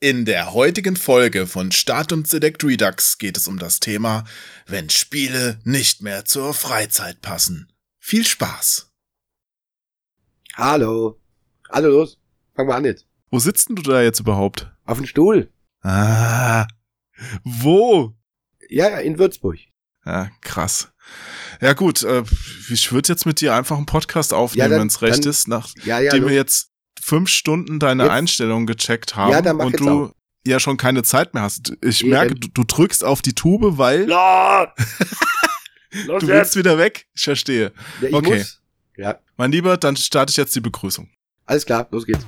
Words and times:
In 0.00 0.24
der 0.24 0.54
heutigen 0.54 0.94
Folge 0.96 1.48
von 1.48 1.72
Start 1.72 2.12
und 2.12 2.28
Select 2.28 2.62
Redux 2.62 3.18
geht 3.18 3.36
es 3.36 3.48
um 3.48 3.58
das 3.58 3.80
Thema, 3.80 4.22
wenn 4.66 4.90
Spiele 4.90 5.58
nicht 5.64 6.02
mehr 6.02 6.24
zur 6.24 6.54
Freizeit 6.54 7.20
passen. 7.20 7.72
Viel 7.98 8.24
Spaß! 8.24 8.92
Hallo. 10.54 11.20
Hallo, 11.70 11.88
los. 11.88 12.16
Fangen 12.54 12.68
wir 12.68 12.76
an 12.76 12.84
jetzt. 12.84 13.06
Wo 13.30 13.40
sitzt 13.40 13.68
denn 13.68 13.76
du 13.76 13.82
da 13.82 14.00
jetzt 14.00 14.20
überhaupt? 14.20 14.70
Auf 14.84 14.98
dem 14.98 15.06
Stuhl. 15.06 15.52
Ah, 15.82 16.66
wo? 17.42 18.14
Ja, 18.68 18.88
ja, 18.90 18.98
in 18.98 19.18
Würzburg. 19.18 19.58
Ja, 20.06 20.30
krass. 20.42 20.92
Ja 21.60 21.72
gut, 21.72 22.04
äh, 22.04 22.22
ich 22.70 22.92
würde 22.92 23.08
jetzt 23.08 23.26
mit 23.26 23.40
dir 23.40 23.52
einfach 23.54 23.76
einen 23.76 23.86
Podcast 23.86 24.32
aufnehmen, 24.32 24.70
dann- 24.70 24.80
wenn 24.82 24.86
es 24.88 25.02
recht 25.02 25.24
dann- 25.24 25.30
ist, 25.30 25.48
nachdem 25.48 25.82
Ja, 25.84 25.98
ja, 25.98 26.12
wir 26.12 26.30
jetzt 26.32 26.70
fünf 27.02 27.28
Stunden 27.30 27.78
deine 27.78 28.04
Jetzt- 28.04 28.12
Einstellungen 28.12 28.66
gecheckt 28.66 29.16
haben 29.16 29.32
Ja, 29.32 29.40
dann 29.42 29.58
und 29.60 29.78
du 29.80 30.04
auch. 30.06 30.12
ja 30.46 30.60
schon 30.60 30.76
keine 30.76 31.02
Zeit 31.02 31.34
mehr 31.34 31.42
hast. 31.44 31.72
Ich 31.82 32.00
Eben. 32.02 32.10
merke, 32.10 32.34
du, 32.34 32.48
du 32.48 32.64
drückst 32.64 33.04
auf 33.04 33.22
die 33.22 33.34
Tube, 33.34 33.78
weil 33.78 34.06
du 34.06 34.12
willst 36.26 36.56
wieder 36.56 36.78
weg. 36.78 37.06
Ich 37.14 37.24
verstehe. 37.24 37.72
Ja, 38.00 38.08
ich 38.08 38.14
okay. 38.14 38.38
muss. 38.38 38.60
Ja, 38.96 39.18
Mein 39.36 39.52
Lieber, 39.52 39.76
dann 39.76 39.96
starte 39.96 40.30
ich 40.30 40.36
jetzt 40.36 40.54
die 40.56 40.60
Begrüßung. 40.60 41.08
alles 41.46 41.64
klar, 41.64 41.86
los 41.90 42.04
geht's. 42.04 42.24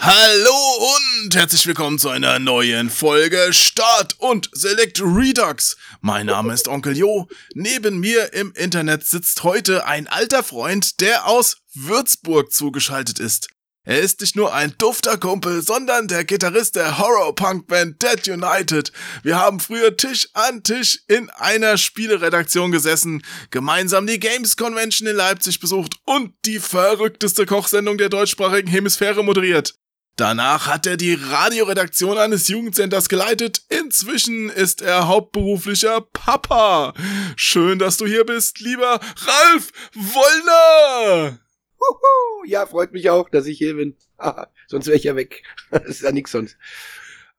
Hallo 0.00 0.58
und 0.94 1.13
herzlich 1.34 1.66
willkommen 1.66 1.98
zu 1.98 2.10
einer 2.10 2.38
neuen 2.38 2.90
Folge 2.90 3.48
Start 3.50 4.14
und 4.18 4.48
Select 4.52 5.00
Redux. 5.02 5.76
Mein 6.00 6.26
Name 6.26 6.52
ist 6.52 6.68
Onkel 6.68 6.96
Jo. 6.96 7.26
Neben 7.54 7.98
mir 7.98 8.32
im 8.34 8.52
Internet 8.52 9.04
sitzt 9.04 9.42
heute 9.42 9.84
ein 9.84 10.06
alter 10.06 10.44
Freund, 10.44 11.00
der 11.00 11.26
aus 11.26 11.56
Würzburg 11.74 12.52
zugeschaltet 12.52 13.18
ist. 13.18 13.48
Er 13.82 14.00
ist 14.00 14.20
nicht 14.20 14.36
nur 14.36 14.54
ein 14.54 14.74
dufter 14.78 15.18
Kumpel, 15.18 15.60
sondern 15.60 16.06
der 16.08 16.24
Gitarrist 16.24 16.76
der 16.76 16.98
Horror-Punk-Band 16.98 18.00
Dead 18.00 18.28
United. 18.28 18.92
Wir 19.22 19.38
haben 19.38 19.58
früher 19.58 19.96
Tisch 19.96 20.28
an 20.34 20.62
Tisch 20.62 21.00
in 21.08 21.30
einer 21.30 21.78
Spieleredaktion 21.78 22.70
gesessen, 22.70 23.22
gemeinsam 23.50 24.06
die 24.06 24.20
Games 24.20 24.56
Convention 24.56 25.08
in 25.08 25.16
Leipzig 25.16 25.58
besucht 25.58 25.96
und 26.04 26.32
die 26.44 26.60
verrückteste 26.60 27.44
Kochsendung 27.44 27.98
der 27.98 28.08
deutschsprachigen 28.08 28.68
Hemisphäre 28.68 29.24
moderiert. 29.24 29.74
Danach 30.16 30.68
hat 30.68 30.86
er 30.86 30.96
die 30.96 31.14
Radioredaktion 31.14 32.18
eines 32.18 32.46
Jugendcenters 32.46 33.08
geleitet. 33.08 33.62
Inzwischen 33.68 34.48
ist 34.48 34.80
er 34.80 35.08
hauptberuflicher 35.08 36.02
Papa. 36.02 36.94
Schön, 37.34 37.80
dass 37.80 37.96
du 37.96 38.06
hier 38.06 38.24
bist, 38.24 38.60
lieber 38.60 39.00
Ralf 39.00 39.72
Wollner. 39.94 41.38
Huhu. 41.80 42.44
Ja, 42.46 42.64
freut 42.66 42.92
mich 42.92 43.10
auch, 43.10 43.28
dass 43.28 43.46
ich 43.46 43.58
hier 43.58 43.74
bin. 43.74 43.96
Haha, 44.18 44.52
sonst 44.68 44.86
wäre 44.86 44.96
ich 44.96 45.04
ja 45.04 45.16
weg. 45.16 45.42
Das 45.70 45.84
ist 45.86 46.02
ja 46.02 46.12
nix 46.12 46.30
sonst. 46.30 46.56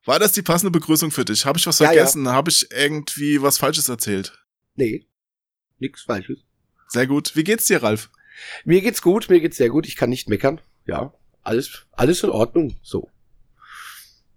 War 0.04 0.20
das 0.20 0.34
die 0.34 0.42
passende 0.42 0.72
Begrüßung 0.72 1.12
für 1.12 1.24
dich? 1.26 1.46
Habe 1.46 1.58
ich 1.58 1.66
was 1.68 1.80
Ja, 1.80 1.86
ja. 1.86 1.94
vergessen? 1.94 2.28
Habe 2.28 2.52
ich 2.52 2.70
irgendwie 2.72 3.42
was 3.42 3.58
Falsches 3.58 3.88
erzählt? 3.90 4.38
Nee, 4.76 5.08
nix 5.80 6.04
Falsches. 6.04 6.40
Sehr 6.90 7.08
gut. 7.08 7.36
Wie 7.36 7.44
geht's 7.46 7.66
dir, 7.66 7.82
Ralf? 7.82 8.10
Mir 8.66 8.82
geht's 8.82 9.02
gut, 9.02 9.30
mir 9.30 9.40
geht's 9.40 9.58
sehr 9.58 9.70
gut. 9.70 9.88
Ich 9.88 9.96
kann 9.96 10.10
nicht 10.10 10.28
meckern. 10.30 10.60
Ja, 10.86 11.14
alles, 11.46 11.86
alles 11.94 12.24
in 12.24 12.30
Ordnung. 12.30 12.76
So. 12.84 13.10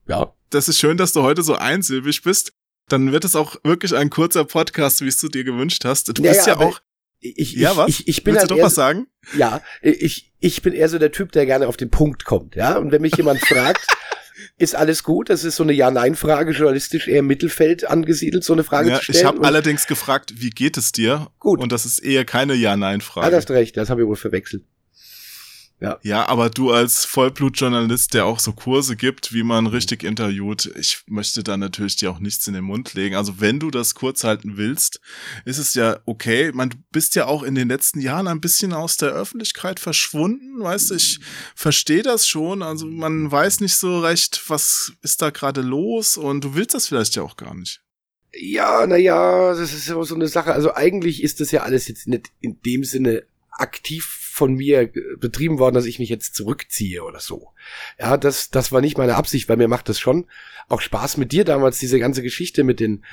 Ja. 0.07 0.33
Das 0.51 0.69
ist 0.69 0.79
schön, 0.79 0.97
dass 0.97 1.13
du 1.13 1.23
heute 1.23 1.43
so 1.43 1.55
einsilbig 1.57 2.23
bist. 2.23 2.53
Dann 2.89 3.13
wird 3.13 3.25
es 3.25 3.37
auch 3.37 3.57
wirklich 3.65 3.95
ein 3.95 4.09
kurzer 4.09 4.45
Podcast, 4.45 5.03
wie 5.03 5.09
es 5.09 5.21
du 5.21 5.29
dir 5.29 5.45
gewünscht 5.45 5.85
hast. 5.85 6.17
Du 6.17 6.23
Ja, 6.23 6.33
bist 6.33 6.47
ja, 6.47 6.57
auch. 6.57 6.81
Ich, 7.21 7.53
Ja, 7.53 7.73
ich, 7.73 7.77
was? 7.77 7.89
Ich, 7.89 8.09
ich 8.09 8.25
bin 8.25 8.33
Willst 8.35 8.43
halt 8.43 8.51
du 8.51 8.55
doch 8.55 8.59
eher, 8.61 8.67
was 8.67 8.75
sagen? 8.75 9.09
Ja, 9.37 9.61
ich, 9.83 10.33
ich 10.39 10.63
bin 10.63 10.73
eher 10.73 10.89
so 10.89 10.99
der 10.99 11.13
Typ, 11.13 11.33
der 11.33 11.45
gerne 11.47 11.67
auf 11.69 11.77
den 11.77 11.91
Punkt 11.91 12.25
kommt, 12.25 12.55
ja. 12.55 12.79
Und 12.79 12.93
wenn 12.93 13.03
mich 13.03 13.17
jemand 13.17 13.41
fragt, 13.41 13.87
ist 14.57 14.75
alles 14.75 15.03
gut? 15.03 15.29
Das 15.29 15.45
ist 15.45 15.57
so 15.57 15.65
eine 15.65 15.73
Ja-Nein-Frage, 15.73 16.53
journalistisch 16.53 17.09
eher 17.09 17.19
im 17.19 17.27
Mittelfeld 17.27 17.87
angesiedelt, 17.87 18.45
so 18.45 18.53
eine 18.55 18.65
Frage 18.65 18.91
Ja, 18.91 18.97
zu 18.99 19.03
stellen. 19.05 19.19
ich 19.19 19.25
habe 19.25 19.45
allerdings 19.47 19.87
gefragt, 19.87 20.35
wie 20.37 20.51
geht 20.51 20.77
es 20.79 20.93
dir? 20.93 21.27
Gut. 21.41 21.61
Und 21.61 21.73
das 21.73 21.85
ist 21.85 21.99
eher 21.99 22.25
keine 22.25 22.53
Ah, 22.55 22.57
Ja-Nein-Frage. 22.57 23.31
du 23.31 23.37
hast 23.37 23.51
recht, 23.51 23.77
das 23.77 23.91
habe 23.91 24.01
ich 24.01 24.07
wohl 24.07 24.17
verwechselt. 24.17 24.65
Ja, 25.81 26.27
aber 26.27 26.51
du 26.51 26.73
als 26.73 27.05
Vollblutjournalist, 27.05 28.13
der 28.13 28.27
auch 28.27 28.41
so 28.41 28.53
Kurse 28.53 28.97
gibt, 28.97 29.33
wie 29.33 29.45
man 29.45 29.69
richtig 29.69 30.03
interviewt, 30.03 30.67
ich 30.77 31.03
möchte 31.07 31.45
da 31.45 31.57
natürlich 31.57 31.95
dir 31.95 32.11
auch 32.11 32.19
nichts 32.19 32.49
in 32.49 32.55
den 32.55 32.65
Mund 32.65 32.95
legen. 32.95 33.15
Also 33.15 33.41
wenn 33.41 33.61
du 33.61 33.71
das 33.71 33.95
kurz 33.95 34.25
halten 34.25 34.57
willst, 34.57 35.01
ist 35.45 35.59
es 35.59 35.75
ja 35.75 36.01
okay. 36.05 36.51
Man, 36.53 36.71
du 36.71 36.77
bist 36.91 37.15
ja 37.15 37.27
auch 37.27 37.45
in 37.45 37.55
den 37.55 37.69
letzten 37.69 38.01
Jahren 38.01 38.27
ein 38.27 38.41
bisschen 38.41 38.73
aus 38.73 38.97
der 38.97 39.11
Öffentlichkeit 39.11 39.79
verschwunden, 39.79 40.61
weißt 40.61 40.91
du, 40.91 40.95
ich 40.97 41.21
verstehe 41.55 42.03
das 42.03 42.27
schon. 42.27 42.63
Also 42.63 42.87
man 42.87 43.31
weiß 43.31 43.61
nicht 43.61 43.77
so 43.77 44.01
recht, 44.01 44.43
was 44.49 44.93
ist 45.03 45.23
da 45.23 45.31
gerade 45.31 45.61
los 45.61 46.17
und 46.17 46.43
du 46.43 46.55
willst 46.57 46.75
das 46.75 46.89
vielleicht 46.89 47.15
ja 47.15 47.23
auch 47.23 47.37
gar 47.37 47.55
nicht. 47.55 47.83
Ja, 48.33 48.85
na 48.87 48.97
ja, 48.97 49.55
das 49.55 49.73
ist 49.73 49.87
ja 49.87 50.03
so 50.03 50.15
eine 50.17 50.27
Sache. 50.27 50.53
Also 50.53 50.75
eigentlich 50.75 51.23
ist 51.23 51.39
das 51.39 51.53
ja 51.53 51.63
alles 51.63 51.87
jetzt 51.87 52.09
nicht 52.09 52.31
in 52.41 52.61
dem 52.63 52.83
Sinne 52.83 53.23
aktiv 53.51 54.28
von 54.39 54.55
mir 54.55 54.91
betrieben 55.19 55.59
worden, 55.59 55.75
dass 55.75 55.85
ich 55.85 55.99
mich 55.99 56.09
jetzt 56.09 56.35
zurückziehe 56.35 57.05
oder 57.05 57.21
so. 57.21 57.49
Ja, 57.99 58.17
das, 58.17 58.51
das 58.51 58.73
war 58.73 58.81
nicht 58.81 58.97
meine 58.97 59.17
Absicht, 59.17 59.49
weil 59.49 59.59
mir 59.59 59.69
macht 59.69 59.89
das 59.91 59.99
schon 59.99 60.27
auch 60.69 60.81
Spaß 60.81 61.17
mit 61.17 61.33
dir 61.33 61.45
damals, 61.45 61.79
diese 61.79 61.99
ganze 61.99 62.23
Geschichte 62.23 62.63
mit 62.63 62.79
den, 62.79 63.05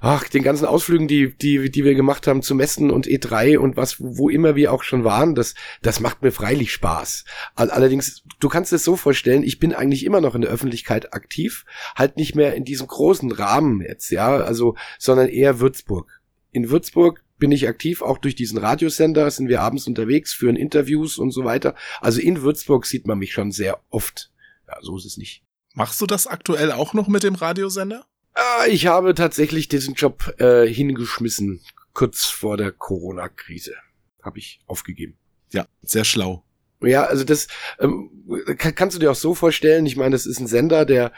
ach, 0.00 0.26
den 0.28 0.42
ganzen 0.42 0.64
Ausflügen, 0.64 1.06
die, 1.06 1.34
die, 1.36 1.70
die 1.70 1.84
wir 1.84 1.94
gemacht 1.94 2.26
haben 2.26 2.40
zu 2.42 2.54
Messen 2.54 2.90
und 2.90 3.06
E3 3.06 3.58
und 3.58 3.76
was, 3.76 3.96
wo 3.98 4.28
immer 4.30 4.56
wir 4.56 4.72
auch 4.72 4.82
schon 4.82 5.04
waren, 5.04 5.34
das, 5.34 5.54
das 5.82 6.00
macht 6.00 6.22
mir 6.22 6.32
freilich 6.32 6.72
Spaß. 6.72 7.24
All- 7.54 7.70
Allerdings, 7.70 8.22
du 8.40 8.48
kannst 8.48 8.72
es 8.72 8.84
so 8.84 8.96
vorstellen, 8.96 9.42
ich 9.42 9.58
bin 9.58 9.74
eigentlich 9.74 10.04
immer 10.04 10.20
noch 10.22 10.34
in 10.34 10.40
der 10.40 10.50
Öffentlichkeit 10.50 11.12
aktiv, 11.12 11.64
halt 11.94 12.16
nicht 12.16 12.34
mehr 12.34 12.54
in 12.54 12.64
diesem 12.64 12.86
großen 12.86 13.32
Rahmen 13.32 13.82
jetzt, 13.82 14.10
ja, 14.10 14.36
also, 14.36 14.74
sondern 14.98 15.28
eher 15.28 15.60
Würzburg. 15.60 16.20
In 16.52 16.70
Würzburg 16.70 17.22
bin 17.38 17.52
ich 17.52 17.68
aktiv, 17.68 18.02
auch 18.02 18.18
durch 18.18 18.34
diesen 18.34 18.58
Radiosender 18.58 19.30
sind 19.30 19.48
wir 19.48 19.60
abends 19.60 19.86
unterwegs, 19.86 20.32
führen 20.32 20.56
Interviews 20.56 21.18
und 21.18 21.30
so 21.30 21.44
weiter. 21.44 21.74
Also 22.00 22.20
in 22.20 22.42
Würzburg 22.42 22.86
sieht 22.86 23.06
man 23.06 23.18
mich 23.18 23.32
schon 23.32 23.52
sehr 23.52 23.80
oft. 23.90 24.30
Ja, 24.66 24.76
so 24.82 24.96
ist 24.96 25.04
es 25.04 25.16
nicht. 25.16 25.42
Machst 25.74 26.00
du 26.00 26.06
das 26.06 26.26
aktuell 26.26 26.72
auch 26.72 26.94
noch 26.94 27.08
mit 27.08 27.22
dem 27.22 27.34
Radiosender? 27.34 28.04
Ah, 28.34 28.66
ich 28.68 28.86
habe 28.86 29.14
tatsächlich 29.14 29.68
diesen 29.68 29.94
Job 29.94 30.34
äh, 30.38 30.66
hingeschmissen, 30.66 31.60
kurz 31.92 32.24
vor 32.24 32.56
der 32.56 32.72
Corona-Krise. 32.72 33.74
Habe 34.22 34.38
ich 34.38 34.60
aufgegeben. 34.66 35.16
Ja, 35.52 35.66
sehr 35.82 36.04
schlau. 36.04 36.44
Ja, 36.80 37.04
also 37.04 37.24
das 37.24 37.48
ähm, 37.80 38.10
kann, 38.56 38.74
kannst 38.74 38.94
du 38.94 39.00
dir 39.00 39.10
auch 39.10 39.16
so 39.16 39.34
vorstellen. 39.34 39.86
Ich 39.86 39.96
meine, 39.96 40.12
das 40.12 40.26
ist 40.26 40.38
ein 40.38 40.46
Sender, 40.46 40.84
der, 40.84 41.12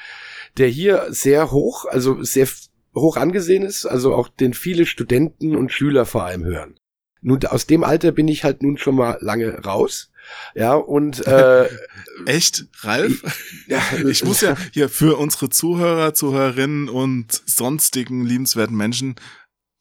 der 0.56 0.68
hier 0.68 1.06
sehr 1.10 1.50
hoch, 1.50 1.84
also 1.84 2.22
sehr 2.22 2.48
hoch 2.94 3.16
angesehen 3.16 3.62
ist, 3.62 3.86
also 3.86 4.14
auch 4.14 4.28
den 4.28 4.54
viele 4.54 4.86
Studenten 4.86 5.56
und 5.56 5.72
Schüler 5.72 6.06
vor 6.06 6.24
allem 6.24 6.44
hören. 6.44 6.78
Nun, 7.22 7.44
aus 7.44 7.66
dem 7.66 7.84
Alter 7.84 8.12
bin 8.12 8.28
ich 8.28 8.44
halt 8.44 8.62
nun 8.62 8.78
schon 8.78 8.94
mal 8.94 9.18
lange 9.20 9.62
raus. 9.62 10.10
Ja, 10.54 10.74
und 10.74 11.26
äh, 11.26 11.68
Echt, 12.26 12.66
Ralf? 12.80 13.22
ja, 13.66 13.82
Ich 14.06 14.24
muss 14.24 14.40
ja 14.40 14.56
hier 14.72 14.88
für 14.88 15.18
unsere 15.18 15.50
Zuhörer, 15.50 16.14
Zuhörerinnen 16.14 16.88
und 16.88 17.42
sonstigen 17.46 18.24
liebenswerten 18.24 18.76
Menschen 18.76 19.16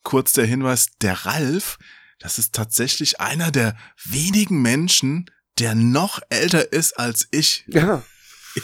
kurz 0.03 0.33
der 0.33 0.45
Hinweis, 0.45 0.87
der 1.01 1.25
Ralf, 1.25 1.77
das 2.19 2.39
ist 2.39 2.53
tatsächlich 2.53 3.19
einer 3.21 3.51
der 3.51 3.77
wenigen 4.03 4.61
Menschen, 4.61 5.29
der 5.59 5.75
noch 5.75 6.19
älter 6.29 6.71
ist 6.73 6.99
als 6.99 7.27
ich. 7.31 7.63
ja, 7.67 8.03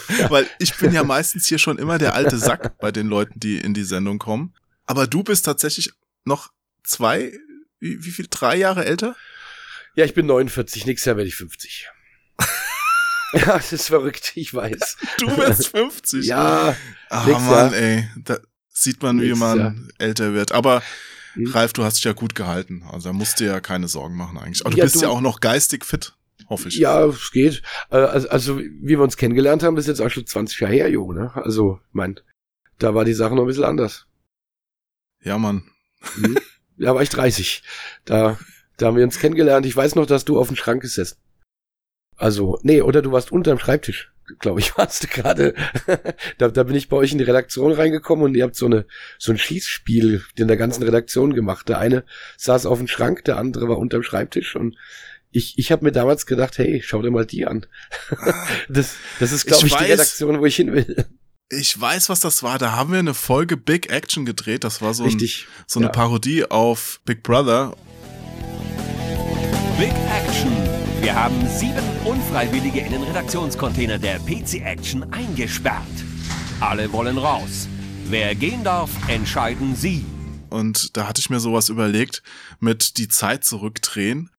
Weil 0.28 0.48
ich 0.58 0.74
bin 0.76 0.92
ja 0.92 1.04
meistens 1.04 1.46
hier 1.46 1.58
schon 1.58 1.78
immer 1.78 1.98
der 1.98 2.14
alte 2.14 2.38
Sack 2.38 2.78
bei 2.78 2.90
den 2.92 3.06
Leuten, 3.08 3.38
die 3.40 3.58
in 3.58 3.74
die 3.74 3.84
Sendung 3.84 4.18
kommen. 4.18 4.54
Aber 4.86 5.06
du 5.06 5.22
bist 5.22 5.44
tatsächlich 5.44 5.90
noch 6.24 6.52
zwei, 6.84 7.32
wie, 7.80 8.04
wie 8.04 8.10
viel, 8.10 8.26
drei 8.30 8.56
Jahre 8.56 8.84
älter? 8.84 9.16
ja, 9.94 10.04
ich 10.04 10.14
bin 10.14 10.26
49, 10.26 10.84
nächstes 10.86 11.06
Jahr 11.06 11.16
werde 11.16 11.28
ich 11.28 11.36
50. 11.36 11.88
ja, 13.32 13.56
das 13.56 13.72
ist 13.72 13.86
verrückt, 13.88 14.32
ich 14.34 14.52
weiß. 14.54 14.96
Du 15.18 15.36
wirst 15.36 15.68
50. 15.68 16.26
Ja, 16.26 16.76
Ah, 17.08 17.24
nächstes 17.26 17.46
Mann, 17.48 17.72
ey. 17.72 18.08
Da 18.24 18.38
sieht 18.68 19.02
man, 19.02 19.20
wie 19.22 19.32
man 19.34 19.58
Jahr. 19.58 19.74
älter 19.98 20.32
wird. 20.34 20.52
Aber 20.52 20.82
Hm. 21.34 21.48
Ralf, 21.52 21.74
du 21.74 21.84
hast 21.84 21.96
dich 21.96 22.04
ja 22.04 22.12
gut 22.14 22.34
gehalten. 22.34 22.82
Also 22.90 23.10
da 23.10 23.12
musst 23.12 23.40
du 23.40 23.44
ja 23.44 23.60
keine 23.60 23.88
Sorgen 23.88 24.16
machen 24.16 24.38
eigentlich. 24.38 24.62
Aber 24.64 24.70
du 24.70 24.78
Ja, 24.78 24.84
bist 24.84 24.96
du- 24.96 25.00
ja 25.02 25.08
auch 25.08 25.20
noch 25.20 25.40
geistig 25.40 25.84
fit, 25.84 26.14
hoffe 26.48 26.68
ich. 26.68 26.76
Ja, 26.78 27.04
es 27.06 27.30
geht. 27.30 27.62
Also, 27.90 28.28
also, 28.28 28.58
wie 28.58 28.88
wir 28.88 29.00
uns 29.00 29.16
kennengelernt 29.16 29.62
haben, 29.62 29.76
ist 29.76 29.88
jetzt 29.88 30.00
auch 30.00 30.10
schon 30.10 30.26
20 30.26 30.60
Jahre 30.60 30.74
her, 30.74 30.90
Jo, 30.90 31.12
ne? 31.12 31.32
Also, 31.34 31.80
mein, 31.92 32.20
da 32.78 32.94
war 32.94 33.04
die 33.04 33.14
Sache 33.14 33.34
noch 33.34 33.42
ein 33.42 33.48
bisschen 33.48 33.64
anders. 33.64 34.06
Ja, 35.22 35.38
Mann. 35.38 35.64
Mhm. 36.16 36.38
da 36.78 36.94
war 36.94 37.02
ich 37.02 37.08
30. 37.08 37.62
Da, 38.04 38.38
da 38.76 38.86
haben 38.86 38.96
wir 38.96 39.04
uns 39.04 39.18
kennengelernt. 39.18 39.66
Ich 39.66 39.76
weiß 39.76 39.94
noch, 39.94 40.06
dass 40.06 40.24
du 40.24 40.38
auf 40.38 40.48
dem 40.48 40.56
Schrank 40.56 40.82
gesessen. 40.82 41.18
Also, 42.16 42.58
nee, 42.62 42.80
oder 42.80 43.02
du 43.02 43.12
warst 43.12 43.32
unterm 43.32 43.58
Schreibtisch. 43.58 44.12
glaube 44.38 44.60
ich, 44.60 44.76
warst 44.78 45.04
du 45.04 45.08
gerade. 45.08 45.54
da, 46.38 46.48
da 46.48 46.62
bin 46.62 46.76
ich 46.76 46.88
bei 46.88 46.96
euch 46.96 47.12
in 47.12 47.18
die 47.18 47.24
Redaktion 47.24 47.72
reingekommen 47.72 48.24
und 48.24 48.34
ihr 48.34 48.44
habt 48.44 48.56
so 48.56 48.66
eine 48.66 48.86
so 49.18 49.32
ein 49.32 49.38
Schießspiel 49.38 50.24
in 50.36 50.48
der 50.48 50.56
ganzen 50.56 50.82
Redaktion 50.82 51.34
gemacht. 51.34 51.68
Der 51.68 51.78
eine 51.78 52.04
saß 52.36 52.66
auf 52.66 52.78
dem 52.78 52.88
Schrank, 52.88 53.24
der 53.24 53.38
andere 53.38 53.68
war 53.68 53.78
unterm 53.78 54.02
Schreibtisch 54.02 54.56
und 54.56 54.76
ich, 55.30 55.58
ich 55.58 55.72
habe 55.72 55.84
mir 55.84 55.92
damals 55.92 56.26
gedacht, 56.26 56.58
hey, 56.58 56.82
schau 56.84 57.02
dir 57.02 57.10
mal 57.10 57.26
die 57.26 57.46
an. 57.46 57.66
das, 58.68 58.94
das 59.20 59.32
ist, 59.32 59.46
glaube 59.46 59.66
ich, 59.66 59.72
ich 59.72 59.78
die 59.78 59.84
Redaktion, 59.84 60.40
wo 60.40 60.46
ich 60.46 60.56
hin 60.56 60.72
will. 60.72 61.06
Ich 61.48 61.80
weiß, 61.80 62.08
was 62.08 62.20
das 62.20 62.42
war. 62.42 62.58
Da 62.58 62.72
haben 62.72 62.90
wir 62.90 62.98
eine 62.98 63.14
Folge 63.14 63.56
Big 63.56 63.92
Action 63.92 64.26
gedreht. 64.26 64.64
Das 64.64 64.82
war 64.82 64.94
so, 64.94 65.04
ein, 65.04 65.18
so 65.66 65.78
eine 65.78 65.86
ja. 65.86 65.92
Parodie 65.92 66.44
auf 66.44 67.00
Big 67.04 67.22
Brother. 67.22 67.76
Big 69.78 69.92
Action. 70.10 70.50
Wir 71.00 71.14
haben 71.14 71.46
sieben 71.48 71.84
Unfreiwillige 72.04 72.80
in 72.80 72.92
den 72.92 73.02
Redaktionscontainer 73.02 73.98
der 73.98 74.18
PC 74.18 74.64
Action 74.64 75.04
eingesperrt. 75.12 75.82
Alle 76.58 76.90
wollen 76.92 77.18
raus. 77.18 77.68
Wer 78.06 78.34
gehen 78.34 78.64
darf, 78.64 78.90
entscheiden 79.08 79.76
Sie. 79.76 80.04
Und 80.48 80.96
da 80.96 81.06
hatte 81.06 81.20
ich 81.20 81.30
mir 81.30 81.38
sowas 81.38 81.68
überlegt 81.68 82.22
mit 82.60 82.96
die 82.96 83.08
Zeit 83.08 83.44
zurückdrehen. 83.44 84.30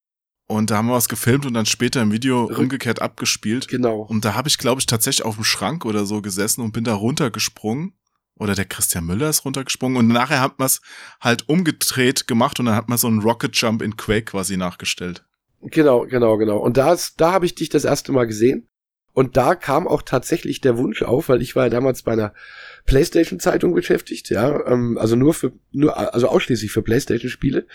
Und 0.48 0.72
da 0.72 0.78
haben 0.78 0.88
wir 0.88 0.94
was 0.94 1.10
gefilmt 1.10 1.46
und 1.46 1.54
dann 1.54 1.66
später 1.66 2.02
im 2.02 2.12
Video 2.12 2.46
umgekehrt 2.46 3.02
abgespielt. 3.02 3.68
Genau. 3.68 4.02
Und 4.02 4.24
da 4.24 4.34
habe 4.34 4.48
ich, 4.48 4.58
glaube 4.58 4.80
ich, 4.80 4.86
tatsächlich 4.86 5.26
auf 5.26 5.36
dem 5.36 5.44
Schrank 5.44 5.84
oder 5.86 6.06
so 6.06 6.22
gesessen 6.22 6.62
und 6.62 6.72
bin 6.72 6.86
da 6.86 6.94
runtergesprungen. 6.94 7.94
Oder 8.40 8.54
der 8.56 8.66
Christian 8.66 9.06
Müller 9.06 9.30
ist 9.30 9.46
runtergesprungen. 9.46 9.98
Und 9.98 10.08
nachher 10.08 10.40
hat 10.42 10.60
man 10.60 10.68
es 10.68 10.80
halt 11.20 11.50
umgedreht 11.50 12.28
gemacht 12.28 12.60
und 12.60 12.68
dann 12.68 12.76
hat 12.76 12.88
man 12.88 12.98
so 12.98 13.08
einen 13.08 13.20
Rocket 13.22 13.56
Jump 13.58 13.82
in 13.82 13.98
Quake 13.98 14.26
quasi 14.26 14.58
nachgestellt. 14.58 15.26
Genau, 15.62 16.06
genau, 16.06 16.38
genau. 16.38 16.58
Und 16.58 16.78
da, 16.78 16.94
ist- 16.94 17.20
da 17.20 17.32
habe 17.34 17.46
ich 17.48 17.56
dich 17.56 17.70
das 17.70 17.84
erste 17.84 18.12
Mal 18.12 18.26
gesehen. 18.28 18.68
Und 19.14 19.36
da 19.36 19.56
kam 19.56 19.88
auch 19.88 20.04
tatsächlich 20.04 20.62
der 20.62 20.78
Wunsch 20.78 21.02
auf, 21.02 21.28
weil 21.30 21.42
ich 21.42 21.56
war 21.56 21.64
ja 21.64 21.70
damals 21.72 22.04
bei 22.04 22.12
einer 22.12 22.36
PlayStation-Zeitung 22.86 23.74
beschäftigt, 23.74 24.30
ja, 24.30 24.66
ähm, 24.68 24.98
also 25.00 25.16
nur 25.16 25.34
für, 25.34 25.54
nur, 25.72 25.98
also 26.14 26.28
ausschließlich 26.30 26.72
für 26.72 26.84
PlayStation-Spiele. 26.84 27.66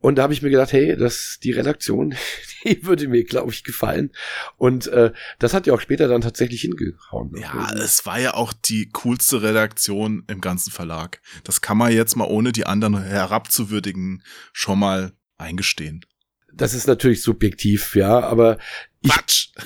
Und 0.00 0.16
da 0.16 0.22
habe 0.22 0.32
ich 0.32 0.42
mir 0.42 0.50
gedacht, 0.50 0.72
hey, 0.72 0.96
das 0.96 1.38
die 1.42 1.50
Redaktion, 1.50 2.14
die 2.64 2.84
würde 2.84 3.08
mir, 3.08 3.24
glaube 3.24 3.52
ich, 3.52 3.64
gefallen. 3.64 4.12
Und 4.56 4.86
äh, 4.88 5.12
das 5.38 5.54
hat 5.54 5.66
ja 5.66 5.74
auch 5.74 5.80
später 5.80 6.08
dann 6.08 6.20
tatsächlich 6.20 6.60
hingehauen. 6.60 7.32
Ja, 7.36 7.72
es 7.74 8.06
war 8.06 8.20
ja 8.20 8.34
auch 8.34 8.52
die 8.52 8.90
coolste 8.92 9.42
Redaktion 9.42 10.24
im 10.28 10.40
ganzen 10.40 10.70
Verlag. 10.70 11.20
Das 11.44 11.60
kann 11.60 11.78
man 11.78 11.92
jetzt 11.92 12.16
mal 12.16 12.26
ohne 12.26 12.52
die 12.52 12.66
anderen 12.66 13.02
herabzuwürdigen 13.02 14.22
schon 14.52 14.78
mal 14.78 15.12
eingestehen. 15.36 16.04
Das 16.52 16.74
ist 16.74 16.86
natürlich 16.86 17.22
subjektiv, 17.22 17.94
ja, 17.94 18.20
aber 18.20 18.58
ich, 19.00 19.10
Quatsch! 19.10 19.48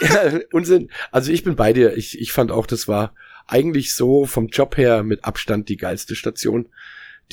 Ja, 0.00 0.38
Unsinn. 0.52 0.90
Also 1.10 1.32
ich 1.32 1.42
bin 1.42 1.56
bei 1.56 1.72
dir. 1.72 1.96
Ich, 1.96 2.20
ich 2.20 2.30
fand 2.30 2.52
auch, 2.52 2.66
das 2.66 2.86
war 2.86 3.14
eigentlich 3.48 3.94
so 3.94 4.26
vom 4.26 4.46
Job 4.46 4.76
her 4.76 5.02
mit 5.02 5.24
Abstand 5.24 5.68
die 5.68 5.76
geilste 5.76 6.14
Station, 6.14 6.68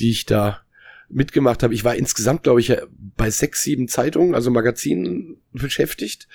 die 0.00 0.10
ich 0.10 0.26
da 0.26 0.65
mitgemacht 1.08 1.62
habe. 1.62 1.74
Ich 1.74 1.84
war 1.84 1.94
insgesamt, 1.94 2.42
glaube 2.42 2.60
ich, 2.60 2.76
bei 3.16 3.30
sechs, 3.30 3.62
sieben 3.62 3.88
Zeitungen, 3.88 4.34
also 4.34 4.50
Magazinen 4.50 5.38
beschäftigt. 5.52 6.28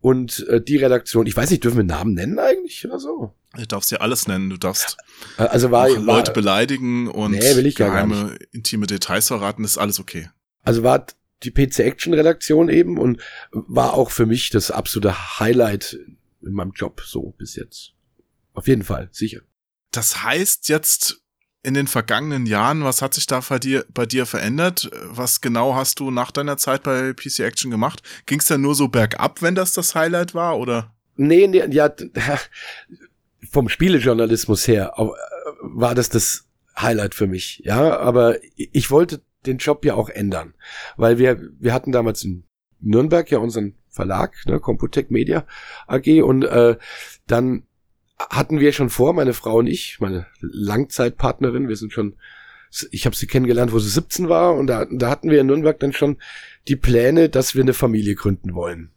Und 0.00 0.46
äh, 0.48 0.60
die 0.60 0.76
Redaktion, 0.76 1.26
ich 1.26 1.36
weiß 1.36 1.50
nicht, 1.50 1.64
dürfen 1.64 1.78
wir 1.78 1.84
Namen 1.84 2.14
nennen 2.14 2.38
eigentlich 2.38 2.84
oder 2.84 2.98
so? 2.98 3.34
Du 3.56 3.66
darfst 3.66 3.90
ja 3.90 3.98
alles 3.98 4.26
nennen. 4.26 4.50
Du 4.50 4.56
darfst 4.56 4.96
Äh, 5.38 5.42
Also 5.42 5.70
war, 5.70 5.88
Leute 5.88 6.32
beleidigen 6.32 7.08
und 7.08 7.32
Nee, 7.32 7.70
geheime, 7.72 8.36
intime 8.52 8.86
Details 8.86 9.28
verraten. 9.28 9.64
ist 9.64 9.78
alles 9.78 9.98
okay. 10.00 10.28
also 10.62 10.82
war 10.82 11.06
die 11.42 11.50
PC 11.50 11.80
Action 11.80 12.14
Redaktion 12.14 12.68
eben 12.68 12.98
und 12.98 13.20
war 13.52 13.94
auch 13.94 14.10
für 14.10 14.26
mich 14.26 14.50
das 14.50 14.70
absolute 14.70 15.38
Highlight 15.38 15.98
in 16.42 16.52
meinem 16.52 16.72
Job 16.72 17.02
so 17.04 17.34
bis 17.38 17.56
jetzt. 17.56 17.92
Auf 18.54 18.66
jeden 18.68 18.84
Fall, 18.84 19.08
sicher. 19.12 19.40
Das 19.90 20.22
heißt 20.24 20.68
jetzt 20.68 21.22
in 21.62 21.74
den 21.74 21.86
vergangenen 21.88 22.46
Jahren, 22.46 22.84
was 22.84 23.02
hat 23.02 23.14
sich 23.14 23.26
da 23.26 23.40
bei 23.48 23.58
dir, 23.58 23.84
bei 23.92 24.06
dir 24.06 24.24
verändert? 24.24 24.90
Was 25.04 25.40
genau 25.40 25.74
hast 25.74 25.98
du 25.98 26.10
nach 26.10 26.30
deiner 26.30 26.56
Zeit 26.56 26.84
bei 26.84 27.12
PC 27.12 27.40
Action 27.40 27.70
gemacht? 27.70 28.02
Ging 28.26 28.38
es 28.38 28.46
dann 28.46 28.60
nur 28.60 28.74
so 28.74 28.88
bergab, 28.88 29.42
wenn 29.42 29.54
das 29.54 29.72
das 29.72 29.94
Highlight 29.94 30.34
war, 30.34 30.58
oder? 30.58 30.94
Nee, 31.16 31.46
nee, 31.48 31.64
ja, 31.70 31.92
vom 33.50 33.68
Spielejournalismus 33.68 34.68
her 34.68 34.92
äh, 34.96 35.04
war 35.62 35.94
das 35.94 36.08
das 36.08 36.44
Highlight 36.78 37.14
für 37.14 37.26
mich, 37.26 37.62
ja, 37.64 37.98
aber 37.98 38.36
ich 38.54 38.90
wollte 38.90 39.22
den 39.46 39.58
Job 39.58 39.84
ja 39.84 39.94
auch 39.94 40.10
ändern, 40.10 40.54
weil 40.96 41.18
wir, 41.18 41.40
wir 41.58 41.72
hatten 41.72 41.90
damals 41.90 42.22
in 42.22 42.44
Nürnberg 42.80 43.30
ja 43.30 43.38
unseren 43.38 43.74
Verlag, 43.88 44.34
ne, 44.46 44.60
Computec 44.60 45.10
Media 45.10 45.46
AG 45.86 46.22
und 46.22 46.44
äh, 46.44 46.76
dann 47.26 47.62
hatten 48.18 48.60
wir 48.60 48.72
schon 48.72 48.90
vor, 48.90 49.12
meine 49.12 49.32
Frau 49.34 49.58
und 49.58 49.66
ich, 49.66 49.98
meine 50.00 50.26
Langzeitpartnerin, 50.40 51.68
wir 51.68 51.76
sind 51.76 51.92
schon, 51.92 52.16
ich 52.90 53.06
habe 53.06 53.16
sie 53.16 53.26
kennengelernt, 53.26 53.72
wo 53.72 53.78
sie 53.78 53.90
17 53.90 54.28
war 54.28 54.54
und 54.54 54.66
da, 54.66 54.86
da 54.90 55.10
hatten 55.10 55.30
wir 55.30 55.40
in 55.40 55.46
Nürnberg 55.46 55.78
dann 55.78 55.92
schon 55.92 56.18
die 56.68 56.76
Pläne, 56.76 57.28
dass 57.28 57.54
wir 57.54 57.62
eine 57.62 57.74
Familie 57.74 58.14
gründen 58.14 58.54
wollen. 58.54 58.90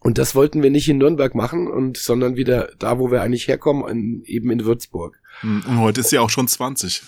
Und 0.00 0.18
das 0.18 0.34
wollten 0.34 0.62
wir 0.62 0.70
nicht 0.70 0.88
in 0.88 0.98
Nürnberg 0.98 1.34
machen, 1.34 1.66
und, 1.66 1.96
sondern 1.96 2.36
wieder 2.36 2.70
da, 2.78 2.98
wo 2.98 3.10
wir 3.10 3.20
eigentlich 3.20 3.48
herkommen, 3.48 3.88
in, 3.88 4.22
eben 4.24 4.50
in 4.50 4.64
Würzburg. 4.64 5.20
Hm, 5.40 5.64
Und 5.66 5.80
heute 5.80 6.00
ist 6.00 6.10
sie 6.10 6.18
auch 6.18 6.30
schon 6.30 6.46
20. 6.46 7.02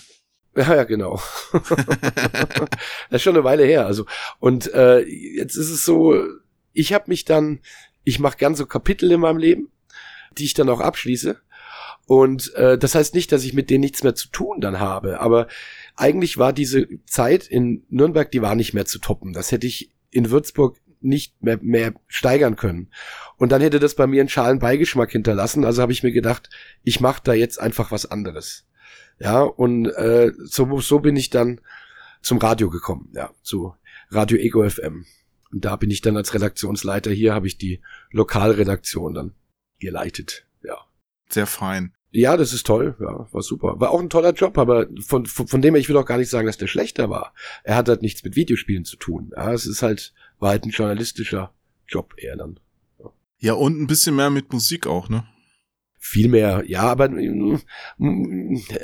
Ja, 0.55 0.75
ja, 0.75 0.83
genau. 0.83 1.21
das 1.53 2.69
ist 3.09 3.21
schon 3.21 3.35
eine 3.35 3.45
Weile 3.45 3.63
her. 3.63 3.85
Also 3.85 4.05
und 4.39 4.73
äh, 4.73 4.99
jetzt 4.99 5.55
ist 5.55 5.69
es 5.69 5.85
so, 5.85 6.21
ich 6.73 6.91
habe 6.93 7.05
mich 7.07 7.23
dann, 7.23 7.59
ich 8.03 8.19
mache 8.19 8.37
gern 8.37 8.55
so 8.55 8.65
Kapitel 8.65 9.11
in 9.11 9.21
meinem 9.21 9.37
Leben, 9.37 9.69
die 10.37 10.45
ich 10.45 10.53
dann 10.53 10.69
auch 10.69 10.79
abschließe. 10.79 11.39
Und 12.05 12.53
äh, 12.55 12.77
das 12.77 12.95
heißt 12.95 13.15
nicht, 13.15 13.31
dass 13.31 13.43
ich 13.43 13.53
mit 13.53 13.69
denen 13.69 13.81
nichts 13.81 14.03
mehr 14.03 14.15
zu 14.15 14.27
tun 14.29 14.59
dann 14.59 14.79
habe, 14.79 15.19
aber 15.21 15.47
eigentlich 15.95 16.37
war 16.37 16.51
diese 16.51 16.87
Zeit 17.05 17.47
in 17.47 17.85
Nürnberg, 17.89 18.29
die 18.31 18.41
war 18.41 18.55
nicht 18.55 18.73
mehr 18.73 18.85
zu 18.85 18.99
toppen. 18.99 19.33
Das 19.33 19.51
hätte 19.51 19.67
ich 19.67 19.91
in 20.09 20.29
Würzburg 20.29 20.77
nicht 20.99 21.41
mehr, 21.41 21.59
mehr 21.61 21.93
steigern 22.07 22.55
können. 22.55 22.89
Und 23.37 23.51
dann 23.51 23.61
hätte 23.61 23.79
das 23.79 23.95
bei 23.95 24.07
mir 24.07 24.21
einen 24.21 24.29
schalen 24.29 24.59
Beigeschmack 24.59 25.11
hinterlassen. 25.11 25.65
Also 25.65 25.81
habe 25.81 25.91
ich 25.91 26.03
mir 26.03 26.11
gedacht, 26.11 26.49
ich 26.83 26.99
mache 26.99 27.21
da 27.23 27.33
jetzt 27.33 27.59
einfach 27.59 27.91
was 27.91 28.05
anderes. 28.05 28.65
Ja, 29.19 29.41
und 29.41 29.87
äh, 29.87 30.31
so, 30.43 30.79
so 30.79 30.99
bin 30.99 31.15
ich 31.15 31.29
dann 31.29 31.61
zum 32.21 32.37
Radio 32.37 32.69
gekommen, 32.69 33.09
ja, 33.13 33.31
zu 33.41 33.73
Radio 34.09 34.37
Ego 34.37 34.67
FM. 34.67 35.05
Und 35.51 35.65
da 35.65 35.75
bin 35.75 35.91
ich 35.91 36.01
dann 36.01 36.17
als 36.17 36.33
Redaktionsleiter 36.33 37.11
hier, 37.11 37.33
habe 37.33 37.47
ich 37.47 37.57
die 37.57 37.81
Lokalredaktion 38.11 39.13
dann 39.13 39.33
geleitet. 39.81 40.47
Ja. 40.63 40.77
Sehr 41.29 41.47
fein. 41.47 41.93
Ja, 42.13 42.35
das 42.35 42.51
ist 42.51 42.67
toll, 42.67 42.95
ja, 42.99 43.27
war 43.31 43.41
super. 43.41 43.79
War 43.79 43.91
auch 43.91 44.01
ein 44.01 44.09
toller 44.09 44.33
Job, 44.33 44.57
aber 44.57 44.87
von, 44.99 45.25
von, 45.25 45.47
von 45.47 45.61
dem 45.61 45.75
her, 45.75 45.81
ich 45.81 45.87
will 45.87 45.95
auch 45.95 46.05
gar 46.05 46.17
nicht 46.17 46.29
sagen, 46.29 46.45
dass 46.45 46.57
der 46.57 46.67
schlechter 46.67 47.09
war. 47.09 47.33
Er 47.63 47.77
hat 47.77 47.87
halt 47.87 48.01
nichts 48.01 48.23
mit 48.23 48.35
Videospielen 48.35 48.83
zu 48.83 48.97
tun. 48.97 49.31
Ja, 49.35 49.53
es 49.53 49.65
ist 49.65 49.81
halt, 49.81 50.13
war 50.39 50.49
halt 50.49 50.65
ein 50.65 50.71
journalistischer 50.71 51.53
Job 51.87 52.13
eher 52.17 52.35
dann. 52.35 52.59
Ja, 53.39 53.53
und 53.53 53.81
ein 53.81 53.87
bisschen 53.87 54.15
mehr 54.15 54.29
mit 54.29 54.51
Musik 54.51 54.87
auch, 54.87 55.09
ne? 55.09 55.25
Viel 55.97 56.27
mehr, 56.27 56.63
ja, 56.65 56.81
aber 56.81 57.09
mm, 57.09 57.59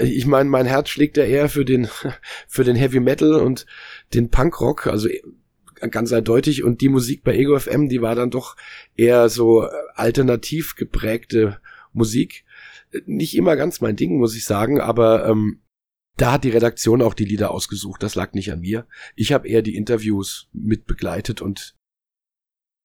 ich 0.03 0.25
meine, 0.25 0.49
mein 0.49 0.65
Herz 0.65 0.89
schlägt 0.89 1.17
ja 1.17 1.23
eher 1.23 1.49
für 1.49 1.65
den 1.65 1.87
für 2.47 2.63
den 2.63 2.75
Heavy 2.75 2.99
Metal 2.99 3.33
und 3.33 3.65
den 4.13 4.29
Punkrock, 4.29 4.87
also 4.87 5.09
ganz 5.91 6.11
eindeutig. 6.11 6.63
Und 6.63 6.81
die 6.81 6.89
Musik 6.89 7.23
bei 7.23 7.35
Ego 7.35 7.57
FM, 7.57 7.89
die 7.89 8.01
war 8.01 8.15
dann 8.15 8.31
doch 8.31 8.55
eher 8.95 9.29
so 9.29 9.67
alternativ 9.95 10.75
geprägte 10.75 11.59
Musik. 11.93 12.45
Nicht 13.05 13.35
immer 13.35 13.55
ganz 13.55 13.81
mein 13.81 13.95
Ding, 13.95 14.17
muss 14.17 14.35
ich 14.35 14.45
sagen, 14.45 14.79
aber 14.79 15.27
ähm, 15.27 15.61
da 16.17 16.33
hat 16.33 16.43
die 16.43 16.49
Redaktion 16.49 17.01
auch 17.01 17.13
die 17.13 17.25
Lieder 17.25 17.51
ausgesucht. 17.51 18.01
Das 18.01 18.15
lag 18.15 18.33
nicht 18.33 18.51
an 18.51 18.61
mir. 18.61 18.87
Ich 19.15 19.31
habe 19.31 19.47
eher 19.47 19.61
die 19.61 19.75
Interviews 19.75 20.49
mit 20.51 20.85
begleitet 20.85 21.41
und 21.41 21.75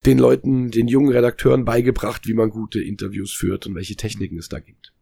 den 0.05 0.19
Leuten, 0.19 0.69
den 0.69 0.87
jungen 0.87 1.11
Redakteuren 1.11 1.65
beigebracht, 1.65 2.27
wie 2.27 2.33
man 2.33 2.49
gute 2.49 2.81
Interviews 2.81 3.31
führt 3.31 3.65
und 3.65 3.75
welche 3.75 3.95
Techniken 3.95 4.37
es 4.37 4.49
da 4.49 4.59
gibt. 4.59 4.93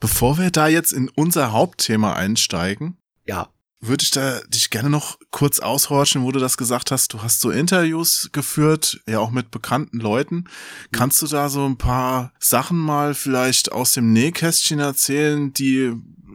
Bevor 0.00 0.38
wir 0.38 0.50
da 0.50 0.66
jetzt 0.66 0.92
in 0.92 1.08
unser 1.08 1.52
Hauptthema 1.52 2.14
einsteigen, 2.14 2.96
Ja, 3.26 3.52
würde 3.80 4.02
ich 4.02 4.10
da 4.10 4.40
dich 4.48 4.70
gerne 4.70 4.90
noch 4.90 5.18
kurz 5.30 5.58
aushorchen, 5.58 6.22
wo 6.22 6.32
du 6.32 6.38
das 6.38 6.56
gesagt 6.56 6.90
hast. 6.90 7.14
Du 7.14 7.22
hast 7.22 7.40
so 7.40 7.50
Interviews 7.50 8.28
geführt, 8.32 9.00
ja 9.08 9.20
auch 9.20 9.30
mit 9.30 9.50
bekannten 9.50 9.98
Leuten. 9.98 10.44
Kannst 10.92 11.22
du 11.22 11.26
da 11.26 11.48
so 11.48 11.64
ein 11.64 11.78
paar 11.78 12.32
Sachen 12.38 12.78
mal 12.78 13.14
vielleicht 13.14 13.72
aus 13.72 13.92
dem 13.92 14.12
Nähkästchen 14.12 14.80
erzählen, 14.80 15.52
die 15.54 15.94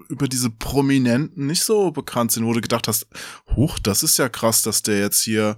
über 0.09 0.27
diese 0.27 0.49
Prominenten 0.49 1.47
nicht 1.47 1.63
so 1.63 1.91
bekannt 1.91 2.31
sind, 2.31 2.45
wo 2.45 2.53
du 2.53 2.61
gedacht 2.61 2.87
hast, 2.87 3.07
huch, 3.55 3.79
das 3.79 4.03
ist 4.03 4.17
ja 4.17 4.29
krass, 4.29 4.61
dass 4.61 4.81
der 4.81 4.99
jetzt 4.99 5.21
hier 5.21 5.55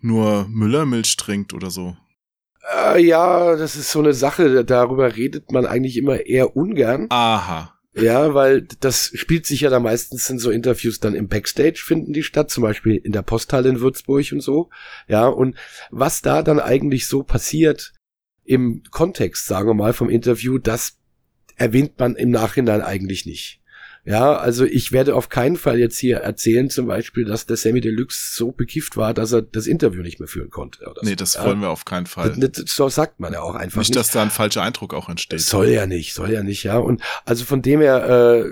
nur 0.00 0.46
Müllermilch 0.48 1.16
trinkt 1.16 1.54
oder 1.54 1.70
so. 1.70 1.96
äh, 2.74 3.00
ja, 3.00 3.56
das 3.56 3.76
ist 3.76 3.90
so 3.90 4.00
eine 4.00 4.12
Sache, 4.12 4.64
darüber 4.64 5.16
redet 5.16 5.52
man 5.52 5.66
eigentlich 5.66 5.96
immer 5.96 6.26
eher 6.26 6.56
ungern. 6.56 7.06
Aha. 7.10 7.75
Ja, 7.98 8.34
weil 8.34 8.66
das 8.80 9.10
spielt 9.14 9.46
sich 9.46 9.62
ja 9.62 9.70
da 9.70 9.80
meistens 9.80 10.28
in 10.28 10.38
so 10.38 10.50
Interviews 10.50 11.00
dann 11.00 11.14
im 11.14 11.28
Backstage 11.28 11.82
finden 11.82 12.12
die 12.12 12.22
statt, 12.22 12.50
zum 12.50 12.62
Beispiel 12.62 12.96
in 12.96 13.12
der 13.12 13.22
Posthalle 13.22 13.70
in 13.70 13.80
Würzburg 13.80 14.32
und 14.32 14.40
so. 14.40 14.68
Ja, 15.08 15.28
und 15.28 15.56
was 15.90 16.20
da 16.20 16.42
dann 16.42 16.60
eigentlich 16.60 17.06
so 17.06 17.22
passiert, 17.22 17.94
im 18.44 18.82
Kontext, 18.90 19.46
sagen 19.46 19.68
wir 19.68 19.74
mal, 19.74 19.92
vom 19.92 20.08
Interview, 20.08 20.58
das 20.58 20.98
erwähnt 21.56 21.98
man 21.98 22.16
im 22.16 22.30
Nachhinein 22.30 22.80
eigentlich 22.80 23.26
nicht. 23.26 23.60
Ja, 24.06 24.36
also 24.36 24.64
ich 24.64 24.92
werde 24.92 25.16
auf 25.16 25.28
keinen 25.28 25.56
Fall 25.56 25.80
jetzt 25.80 25.98
hier 25.98 26.18
erzählen, 26.18 26.70
zum 26.70 26.86
Beispiel, 26.86 27.24
dass 27.24 27.46
der 27.46 27.56
Sammy 27.56 27.80
Deluxe 27.80 28.36
so 28.36 28.52
bekifft 28.52 28.96
war, 28.96 29.12
dass 29.12 29.32
er 29.32 29.42
das 29.42 29.66
Interview 29.66 30.00
nicht 30.00 30.20
mehr 30.20 30.28
führen 30.28 30.48
konnte. 30.48 30.88
Oder 30.88 31.00
nee, 31.02 31.10
so. 31.10 31.16
das 31.16 31.42
wollen 31.42 31.60
wir 31.60 31.70
auf 31.70 31.84
keinen 31.84 32.06
Fall. 32.06 32.32
Das, 32.38 32.52
das, 32.52 32.72
so 32.72 32.88
sagt 32.88 33.18
man 33.18 33.32
ja 33.32 33.42
auch 33.42 33.56
einfach 33.56 33.80
nicht. 33.80 33.88
Nicht, 33.88 33.96
dass 33.96 34.12
da 34.12 34.22
ein 34.22 34.30
falscher 34.30 34.62
Eindruck 34.62 34.94
auch 34.94 35.08
entsteht. 35.08 35.40
Soll 35.40 35.70
ja 35.70 35.86
nicht, 35.86 36.14
soll 36.14 36.30
ja 36.30 36.44
nicht, 36.44 36.62
ja. 36.62 36.78
Und 36.78 37.02
also 37.24 37.44
von 37.44 37.62
dem 37.62 37.80
her, 37.80 38.08
äh, 38.08 38.44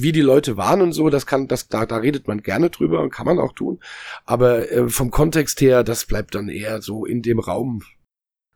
wie 0.00 0.10
die 0.10 0.20
Leute 0.20 0.56
waren 0.56 0.80
und 0.80 0.92
so, 0.92 1.10
das 1.10 1.26
kann, 1.26 1.46
das, 1.46 1.68
da, 1.68 1.86
da 1.86 1.98
redet 1.98 2.26
man 2.26 2.42
gerne 2.42 2.68
drüber 2.68 3.02
und 3.02 3.10
kann 3.10 3.26
man 3.26 3.38
auch 3.38 3.52
tun. 3.52 3.78
Aber 4.24 4.68
äh, 4.68 4.88
vom 4.88 5.12
Kontext 5.12 5.60
her, 5.60 5.84
das 5.84 6.06
bleibt 6.06 6.34
dann 6.34 6.48
eher 6.48 6.82
so 6.82 7.04
in 7.06 7.22
dem 7.22 7.38
Raum 7.38 7.84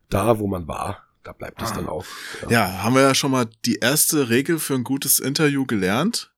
da, 0.09 0.40
wo 0.40 0.49
man 0.49 0.66
war 0.66 1.05
da 1.26 1.33
bleibt 1.33 1.61
es 1.61 1.73
ah. 1.73 1.75
dann 1.75 1.88
auch. 1.88 2.04
Ja. 2.42 2.50
ja, 2.50 2.83
haben 2.83 2.95
wir 2.95 3.02
ja 3.02 3.14
schon 3.14 3.30
mal 3.30 3.47
die 3.64 3.76
erste 3.76 4.28
Regel 4.28 4.59
für 4.59 4.75
ein 4.75 4.85
gutes 4.85 5.18
Interview 5.18 5.66
gelernt. 5.66 6.33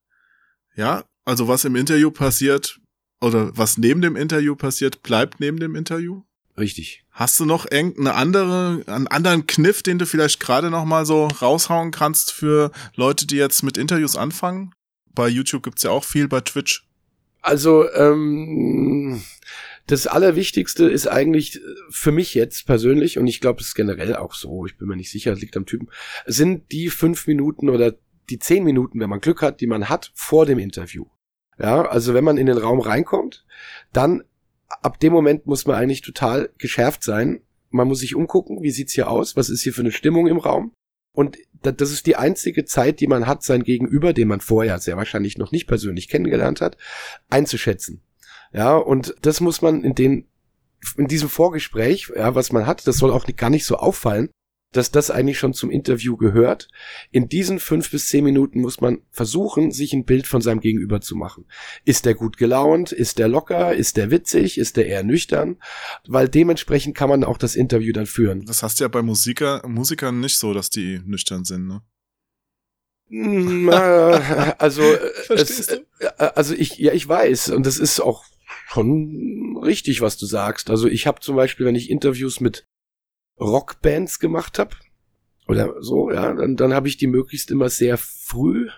Ja, 0.74 1.04
also 1.24 1.48
was 1.48 1.64
im 1.64 1.76
Interview 1.76 2.10
passiert 2.10 2.80
oder 3.20 3.56
was 3.56 3.78
neben 3.78 4.00
dem 4.00 4.16
Interview 4.16 4.56
passiert, 4.56 5.02
bleibt 5.02 5.40
neben 5.40 5.58
dem 5.58 5.74
Interview. 5.74 6.22
Richtig. 6.56 7.04
Hast 7.10 7.38
du 7.38 7.44
noch 7.44 7.70
irgendeine 7.70 8.14
andere, 8.14 8.82
einen 8.86 9.06
anderen 9.08 9.46
Kniff, 9.46 9.82
den 9.82 9.98
du 9.98 10.06
vielleicht 10.06 10.40
gerade 10.40 10.70
noch 10.70 10.84
mal 10.84 11.06
so 11.06 11.26
raushauen 11.26 11.90
kannst 11.90 12.32
für 12.32 12.72
Leute, 12.94 13.26
die 13.26 13.36
jetzt 13.36 13.62
mit 13.62 13.76
Interviews 13.76 14.16
anfangen? 14.16 14.72
Bei 15.14 15.28
YouTube 15.28 15.64
gibt's 15.64 15.82
ja 15.82 15.90
auch 15.90 16.04
viel, 16.04 16.28
bei 16.28 16.40
Twitch. 16.40 16.84
Also, 17.42 17.90
ähm, 17.92 19.22
das 19.88 20.06
Allerwichtigste 20.06 20.88
ist 20.88 21.08
eigentlich 21.08 21.56
äh, 21.56 21.60
für 21.90 22.12
mich 22.12 22.34
jetzt 22.34 22.66
persönlich, 22.66 23.18
und 23.18 23.26
ich 23.26 23.40
glaube, 23.40 23.60
es 23.60 23.68
ist 23.68 23.74
generell 23.74 24.14
auch 24.14 24.34
so, 24.34 24.66
ich 24.66 24.76
bin 24.76 24.86
mir 24.86 24.96
nicht 24.96 25.10
sicher, 25.10 25.34
liegt 25.34 25.56
am 25.56 25.66
Typen, 25.66 25.88
sind 26.26 26.70
die 26.70 26.88
fünf 26.88 27.26
Minuten 27.26 27.68
oder 27.68 27.94
die 28.30 28.38
zehn 28.38 28.62
Minuten, 28.62 29.00
wenn 29.00 29.10
man 29.10 29.20
Glück 29.20 29.42
hat, 29.42 29.60
die 29.60 29.66
man 29.66 29.88
hat 29.88 30.12
vor 30.14 30.46
dem 30.46 30.58
Interview. 30.58 31.06
Ja, 31.58 31.86
also 31.86 32.14
wenn 32.14 32.24
man 32.24 32.36
in 32.36 32.46
den 32.46 32.58
Raum 32.58 32.80
reinkommt, 32.80 33.44
dann 33.92 34.22
ab 34.68 35.00
dem 35.00 35.12
Moment 35.12 35.46
muss 35.46 35.66
man 35.66 35.76
eigentlich 35.76 36.02
total 36.02 36.50
geschärft 36.58 37.02
sein. 37.02 37.40
Man 37.70 37.88
muss 37.88 38.00
sich 38.00 38.14
umgucken, 38.14 38.62
wie 38.62 38.70
sieht's 38.70 38.92
hier 38.92 39.10
aus, 39.10 39.34
was 39.34 39.48
ist 39.48 39.62
hier 39.62 39.72
für 39.72 39.80
eine 39.80 39.92
Stimmung 39.92 40.26
im 40.26 40.36
Raum. 40.36 40.72
Und 41.12 41.38
das 41.62 41.90
ist 41.90 42.06
die 42.06 42.16
einzige 42.16 42.64
Zeit, 42.64 43.00
die 43.00 43.08
man 43.08 43.26
hat, 43.26 43.42
sein 43.42 43.64
Gegenüber, 43.64 44.12
den 44.12 44.28
man 44.28 44.40
vorher 44.40 44.78
sehr 44.78 44.96
wahrscheinlich 44.96 45.38
noch 45.38 45.50
nicht 45.50 45.66
persönlich 45.66 46.08
kennengelernt 46.08 46.60
hat, 46.60 46.76
einzuschätzen. 47.28 48.02
Ja, 48.52 48.76
und 48.76 49.14
das 49.22 49.40
muss 49.40 49.62
man 49.62 49.84
in 49.84 49.94
den, 49.94 50.28
in 50.96 51.06
diesem 51.06 51.28
Vorgespräch, 51.28 52.12
ja, 52.14 52.34
was 52.34 52.52
man 52.52 52.66
hat, 52.66 52.86
das 52.86 52.98
soll 52.98 53.12
auch 53.12 53.26
gar 53.36 53.50
nicht 53.50 53.64
so 53.64 53.76
auffallen, 53.76 54.30
dass 54.72 54.90
das 54.90 55.10
eigentlich 55.10 55.38
schon 55.38 55.54
zum 55.54 55.70
Interview 55.70 56.16
gehört. 56.16 56.68
In 57.10 57.28
diesen 57.28 57.58
fünf 57.58 57.90
bis 57.90 58.08
zehn 58.08 58.24
Minuten 58.24 58.60
muss 58.60 58.80
man 58.80 59.00
versuchen, 59.10 59.70
sich 59.70 59.92
ein 59.92 60.04
Bild 60.04 60.26
von 60.26 60.42
seinem 60.42 60.60
Gegenüber 60.60 61.00
zu 61.00 61.16
machen. 61.16 61.46
Ist 61.84 62.04
der 62.04 62.14
gut 62.14 62.36
gelaunt? 62.36 62.92
Ist 62.92 63.18
der 63.18 63.28
locker? 63.28 63.74
Ist 63.74 63.96
der 63.96 64.10
witzig? 64.10 64.58
Ist 64.58 64.76
der 64.76 64.86
eher 64.86 65.02
nüchtern? 65.04 65.56
Weil 66.06 66.28
dementsprechend 66.28 66.94
kann 66.96 67.08
man 67.08 67.24
auch 67.24 67.38
das 67.38 67.56
Interview 67.56 67.92
dann 67.92 68.06
führen. 68.06 68.44
Das 68.44 68.62
hast 68.62 68.78
du 68.78 68.84
ja 68.84 68.88
bei 68.88 69.02
Musiker, 69.02 69.66
Musikern 69.66 70.20
nicht 70.20 70.38
so, 70.38 70.52
dass 70.52 70.68
die 70.68 71.00
nüchtern 71.04 71.44
sind, 71.44 71.66
ne? 71.66 71.82
Äh, 73.10 74.52
also, 74.58 74.82
es, 75.30 75.68
äh, 75.68 75.80
also 76.18 76.54
ich, 76.54 76.76
ja, 76.76 76.92
ich 76.92 77.08
weiß, 77.08 77.50
und 77.50 77.64
das 77.64 77.78
ist 77.78 78.00
auch 78.00 78.24
schon 78.68 79.58
richtig, 79.62 80.00
was 80.00 80.16
du 80.18 80.26
sagst. 80.26 80.70
Also 80.70 80.88
ich 80.88 81.06
habe 81.06 81.20
zum 81.20 81.36
Beispiel, 81.36 81.66
wenn 81.66 81.74
ich 81.74 81.90
Interviews 81.90 82.40
mit 82.40 82.66
Rockbands 83.40 84.18
gemacht 84.18 84.58
habe, 84.58 84.76
oder 85.46 85.74
so, 85.80 86.10
ja, 86.10 86.34
dann, 86.34 86.56
dann 86.56 86.74
habe 86.74 86.88
ich 86.88 86.98
die 86.98 87.06
möglichst 87.06 87.50
immer 87.50 87.70
sehr 87.70 87.96
früh 87.96 88.68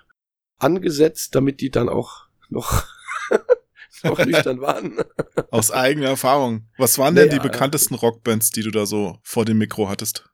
angesetzt, 0.58 1.34
damit 1.34 1.60
die 1.60 1.70
dann 1.70 1.88
auch 1.88 2.28
noch, 2.48 2.84
noch 4.04 4.24
nüchtern 4.24 4.60
waren. 4.60 4.98
Aus 5.50 5.72
eigener 5.72 6.10
Erfahrung. 6.10 6.68
Was 6.78 6.98
waren 6.98 7.16
denn 7.16 7.28
naja, 7.28 7.40
die 7.40 7.48
bekanntesten 7.48 7.96
Rockbands, 7.96 8.50
die 8.52 8.62
du 8.62 8.70
da 8.70 8.86
so 8.86 9.18
vor 9.24 9.44
dem 9.44 9.58
Mikro 9.58 9.88
hattest? 9.88 10.30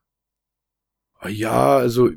Ja, 1.27 1.77
also 1.77 2.11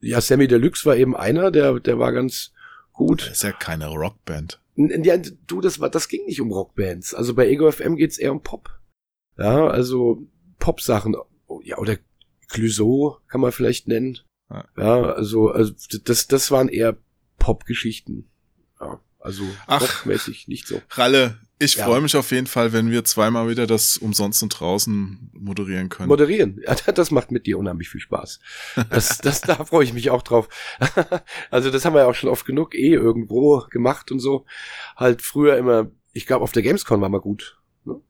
ja, 0.00 0.20
Sammy 0.20 0.48
Deluxe 0.48 0.84
war 0.84 0.96
eben 0.96 1.16
einer, 1.16 1.52
der, 1.52 1.78
der 1.78 2.00
war 2.00 2.12
ganz 2.12 2.52
gut. 2.92 3.22
Das 3.22 3.30
ist 3.30 3.42
ja 3.44 3.52
keine 3.52 3.86
Rockband. 3.86 4.60
Ja, 4.78 5.16
du, 5.16 5.60
das 5.60 5.80
war, 5.80 5.90
das 5.90 6.08
ging 6.08 6.24
nicht 6.26 6.40
um 6.40 6.52
Rockbands. 6.52 7.12
Also 7.12 7.34
bei 7.34 7.48
Ego 7.48 7.70
FM 7.70 7.96
geht's 7.96 8.16
eher 8.16 8.32
um 8.32 8.42
Pop. 8.42 8.70
Ja, 9.36 9.66
also 9.66 10.26
Pop-Sachen. 10.58 11.16
Oh, 11.46 11.60
ja, 11.64 11.78
oder 11.78 11.96
Clouseau 12.48 13.18
kann 13.26 13.40
man 13.40 13.52
vielleicht 13.52 13.88
nennen. 13.88 14.20
Ja, 14.76 15.02
also, 15.02 15.50
also 15.50 15.74
das, 16.04 16.26
das 16.28 16.50
waren 16.50 16.68
eher 16.68 16.96
Pop-Geschichten. 17.38 18.30
Ja, 18.80 19.00
also 19.18 19.44
Ach, 19.66 19.82
rockmäßig 19.82 20.48
nicht 20.48 20.66
so. 20.66 20.80
Ralle, 20.90 21.38
ich 21.58 21.76
ja. 21.76 21.84
freue 21.84 22.00
mich 22.00 22.16
auf 22.16 22.30
jeden 22.30 22.46
Fall, 22.46 22.72
wenn 22.72 22.90
wir 22.90 23.04
zweimal 23.04 23.48
wieder 23.48 23.66
das 23.66 23.96
umsonst 23.98 24.42
und 24.42 24.50
draußen 24.50 25.30
moderieren 25.32 25.88
können. 25.88 26.08
Moderieren, 26.08 26.60
ja, 26.64 26.74
das 26.92 27.10
macht 27.10 27.32
mit 27.32 27.46
dir 27.46 27.58
unheimlich 27.58 27.88
viel 27.88 28.00
Spaß. 28.00 28.40
Das, 28.90 29.18
das, 29.18 29.40
da 29.40 29.64
freue 29.64 29.84
ich 29.84 29.92
mich 29.92 30.10
auch 30.10 30.22
drauf. 30.22 30.48
Also 31.50 31.70
das 31.70 31.84
haben 31.84 31.94
wir 31.94 32.00
ja 32.00 32.06
auch 32.06 32.14
schon 32.14 32.30
oft 32.30 32.44
genug 32.46 32.74
eh 32.74 32.92
irgendwo 32.92 33.64
gemacht 33.70 34.10
und 34.12 34.20
so. 34.20 34.44
Halt 34.96 35.22
früher 35.22 35.56
immer, 35.56 35.90
ich 36.12 36.26
glaube 36.26 36.42
auf 36.42 36.52
der 36.52 36.62
Gamescom 36.62 37.00
war 37.00 37.08
mal 37.08 37.20
gut. 37.20 37.58
Ne? 37.84 38.00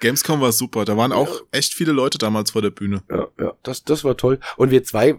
Gamescom 0.00 0.40
war 0.40 0.52
super, 0.52 0.84
da 0.84 0.96
waren 0.96 1.12
auch 1.12 1.42
echt 1.50 1.74
viele 1.74 1.92
Leute 1.92 2.18
damals 2.18 2.50
vor 2.50 2.62
der 2.62 2.70
Bühne. 2.70 3.02
Ja, 3.10 3.28
ja, 3.38 3.52
das, 3.62 3.84
das 3.84 4.04
war 4.04 4.16
toll. 4.16 4.38
Und 4.56 4.70
wir 4.70 4.82
zwei 4.84 5.10
äh, 5.10 5.16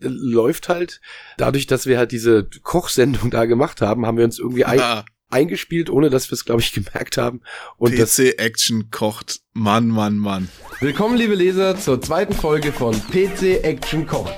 läuft 0.00 0.68
halt, 0.68 1.00
dadurch, 1.38 1.66
dass 1.66 1.86
wir 1.86 1.98
halt 1.98 2.12
diese 2.12 2.48
Kochsendung 2.62 3.30
da 3.30 3.46
gemacht 3.46 3.80
haben, 3.80 4.06
haben 4.06 4.18
wir 4.18 4.24
uns 4.24 4.38
irgendwie 4.38 4.64
ein, 4.66 5.04
eingespielt, 5.30 5.90
ohne 5.90 6.10
dass 6.10 6.30
wir 6.30 6.34
es, 6.34 6.44
glaube 6.44 6.60
ich, 6.60 6.72
gemerkt 6.74 7.16
haben. 7.16 7.40
Und 7.76 7.94
PC 7.94 8.38
Action 8.38 8.90
kocht. 8.90 9.40
Mann, 9.52 9.88
Mann, 9.88 10.16
Mann. 10.18 10.48
Willkommen, 10.80 11.16
liebe 11.16 11.34
Leser, 11.34 11.78
zur 11.78 12.00
zweiten 12.00 12.34
Folge 12.34 12.72
von 12.72 12.94
PC 12.94 13.64
Action 13.64 14.06
kocht. 14.06 14.36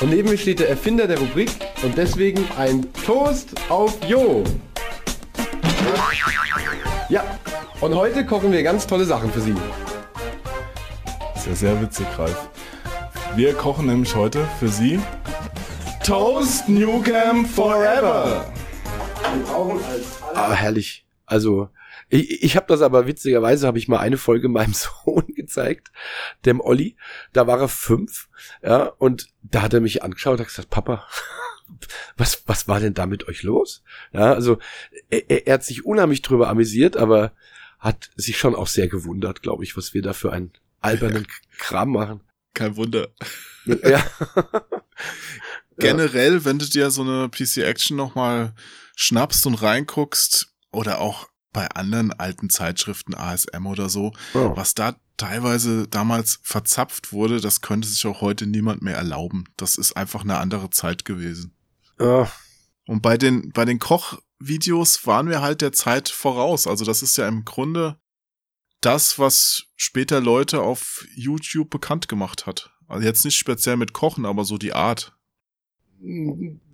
Und 0.00 0.10
neben 0.10 0.30
mir 0.30 0.38
steht 0.38 0.60
der 0.60 0.68
Erfinder 0.70 1.06
der 1.06 1.18
Rubrik 1.18 1.50
und 1.82 1.96
deswegen 1.96 2.44
ein 2.56 2.90
Toast 3.04 3.50
auf 3.68 3.98
Jo. 4.08 4.42
Ja, 7.10 7.24
und 7.80 7.94
heute 7.94 8.24
kochen 8.24 8.52
wir 8.52 8.62
ganz 8.62 8.86
tolle 8.86 9.04
Sachen 9.04 9.30
für 9.30 9.40
Sie. 9.40 9.54
Das 11.34 11.42
ist 11.42 11.46
ja 11.46 11.54
sehr 11.54 11.82
witzig, 11.82 12.06
Ralf. 12.16 12.50
Wir 13.36 13.52
kochen 13.54 13.86
nämlich 13.86 14.14
heute 14.14 14.48
für 14.58 14.68
Sie 14.68 14.98
Toast 16.04 16.68
Newcam 16.68 17.44
Forever. 17.46 18.50
Ah, 20.34 20.52
herrlich. 20.52 21.06
Also, 21.26 21.68
ich, 22.08 22.42
ich 22.42 22.56
habe 22.56 22.66
das 22.66 22.82
aber 22.82 23.06
witzigerweise, 23.06 23.66
habe 23.66 23.78
ich 23.78 23.88
mal 23.88 23.98
eine 23.98 24.18
Folge 24.18 24.48
meinem 24.50 24.74
Sohn 24.74 25.26
gezeigt, 25.34 25.92
dem 26.44 26.60
Olli. 26.60 26.96
Da 27.32 27.46
war 27.46 27.60
er 27.60 27.68
fünf, 27.68 28.28
ja, 28.62 28.84
und 28.84 29.28
da 29.42 29.62
hat 29.62 29.74
er 29.74 29.80
mich 29.80 30.02
angeschaut, 30.02 30.40
hat 30.40 30.48
gesagt, 30.48 30.70
Papa, 30.70 31.06
was, 32.16 32.42
was 32.46 32.68
war 32.68 32.80
denn 32.80 32.94
da 32.94 33.06
mit 33.06 33.28
euch 33.28 33.42
los? 33.42 33.82
Ja, 34.12 34.32
also 34.32 34.58
er, 35.08 35.46
er 35.46 35.54
hat 35.54 35.64
sich 35.64 35.84
unheimlich 35.84 36.22
drüber 36.22 36.48
amüsiert, 36.48 36.96
aber 36.96 37.32
hat 37.78 38.10
sich 38.16 38.36
schon 38.36 38.54
auch 38.54 38.66
sehr 38.66 38.88
gewundert, 38.88 39.42
glaube 39.42 39.64
ich, 39.64 39.76
was 39.76 39.94
wir 39.94 40.02
da 40.02 40.12
für 40.12 40.32
einen 40.32 40.52
albernen 40.80 41.26
Kram 41.58 41.92
machen. 41.92 42.20
Kein 42.52 42.76
Wunder. 42.76 43.08
Ja. 43.64 44.04
Generell, 45.78 46.44
wenn 46.44 46.58
du 46.58 46.66
dir 46.66 46.90
so 46.90 47.02
eine 47.02 47.28
PC 47.28 47.58
Action 47.58 47.96
nochmal 47.96 48.52
schnappst 49.00 49.46
und 49.46 49.54
reinguckst 49.54 50.52
oder 50.72 51.00
auch 51.00 51.26
bei 51.52 51.66
anderen 51.68 52.12
alten 52.12 52.50
Zeitschriften, 52.50 53.14
ASM 53.14 53.66
oder 53.66 53.88
so, 53.88 54.12
oh. 54.34 54.52
was 54.54 54.74
da 54.74 54.96
teilweise 55.16 55.88
damals 55.88 56.38
verzapft 56.42 57.12
wurde, 57.12 57.40
das 57.40 57.62
könnte 57.62 57.88
sich 57.88 58.06
auch 58.06 58.20
heute 58.20 58.46
niemand 58.46 58.82
mehr 58.82 58.96
erlauben. 58.96 59.44
Das 59.56 59.76
ist 59.76 59.96
einfach 59.96 60.22
eine 60.22 60.38
andere 60.38 60.70
Zeit 60.70 61.04
gewesen. 61.04 61.56
Oh. 61.98 62.26
Und 62.86 63.00
bei 63.00 63.16
den, 63.16 63.50
bei 63.52 63.64
den 63.64 63.78
Kochvideos 63.78 65.06
waren 65.06 65.28
wir 65.28 65.40
halt 65.40 65.62
der 65.62 65.72
Zeit 65.72 66.10
voraus. 66.10 66.66
Also 66.66 66.84
das 66.84 67.02
ist 67.02 67.16
ja 67.16 67.26
im 67.26 67.44
Grunde 67.44 67.98
das, 68.82 69.18
was 69.18 69.64
später 69.76 70.20
Leute 70.20 70.60
auf 70.60 71.06
YouTube 71.14 71.70
bekannt 71.70 72.06
gemacht 72.06 72.46
hat. 72.46 72.70
Also 72.86 73.06
jetzt 73.06 73.24
nicht 73.24 73.36
speziell 73.36 73.76
mit 73.76 73.92
Kochen, 73.94 74.26
aber 74.26 74.44
so 74.44 74.58
die 74.58 74.74
Art. 74.74 75.16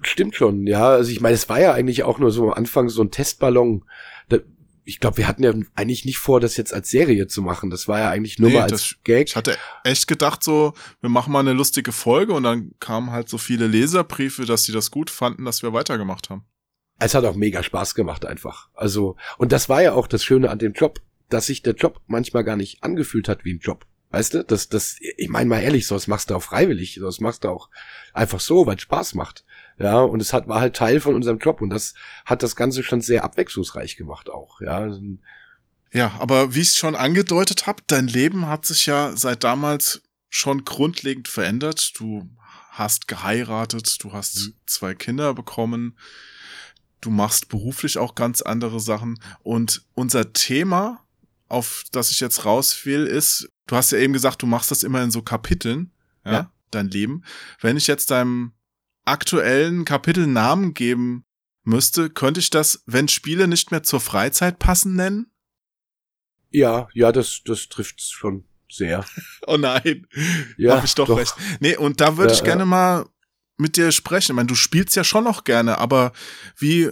Stimmt 0.03 0.37
schon, 0.37 0.67
ja. 0.67 0.89
Also 0.89 1.11
ich 1.11 1.21
meine, 1.21 1.35
es 1.35 1.49
war 1.49 1.61
ja 1.61 1.73
eigentlich 1.73 2.05
auch 2.05 2.19
nur 2.19 2.31
so 2.31 2.45
am 2.45 2.53
Anfang 2.53 2.89
so 2.89 3.03
ein 3.03 3.11
Testballon. 3.11 3.85
Ich 4.85 5.01
glaube, 5.01 5.17
wir 5.17 5.27
hatten 5.27 5.43
ja 5.43 5.53
eigentlich 5.75 6.05
nicht 6.05 6.19
vor, 6.19 6.39
das 6.39 6.57
jetzt 6.57 6.73
als 6.73 6.91
Serie 6.91 7.27
zu 7.27 7.43
machen. 7.43 7.71
Das 7.71 7.89
war 7.89 7.99
ja 7.99 8.11
eigentlich 8.11 8.39
nur 8.39 8.51
nee, 8.51 8.57
mal 8.57 8.63
als 8.63 8.71
das, 8.73 8.97
Gag. 9.03 9.29
Ich 9.29 9.35
hatte 9.35 9.57
echt 9.83 10.07
gedacht, 10.07 10.45
so, 10.45 10.75
wir 11.01 11.11
machen 11.11 11.33
mal 11.33 11.41
eine 11.41 11.55
lustige 11.55 11.91
Folge 11.91 12.33
und 12.35 12.45
dann 12.45 12.71
kamen 12.79 13.11
halt 13.11 13.29
so 13.29 13.37
viele 13.37 13.67
Leserbriefe, 13.67 14.45
dass 14.45 14.63
sie 14.63 14.73
das 14.73 14.93
gut 14.93 15.11
fanden, 15.11 15.45
dass 15.45 15.65
wir 15.65 15.73
weitergemacht 15.73 16.31
haben. 16.31 16.45
Es 17.01 17.15
hat 17.15 17.25
auch 17.25 17.35
mega 17.35 17.65
Spaß 17.65 17.97
gemacht 17.97 18.25
einfach. 18.25 18.69
Also, 18.75 19.17
und 19.39 19.51
das 19.51 19.69
war 19.69 19.83
ja 19.83 19.93
auch 19.93 20.07
das 20.07 20.23
Schöne 20.23 20.51
an 20.51 20.61
dem 20.61 20.73
Job, 20.73 21.01
dass 21.29 21.47
sich 21.47 21.63
der 21.63 21.75
Job 21.75 22.01
manchmal 22.07 22.45
gar 22.45 22.57
nicht 22.57 22.85
angefühlt 22.85 23.29
hat 23.29 23.45
wie 23.45 23.55
ein 23.55 23.59
Job. 23.59 23.87
Weißt 24.17 24.33
du, 24.33 24.45
das, 24.45 24.71
das, 24.71 24.97
ich 25.19 25.29
meine 25.29 25.51
mal 25.51 25.61
ehrlich, 25.61 25.87
sowas 25.87 26.07
machst 26.07 26.31
du 26.31 26.37
auch 26.37 26.43
freiwillig, 26.43 26.95
sowas 26.95 27.21
machst 27.21 27.45
du 27.45 27.51
auch 27.51 27.69
einfach 28.15 28.41
so, 28.41 28.67
weil 28.67 28.77
es 28.77 28.81
Spaß 28.81 29.13
macht. 29.13 29.45
Ja, 29.79 30.01
und 30.01 30.23
es 30.23 30.33
hat, 30.33 30.49
war 30.49 30.59
halt 30.59 30.75
Teil 30.75 31.01
von 31.01 31.15
unserem 31.15 31.37
Job 31.37 31.61
und 31.61 31.69
das 31.69 31.93
hat 32.25 32.43
das 32.43 32.57
Ganze 32.57 32.83
schon 32.83 33.03
sehr 33.03 33.25
abwechslungsreich 33.25 33.95
gemacht 33.97 34.31
auch, 34.31 34.63
ja. 34.63 34.89
Ja, 35.93 36.17
aber 36.19 36.55
wie 36.55 36.63
ich 36.63 36.69
es 36.69 36.77
schon 36.79 36.95
angedeutet 36.95 37.67
habe, 37.67 37.83
dein 37.89 38.07
Leben 38.07 38.47
hat 38.47 38.65
sich 38.65 38.87
ja 38.87 39.15
seit 39.15 39.45
damals 39.45 40.01
schon 40.31 40.65
grundlegend 40.65 41.29
verändert. 41.29 41.93
Du 41.99 42.27
hast 42.71 43.09
geheiratet, 43.09 44.03
du 44.03 44.15
hast 44.15 44.39
mhm. 44.39 44.55
zwei 44.65 44.95
Kinder 44.95 45.35
bekommen, 45.35 45.99
du 47.03 47.11
machst 47.11 47.51
beruflich 47.51 47.99
auch 47.99 48.15
ganz 48.15 48.41
andere 48.41 48.81
Sachen 48.81 49.21
und 49.43 49.85
unser 49.93 50.33
Thema 50.33 51.06
auf 51.49 51.85
das 51.93 52.11
ich 52.11 52.21
jetzt 52.21 52.45
raus 52.45 52.85
will, 52.85 53.07
ist, 53.07 53.49
du 53.67 53.77
hast 53.77 53.93
ja 53.93 53.99
eben 53.99 54.13
gesagt, 54.13 54.43
du 54.43 54.47
machst 54.47 54.71
das 54.71 54.83
immer 54.83 55.03
in 55.03 55.11
so 55.11 55.23
Kapiteln, 55.23 55.93
ja, 56.25 56.33
ja. 56.33 56.53
dein 56.71 56.89
Leben. 56.89 57.25
Wenn 57.61 57.77
ich 57.77 57.87
jetzt 57.87 58.11
deinem 58.11 58.53
aktuellen 59.05 59.85
Kapitel 59.85 60.27
Namen 60.27 60.75
geben 60.75 61.25
müsste, 61.63 62.11
könnte 62.11 62.41
ich 62.41 62.51
das, 62.51 62.83
wenn 62.87 63.09
Spiele 63.09 63.49
nicht 63.49 63.71
mehr 63.71 63.83
zur 63.83 64.01
Freizeit 64.01 64.59
passen, 64.59 64.95
nennen? 64.95 65.31
Ja, 66.51 66.89
ja, 66.95 67.13
das, 67.13 67.43
das 67.45 67.69
trifft 67.69 68.01
schon 68.01 68.45
sehr. 68.71 69.05
oh 69.47 69.57
nein. 69.57 70.07
Ja, 70.57 70.77
Hab 70.77 70.85
ich 70.85 70.95
doch, 70.95 71.07
doch, 71.07 71.19
recht. 71.19 71.35
Nee, 71.61 71.77
und 71.77 72.01
da 72.01 72.17
würde 72.17 72.33
ja, 72.33 72.39
ich 72.39 72.45
gerne 72.45 72.63
ja. 72.63 72.67
mal 72.67 73.07
mit 73.57 73.77
dir 73.77 73.93
sprechen. 73.93 74.33
Ich 74.33 74.37
meine, 74.37 74.49
du 74.49 74.55
spielst 74.55 74.97
ja 74.97 75.05
schon 75.05 75.25
noch 75.25 75.45
gerne, 75.45 75.79
aber 75.79 76.13
wie 76.57 76.91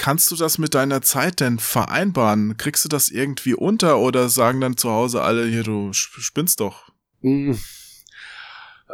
kannst 0.00 0.30
du 0.30 0.36
das 0.36 0.56
mit 0.56 0.74
deiner 0.74 1.02
Zeit 1.02 1.40
denn 1.40 1.58
vereinbaren? 1.58 2.56
Kriegst 2.56 2.86
du 2.86 2.88
das 2.88 3.10
irgendwie 3.10 3.52
unter 3.52 3.98
oder 3.98 4.30
sagen 4.30 4.58
dann 4.62 4.78
zu 4.78 4.88
Hause 4.88 5.20
alle 5.20 5.46
hier, 5.46 5.62
du 5.62 5.92
spinnst 5.92 6.60
doch? 6.60 6.90
Hm. 7.20 7.58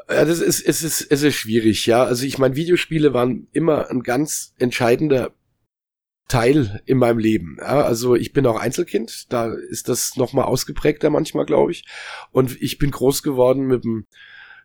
Ja, 0.08 0.24
das 0.24 0.40
ist, 0.40 0.60
es 0.60 0.82
ist, 0.82 1.00
es 1.08 1.22
ist 1.22 1.34
schwierig, 1.36 1.86
ja. 1.86 2.02
Also 2.02 2.26
ich 2.26 2.38
meine, 2.38 2.56
Videospiele 2.56 3.14
waren 3.14 3.46
immer 3.52 3.88
ein 3.88 4.02
ganz 4.02 4.52
entscheidender 4.58 5.32
Teil 6.26 6.82
in 6.86 6.98
meinem 6.98 7.18
Leben. 7.18 7.56
Ja, 7.60 7.82
also 7.82 8.16
ich 8.16 8.32
bin 8.32 8.44
auch 8.44 8.58
Einzelkind, 8.58 9.32
da 9.32 9.52
ist 9.52 9.88
das 9.88 10.16
nochmal 10.16 10.46
ausgeprägter 10.46 11.08
manchmal, 11.10 11.46
glaube 11.46 11.70
ich. 11.70 11.84
Und 12.32 12.60
ich 12.60 12.78
bin 12.78 12.90
groß 12.90 13.22
geworden 13.22 13.68
mit 13.68 13.84
dem 13.84 14.06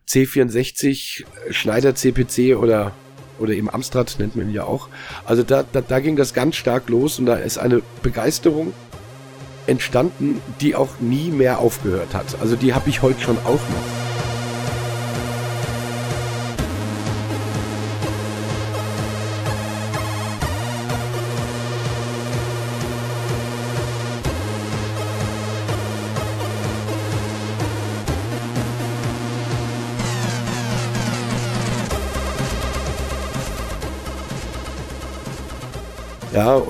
C64, 0.08 1.24
Schneider 1.50 1.94
CPC 1.94 2.56
oder 2.56 2.92
oder 3.38 3.52
eben 3.52 3.70
Amstrad 3.70 4.16
nennt 4.18 4.36
man 4.36 4.48
ihn 4.48 4.54
ja 4.54 4.64
auch. 4.64 4.88
Also 5.24 5.42
da, 5.42 5.64
da, 5.70 5.80
da 5.80 6.00
ging 6.00 6.16
das 6.16 6.34
ganz 6.34 6.56
stark 6.56 6.88
los 6.88 7.18
und 7.18 7.26
da 7.26 7.36
ist 7.36 7.58
eine 7.58 7.82
Begeisterung 8.02 8.72
entstanden, 9.66 10.40
die 10.60 10.74
auch 10.74 11.00
nie 11.00 11.30
mehr 11.30 11.58
aufgehört 11.58 12.14
hat. 12.14 12.40
Also 12.40 12.56
die 12.56 12.74
habe 12.74 12.90
ich 12.90 13.02
heute 13.02 13.20
schon 13.20 13.38
auch 13.38 13.52
noch. 13.52 14.01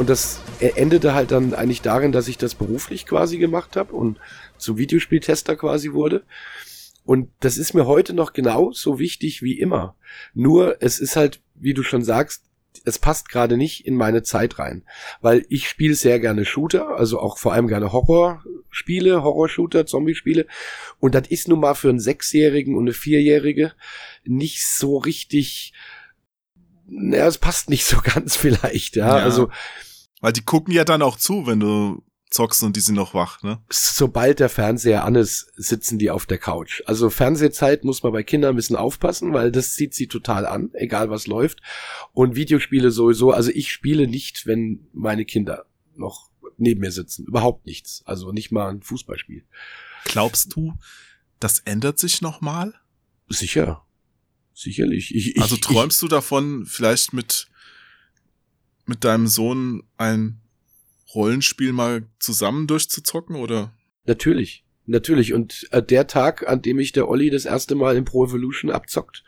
Und 0.03 0.11
das 0.11 0.41
endete 0.59 1.15
halt 1.15 1.31
dann 1.31 1.55
eigentlich 1.55 1.81
darin, 1.81 2.11
dass 2.11 2.27
ich 2.27 2.37
das 2.37 2.57
beruflich 2.57 3.07
quasi 3.07 3.39
gemacht 3.39 3.77
habe 3.77 3.95
und 3.95 4.19
zum 4.59 4.77
Videospieltester 4.77 5.55
quasi 5.55 5.93
wurde. 5.93 6.25
Und 7.05 7.29
das 7.39 7.57
ist 7.57 7.73
mir 7.73 7.87
heute 7.87 8.13
noch 8.13 8.33
genauso 8.33 8.99
wichtig 8.99 9.43
wie 9.43 9.61
immer. 9.61 9.95
Nur 10.35 10.83
es 10.83 10.99
ist 10.99 11.15
halt, 11.15 11.41
wie 11.55 11.73
du 11.73 11.85
schon 11.85 12.03
sagst, 12.03 12.43
es 12.85 12.99
passt 12.99 13.29
gerade 13.29 13.57
nicht 13.57 13.87
in 13.87 13.95
meine 13.95 14.25
Zeit 14.25 14.59
rein, 14.59 14.83
weil 15.21 15.47
ich 15.49 15.69
spiele 15.69 15.95
sehr 15.95 16.19
gerne 16.19 16.45
Shooter, 16.45 16.97
also 16.97 17.21
auch 17.21 17.39
vor 17.39 17.53
allem 17.53 17.69
gerne 17.69 17.93
Horrorspiele, 17.93 19.23
Horrorshooter, 19.23 19.87
Zombie-Spiele 19.87 20.49
und 20.99 21.15
das 21.15 21.29
ist 21.29 21.47
nun 21.47 21.61
mal 21.61 21.75
für 21.75 21.91
einen 21.91 22.01
Sechsjährigen 22.01 22.75
und 22.75 22.87
eine 22.87 22.93
Vierjährige 22.93 23.73
nicht 24.25 24.67
so 24.67 24.97
richtig 24.99 25.75
naja, 26.93 27.27
es 27.27 27.39
passt 27.39 27.71
nicht 27.71 27.85
so 27.85 28.01
ganz 28.03 28.37
vielleicht, 28.37 28.97
ja. 28.97 29.19
ja. 29.19 29.25
Also. 29.25 29.51
Weil 30.23 30.33
die 30.33 30.45
gucken 30.45 30.73
ja 30.73 30.85
dann 30.85 31.03
auch 31.03 31.19
zu, 31.19 31.47
wenn 31.47 31.61
du 31.61 32.03
zockst 32.31 32.63
und 32.63 32.77
die 32.77 32.81
sind 32.81 32.95
noch 32.95 33.13
wach, 33.13 33.43
ne? 33.43 33.61
Sobald 33.69 34.41
der 34.41 34.49
Fernseher 34.49 35.05
an 35.05 35.17
ist, 35.17 35.53
sitzen 35.57 35.99
die 35.99 36.11
auf 36.11 36.25
der 36.25 36.39
Couch. 36.39 36.81
Also 36.87 37.11
Fernsehzeit 37.11 37.85
muss 37.85 38.03
man 38.03 38.13
bei 38.13 38.23
Kindern 38.23 38.55
ein 38.55 38.57
bisschen 38.57 38.77
aufpassen, 38.77 39.35
weil 39.35 39.53
das 39.53 39.75
zieht 39.75 39.95
sie 39.95 40.07
total 40.07 40.47
an, 40.47 40.71
egal 40.73 41.11
was 41.11 41.27
läuft. 41.27 41.61
Und 42.13 42.37
Videospiele 42.37 42.91
sowieso, 42.91 43.33
also 43.33 43.51
ich 43.51 43.71
spiele 43.71 44.07
nicht, 44.07 44.47
wenn 44.47 44.87
meine 44.95 45.27
Kinder 45.27 45.67
noch 45.95 46.31
neben 46.57 46.81
mir 46.81 46.93
sitzen. 46.93 47.27
Überhaupt 47.27 47.67
nichts. 47.67 48.03
Also 48.07 48.33
nicht 48.33 48.53
mal 48.53 48.71
ein 48.71 48.83
Fußballspiel. 48.83 49.45
Glaubst 50.05 50.55
du, 50.57 50.75
das 51.41 51.59
ändert 51.61 51.99
sich 51.99 52.23
nochmal? 52.23 52.75
Sicher. 53.29 53.85
Sicherlich. 54.55 55.15
Ich, 55.15 55.41
also 55.41 55.57
träumst 55.57 55.97
ich, 55.97 56.01
du 56.01 56.09
davon, 56.09 56.65
vielleicht 56.67 57.13
mit, 57.13 57.49
mit 58.87 59.05
deinem 59.05 59.27
Sohn 59.27 59.83
ein 59.97 60.41
Rollenspiel 61.15 61.73
mal 61.73 62.07
zusammen 62.19 62.67
durchzuzocken, 62.67 63.37
oder? 63.37 63.73
Natürlich. 64.07 64.65
Natürlich. 64.87 65.33
Und 65.33 65.69
äh, 65.71 65.83
der 65.83 66.07
Tag, 66.07 66.49
an 66.49 66.63
dem 66.63 66.79
ich 66.79 66.93
der 66.93 67.09
Olli 67.09 67.31
das 67.31 67.45
erste 67.45 67.75
Mal 67.75 67.97
in 67.97 68.05
Pro 68.05 68.25
Evolution 68.25 68.71
abzockt, 68.71 69.23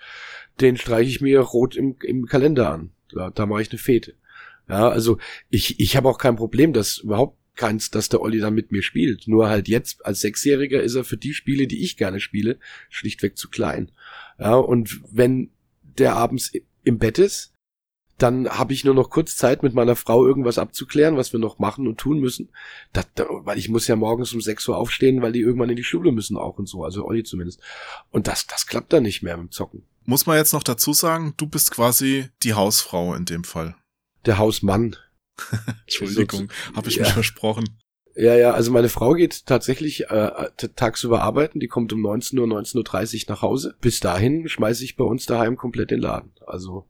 den 0.61 0.77
streiche 0.77 1.11
ich 1.11 1.21
mir 1.21 1.40
rot 1.40 1.77
im, 1.77 1.97
im 2.03 2.27
Kalender 2.27 2.71
an. 2.71 2.90
Da, 3.11 3.31
da 3.31 3.47
mache 3.47 3.62
ich 3.62 3.71
eine 3.71 3.79
Fete. 3.79 4.14
Ja, 4.69 4.88
also 4.88 5.19
ich, 5.51 5.79
ich 5.79 5.97
habe 5.97 6.09
auch 6.09 6.19
kein 6.19 6.37
Problem, 6.37 6.73
dass 6.73 6.99
überhaupt 6.99 7.38
keins, 7.55 7.90
dass 7.90 8.09
der 8.09 8.21
Olli 8.21 8.40
dann 8.40 8.55
mit 8.55 8.73
mir 8.73 8.83
spielt. 8.83 9.29
Nur 9.29 9.49
halt 9.49 9.69
jetzt 9.69 10.05
als 10.05 10.21
Sechsjähriger 10.21 10.83
ist 10.83 10.95
er 10.95 11.05
für 11.05 11.17
die 11.17 11.35
Spiele, 11.35 11.67
die 11.67 11.83
ich 11.83 11.97
gerne 11.97 12.19
spiele, 12.19 12.59
schlichtweg 12.88 13.38
zu 13.38 13.49
klein. 13.49 13.93
Ja, 14.38 14.55
und 14.55 15.01
wenn 15.12 15.51
der 15.83 16.17
abends 16.17 16.53
im 16.83 16.99
Bett 16.99 17.19
ist, 17.19 17.54
dann 18.18 18.48
habe 18.48 18.72
ich 18.72 18.85
nur 18.85 18.94
noch 18.94 19.11
kurz 19.11 19.37
Zeit, 19.37 19.62
mit 19.62 19.74
meiner 19.74 19.96
Frau 19.96 20.24
irgendwas 20.24 20.59
abzuklären, 20.59 21.16
was 21.16 21.33
wir 21.33 21.40
noch 21.40 21.59
machen 21.59 21.87
und 21.87 21.98
tun 21.98 22.20
müssen. 22.20 22.50
Das, 22.92 23.07
weil 23.16 23.59
ich 23.59 23.68
muss 23.68 23.88
ja 23.88 23.96
morgens 23.96 24.33
um 24.33 24.40
6 24.40 24.68
Uhr 24.68 24.77
aufstehen, 24.77 25.20
weil 25.22 25.33
die 25.33 25.40
irgendwann 25.40 25.70
in 25.70 25.77
die 25.77 25.85
Schule 25.85 26.12
müssen 26.12 26.37
auch 26.37 26.59
und 26.59 26.68
so, 26.68 26.85
also 26.85 27.05
Olli 27.05 27.24
zumindest. 27.24 27.61
Und 28.11 28.29
das, 28.29 28.46
das 28.46 28.66
klappt 28.66 28.92
dann 28.92 29.03
nicht 29.03 29.22
mehr 29.22 29.37
mit 29.37 29.48
dem 29.48 29.50
Zocken. 29.50 29.85
Muss 30.05 30.27
man 30.27 30.37
jetzt 30.37 30.53
noch 30.53 30.62
dazu 30.62 30.92
sagen, 30.92 31.35
du 31.37 31.46
bist 31.46 31.70
quasi 31.70 32.29
die 32.42 32.55
Hausfrau 32.55 33.14
in 33.14 33.24
dem 33.24 33.42
Fall. 33.42 33.74
Der 34.27 34.38
Hausmann. 34.38 34.96
Entschuldigung, 35.83 36.50
habe 36.77 36.88
ich 36.88 36.96
ja. 36.96 37.03
mich 37.03 37.12
versprochen. 37.12 37.64
Ja, 38.16 38.37
ja, 38.37 38.53
also 38.53 38.70
meine 38.70 38.88
Frau 38.88 39.14
geht 39.14 39.44
tatsächlich 39.46 40.09
äh, 40.09 40.50
tagsüber 40.77 41.22
arbeiten, 41.22 41.59
die 41.59 41.66
kommt 41.66 41.92
um 41.92 42.00
19 42.00 42.38
Uhr, 42.38 42.46
19.30 42.46 43.24
Uhr 43.24 43.35
nach 43.35 43.42
Hause. 43.42 43.74
Bis 43.81 43.98
dahin 43.98 44.48
schmeiße 44.48 44.85
ich 44.85 44.94
bei 44.94 45.03
uns 45.03 45.27
daheim 45.27 45.57
komplett 45.57 45.90
den 45.90 46.00
Laden. 46.00 46.31
Also 46.46 46.87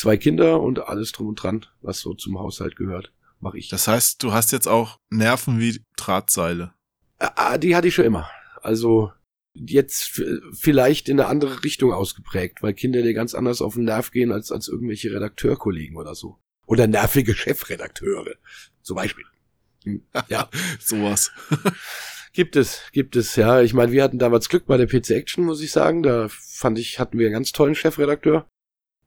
zwei 0.00 0.16
Kinder 0.16 0.60
und 0.60 0.80
alles 0.88 1.12
drum 1.12 1.28
und 1.28 1.36
dran, 1.36 1.66
was 1.82 2.00
so 2.00 2.14
zum 2.14 2.38
Haushalt 2.38 2.74
gehört, 2.74 3.12
mache 3.38 3.58
ich. 3.58 3.68
Das 3.68 3.86
heißt, 3.86 4.22
du 4.22 4.32
hast 4.32 4.50
jetzt 4.50 4.66
auch 4.66 4.98
Nerven 5.10 5.60
wie 5.60 5.84
Drahtseile. 5.96 6.72
Ah, 7.18 7.58
die 7.58 7.76
hatte 7.76 7.88
ich 7.88 7.94
schon 7.94 8.06
immer. 8.06 8.28
Also 8.62 9.12
jetzt 9.52 10.22
vielleicht 10.52 11.08
in 11.10 11.20
eine 11.20 11.28
andere 11.28 11.62
Richtung 11.64 11.92
ausgeprägt, 11.92 12.62
weil 12.62 12.72
Kinder 12.72 13.02
dir 13.02 13.12
ganz 13.12 13.34
anders 13.34 13.60
auf 13.60 13.74
den 13.74 13.84
Nerv 13.84 14.10
gehen 14.10 14.32
als, 14.32 14.50
als 14.50 14.68
irgendwelche 14.68 15.12
Redakteurkollegen 15.12 15.96
oder 15.96 16.14
so. 16.14 16.38
Oder 16.66 16.86
nervige 16.86 17.34
Chefredakteure, 17.34 18.36
zum 18.80 18.96
Beispiel. 18.96 19.24
Hm, 19.84 20.02
ja, 20.28 20.48
sowas. 20.80 21.30
gibt 22.32 22.56
es, 22.56 22.80
gibt 22.92 23.16
es, 23.16 23.36
ja. 23.36 23.60
Ich 23.60 23.74
meine, 23.74 23.92
wir 23.92 24.02
hatten 24.02 24.18
damals 24.18 24.48
Glück 24.48 24.64
bei 24.64 24.78
der 24.78 24.86
PC 24.86 25.10
Action, 25.10 25.44
muss 25.44 25.60
ich 25.60 25.72
sagen. 25.72 26.02
Da 26.02 26.28
fand 26.30 26.78
ich, 26.78 26.98
hatten 26.98 27.18
wir 27.18 27.26
einen 27.26 27.34
ganz 27.34 27.52
tollen 27.52 27.74
Chefredakteur. 27.74 28.46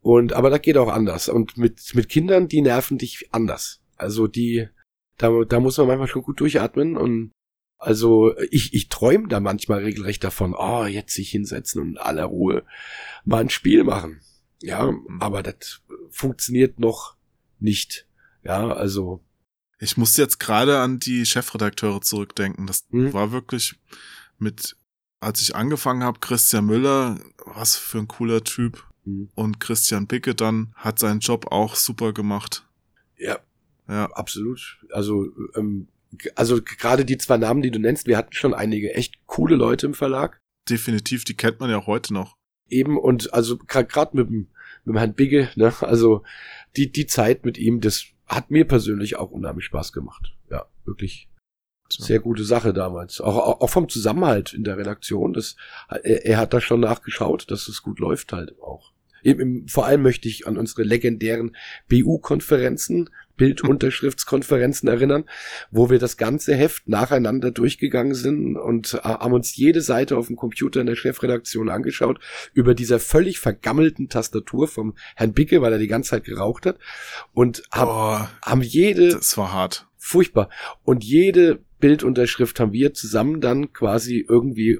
Und, 0.03 0.33
aber 0.33 0.49
da 0.49 0.57
geht 0.57 0.77
auch 0.77 0.91
anders. 0.91 1.29
Und 1.29 1.57
mit, 1.57 1.95
mit 1.95 2.09
Kindern, 2.09 2.47
die 2.47 2.61
nerven 2.61 2.97
dich 2.97 3.29
anders. 3.31 3.81
Also 3.95 4.27
die, 4.27 4.67
da, 5.17 5.31
da 5.47 5.59
muss 5.59 5.77
man 5.77 5.87
manchmal 5.87 6.07
schon 6.07 6.23
gut 6.23 6.39
durchatmen 6.39 6.97
und 6.97 7.31
also 7.77 8.33
ich, 8.49 8.73
ich 8.73 8.87
träume 8.87 9.27
da 9.27 9.39
manchmal 9.39 9.79
regelrecht 9.79 10.23
davon, 10.23 10.53
oh, 10.57 10.85
jetzt 10.85 11.13
sich 11.13 11.31
hinsetzen 11.31 11.81
und 11.81 11.89
in 11.91 11.97
aller 11.97 12.25
Ruhe 12.25 12.63
mal 13.25 13.41
ein 13.41 13.49
Spiel 13.49 13.83
machen. 13.83 14.21
Ja, 14.61 14.91
mhm. 14.91 15.21
aber 15.21 15.43
das 15.43 15.81
funktioniert 16.09 16.79
noch 16.79 17.17
nicht. 17.59 18.07
Ja, 18.43 18.71
also 18.71 19.21
ich 19.79 19.97
muss 19.97 20.15
jetzt 20.15 20.39
gerade 20.39 20.79
an 20.79 20.99
die 20.99 21.25
Chefredakteure 21.25 22.01
zurückdenken. 22.01 22.67
Das 22.67 22.85
hm? 22.91 23.11
war 23.13 23.31
wirklich 23.31 23.75
mit, 24.37 24.77
als 25.19 25.41
ich 25.41 25.55
angefangen 25.55 26.03
habe, 26.03 26.19
Christian 26.19 26.65
Müller, 26.65 27.19
was 27.45 27.75
für 27.75 27.99
ein 27.99 28.07
cooler 28.07 28.43
Typ. 28.43 28.85
Hm. 29.05 29.29
Und 29.35 29.59
Christian 29.59 30.07
Bicke 30.07 30.35
dann 30.35 30.73
hat 30.75 30.99
seinen 30.99 31.19
Job 31.19 31.51
auch 31.51 31.75
super 31.75 32.13
gemacht. 32.13 32.65
Ja. 33.17 33.39
Ja. 33.87 34.05
Absolut. 34.11 34.79
Also, 34.91 35.27
ähm, 35.55 35.87
also 36.35 36.61
gerade 36.61 37.05
die 37.05 37.17
zwei 37.17 37.37
Namen, 37.37 37.61
die 37.61 37.71
du 37.71 37.79
nennst, 37.79 38.07
wir 38.07 38.17
hatten 38.17 38.33
schon 38.33 38.53
einige 38.53 38.93
echt 38.93 39.25
coole 39.25 39.55
Leute 39.55 39.85
im 39.87 39.93
Verlag. 39.93 40.39
definitiv, 40.69 41.25
die 41.25 41.35
kennt 41.35 41.59
man 41.59 41.69
ja 41.69 41.77
auch 41.77 41.87
heute 41.87 42.13
noch. 42.13 42.37
Eben 42.69 42.97
und 42.97 43.33
also 43.33 43.57
gerade 43.57 44.15
mit 44.15 44.29
dem, 44.29 44.47
mit 44.85 44.95
dem 44.95 44.97
Herrn 44.97 45.13
Bigge, 45.13 45.49
ne, 45.55 45.73
also 45.81 46.23
die, 46.77 46.91
die 46.91 47.05
Zeit 47.05 47.45
mit 47.45 47.57
ihm, 47.57 47.81
das 47.81 48.05
hat 48.27 48.51
mir 48.51 48.65
persönlich 48.65 49.17
auch 49.17 49.31
unheimlich 49.31 49.65
Spaß 49.65 49.91
gemacht. 49.91 50.33
Ja, 50.49 50.65
wirklich 50.85 51.29
sehr 51.89 52.19
gute 52.19 52.43
Sache 52.43 52.73
damals. 52.73 53.21
Auch, 53.21 53.37
auch, 53.37 53.61
auch 53.61 53.69
vom 53.69 53.89
Zusammenhalt 53.89 54.53
in 54.53 54.63
der 54.63 54.77
Redaktion. 54.77 55.33
Das, 55.33 55.55
er, 55.89 56.25
er 56.25 56.37
hat 56.37 56.53
da 56.53 56.61
schon 56.61 56.79
nachgeschaut, 56.79 57.51
dass 57.51 57.67
es 57.67 57.83
gut 57.83 57.99
läuft 57.99 58.33
halt 58.33 58.59
auch. 58.61 58.92
Eben, 59.23 59.67
vor 59.67 59.85
allem 59.85 60.01
möchte 60.01 60.27
ich 60.27 60.47
an 60.47 60.57
unsere 60.57 60.83
legendären 60.83 61.55
BU-Konferenzen, 61.89 63.09
Bildunterschriftskonferenzen 63.35 64.87
erinnern, 64.87 65.25
wo 65.71 65.89
wir 65.89 65.99
das 65.99 66.17
ganze 66.17 66.55
Heft 66.55 66.87
nacheinander 66.87 67.51
durchgegangen 67.51 68.13
sind 68.13 68.57
und 68.57 68.93
äh, 68.93 68.99
haben 68.99 69.33
uns 69.33 69.55
jede 69.55 69.81
Seite 69.81 70.17
auf 70.17 70.27
dem 70.27 70.35
Computer 70.35 70.81
in 70.81 70.87
der 70.87 70.95
Chefredaktion 70.95 71.69
angeschaut, 71.69 72.19
über 72.53 72.75
dieser 72.75 72.99
völlig 72.99 73.39
vergammelten 73.39 74.09
Tastatur 74.09 74.67
vom 74.67 74.95
Herrn 75.15 75.33
Bicke, 75.33 75.61
weil 75.61 75.73
er 75.73 75.79
die 75.79 75.87
ganze 75.87 76.11
Zeit 76.11 76.25
geraucht 76.25 76.65
hat 76.65 76.77
und 77.33 77.63
haben, 77.71 77.89
oh, 77.89 78.27
haben 78.47 78.61
jede... 78.61 79.09
Das 79.09 79.37
war 79.37 79.51
hart. 79.51 79.87
Furchtbar. 79.97 80.49
Und 80.83 81.03
jede 81.03 81.63
Bildunterschrift 81.79 82.59
haben 82.59 82.73
wir 82.73 82.93
zusammen 82.93 83.41
dann 83.41 83.73
quasi 83.73 84.25
irgendwie 84.27 84.79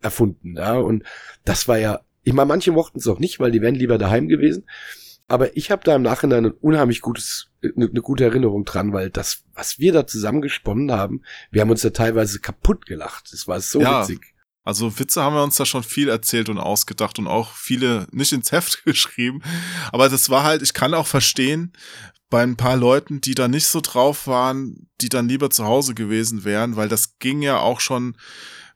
erfunden. 0.00 0.56
Ja, 0.56 0.74
und 0.74 1.04
das 1.44 1.68
war 1.68 1.78
ja, 1.78 2.00
ich 2.22 2.32
meine, 2.32 2.48
manche 2.48 2.72
mochten 2.72 2.98
es 2.98 3.06
auch 3.06 3.18
nicht, 3.18 3.40
weil 3.40 3.50
die 3.50 3.60
wären 3.60 3.74
lieber 3.74 3.98
daheim 3.98 4.28
gewesen. 4.28 4.64
Aber 5.28 5.56
ich 5.56 5.70
habe 5.70 5.84
da 5.84 5.94
im 5.94 6.02
Nachhinein 6.02 6.46
ein 6.46 6.52
unheimlich 6.52 7.00
gutes, 7.02 7.50
eine, 7.62 7.88
eine 7.88 8.02
gute 8.02 8.24
Erinnerung 8.24 8.64
dran, 8.64 8.92
weil 8.92 9.10
das, 9.10 9.44
was 9.54 9.78
wir 9.78 9.92
da 9.92 10.06
zusammen 10.06 10.42
gesponnen 10.42 10.90
haben, 10.90 11.22
wir 11.52 11.60
haben 11.60 11.70
uns 11.70 11.82
da 11.82 11.90
teilweise 11.90 12.40
kaputt 12.40 12.84
gelacht. 12.84 13.32
Das 13.32 13.46
war 13.46 13.60
so 13.60 13.80
ja. 13.80 14.02
witzig. 14.02 14.34
Also 14.64 14.98
Witze 14.98 15.22
haben 15.22 15.34
wir 15.34 15.42
uns 15.42 15.56
da 15.56 15.64
schon 15.64 15.82
viel 15.82 16.08
erzählt 16.08 16.48
und 16.48 16.58
ausgedacht 16.58 17.18
und 17.18 17.26
auch 17.26 17.54
viele 17.54 18.06
nicht 18.10 18.32
ins 18.32 18.52
Heft 18.52 18.84
geschrieben. 18.84 19.42
Aber 19.92 20.08
das 20.08 20.30
war 20.30 20.42
halt, 20.42 20.62
ich 20.62 20.74
kann 20.74 20.94
auch 20.94 21.06
verstehen, 21.06 21.72
bei 22.28 22.42
ein 22.42 22.56
paar 22.56 22.76
Leuten, 22.76 23.20
die 23.20 23.34
da 23.34 23.48
nicht 23.48 23.66
so 23.66 23.80
drauf 23.80 24.26
waren, 24.26 24.88
die 25.00 25.08
dann 25.08 25.28
lieber 25.28 25.50
zu 25.50 25.64
Hause 25.64 25.94
gewesen 25.94 26.44
wären, 26.44 26.76
weil 26.76 26.88
das 26.88 27.18
ging 27.18 27.42
ja 27.42 27.58
auch 27.58 27.80
schon, 27.80 28.16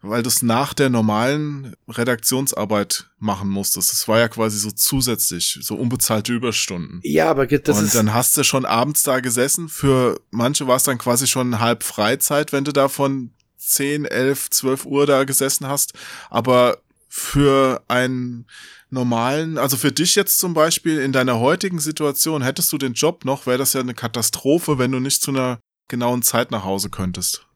weil 0.07 0.23
du 0.23 0.29
es 0.29 0.43
nach 0.43 0.75
der 0.75 0.91
normalen 0.91 1.75
Redaktionsarbeit 1.89 3.11
machen 3.19 3.49
musstest. 3.49 3.91
Das 3.93 4.07
war 4.07 4.19
ja 4.19 4.29
quasi 4.29 4.59
so 4.59 4.71
zusätzlich, 4.71 5.59
so 5.63 5.77
unbezahlte 5.77 6.33
Überstunden. 6.33 7.01
Ja, 7.03 7.31
aber 7.31 7.47
das 7.47 7.79
Und 7.79 7.85
ist 7.85 7.95
dann 7.95 8.13
hast 8.13 8.37
du 8.37 8.45
schon 8.45 8.65
abends 8.65 9.03
da 9.03 9.21
gesessen. 9.21 9.69
Für 9.69 10.21
manche 10.31 10.67
war 10.67 10.77
es 10.77 10.85
dann 10.85 10.99
quasi 10.99 11.27
schon 11.27 11.59
halb 11.61 11.83
Freizeit, 11.83 12.53
wenn 12.53 12.65
du 12.65 12.73
da 12.73 12.89
von 12.89 13.31
10, 13.59 14.05
11, 14.05 14.51
12 14.51 14.87
Uhr 14.87 15.07
da 15.07 15.25
gesessen 15.25 15.69
hast. 15.69 15.95
Aber 16.29 16.79
für 17.09 17.83
einen 17.89 18.47
normalen, 18.91 19.59
also 19.59 19.77
für 19.77 19.93
dich 19.93 20.15
jetzt 20.15 20.39
zum 20.39 20.55
Beispiel 20.55 21.01
in 21.01 21.13
deiner 21.13 21.41
heutigen 21.41 21.81
Situation, 21.81 22.43
hättest 22.43 22.73
du 22.73 22.79
den 22.79 22.93
Job 22.93 23.25
noch, 23.25 23.47
wäre 23.47 23.59
das 23.59 23.73
ja 23.73 23.81
eine 23.81 23.95
Katastrophe, 23.95 24.79
wenn 24.79 24.93
du 24.93 25.01
nicht 25.01 25.23
zu 25.23 25.31
einer 25.31 25.61
genauen 25.89 26.23
Zeit 26.23 26.51
nach 26.51 26.65
Hause 26.65 26.91
könntest. 26.91 27.47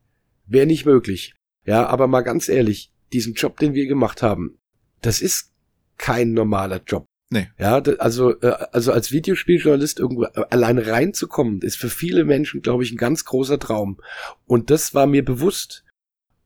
Wäre 0.47 0.67
nicht 0.67 0.87
möglich. 0.87 1.35
Ja, 1.69 1.87
aber 1.87 2.07
mal 2.07 2.23
ganz 2.23 2.49
ehrlich, 2.49 2.91
diesen 3.13 3.35
Job, 3.35 3.59
den 3.59 3.75
wir 3.75 3.87
gemacht 3.87 4.23
haben, 4.23 4.59
das 5.03 5.21
ist 5.21 5.53
kein 5.99 6.33
normaler 6.33 6.81
Job. 6.87 7.05
Nee. 7.31 7.49
Ja, 7.59 7.77
also, 7.99 8.41
äh, 8.41 8.55
also 8.73 8.93
als 8.93 9.13
Videospieljournalist 9.13 10.01
irgendwo 10.01 10.25
äh, 10.25 10.45
allein 10.51 10.79
reinzukommen, 10.79 11.61
ist 11.61 11.77
für 11.77 11.91
viele 11.91 12.25
Menschen, 12.25 12.63
glaube 12.63 12.85
ich, 12.85 12.93
ein 12.93 12.97
ganz 12.97 13.27
großer 13.27 13.59
Traum. 13.59 14.01
Und 14.47 14.71
das 14.71 14.95
war 14.95 15.07
mir 15.07 15.25
bewusst. 15.25 15.85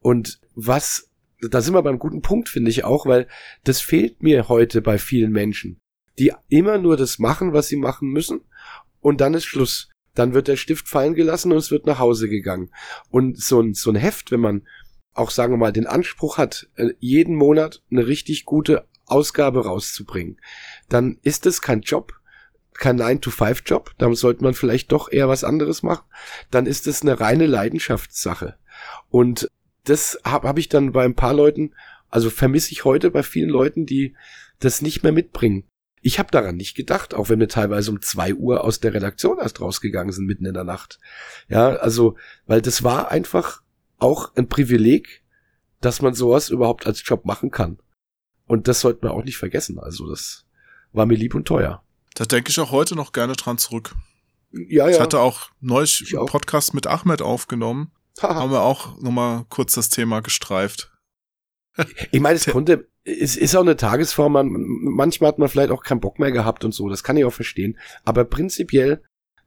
Und 0.01 0.41
was 0.57 1.09
da 1.51 1.61
sind 1.61 1.75
wir 1.75 1.83
beim 1.83 1.99
guten 1.99 2.23
Punkt, 2.23 2.49
finde 2.49 2.71
ich 2.71 2.85
auch, 2.85 3.07
weil 3.07 3.27
das 3.65 3.81
fehlt 3.81 4.23
mir 4.23 4.49
heute 4.49 4.81
bei 4.81 4.99
vielen 4.99 5.33
Menschen, 5.33 5.79
die 6.19 6.33
immer 6.49 6.79
nur 6.79 6.97
das 6.97 7.19
machen, 7.19 7.53
was 7.53 7.69
sie 7.69 7.77
machen 7.77 8.09
müssen 8.09 8.41
und 9.01 9.21
dann 9.21 9.35
ist 9.35 9.45
Schluss. 9.45 9.89
Dann 10.15 10.35
wird 10.35 10.47
der 10.47 10.57
Stift 10.57 10.89
fallen 10.89 11.15
gelassen 11.15 11.53
und 11.53 11.59
es 11.59 11.71
wird 11.71 11.87
nach 11.87 11.99
Hause 11.99 12.29
gegangen. 12.29 12.71
Und 13.09 13.41
so 13.41 13.61
ein, 13.61 13.73
so 13.73 13.91
ein 13.91 13.97
Heft, 13.97 14.31
wenn 14.31 14.41
man 14.41 14.69
auch, 15.15 15.31
sagen 15.31 15.53
wir 15.53 15.59
mal, 15.59 15.73
den 15.73 15.87
Anspruch 15.87 16.39
hat, 16.39 16.69
äh, 16.77 16.91
jeden 16.99 17.37
Monat 17.37 17.83
eine 17.91 18.07
richtig 18.07 18.45
gute 18.45 18.87
Ausgabe 19.07 19.65
rauszubringen, 19.65 20.41
dann 20.89 21.19
ist 21.23 21.47
es 21.47 21.61
kein 21.61 21.83
Job, 21.83 22.15
kein 22.75 23.01
9-to-5-Job, 23.01 23.93
dann 23.99 24.15
sollte 24.15 24.43
man 24.43 24.55
vielleicht 24.55 24.93
doch 24.93 25.11
eher 25.11 25.29
was 25.29 25.45
anderes 25.45 25.83
machen, 25.83 26.05
dann 26.51 26.67
ist 26.67 26.87
es 26.87 27.03
eine 27.03 27.21
reine 27.21 27.47
Leidenschaftssache. 27.47 28.57
Und 29.11 29.49
das 29.85 30.19
habe 30.25 30.49
hab 30.49 30.59
ich 30.59 30.69
dann 30.69 30.93
bei 30.93 31.05
ein 31.05 31.15
paar 31.15 31.35
Leuten, 31.35 31.75
also 32.09 32.31
vermisse 32.31 32.73
ich 32.73 32.85
heute 32.85 33.11
bei 33.11 33.23
vielen 33.23 33.51
Leuten, 33.51 33.87
die 33.87 34.17
das 34.61 34.83
nicht 34.83 35.03
mehr 35.03 35.13
mitbringen. 35.13 35.65
Ich 36.01 36.19
habe 36.19 36.31
daran 36.31 36.57
nicht 36.57 36.75
gedacht, 36.75 37.15
auch 37.15 37.29
wenn 37.29 37.39
wir 37.39 37.49
teilweise 37.49 37.91
um 37.91 38.01
zwei 38.01 38.35
Uhr 38.35 38.65
aus 38.65 38.81
der 38.81 38.93
Redaktion 38.93 39.39
erst 39.39 39.61
rausgegangen 39.61 40.13
sind, 40.13 40.27
mitten 40.27 40.47
in 40.47 40.55
der 40.55 40.65
Nacht. 40.65 40.99
Ja, 41.49 41.77
also, 41.77 42.17
weil 42.47 42.61
das 42.61 42.83
war 42.83 43.11
einfach 43.11 43.63
auch 44.03 44.35
ein 44.37 44.49
Privileg, 44.49 45.23
dass 45.81 46.03
man 46.03 46.15
sowas 46.15 46.49
überhaupt 46.49 46.87
als 46.87 47.03
Job 47.05 47.25
machen 47.25 47.51
kann. 47.51 47.79
Und 48.47 48.69
das 48.69 48.81
sollte 48.81 49.07
man 49.07 49.15
auch 49.15 49.25
nicht 49.25 49.37
vergessen. 49.37 49.79
Also, 49.79 50.09
das 50.09 50.45
war 50.93 51.07
mir 51.07 51.17
lieb 51.17 51.35
und 51.35 51.47
teuer. 51.47 51.83
Da 52.15 52.25
denke 52.25 52.51
ich 52.51 52.61
auch 52.61 52.71
heute 52.71 52.95
noch 52.95 53.13
gerne 53.13 53.35
dran 53.35 53.59
zurück. 53.59 53.95
Ja, 54.51 54.87
ja. 54.87 54.91
Ich 54.91 55.01
hatte 55.01 55.21
auch 55.21 55.51
neulich 55.61 56.15
einen 56.17 56.27
Podcast 56.27 56.75
mit 56.75 56.87
Ahmed 56.87 57.23
aufgenommen 57.23 57.91
haben 58.21 58.51
wir 58.51 58.63
auch 58.63 59.01
nochmal 59.01 59.45
kurz 59.49 59.75
das 59.75 59.89
Thema 59.89 60.21
gestreift. 60.21 60.93
ich 62.11 62.21
meine, 62.21 62.37
es 62.37 62.47
konnte, 62.47 62.89
es 63.05 63.37
ist 63.37 63.57
auch 63.57 63.63
eine 63.63 63.77
Tagesform, 63.77 64.33
man, 64.33 64.49
manchmal 64.51 65.29
hat 65.29 65.39
man 65.39 65.49
vielleicht 65.49 65.71
auch 65.71 65.83
keinen 65.83 66.01
Bock 66.01 66.19
mehr 66.19 66.33
gehabt 66.33 66.65
und 66.65 66.73
so, 66.73 66.89
das 66.89 67.03
kann 67.03 67.17
ich 67.17 67.25
auch 67.25 67.33
verstehen. 67.33 67.79
Aber 68.05 68.25
prinzipiell 68.25 69.03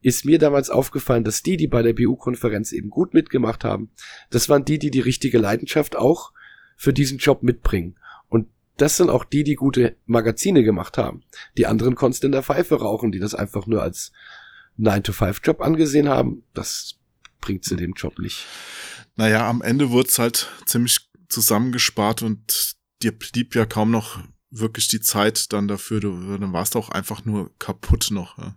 ist 0.05 0.23
mir 0.23 0.37
damals 0.37 0.69
aufgefallen, 0.69 1.23
dass 1.23 1.41
die, 1.41 1.57
die 1.57 1.65
bei 1.65 1.81
der 1.81 1.93
BU-Konferenz 1.93 2.73
eben 2.73 2.91
gut 2.91 3.15
mitgemacht 3.15 3.63
haben, 3.63 3.89
das 4.29 4.49
waren 4.49 4.63
die, 4.63 4.77
die 4.77 4.91
die 4.91 4.99
richtige 4.99 5.39
Leidenschaft 5.39 5.95
auch 5.95 6.31
für 6.77 6.93
diesen 6.93 7.17
Job 7.17 7.41
mitbringen. 7.41 7.97
Und 8.27 8.47
das 8.77 8.97
sind 8.97 9.09
auch 9.09 9.23
die, 9.23 9.43
die 9.43 9.55
gute 9.55 9.95
Magazine 10.05 10.63
gemacht 10.63 10.99
haben. 10.99 11.23
Die 11.57 11.65
anderen 11.65 11.95
konntest 11.95 12.23
in 12.23 12.31
der 12.31 12.43
Pfeife 12.43 12.75
rauchen, 12.75 13.11
die 13.11 13.17
das 13.17 13.33
einfach 13.33 13.65
nur 13.65 13.81
als 13.81 14.11
9-to-5-Job 14.77 15.59
angesehen 15.59 16.07
haben. 16.07 16.43
Das 16.53 16.99
bringt 17.41 17.65
sie 17.65 17.75
den 17.75 17.93
Job 17.93 18.19
nicht. 18.19 18.45
Naja, 19.15 19.49
am 19.49 19.63
Ende 19.63 19.89
wurde 19.89 20.09
es 20.09 20.19
halt 20.19 20.51
ziemlich 20.67 21.09
zusammengespart 21.29 22.21
und 22.21 22.75
dir 23.01 23.11
blieb 23.11 23.55
ja 23.55 23.65
kaum 23.65 23.89
noch 23.89 24.19
wirklich 24.51 24.87
die 24.87 25.01
Zeit 25.01 25.51
dann 25.51 25.67
dafür. 25.67 25.99
Du, 25.99 26.37
dann 26.37 26.53
warst 26.53 26.75
du 26.75 26.79
auch 26.79 26.89
einfach 26.89 27.25
nur 27.25 27.49
kaputt 27.57 28.09
noch. 28.11 28.37
Ja, 28.37 28.55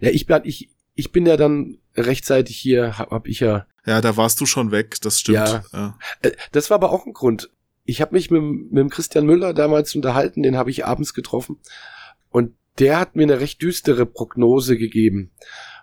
ja 0.00 0.10
ich, 0.10 0.28
ich, 0.42 0.70
ich 0.94 1.12
bin 1.12 1.26
ja 1.26 1.36
dann 1.36 1.78
rechtzeitig 1.96 2.56
hier, 2.56 2.98
hab, 2.98 3.10
hab 3.10 3.26
ich 3.26 3.40
ja. 3.40 3.66
Ja, 3.86 4.00
da 4.00 4.16
warst 4.16 4.40
du 4.40 4.46
schon 4.46 4.70
weg, 4.70 5.00
das 5.00 5.20
stimmt. 5.20 5.36
Ja. 5.36 5.64
ja. 5.72 5.98
Äh, 6.22 6.32
das 6.52 6.70
war 6.70 6.76
aber 6.76 6.92
auch 6.92 7.06
ein 7.06 7.12
Grund. 7.12 7.50
Ich 7.84 8.00
habe 8.00 8.14
mich 8.14 8.30
mit, 8.30 8.42
mit 8.42 8.76
dem 8.76 8.90
Christian 8.90 9.26
Müller 9.26 9.54
damals 9.54 9.94
unterhalten, 9.94 10.42
den 10.42 10.56
habe 10.56 10.70
ich 10.70 10.84
abends 10.84 11.14
getroffen. 11.14 11.58
Und 12.28 12.54
der 12.78 12.98
hat 12.98 13.16
mir 13.16 13.24
eine 13.24 13.40
recht 13.40 13.60
düstere 13.62 14.06
Prognose 14.06 14.76
gegeben 14.76 15.32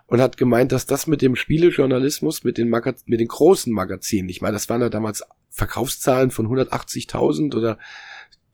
und 0.06 0.20
hat 0.20 0.36
gemeint, 0.36 0.72
dass 0.72 0.86
das 0.86 1.06
mit 1.06 1.22
dem 1.22 1.36
Spielejournalismus, 1.36 2.44
mit 2.44 2.56
den, 2.58 2.68
Magaz 2.68 3.02
mit 3.06 3.20
den 3.20 3.28
großen 3.28 3.72
Magazinen, 3.72 4.28
ich 4.28 4.40
meine, 4.40 4.54
das 4.54 4.68
waren 4.68 4.80
ja 4.80 4.88
damals 4.88 5.22
Verkaufszahlen 5.50 6.30
von 6.30 6.46
180.000 6.46 7.54
oder 7.56 7.78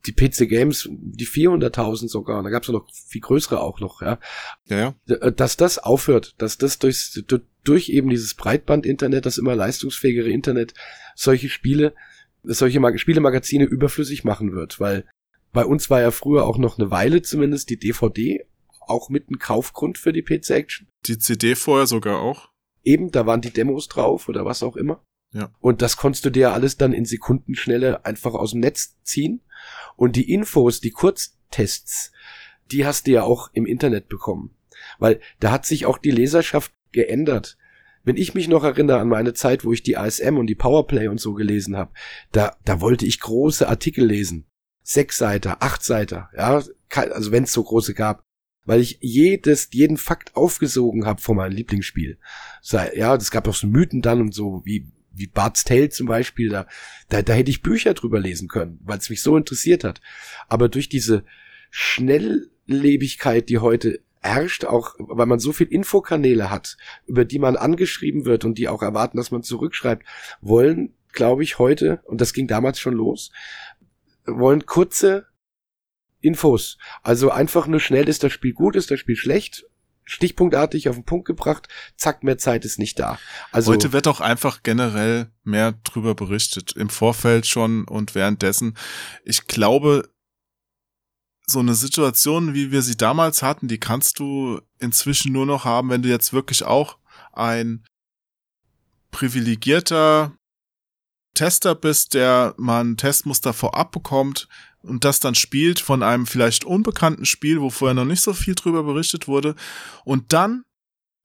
die 0.07 0.13
PC 0.13 0.49
Games 0.49 0.89
die 0.91 1.27
400.000 1.27 2.09
sogar, 2.09 2.39
und 2.39 2.45
da 2.45 2.51
gab 2.51 2.63
es 2.63 2.69
noch 2.69 2.87
viel 2.93 3.21
größere 3.21 3.61
auch 3.61 3.81
noch, 3.81 4.03
ja. 4.03 4.19
ja, 4.67 4.95
ja. 5.07 5.15
Äh, 5.15 5.33
dass 5.33 5.57
das 5.57 5.79
aufhört, 5.79 6.35
dass 6.39 6.59
das 6.59 6.79
durchs, 6.79 7.23
durch 7.65 7.89
eben 7.89 8.11
dieses 8.11 8.35
Breitband-Internet, 8.35 9.27
das 9.27 9.39
immer 9.39 9.57
leistungsfähigere 9.57 10.31
Internet, 10.31 10.75
solche 11.15 11.49
Spiele, 11.49 11.95
solche 12.43 12.81
Mag 12.81 12.99
Spielemagazine 13.01 13.65
überflüssig 13.65 14.25
machen 14.25 14.53
wird, 14.53 14.81
weil 14.81 15.05
bei 15.53 15.65
uns 15.65 15.89
war 15.89 16.01
ja 16.01 16.11
früher 16.11 16.45
auch 16.45 16.59
noch 16.59 16.79
eine 16.79 16.91
Weile 16.91 17.23
zumindest 17.23 17.71
die 17.71 17.79
DVD 17.79 18.45
auch 18.81 19.09
mit 19.09 19.31
ein 19.31 19.39
Kaufgrund 19.39 19.97
für 19.97 20.13
die 20.13 20.23
PC 20.23 20.51
Action. 20.51 20.89
Die 21.07 21.19
CD 21.19 21.55
vorher 21.55 21.87
sogar 21.87 22.21
auch. 22.21 22.51
Eben, 22.83 23.11
da 23.11 23.25
waren 23.25 23.41
die 23.41 23.53
Demos 23.53 23.89
drauf 23.89 24.29
oder 24.29 24.45
was 24.45 24.63
auch 24.63 24.77
immer. 24.77 25.03
Ja. 25.33 25.51
Und 25.61 25.83
das 25.83 25.97
konntest 25.97 26.25
du 26.25 26.31
dir 26.31 26.53
alles 26.53 26.77
dann 26.77 26.93
in 26.93 27.05
Sekundenschnelle 27.05 28.05
einfach 28.05 28.35
aus 28.35 28.53
dem 28.53 28.61
Netz 28.61 28.97
ziehen. 29.03 29.41
Und 29.97 30.17
die 30.17 30.33
Infos, 30.33 30.81
die 30.81 30.91
Kurztests, 30.91 32.13
die 32.71 32.87
hast 32.87 33.07
du 33.07 33.13
ja 33.13 33.23
auch 33.23 33.51
im 33.53 33.67
Internet 33.67 34.09
bekommen. 34.09 34.55
Weil 34.99 35.21
da 35.41 35.51
hat 35.51 35.67
sich 35.67 35.87
auch 35.87 35.99
die 35.99 36.11
Leserschaft 36.11 36.73
geändert. 36.93 37.57
Wenn 38.03 38.17
ich 38.17 38.35
mich 38.35 38.49
noch 38.49 38.65
erinnere 38.65 39.01
an 39.01 39.09
meine 39.09 39.33
Zeit, 39.33 39.65
wo 39.65 39.73
ich 39.73 39.83
die 39.83 39.97
ASM 39.97 40.37
und 40.37 40.47
die 40.47 40.55
Powerplay 40.55 41.09
und 41.09 41.21
so 41.21 41.35
gelesen 41.35 41.77
habe, 41.77 41.93
da, 42.33 42.57
da 42.65 42.81
wollte 42.81 43.07
ich 43.07 43.21
große 43.21 43.67
Artikel 43.67 44.05
lesen. 44.05 44.47
Sechs 44.83 45.17
Seiten, 45.17 45.55
acht 45.61 45.83
Seiten, 45.83 46.25
ja, 46.37 46.63
also 46.91 47.33
wenn 47.33 47.45
es 47.45 47.53
so 47.53 47.63
große 47.63 47.95
gab 47.95 48.23
weil 48.65 48.81
ich 48.81 48.99
jedes, 49.01 49.69
jeden 49.73 49.97
Fakt 49.97 50.37
aufgesogen 50.37 51.07
habe 51.07 51.21
von 51.21 51.37
meinem 51.37 51.53
Lieblingsspiel. 51.53 52.19
Ja, 52.95 53.15
es 53.15 53.31
gab 53.31 53.47
auch 53.49 53.55
so 53.55 53.67
Mythen 53.67 54.03
dann 54.03 54.21
und 54.21 54.35
so, 54.35 54.63
wie 54.65 54.91
wie 55.15 55.27
Bart's 55.27 55.65
Tale 55.65 55.89
zum 55.89 56.07
Beispiel, 56.07 56.49
da, 56.49 56.67
da, 57.09 57.23
da 57.23 57.33
hätte 57.33 57.51
ich 57.51 57.63
Bücher 57.63 57.95
drüber 57.95 58.21
lesen 58.21 58.49
können, 58.49 58.79
weil 58.83 58.99
es 58.99 59.11
mich 59.11 59.23
so 59.23 59.37
interessiert 59.37 59.85
hat. 59.85 60.01
Aber 60.49 60.69
durch 60.69 60.89
diese 60.89 61.25
Schnelllebigkeit, 61.71 63.49
die 63.49 63.59
heute 63.59 64.01
herrscht, 64.21 64.65
auch 64.65 64.95
weil 64.99 65.27
man 65.27 65.39
so 65.39 65.53
viel 65.53 65.67
Infokanäle 65.67 66.51
hat, 66.51 66.77
über 67.07 67.25
die 67.25 67.39
man 67.39 67.57
angeschrieben 67.57 68.25
wird 68.25 68.45
und 68.45 68.59
die 68.59 68.69
auch 68.69 68.83
erwarten, 68.83 69.19
dass 69.19 69.31
man 69.31 69.43
zurückschreibt, 69.43 70.05
wollen, 70.41 70.95
glaube 71.13 71.43
ich, 71.43 71.59
heute, 71.59 72.01
und 72.05 72.21
das 72.21 72.33
ging 72.33 72.47
damals 72.47 72.81
schon 72.81 72.95
los, 72.95 73.31
wollen 74.25 74.65
kurze 74.67 75.27
Infos. 76.21 76.79
Also 77.03 77.31
einfach 77.31 77.67
nur 77.67 77.81
schnell, 77.81 78.09
ist 78.09 78.25
das 78.25 78.33
Spiel 78.33 78.55
gut, 78.55 78.77
ist 78.77 78.91
das 78.91 78.99
Spiel 78.99 79.17
schlecht, 79.17 79.67
stichpunktartig 80.05 80.89
auf 80.89 80.97
den 80.97 81.05
Punkt 81.05 81.27
gebracht, 81.27 81.69
zack, 81.97 82.23
mehr 82.23 82.39
Zeit 82.39 82.65
ist 82.65 82.79
nicht 82.79 82.99
da. 82.99 83.19
Also 83.53 83.73
heute 83.73 83.93
wird 83.93 84.07
auch 84.07 84.21
einfach 84.21 84.63
generell 84.63 85.31
mehr 85.43 85.73
drüber 85.73 86.15
berichtet, 86.15 86.73
im 86.73 86.91
Vorfeld 86.91 87.47
schon 87.47 87.85
und 87.85 88.15
währenddessen. 88.15 88.77
Ich 89.25 89.47
glaube, 89.47 90.11
so 91.47 91.59
eine 91.59 91.75
Situation, 91.75 92.55
wie 92.55 92.71
wir 92.71 92.83
sie 92.83 92.97
damals 92.97 93.43
hatten, 93.43 93.69
die 93.69 93.79
kannst 93.79 94.19
du 94.19 94.61
inzwischen 94.79 95.33
nur 95.33 95.47
noch 95.47 95.65
haben, 95.65 95.91
wenn 95.91 96.03
du 96.03 96.09
jetzt 96.09 96.33
wirklich 96.33 96.65
auch 96.65 96.99
ein 97.33 97.85
privilegierter 99.11 100.37
Tester 101.35 101.75
bist, 101.75 102.15
der 102.15 102.55
mal 102.57 102.83
ein 102.83 102.97
Testmuster 102.97 103.53
vorab 103.53 103.93
bekommt 103.93 104.49
und 104.85 105.05
das 105.05 105.21
dann 105.21 105.35
spielt 105.35 105.81
von 105.81 106.03
einem 106.03 106.27
vielleicht 106.27 106.65
unbekannten 106.65 107.25
Spiel, 107.25 107.61
wo 107.61 107.71
vorher 107.71 107.95
noch 107.95 108.05
nicht 108.05 108.21
so 108.21 108.35
viel 108.35 108.55
drüber 108.55 108.83
berichtet 108.83 109.27
wurde 109.27 109.55
und 110.05 110.33
dann 110.33 110.65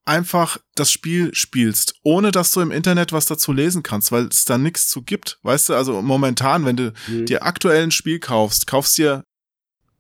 einfach 0.06 0.58
das 0.76 0.92
Spiel 0.92 1.34
spielst, 1.36 1.94
ohne 2.04 2.32
dass 2.32 2.52
du 2.52 2.62
im 2.62 2.72
Internet 2.72 3.12
was 3.12 3.28
dazu 3.28 3.54
lesen 3.54 3.84
kannst, 3.84 4.12
weil 4.12 4.26
es 4.26 4.44
da 4.44 4.58
nichts 4.58 4.88
zu 4.88 5.04
gibt. 5.04 5.40
Weißt 5.44 5.70
du, 5.70 5.76
also 5.76 6.02
momentan, 6.02 6.66
wenn 6.66 6.78
du 6.78 6.94
mhm. 7.08 7.28
dir 7.28 7.44
aktuell 7.44 7.84
ein 7.84 7.92
Spiel 7.92 8.20
kaufst, 8.20 8.66
kaufst 8.66 8.98
dir 8.98 9.24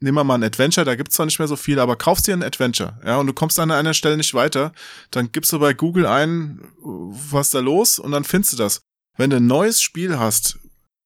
nehmen 0.01 0.15
wir 0.15 0.23
mal 0.23 0.35
ein 0.35 0.43
Adventure, 0.43 0.85
da 0.85 0.95
gibt's 0.95 1.15
zwar 1.15 1.25
nicht 1.25 1.39
mehr 1.39 1.47
so 1.47 1.55
viel, 1.55 1.79
aber 1.79 1.95
kaufst 1.95 2.27
dir 2.27 2.33
ein 2.33 2.43
Adventure, 2.43 2.97
ja, 3.05 3.17
und 3.17 3.27
du 3.27 3.33
kommst 3.33 3.59
an 3.59 3.71
einer 3.71 3.93
Stelle 3.93 4.17
nicht 4.17 4.33
weiter, 4.33 4.71
dann 5.11 5.31
gibst 5.31 5.51
du 5.51 5.59
bei 5.59 5.73
Google 5.73 6.05
ein, 6.05 6.61
was 6.81 7.49
da 7.49 7.59
los, 7.59 7.99
und 7.99 8.11
dann 8.11 8.23
findest 8.23 8.53
du 8.53 8.57
das. 8.57 8.81
Wenn 9.17 9.29
du 9.29 9.37
ein 9.37 9.47
neues 9.47 9.81
Spiel 9.81 10.17
hast, 10.17 10.57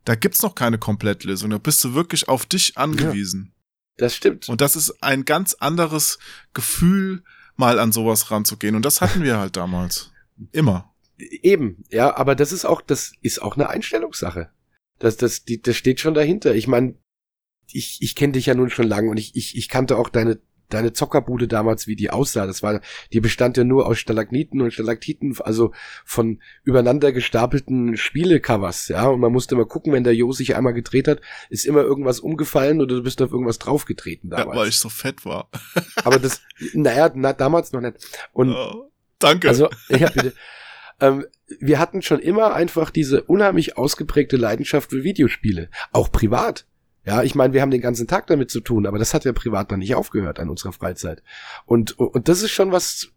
da 0.05 0.15
gibt's 0.15 0.41
noch 0.41 0.55
keine 0.55 0.77
Komplettlösung, 0.77 1.49
da 1.49 1.57
bist 1.57 1.83
du 1.83 1.93
wirklich 1.93 2.27
auf 2.27 2.45
dich 2.45 2.77
angewiesen. 2.77 3.53
Ja, 3.53 3.61
das 3.97 4.15
stimmt. 4.15 4.49
Und 4.49 4.61
das 4.61 4.75
ist 4.75 5.01
ein 5.03 5.25
ganz 5.25 5.53
anderes 5.55 6.19
Gefühl, 6.53 7.23
mal 7.55 7.79
an 7.79 7.91
sowas 7.91 8.31
ranzugehen. 8.31 8.75
Und 8.75 8.85
das 8.85 9.01
hatten 9.01 9.23
wir 9.23 9.37
halt 9.37 9.55
damals. 9.55 10.11
Immer. 10.51 10.93
Eben, 11.17 11.83
ja, 11.89 12.15
aber 12.15 12.35
das 12.35 12.51
ist 12.51 12.65
auch, 12.65 12.81
das 12.81 13.13
ist 13.21 13.41
auch 13.41 13.55
eine 13.55 13.69
Einstellungssache. 13.69 14.49
Das, 14.99 15.17
das, 15.17 15.43
die, 15.43 15.61
das 15.61 15.77
steht 15.77 15.99
schon 15.99 16.13
dahinter. 16.13 16.55
Ich 16.55 16.67
meine, 16.67 16.95
ich, 17.71 18.01
ich 18.01 18.15
kenne 18.15 18.33
dich 18.33 18.47
ja 18.47 18.55
nun 18.55 18.69
schon 18.69 18.87
lange 18.87 19.09
und 19.09 19.17
ich, 19.17 19.35
ich, 19.35 19.55
ich 19.55 19.69
kannte 19.69 19.97
auch 19.97 20.09
deine 20.09 20.41
deine 20.73 20.93
Zockerbude 20.93 21.47
damals, 21.47 21.87
wie 21.87 21.95
die 21.95 22.09
aussah. 22.09 22.45
Das 22.45 22.63
war, 22.63 22.81
die 23.11 23.19
bestand 23.19 23.57
ja 23.57 23.63
nur 23.63 23.85
aus 23.85 23.99
Stalagniten 23.99 24.61
und 24.61 24.73
Stalaktiten, 24.73 25.35
also 25.39 25.73
von 26.05 26.41
übereinander 26.63 27.11
gestapelten 27.11 27.97
Spielecovers, 27.97 28.87
ja. 28.87 29.07
Und 29.07 29.19
man 29.19 29.31
musste 29.31 29.55
mal 29.55 29.65
gucken, 29.65 29.93
wenn 29.93 30.03
der 30.03 30.15
Jo 30.15 30.31
sich 30.31 30.55
einmal 30.55 30.73
gedreht 30.73 31.07
hat, 31.07 31.21
ist 31.49 31.65
immer 31.65 31.81
irgendwas 31.81 32.19
umgefallen 32.19 32.81
oder 32.81 32.95
du 32.95 33.03
bist 33.03 33.21
auf 33.21 33.31
irgendwas 33.31 33.59
draufgetreten 33.59 34.29
damals. 34.29 34.55
Ja, 34.55 34.61
weil 34.61 34.69
ich 34.69 34.77
so 34.77 34.89
fett 34.89 35.25
war. 35.25 35.49
Aber 36.03 36.19
das, 36.19 36.41
naja, 36.73 37.11
na, 37.13 37.33
damals 37.33 37.71
noch 37.71 37.81
nicht. 37.81 37.95
Und, 38.31 38.53
oh, 38.53 38.91
danke. 39.19 39.47
Also, 39.47 39.69
ja, 39.89 40.09
bitte. 40.09 40.33
ähm, 40.99 41.25
wir 41.59 41.79
hatten 41.79 42.01
schon 42.01 42.19
immer 42.19 42.53
einfach 42.53 42.89
diese 42.89 43.23
unheimlich 43.23 43.77
ausgeprägte 43.77 44.37
Leidenschaft 44.37 44.89
für 44.89 45.03
Videospiele. 45.03 45.69
Auch 45.91 46.11
privat. 46.11 46.65
Ja, 47.05 47.23
ich 47.23 47.35
meine, 47.35 47.53
wir 47.53 47.61
haben 47.61 47.71
den 47.71 47.81
ganzen 47.81 48.07
Tag 48.07 48.27
damit 48.27 48.49
zu 48.49 48.61
tun, 48.61 48.85
aber 48.85 48.97
das 48.97 49.13
hat 49.13 49.25
ja 49.25 49.33
privat 49.33 49.71
dann 49.71 49.79
nicht 49.79 49.95
aufgehört 49.95 50.39
an 50.39 50.49
unserer 50.49 50.71
Freizeit. 50.71 51.21
Und, 51.65 51.99
und 51.99 52.29
das 52.29 52.41
ist 52.43 52.51
schon 52.51 52.71
was, 52.71 53.11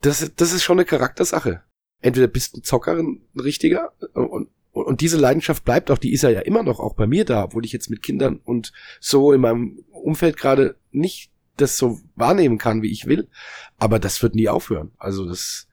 das, 0.00 0.32
das 0.34 0.52
ist 0.52 0.64
schon 0.64 0.78
eine 0.78 0.84
Charaktersache. 0.84 1.62
Entweder 2.00 2.26
bist 2.26 2.54
du 2.54 2.60
ein 2.60 2.64
Zocker, 2.64 2.96
ein 2.96 3.22
richtiger, 3.36 3.92
und, 4.14 4.48
und 4.72 5.00
diese 5.00 5.16
Leidenschaft 5.16 5.64
bleibt 5.64 5.90
auch, 5.90 5.98
die 5.98 6.12
ist 6.12 6.22
ja 6.22 6.30
immer 6.40 6.62
noch 6.62 6.80
auch 6.80 6.94
bei 6.94 7.06
mir 7.06 7.24
da, 7.24 7.44
obwohl 7.44 7.64
ich 7.64 7.72
jetzt 7.72 7.88
mit 7.88 8.02
Kindern 8.02 8.40
und 8.44 8.72
so 9.00 9.32
in 9.32 9.40
meinem 9.40 9.84
Umfeld 9.90 10.36
gerade 10.36 10.76
nicht 10.90 11.30
das 11.56 11.78
so 11.78 12.00
wahrnehmen 12.14 12.58
kann, 12.58 12.82
wie 12.82 12.92
ich 12.92 13.06
will. 13.06 13.28
Aber 13.78 13.98
das 13.98 14.22
wird 14.22 14.34
nie 14.34 14.48
aufhören. 14.48 14.92
Also 14.98 15.26
das, 15.26 15.68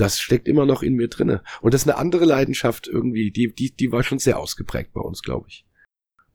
das 0.00 0.20
steckt 0.20 0.48
immer 0.48 0.66
noch 0.66 0.82
in 0.82 0.94
mir 0.94 1.08
drinne. 1.08 1.42
Und 1.60 1.74
das 1.74 1.82
ist 1.82 1.88
eine 1.88 1.98
andere 1.98 2.24
Leidenschaft 2.24 2.88
irgendwie, 2.88 3.30
die, 3.30 3.54
die, 3.54 3.70
die 3.74 3.92
war 3.92 4.02
schon 4.02 4.18
sehr 4.18 4.38
ausgeprägt 4.38 4.92
bei 4.92 5.00
uns, 5.00 5.22
glaube 5.22 5.46
ich. 5.48 5.66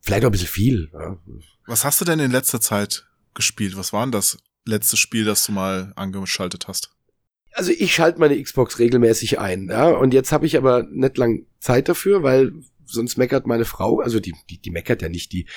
Vielleicht 0.02 0.24
auch 0.24 0.30
ein 0.30 0.34
bisschen 0.34 0.48
viel. 0.48 0.90
Ja. 0.94 1.18
Was 1.66 1.84
hast 1.84 2.00
du 2.00 2.06
denn 2.06 2.20
in 2.20 2.32
letzter 2.32 2.62
Zeit 2.62 3.08
gespielt? 3.34 3.76
Was 3.76 3.92
war 3.92 4.06
denn 4.06 4.12
das 4.12 4.38
letzte 4.66 4.98
Spiel, 4.98 5.26
das 5.26 5.46
du 5.46 5.52
mal 5.52 5.94
angeschaltet 5.96 6.68
hast? 6.68 6.92
Also 7.54 7.72
ich 7.72 7.94
schalte 7.94 8.20
meine 8.20 8.42
Xbox 8.42 8.80
regelmäßig 8.80 9.40
ein, 9.40 9.70
ja, 9.70 9.88
und 9.88 10.14
jetzt 10.14 10.34
habe 10.34 10.46
ich 10.46 10.58
aber 10.58 10.84
nicht 10.84 11.18
lang 11.18 11.46
Zeit 11.60 11.88
dafür, 11.88 12.22
weil 12.22 12.52
sonst 12.86 13.18
meckert 13.18 13.48
meine 13.48 13.64
Frau, 13.64 14.02
also 14.02 14.20
die, 14.20 14.36
die, 14.50 14.58
die 14.58 14.72
meckert 14.72 15.02
ja 15.02 15.08
nicht, 15.08 15.32
die, 15.32 15.48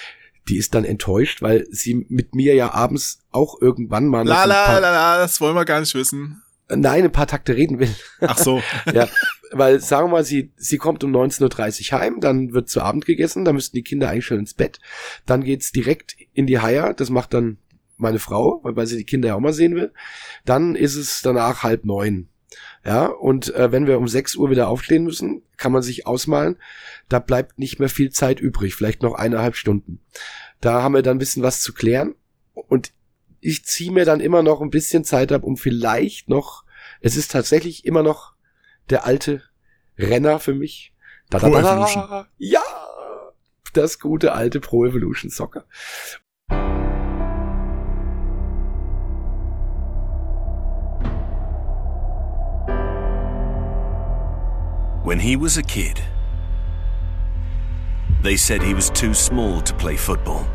die 0.49 0.59
ist 0.59 0.75
dann 0.75 0.85
enttäuscht, 0.85 1.43
weil 1.43 1.67
sie 1.71 2.07
mit 2.09 2.37
mir 2.37 2.55
ja 2.55 2.73
abends 2.73 3.21
auch 3.33 3.61
irgendwann 3.61 4.07
mal. 4.07 4.25
La, 4.25 4.45
la, 4.45 4.79
la, 4.79 4.91
la, 4.93 5.19
das 5.19 5.41
wollen 5.41 5.57
wir 5.57 5.65
gar 5.65 5.81
nicht 5.81 5.95
wissen. 5.95 6.43
Nein, 6.71 7.05
ein 7.05 7.13
paar 7.13 7.27
Takte 7.27 7.57
reden 7.57 7.79
will. 7.79 7.95
Ach 8.21 8.37
so. 8.37 8.63
ja, 8.93 9.09
weil 9.53 9.81
sagen 9.81 10.09
wir 10.09 10.13
mal, 10.13 10.25
sie, 10.25 10.53
sie 10.57 10.77
kommt 10.77 11.03
um 11.03 11.15
19.30 11.15 11.93
Uhr 11.93 11.99
heim, 11.99 12.21
dann 12.21 12.53
wird 12.53 12.69
zu 12.69 12.83
Abend 12.83 13.07
gegessen, 13.07 13.45
dann 13.45 13.55
müssten 13.55 13.77
die 13.77 13.83
Kinder 13.83 14.11
eigentlich 14.11 14.27
schon 14.27 14.39
ins 14.39 14.55
Bett. 14.55 14.81
Dann 15.25 15.43
geht's 15.43 15.73
direkt 15.73 16.17
in 16.35 16.47
die 16.47 16.59
Haier, 16.59 16.93
das 16.93 17.11
macht 17.11 17.33
dann 17.33 17.59
meine 17.97 18.19
Frau, 18.19 18.61
weil 18.63 18.87
sie 18.87 18.99
die 18.99 19.05
Kinder 19.05 19.29
ja 19.29 19.35
auch 19.35 19.41
mal 19.41 19.53
sehen 19.53 19.75
will. 19.75 19.93
Dann 20.45 20.75
ist 20.75 20.95
es 20.95 21.23
danach 21.23 21.63
halb 21.63 21.85
neun. 21.85 22.29
Ja, 22.85 23.07
und 23.07 23.55
äh, 23.55 23.73
wenn 23.73 23.87
wir 23.87 23.99
um 23.99 24.09
6 24.09 24.37
Uhr 24.37 24.51
wieder 24.51 24.69
aufstehen 24.69 25.05
müssen, 25.05 25.43
kann 25.57 25.73
man 25.73 25.83
sich 25.83 26.07
ausmalen, 26.07 26.57
da 27.09 27.19
bleibt 27.19 27.59
nicht 27.59 27.79
mehr 27.79 27.89
viel 27.89 28.11
Zeit 28.11 28.41
übrig, 28.41 28.75
vielleicht 28.75 29.03
noch 29.03 29.15
eineinhalb 29.15 29.57
Stunden. 29.57 30.01
Da 30.61 30.83
haben 30.83 30.95
wir 30.95 31.03
dann 31.03 31.17
ein 31.17 31.21
bisschen 31.21 31.43
was 31.43 31.61
zu 31.61 31.73
klären. 31.75 32.15
Und 32.55 32.93
ich 33.41 33.65
ziehe 33.65 33.93
mir 33.93 34.05
dann 34.05 34.21
immer 34.21 34.43
noch 34.43 34.61
ein 34.61 34.71
bisschen 34.71 35.05
Zeit 35.05 35.33
ab, 35.33 35.45
um 35.45 35.57
vielleicht 35.57 36.29
noch, 36.29 36.65
es 37.01 37.17
ist 37.17 37.31
tatsächlich 37.31 37.85
immer 37.85 38.03
noch 38.03 38.35
der 38.91 39.05
alte 39.05 39.43
Renner 39.99 40.39
für 40.41 40.55
mich. 40.55 40.93
Da, 41.31 41.39
da, 41.39 41.51
da, 41.51 41.61
da, 41.61 42.27
ja, 42.39 42.63
das 43.75 43.99
gute 43.99 44.33
alte 44.33 44.61
Pro 44.61 44.87
Evolution 44.87 45.31
Soccer. 45.31 45.65
When 55.05 55.19
he 55.19 55.37
was 55.37 55.57
a 55.57 55.63
kid, 55.63 56.03
they 58.23 58.37
said 58.37 58.63
he 58.63 58.75
was 58.75 58.91
too 58.91 59.15
small 59.15 59.63
to 59.63 59.75
play 59.75 59.97
football. 59.97 60.47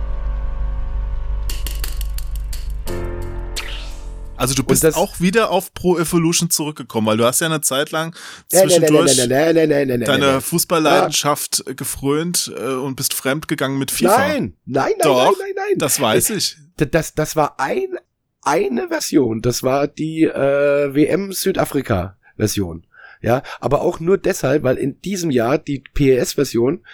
Also 4.44 4.56
du 4.56 4.64
bist 4.64 4.84
auch 4.98 5.22
wieder 5.22 5.52
auf 5.52 5.74
Pro 5.74 5.98
Evolution 5.98 6.50
zurückgekommen, 6.50 7.08
weil 7.08 7.16
du 7.16 7.24
hast 7.24 7.40
ja 7.40 7.48
eine 7.48 7.62
Zeit 7.62 7.92
lang 7.92 8.14
zwischendurch 8.50 9.16
deine 9.16 10.42
Fußballleidenschaft 10.42 11.64
gefrönt 11.78 12.52
äh, 12.54 12.74
und 12.74 12.96
bist 12.96 13.14
fremdgegangen 13.14 13.80
mit 13.80 13.90
FIFA. 13.90 14.18
Nein, 14.18 14.54
nein, 14.66 14.84
nein, 14.90 14.94
Doch, 15.02 15.32
nein, 15.32 15.34
nein, 15.40 15.66
nein. 15.70 15.78
Das 15.78 16.02
weiß 16.02 16.32
ich. 16.32 16.58
Das, 16.76 17.16
das 17.16 17.38
war 17.38 17.58
ein, 17.58 17.98
eine 18.42 18.90
Version. 18.90 19.42
Das 19.42 19.64
war 19.64 19.88
die 19.88 20.24
äh, 20.24 20.94
WM 20.94 21.32
Südafrika 21.32 22.18
Version. 22.36 22.86
Ja, 23.22 23.44
aber 23.62 23.82
auch 23.82 24.02
nur 24.02 24.18
deshalb, 24.18 24.64
weil 24.64 24.76
in 24.76 25.00
diesem 25.00 25.32
Jahr 25.32 25.58
die 25.58 25.82
PES-Version 25.94 26.86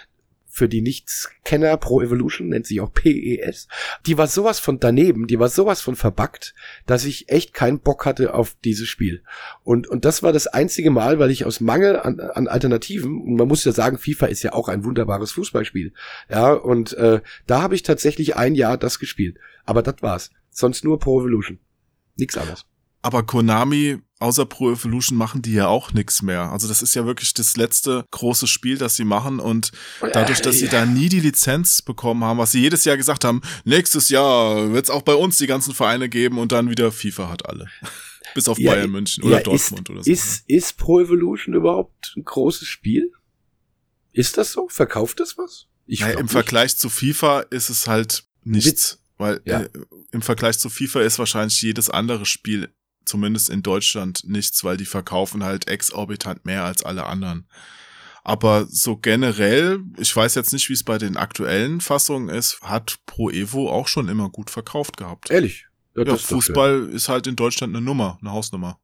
für 0.60 0.68
die 0.68 0.82
Nichtskenner 0.82 1.78
Pro 1.78 2.02
Evolution, 2.02 2.50
nennt 2.50 2.66
sich 2.66 2.82
auch 2.82 2.92
PES, 2.92 3.66
die 4.04 4.18
war 4.18 4.26
sowas 4.26 4.58
von 4.58 4.78
daneben, 4.78 5.26
die 5.26 5.38
war 5.38 5.48
sowas 5.48 5.80
von 5.80 5.96
verbuggt, 5.96 6.54
dass 6.84 7.06
ich 7.06 7.30
echt 7.30 7.54
keinen 7.54 7.80
Bock 7.80 8.04
hatte 8.04 8.34
auf 8.34 8.58
dieses 8.62 8.86
Spiel. 8.86 9.22
Und, 9.64 9.88
und 9.88 10.04
das 10.04 10.22
war 10.22 10.34
das 10.34 10.48
einzige 10.48 10.90
Mal, 10.90 11.18
weil 11.18 11.30
ich 11.30 11.46
aus 11.46 11.60
Mangel 11.60 11.98
an, 11.98 12.20
an 12.20 12.46
Alternativen, 12.46 13.22
und 13.22 13.36
man 13.36 13.48
muss 13.48 13.64
ja 13.64 13.72
sagen, 13.72 13.96
FIFA 13.96 14.26
ist 14.26 14.42
ja 14.42 14.52
auch 14.52 14.68
ein 14.68 14.84
wunderbares 14.84 15.32
Fußballspiel, 15.32 15.94
ja, 16.28 16.52
und 16.52 16.92
äh, 16.92 17.22
da 17.46 17.62
habe 17.62 17.74
ich 17.74 17.82
tatsächlich 17.82 18.36
ein 18.36 18.54
Jahr 18.54 18.76
das 18.76 18.98
gespielt. 18.98 19.38
Aber 19.64 19.82
das 19.82 20.02
war's. 20.02 20.30
Sonst 20.50 20.84
nur 20.84 20.98
Pro 20.98 21.20
Evolution. 21.20 21.58
Nichts 22.16 22.36
anderes. 22.36 22.66
Aber 23.02 23.22
Konami, 23.22 23.98
außer 24.18 24.44
Pro 24.44 24.72
Evolution, 24.72 25.16
machen 25.16 25.40
die 25.40 25.54
ja 25.54 25.68
auch 25.68 25.92
nichts 25.92 26.20
mehr. 26.20 26.50
Also 26.52 26.68
das 26.68 26.82
ist 26.82 26.94
ja 26.94 27.06
wirklich 27.06 27.32
das 27.32 27.56
letzte 27.56 28.04
große 28.10 28.46
Spiel, 28.46 28.76
das 28.76 28.96
sie 28.96 29.04
machen. 29.04 29.40
Und 29.40 29.72
dadurch, 30.12 30.42
dass 30.42 30.56
sie 30.58 30.68
da 30.68 30.84
nie 30.84 31.08
die 31.08 31.20
Lizenz 31.20 31.80
bekommen 31.80 32.22
haben, 32.24 32.38
was 32.38 32.52
sie 32.52 32.60
jedes 32.60 32.84
Jahr 32.84 32.98
gesagt 32.98 33.24
haben, 33.24 33.40
nächstes 33.64 34.10
Jahr 34.10 34.72
wird 34.72 34.84
es 34.84 34.90
auch 34.90 35.02
bei 35.02 35.14
uns 35.14 35.38
die 35.38 35.46
ganzen 35.46 35.72
Vereine 35.74 36.08
geben 36.10 36.38
und 36.38 36.52
dann 36.52 36.68
wieder 36.68 36.92
FIFA 36.92 37.30
hat 37.30 37.46
alle. 37.48 37.68
Bis 38.34 38.48
auf 38.48 38.58
Ja, 38.58 38.72
Bayern 38.72 38.90
München 38.90 39.24
oder 39.24 39.38
ja, 39.38 39.42
Dortmund 39.42 39.88
ist, 39.88 39.90
oder 39.90 40.04
so. 40.04 40.10
Ist, 40.10 40.44
ist 40.46 40.76
Pro 40.76 41.00
Evolution 41.00 41.54
überhaupt 41.54 42.12
ein 42.16 42.24
großes 42.24 42.68
Spiel? 42.68 43.10
Ist 44.12 44.36
das 44.36 44.52
so? 44.52 44.68
Verkauft 44.68 45.20
das 45.20 45.38
was? 45.38 45.66
Ich 45.86 46.00
naja, 46.00 46.14
Im 46.18 46.26
nicht. 46.26 46.32
Vergleich 46.32 46.76
zu 46.76 46.90
FIFA 46.90 47.40
ist 47.50 47.70
es 47.70 47.86
halt 47.88 48.24
nichts. 48.44 48.98
Weil 49.16 49.40
Ja. 49.44 49.60
äh, 49.62 49.70
im 50.12 50.22
Vergleich 50.22 50.58
zu 50.58 50.70
FIFA 50.70 51.00
ist 51.02 51.18
wahrscheinlich 51.18 51.60
jedes 51.62 51.90
andere 51.90 52.24
Spiel, 52.26 52.72
zumindest 53.04 53.50
in 53.50 53.62
Deutschland, 53.62 54.22
nichts, 54.24 54.62
weil 54.64 54.76
die 54.76 54.86
verkaufen 54.86 55.44
halt 55.44 55.68
exorbitant 55.68 56.44
mehr 56.44 56.64
als 56.64 56.82
alle 56.82 57.06
anderen. 57.06 57.46
Aber 58.22 58.66
so 58.68 58.96
generell, 58.96 59.80
ich 59.96 60.14
weiß 60.14 60.34
jetzt 60.34 60.52
nicht, 60.52 60.68
wie 60.68 60.74
es 60.74 60.84
bei 60.84 60.98
den 60.98 61.16
aktuellen 61.16 61.80
Fassungen 61.80 62.28
ist, 62.28 62.60
hat 62.60 62.98
Pro 63.06 63.30
Evo 63.30 63.70
auch 63.70 63.88
schon 63.88 64.08
immer 64.08 64.28
gut 64.28 64.50
verkauft 64.50 64.96
gehabt. 64.96 65.30
Ehrlich. 65.30 65.66
Ja, 65.96 66.04
schön. 66.04 66.18
Fußball 66.18 66.90
ist 66.90 67.08
halt 67.08 67.26
in 67.26 67.36
Deutschland 67.36 67.74
eine 67.74 67.84
Nummer, 67.84 68.18
eine 68.20 68.32
Hausnummer. 68.32 68.78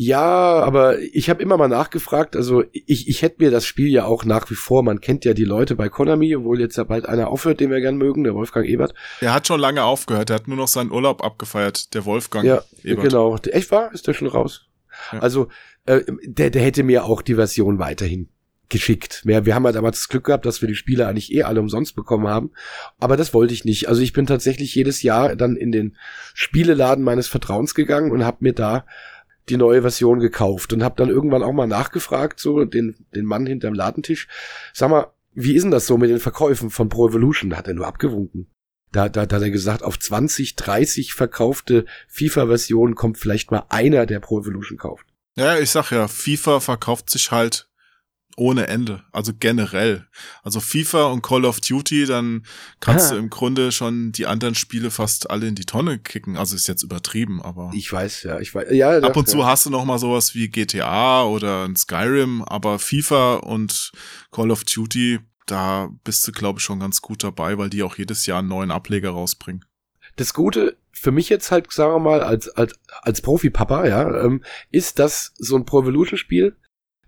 Ja, 0.00 0.22
aber 0.62 1.00
ich 1.00 1.28
habe 1.28 1.42
immer 1.42 1.56
mal 1.56 1.66
nachgefragt, 1.66 2.36
also 2.36 2.62
ich, 2.70 3.08
ich 3.08 3.22
hätte 3.22 3.42
mir 3.42 3.50
das 3.50 3.66
Spiel 3.66 3.88
ja 3.88 4.04
auch 4.04 4.24
nach 4.24 4.48
wie 4.48 4.54
vor, 4.54 4.84
man 4.84 5.00
kennt 5.00 5.24
ja 5.24 5.34
die 5.34 5.42
Leute 5.44 5.74
bei 5.74 5.88
Konami, 5.88 6.36
obwohl 6.36 6.60
jetzt 6.60 6.76
ja 6.76 6.84
bald 6.84 7.06
einer 7.06 7.26
aufhört, 7.26 7.58
den 7.58 7.72
wir 7.72 7.80
gern 7.80 7.96
mögen, 7.96 8.22
der 8.22 8.32
Wolfgang 8.36 8.64
Ebert. 8.68 8.94
Er 9.20 9.34
hat 9.34 9.48
schon 9.48 9.58
lange 9.58 9.82
aufgehört, 9.82 10.30
er 10.30 10.36
hat 10.36 10.46
nur 10.46 10.56
noch 10.56 10.68
seinen 10.68 10.92
Urlaub 10.92 11.24
abgefeiert, 11.24 11.94
der 11.94 12.04
Wolfgang 12.04 12.44
Ja, 12.46 12.62
Ebert. 12.84 13.06
genau. 13.06 13.38
Der- 13.38 13.56
Echt 13.56 13.72
wahr? 13.72 13.92
Ist 13.92 14.06
der 14.06 14.14
schon 14.14 14.28
raus? 14.28 14.66
Ja. 15.12 15.18
Also, 15.18 15.48
äh, 15.86 16.02
der, 16.24 16.50
der 16.50 16.62
hätte 16.62 16.84
mir 16.84 17.04
auch 17.04 17.20
die 17.20 17.34
Version 17.34 17.80
weiterhin 17.80 18.28
geschickt. 18.68 19.22
Wir, 19.24 19.46
wir 19.46 19.56
haben 19.56 19.64
halt 19.64 19.74
damals 19.74 19.98
das 19.98 20.08
Glück 20.08 20.24
gehabt, 20.26 20.46
dass 20.46 20.60
wir 20.60 20.68
die 20.68 20.76
Spiele 20.76 21.08
eigentlich 21.08 21.32
eh 21.34 21.42
alle 21.42 21.58
umsonst 21.58 21.96
bekommen 21.96 22.28
haben. 22.28 22.52
Aber 23.00 23.16
das 23.16 23.34
wollte 23.34 23.52
ich 23.52 23.64
nicht. 23.64 23.88
Also 23.88 24.00
ich 24.02 24.12
bin 24.12 24.26
tatsächlich 24.26 24.76
jedes 24.76 25.02
Jahr 25.02 25.34
dann 25.34 25.56
in 25.56 25.72
den 25.72 25.96
Spieleladen 26.34 27.02
meines 27.02 27.26
Vertrauens 27.26 27.74
gegangen 27.74 28.12
und 28.12 28.24
habe 28.24 28.36
mir 28.40 28.52
da 28.52 28.86
die 29.50 29.56
neue 29.56 29.82
Version 29.82 30.20
gekauft 30.20 30.72
und 30.72 30.82
habe 30.82 30.96
dann 30.96 31.08
irgendwann 31.08 31.42
auch 31.42 31.52
mal 31.52 31.66
nachgefragt, 31.66 32.40
so 32.40 32.64
den, 32.64 32.94
den 33.14 33.24
Mann 33.24 33.46
hinterm 33.46 33.74
Ladentisch, 33.74 34.28
sag 34.72 34.90
mal, 34.90 35.12
wie 35.34 35.54
ist 35.54 35.62
denn 35.62 35.70
das 35.70 35.86
so 35.86 35.98
mit 35.98 36.10
den 36.10 36.20
Verkäufen 36.20 36.70
von 36.70 36.88
Pro 36.88 37.08
Evolution? 37.08 37.56
Hat 37.56 37.68
er 37.68 37.74
nur 37.74 37.86
abgewunken. 37.86 38.48
Da, 38.90 39.08
da, 39.08 39.26
da 39.26 39.36
hat 39.36 39.42
er 39.42 39.50
gesagt, 39.50 39.82
auf 39.82 39.98
20, 39.98 40.56
30 40.56 41.14
verkaufte 41.14 41.84
FIFA-Versionen 42.08 42.94
kommt 42.94 43.18
vielleicht 43.18 43.50
mal 43.50 43.64
einer, 43.68 44.06
der 44.06 44.20
Pro 44.20 44.40
Evolution 44.40 44.78
kauft. 44.78 45.06
Ja, 45.36 45.58
ich 45.58 45.70
sag 45.70 45.92
ja, 45.92 46.08
FIFA 46.08 46.60
verkauft 46.60 47.10
sich 47.10 47.30
halt 47.30 47.67
ohne 48.38 48.68
Ende, 48.68 49.02
also 49.12 49.32
generell. 49.38 50.06
Also 50.42 50.60
FIFA 50.60 51.06
und 51.06 51.22
Call 51.22 51.44
of 51.44 51.60
Duty, 51.60 52.06
dann 52.06 52.44
kannst 52.80 53.10
Ah. 53.10 53.14
du 53.14 53.18
im 53.18 53.30
Grunde 53.30 53.72
schon 53.72 54.12
die 54.12 54.26
anderen 54.26 54.54
Spiele 54.54 54.90
fast 54.90 55.30
alle 55.30 55.48
in 55.48 55.54
die 55.54 55.64
Tonne 55.64 55.98
kicken. 55.98 56.36
Also 56.36 56.54
ist 56.54 56.68
jetzt 56.68 56.82
übertrieben, 56.82 57.42
aber 57.42 57.70
Ich 57.74 57.92
weiß, 57.92 58.22
ja, 58.22 58.38
ich 58.38 58.54
weiß, 58.54 58.68
ja. 58.70 58.98
ab 58.98 59.16
und 59.16 59.26
ja. 59.28 59.32
zu 59.32 59.44
hast 59.44 59.66
du 59.66 59.70
noch 59.70 59.84
mal 59.84 59.98
sowas 59.98 60.34
wie 60.34 60.48
GTA 60.48 61.24
oder 61.24 61.64
ein 61.64 61.74
Skyrim, 61.76 62.42
aber 62.42 62.78
FIFA 62.78 63.36
und 63.36 63.90
Call 64.30 64.50
of 64.50 64.64
Duty, 64.64 65.18
da 65.46 65.90
bist 66.04 66.26
du 66.28 66.32
glaube 66.32 66.60
ich 66.60 66.64
schon 66.64 66.78
ganz 66.80 67.02
gut 67.02 67.24
dabei, 67.24 67.58
weil 67.58 67.70
die 67.70 67.82
auch 67.82 67.96
jedes 67.98 68.26
Jahr 68.26 68.38
einen 68.38 68.48
neuen 68.48 68.70
Ableger 68.70 69.10
rausbringen. 69.10 69.64
Das 70.16 70.32
Gute 70.32 70.76
für 70.92 71.10
mich 71.12 71.28
jetzt 71.28 71.50
halt, 71.50 71.72
sagen 71.72 71.92
wir 71.92 71.98
mal, 72.00 72.20
als, 72.22 72.48
als, 72.48 72.74
als 73.02 73.20
Profi-Papa, 73.20 73.86
ja, 73.86 74.24
ähm, 74.24 74.42
ist, 74.70 74.98
dass 74.98 75.32
so 75.38 75.56
ein 75.56 75.64
Pro 75.64 75.82
Evolution-Spiel 75.82 76.56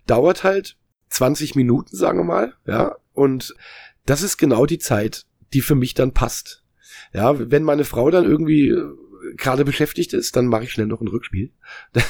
dauert 0.07 0.43
halt 0.43 0.77
20 1.11 1.55
Minuten, 1.55 1.95
sagen 1.95 2.19
wir 2.19 2.23
mal, 2.23 2.53
ja, 2.65 2.95
und 3.13 3.53
das 4.05 4.23
ist 4.23 4.37
genau 4.37 4.65
die 4.65 4.79
Zeit, 4.79 5.25
die 5.53 5.61
für 5.61 5.75
mich 5.75 5.93
dann 5.93 6.13
passt. 6.13 6.63
Ja, 7.13 7.51
wenn 7.51 7.63
meine 7.63 7.83
Frau 7.83 8.09
dann 8.09 8.25
irgendwie 8.25 8.69
äh, 8.69 8.95
gerade 9.35 9.65
beschäftigt 9.65 10.13
ist, 10.13 10.35
dann 10.35 10.47
mache 10.47 10.63
ich 10.63 10.71
schnell 10.71 10.87
noch 10.87 11.01
ein 11.01 11.07
Rückspiel. 11.07 11.51
dann 11.93 12.03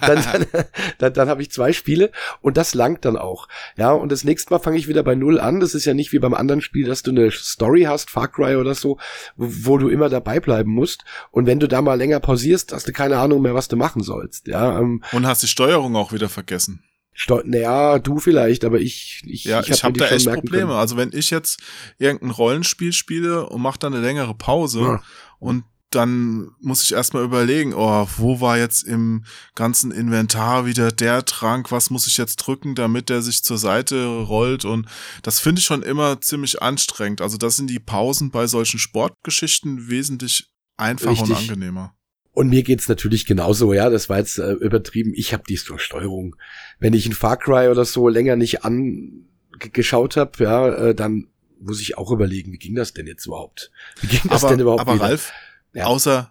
dann, 0.00 0.22
dann, 0.22 0.64
dann, 0.98 1.12
dann 1.14 1.28
habe 1.28 1.42
ich 1.42 1.50
zwei 1.50 1.72
Spiele 1.72 2.10
und 2.40 2.56
das 2.56 2.74
langt 2.74 3.04
dann 3.04 3.16
auch. 3.16 3.48
Ja, 3.76 3.92
und 3.92 4.12
das 4.12 4.24
nächste 4.24 4.52
Mal 4.52 4.60
fange 4.60 4.76
ich 4.76 4.86
wieder 4.86 5.02
bei 5.02 5.14
Null 5.14 5.40
an. 5.40 5.60
Das 5.60 5.74
ist 5.74 5.86
ja 5.86 5.94
nicht 5.94 6.12
wie 6.12 6.18
beim 6.18 6.34
anderen 6.34 6.60
Spiel, 6.60 6.86
dass 6.86 7.02
du 7.02 7.10
eine 7.10 7.30
Story 7.30 7.82
hast, 7.82 8.10
Far 8.10 8.28
Cry 8.28 8.56
oder 8.56 8.74
so, 8.74 8.98
wo, 9.36 9.78
du 9.78 9.88
immer 9.88 10.10
dabei 10.10 10.40
bleiben 10.40 10.70
musst. 10.70 11.04
Und 11.30 11.46
wenn 11.46 11.60
du 11.60 11.68
da 11.68 11.82
mal 11.82 11.94
länger 11.94 12.20
pausierst, 12.20 12.72
hast 12.72 12.86
du 12.86 12.92
keine 12.92 13.18
Ahnung 13.18 13.42
mehr, 13.42 13.54
was 13.54 13.68
du 13.68 13.76
machen 13.76 14.02
sollst. 14.02 14.46
Ja, 14.46 14.78
ähm, 14.78 15.02
Und 15.12 15.26
hast 15.26 15.42
die 15.42 15.48
Steuerung 15.48 15.96
auch 15.96 16.12
wieder 16.12 16.28
vergessen. 16.28 16.84
Steu 17.16 17.42
naja, 17.44 17.98
du 18.00 18.18
vielleicht, 18.18 18.64
aber 18.64 18.80
ich, 18.80 19.22
ich, 19.24 19.44
Ja, 19.44 19.60
ich, 19.60 19.70
hab 19.70 19.82
habe 19.84 19.92
mir 20.00 20.04
die 20.04 20.10
da 20.10 20.16
echt 20.16 20.32
Probleme. 20.32 20.66
können. 20.66 20.78
Also 20.78 20.96
wenn 20.96 21.12
ich 21.12 21.30
jetzt 21.30 21.60
irgendein 21.98 22.30
Rollenspiel 22.30 22.92
spiele 22.92 23.48
und 23.48 23.62
mache 23.62 23.78
dann 23.78 23.94
eine 23.94 24.02
längere 24.04 24.34
Pause 24.34 24.80
Ja. 24.80 25.02
und 25.38 25.64
dann 25.90 26.50
muss 26.58 26.82
ich 26.82 26.92
erstmal 26.92 27.22
überlegen, 27.22 27.72
oh, 27.72 28.08
wo 28.16 28.40
war 28.40 28.58
jetzt 28.58 28.82
im 28.82 29.24
ganzen 29.54 29.92
Inventar 29.92 30.66
wieder 30.66 30.90
der 30.90 31.24
Trank, 31.24 31.70
was 31.70 31.88
muss 31.88 32.08
ich 32.08 32.16
jetzt 32.16 32.34
drücken, 32.36 32.74
damit 32.74 33.08
der 33.10 33.22
sich 33.22 33.44
zur 33.44 33.58
Seite 33.58 34.04
rollt 34.06 34.64
und 34.64 34.88
das 35.22 35.38
finde 35.38 35.60
ich 35.60 35.66
schon 35.66 35.84
immer 35.84 36.20
ziemlich 36.20 36.60
anstrengend. 36.60 37.20
Also 37.20 37.36
das 37.36 37.56
sind 37.56 37.70
die 37.70 37.78
Pausen 37.78 38.32
bei 38.32 38.48
solchen 38.48 38.80
Sportgeschichten 38.80 39.88
wesentlich 39.88 40.48
einfacher 40.76 41.10
und 41.10 41.30
Richtig. 41.30 41.36
angenehmer. 41.50 41.94
Und 42.34 42.48
mir 42.48 42.64
geht's 42.64 42.88
natürlich 42.88 43.26
genauso, 43.26 43.72
ja, 43.72 43.88
das 43.90 44.08
war 44.08 44.18
jetzt 44.18 44.38
äh, 44.38 44.52
übertrieben. 44.54 45.12
Ich 45.14 45.32
habe 45.32 45.44
die 45.48 45.56
Steuerung. 45.56 46.34
Wenn 46.80 46.92
ich 46.92 47.06
ein 47.06 47.12
Far 47.12 47.36
Cry 47.36 47.68
oder 47.68 47.84
so 47.84 48.08
länger 48.08 48.34
nicht 48.36 48.64
angeschaut 48.64 50.16
habe, 50.16 50.42
ja, 50.42 50.68
äh, 50.68 50.94
dann 50.94 51.28
muss 51.60 51.80
ich 51.80 51.96
auch 51.96 52.10
überlegen, 52.10 52.52
wie 52.52 52.58
ging 52.58 52.74
das 52.74 52.92
denn 52.92 53.06
jetzt 53.06 53.24
überhaupt? 53.26 53.70
Wie 54.00 54.08
ging 54.08 54.20
das 54.28 54.42
aber 54.42 54.50
denn 54.52 54.60
überhaupt 54.60 54.80
aber 54.80 54.94
wieder? 54.94 55.04
Ralf, 55.04 55.32
Ja. 55.72 55.86
außer 55.86 56.30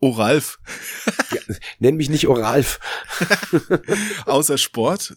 Oh 0.00 0.10
Ralf, 0.10 0.58
Nenn 1.78 1.96
mich 1.96 2.10
nicht 2.10 2.26
Oralf. 2.26 2.80
außer 4.26 4.58
Sport 4.58 5.16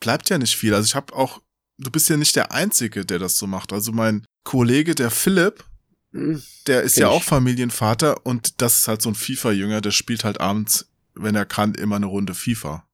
bleibt 0.00 0.28
ja 0.28 0.38
nicht 0.38 0.56
viel. 0.56 0.74
Also 0.74 0.86
ich 0.86 0.94
habe 0.96 1.14
auch, 1.14 1.40
du 1.78 1.90
bist 1.90 2.08
ja 2.08 2.16
nicht 2.16 2.34
der 2.36 2.52
Einzige, 2.52 3.06
der 3.06 3.18
das 3.20 3.38
so 3.38 3.46
macht. 3.46 3.72
Also 3.72 3.92
mein 3.92 4.24
Kollege, 4.44 4.94
der 4.96 5.10
Philipp, 5.10 5.64
der 6.12 6.82
ist 6.82 6.94
Kenn 6.94 7.02
ja 7.02 7.08
ich. 7.08 7.14
auch 7.14 7.22
Familienvater 7.22 8.26
und 8.26 8.60
das 8.60 8.78
ist 8.78 8.88
halt 8.88 9.02
so 9.02 9.10
ein 9.10 9.14
FIFA-Jünger, 9.14 9.80
der 9.80 9.90
spielt 9.90 10.24
halt 10.24 10.40
abends, 10.40 10.88
wenn 11.14 11.34
er 11.34 11.46
kann, 11.46 11.74
immer 11.74 11.96
eine 11.96 12.06
Runde 12.06 12.34
FIFA. 12.34 12.86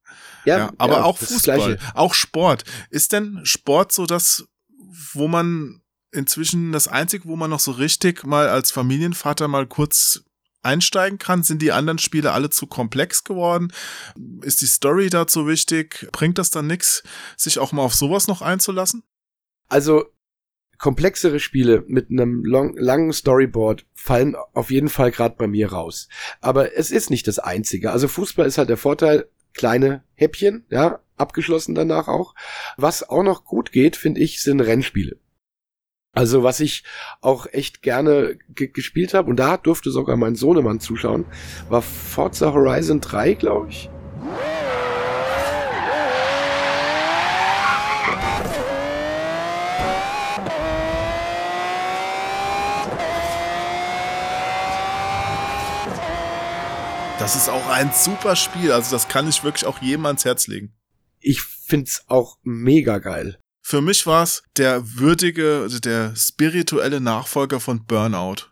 Ja, 0.45 0.71
aber 0.77 0.97
ja, 0.97 1.03
auch 1.03 1.17
Fußball, 1.17 1.77
auch 1.93 2.13
Sport. 2.13 2.63
Ist 2.89 3.11
denn 3.11 3.41
Sport 3.43 3.91
so 3.91 4.05
das, 4.05 4.47
wo 5.13 5.27
man 5.27 5.81
inzwischen 6.11 6.71
das 6.71 6.87
einzige, 6.87 7.25
wo 7.25 7.35
man 7.35 7.49
noch 7.49 7.59
so 7.59 7.71
richtig 7.71 8.25
mal 8.25 8.47
als 8.47 8.71
Familienvater 8.71 9.47
mal 9.47 9.67
kurz 9.67 10.21
einsteigen 10.61 11.19
kann? 11.19 11.43
Sind 11.43 11.61
die 11.61 11.71
anderen 11.71 11.99
Spiele 11.99 12.31
alle 12.31 12.49
zu 12.49 12.67
komplex 12.67 13.23
geworden? 13.23 13.71
Ist 14.41 14.61
die 14.61 14.65
Story 14.67 15.09
dazu 15.09 15.47
wichtig? 15.47 16.07
Bringt 16.11 16.37
das 16.37 16.49
dann 16.51 16.67
nix, 16.67 17.03
sich 17.37 17.59
auch 17.59 17.71
mal 17.71 17.83
auf 17.83 17.95
sowas 17.95 18.27
noch 18.27 18.41
einzulassen? 18.41 19.03
Also 19.67 20.05
komplexere 20.79 21.39
Spiele 21.39 21.83
mit 21.87 22.09
einem 22.09 22.43
long, 22.43 22.75
langen 22.75 23.13
Storyboard 23.13 23.85
fallen 23.93 24.35
auf 24.53 24.71
jeden 24.71 24.89
Fall 24.89 25.11
gerade 25.11 25.35
bei 25.37 25.45
mir 25.45 25.71
raus. 25.71 26.07
Aber 26.41 26.75
es 26.75 26.89
ist 26.89 27.09
nicht 27.11 27.27
das 27.27 27.37
einzige. 27.37 27.91
Also 27.91 28.07
Fußball 28.07 28.47
ist 28.47 28.57
halt 28.57 28.69
der 28.69 28.77
Vorteil, 28.77 29.29
kleine 29.53 30.03
Häppchen, 30.15 30.65
ja, 30.69 30.99
abgeschlossen 31.17 31.75
danach 31.75 32.07
auch. 32.07 32.33
Was 32.77 33.07
auch 33.07 33.23
noch 33.23 33.43
gut 33.43 33.71
geht, 33.71 33.97
finde 33.97 34.21
ich, 34.21 34.41
sind 34.41 34.61
Rennspiele. 34.61 35.17
Also 36.13 36.43
was 36.43 36.59
ich 36.59 36.83
auch 37.21 37.45
echt 37.51 37.81
gerne 37.81 38.37
ge 38.49 38.67
gespielt 38.67 39.13
habe, 39.13 39.29
und 39.29 39.37
da 39.37 39.57
durfte 39.57 39.91
sogar 39.91 40.17
mein 40.17 40.35
Sohnemann 40.35 40.79
zuschauen, 40.79 41.25
war 41.69 41.81
Forza 41.81 42.51
Horizon 42.53 42.99
3, 42.99 43.33
glaube 43.35 43.69
ich. 43.69 43.89
Das 57.29 57.35
ist 57.35 57.49
auch 57.49 57.67
ein 57.69 57.91
super 57.93 58.35
Spiel. 58.35 58.71
Also 58.71 58.89
das 58.89 59.07
kann 59.07 59.29
ich 59.29 59.43
wirklich 59.43 59.67
auch 59.67 59.83
jedem 59.83 60.07
ans 60.07 60.25
Herz 60.25 60.47
legen. 60.47 60.73
Ich 61.19 61.43
find's 61.43 62.03
auch 62.07 62.39
mega 62.41 62.97
geil. 62.97 63.37
Für 63.61 63.81
mich 63.81 64.07
war 64.07 64.23
es 64.23 64.41
der 64.57 64.95
würdige, 64.97 65.59
also 65.61 65.77
der 65.77 66.15
spirituelle 66.15 66.99
Nachfolger 66.99 67.59
von 67.59 67.85
Burnout. 67.85 68.47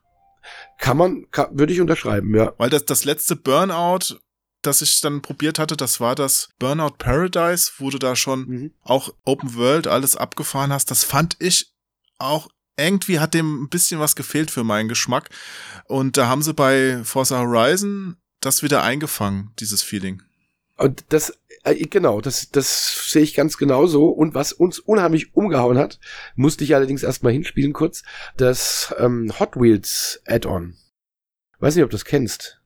Kann 0.78 0.96
man, 0.96 1.26
kann, 1.32 1.58
würde 1.58 1.74
ich 1.74 1.82
unterschreiben, 1.82 2.36
ja. 2.36 2.54
Weil 2.60 2.70
das, 2.70 2.86
das 2.86 3.04
letzte 3.04 3.36
Burnout, 3.36 4.20
das 4.62 4.84
ich 4.84 5.02
dann 5.02 5.24
probiert 5.24 5.58
hatte, 5.58 5.76
das 5.76 6.00
war 6.00 6.14
das 6.14 6.50
Burnout 6.60 6.98
Paradise, 7.00 7.72
wo 7.80 7.90
du 7.90 7.98
da 7.98 8.16
schon 8.16 8.42
Mhm. 8.48 8.74
auch 8.84 9.10
Open 9.26 9.56
World 9.56 9.88
alles 9.88 10.16
abgefahren 10.16 10.72
hast. 10.72 10.92
Das 10.92 11.04
fand 11.04 11.36
ich 11.40 11.74
auch 12.20 12.48
irgendwie 12.78 13.20
hat 13.20 13.34
dem 13.34 13.64
ein 13.64 13.70
bisschen 13.70 14.00
was 14.00 14.16
gefehlt 14.16 14.52
für 14.52 14.64
meinen 14.64 14.88
Geschmack. 14.88 15.32
Und 15.86 16.16
da 16.16 16.28
haben 16.28 16.44
sie 16.44 16.54
bei 16.54 17.02
Forza 17.04 17.40
Horizon 17.40 18.18
das 18.48 18.64
wieder 18.64 18.84
eingefangen, 18.84 19.52
dieses 19.60 19.84
Feeling. 19.84 20.24
Und 20.78 21.06
das, 21.10 21.38
äh, 21.64 21.76
genau, 21.76 22.22
das, 22.22 22.50
das 22.52 23.12
sehe 23.12 23.24
ich 23.24 23.34
ganz 23.34 23.58
genauso. 23.58 24.10
Und 24.10 24.34
was 24.36 24.54
uns 24.54 24.80
unheimlich 24.80 25.36
umgehauen 25.36 25.78
hat, 25.78 26.00
musste 26.36 26.64
ich 26.64 26.76
allerdings 26.76 27.04
erstmal 27.04 27.34
hinspielen 27.34 27.74
kurz, 27.74 28.04
das 28.38 28.94
ähm, 28.98 29.34
Hot 29.40 29.56
Wheels 29.56 30.22
Add-on. 30.26 30.76
Weiß 31.60 31.76
nicht, 31.76 31.84
ob 31.84 31.90
du 31.90 31.96
das 31.96 32.06
kennst. 32.06 32.62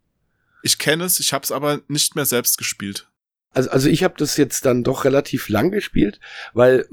Ich 0.63 0.77
kenne 0.77 1.05
es, 1.05 1.19
ich 1.19 1.33
habe 1.33 1.43
es 1.43 1.51
aber 1.51 1.81
nicht 1.87 2.15
mehr 2.15 2.25
selbst 2.25 2.57
gespielt. 2.57 3.09
Also, 3.53 3.69
also 3.71 3.89
ich 3.89 4.03
habe 4.03 4.13
das 4.17 4.37
jetzt 4.37 4.65
dann 4.65 4.83
doch 4.83 5.05
relativ 5.05 5.49
lang 5.49 5.71
gespielt, 5.71 6.19
weil 6.53 6.87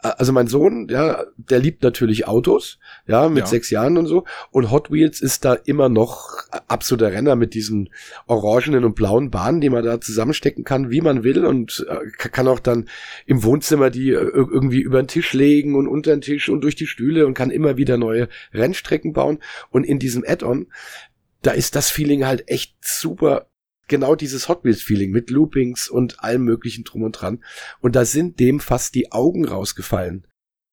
also 0.00 0.32
mein 0.32 0.46
Sohn, 0.46 0.88
ja, 0.90 1.24
der 1.36 1.58
liebt 1.58 1.82
natürlich 1.82 2.26
Autos, 2.26 2.78
ja, 3.06 3.28
mit 3.28 3.40
Ja. 3.40 3.46
sechs 3.46 3.70
Jahren 3.70 3.96
und 3.98 4.06
so. 4.06 4.24
Und 4.50 4.70
Hot 4.70 4.90
Wheels 4.90 5.20
ist 5.20 5.44
da 5.44 5.54
immer 5.54 5.88
noch 5.88 6.28
absoluter 6.68 7.12
Renner 7.12 7.36
mit 7.36 7.54
diesen 7.54 7.90
orangenen 8.26 8.84
und 8.84 8.94
blauen 8.94 9.30
Bahnen, 9.30 9.60
die 9.60 9.70
man 9.70 9.84
da 9.84 10.00
zusammenstecken 10.00 10.64
kann, 10.64 10.90
wie 10.90 11.00
man 11.00 11.24
will. 11.24 11.44
Und 11.44 11.86
äh, 11.88 12.06
ka- 12.18 12.28
kann 12.28 12.48
auch 12.48 12.60
dann 12.60 12.88
im 13.26 13.42
Wohnzimmer 13.44 13.90
die 13.90 14.10
äh, 14.10 14.14
ir- 14.16 14.50
irgendwie 14.52 14.80
über 14.80 15.02
den 15.02 15.08
Tisch 15.08 15.32
legen 15.32 15.74
und 15.76 15.86
unter 15.88 16.10
den 16.12 16.20
Tisch 16.20 16.48
und 16.48 16.62
durch 16.62 16.74
die 16.76 16.86
Stühle 16.86 17.26
und 17.26 17.34
kann 17.34 17.50
immer 17.50 17.76
wieder 17.76 17.96
neue 17.96 18.28
Rennstrecken 18.52 19.12
bauen. 19.12 19.38
Und 19.70 19.84
in 19.84 19.98
diesem 19.98 20.24
Add-on, 20.26 20.66
da 21.42 21.50
ist 21.52 21.74
das 21.76 21.90
Feeling 21.90 22.24
halt 22.24 22.48
echt 22.48 22.76
super. 22.80 23.46
Genau 23.92 24.14
dieses 24.14 24.48
Hot 24.48 24.64
Wheels 24.64 24.80
Feeling 24.80 25.10
mit 25.10 25.28
Loopings 25.28 25.86
und 25.86 26.20
allem 26.20 26.44
möglichen 26.44 26.82
drum 26.82 27.02
und 27.02 27.12
dran. 27.12 27.44
Und 27.80 27.94
da 27.94 28.06
sind 28.06 28.40
dem 28.40 28.58
fast 28.58 28.94
die 28.94 29.12
Augen 29.12 29.44
rausgefallen, 29.44 30.26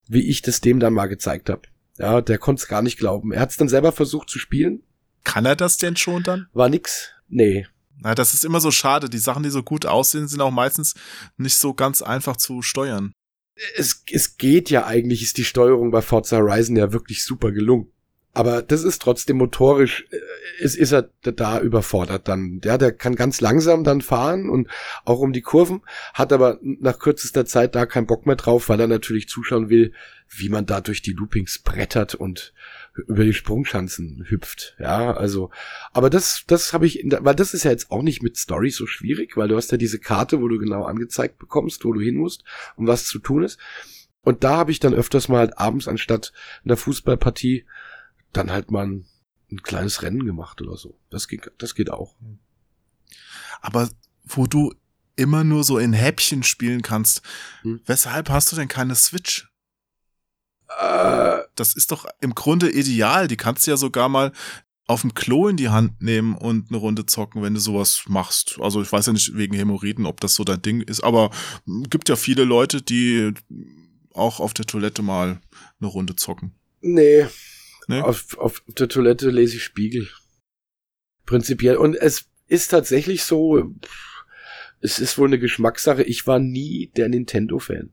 wie 0.07 0.29
ich 0.29 0.41
das 0.41 0.61
dem 0.61 0.79
dann 0.79 0.93
mal 0.93 1.07
gezeigt 1.07 1.49
habe. 1.49 1.63
Ja, 1.97 2.21
der 2.21 2.37
konnte 2.37 2.61
es 2.61 2.69
gar 2.69 2.81
nicht 2.81 2.97
glauben. 2.97 3.33
Er 3.33 3.41
hat 3.41 3.49
es 3.49 3.57
dann 3.57 3.67
selber 3.67 3.91
versucht 3.91 4.29
zu 4.29 4.39
spielen, 4.39 4.83
Kann 5.25 5.45
er 5.45 5.57
das 5.57 5.75
denn 5.75 5.97
schon 5.97 6.23
dann? 6.23 6.47
war 6.53 6.69
nix. 6.69 7.09
Nee. 7.27 7.67
Na, 7.97 8.15
das 8.15 8.33
ist 8.33 8.45
immer 8.45 8.61
so 8.61 8.71
schade. 8.71 9.09
Die 9.09 9.17
Sachen, 9.17 9.43
die 9.43 9.49
so 9.49 9.63
gut 9.63 9.85
aussehen, 9.85 10.29
sind 10.29 10.39
auch 10.39 10.49
meistens 10.49 10.95
nicht 11.35 11.57
so 11.57 11.73
ganz 11.73 12.01
einfach 12.01 12.37
zu 12.37 12.61
steuern. 12.61 13.11
Es, 13.75 14.05
es 14.09 14.37
geht 14.37 14.69
ja 14.69 14.85
eigentlich, 14.85 15.23
ist 15.23 15.37
die 15.37 15.43
Steuerung 15.43 15.91
bei 15.91 16.01
Forza 16.01 16.37
Horizon 16.37 16.77
ja 16.77 16.93
wirklich 16.93 17.25
super 17.25 17.51
gelungen. 17.51 17.91
Aber 18.33 18.61
das 18.61 18.83
ist 18.83 19.01
trotzdem 19.01 19.37
motorisch, 19.37 20.05
äh, 20.11 20.17
es 20.61 20.75
ist 20.75 20.91
er 20.91 21.09
da 21.21 21.59
überfordert 21.59 22.27
dann. 22.27 22.61
Ja, 22.63 22.77
der 22.77 22.91
kann 22.91 23.15
ganz 23.15 23.41
langsam 23.41 23.83
dann 23.83 24.01
fahren 24.01 24.49
und 24.49 24.69
auch 25.03 25.19
um 25.19 25.33
die 25.33 25.41
Kurven, 25.41 25.81
hat 26.13 26.31
aber 26.31 26.59
nach 26.61 26.99
kürzester 26.99 27.45
Zeit 27.45 27.75
da 27.75 27.85
keinen 27.85 28.07
Bock 28.07 28.25
mehr 28.25 28.35
drauf, 28.35 28.69
weil 28.69 28.79
er 28.79 28.87
natürlich 28.87 29.27
zuschauen 29.27 29.69
will, 29.69 29.93
wie 30.29 30.49
man 30.49 30.65
da 30.65 30.79
durch 30.79 31.01
die 31.01 31.13
Loopings 31.13 31.59
brettert 31.59 32.13
und 32.13 32.53
über 33.07 33.23
die 33.23 33.33
Sprungschanzen 33.33 34.25
hüpft. 34.27 34.75
Ja, 34.79 35.13
also, 35.13 35.49
aber 35.91 36.09
das, 36.09 36.43
das 36.45 36.73
habe 36.73 36.85
ich, 36.85 37.01
der, 37.03 37.23
weil 37.23 37.35
das 37.35 37.53
ist 37.53 37.63
ja 37.63 37.71
jetzt 37.71 37.89
auch 37.89 38.03
nicht 38.03 38.21
mit 38.21 38.37
Story 38.37 38.69
so 38.69 38.85
schwierig, 38.85 39.37
weil 39.37 39.47
du 39.47 39.55
hast 39.55 39.71
ja 39.71 39.77
diese 39.77 39.99
Karte, 39.99 40.41
wo 40.41 40.47
du 40.47 40.59
genau 40.59 40.83
angezeigt 40.83 41.39
bekommst, 41.39 41.83
wo 41.85 41.93
du 41.93 42.01
hin 42.01 42.15
musst 42.15 42.43
und 42.75 42.87
was 42.87 43.05
zu 43.05 43.19
tun 43.19 43.43
ist. 43.43 43.59
Und 44.21 44.43
da 44.43 44.57
habe 44.57 44.71
ich 44.71 44.79
dann 44.79 44.93
öfters 44.93 45.29
mal 45.29 45.39
halt 45.39 45.57
abends 45.57 45.87
anstatt 45.87 46.33
einer 46.63 46.77
Fußballpartie 46.77 47.65
dann 48.33 48.51
halt 48.51 48.71
mal 48.71 48.85
ein, 48.87 49.05
ein 49.51 49.61
kleines 49.63 50.01
Rennen 50.01 50.25
gemacht 50.25 50.61
oder 50.61 50.77
so. 50.77 50.99
Das 51.09 51.27
geht, 51.27 51.51
das 51.57 51.75
geht 51.75 51.89
auch. 51.89 52.15
Aber 53.61 53.89
wo 54.23 54.45
du 54.47 54.73
immer 55.15 55.43
nur 55.43 55.63
so 55.63 55.77
in 55.79 55.93
Häppchen 55.93 56.43
spielen 56.43 56.81
kannst, 56.81 57.21
Hm. 57.63 57.81
weshalb 57.85 58.29
hast 58.29 58.51
du 58.51 58.55
denn 58.55 58.67
keine 58.67 58.95
Switch? 58.95 59.49
Äh, 60.79 61.39
Das 61.55 61.73
ist 61.75 61.91
doch 61.91 62.05
im 62.21 62.35
Grunde 62.35 62.69
ideal. 62.71 63.27
Die 63.27 63.37
kannst 63.37 63.65
du 63.67 63.71
ja 63.71 63.77
sogar 63.77 64.07
mal 64.07 64.31
auf 64.87 65.01
dem 65.01 65.13
Klo 65.13 65.47
in 65.47 65.57
die 65.57 65.69
Hand 65.69 66.01
nehmen 66.01 66.35
und 66.35 66.69
eine 66.69 66.77
Runde 66.77 67.05
zocken, 67.05 67.43
wenn 67.43 67.53
du 67.53 67.59
sowas 67.59 68.03
machst. 68.07 68.57
Also 68.61 68.81
ich 68.81 68.91
weiß 68.91 69.07
ja 69.07 69.13
nicht 69.13 69.35
wegen 69.35 69.55
Hämorrhoiden, 69.55 70.05
ob 70.05 70.19
das 70.19 70.33
so 70.35 70.43
dein 70.43 70.61
Ding 70.61 70.81
ist, 70.81 71.01
aber 71.03 71.29
hm, 71.65 71.83
gibt 71.89 72.09
ja 72.09 72.15
viele 72.15 72.43
Leute, 72.43 72.81
die 72.81 73.33
auch 74.13 74.39
auf 74.39 74.53
der 74.53 74.65
Toilette 74.65 75.01
mal 75.01 75.41
eine 75.79 75.87
Runde 75.89 76.15
zocken. 76.15 76.55
nee, 76.81 77.27
Ne? 77.89 78.05
auf, 78.05 78.37
auf 78.37 78.63
der 78.67 78.87
Toilette 78.87 79.31
lese 79.31 79.55
ich 79.55 79.63
Spiegel. 79.63 80.07
Prinzipiell. 81.25 81.75
Und 81.75 81.95
es 81.95 82.25
ist 82.45 82.67
tatsächlich 82.67 83.23
so, 83.23 83.73
es 84.79 84.99
ist 84.99 85.17
wohl 85.17 85.27
eine 85.27 85.39
Geschmackssache. 85.39 86.03
Ich 86.03 86.27
war 86.27 86.37
nie 86.37 86.91
der 86.95 87.09
Nintendo-Fan. 87.09 87.89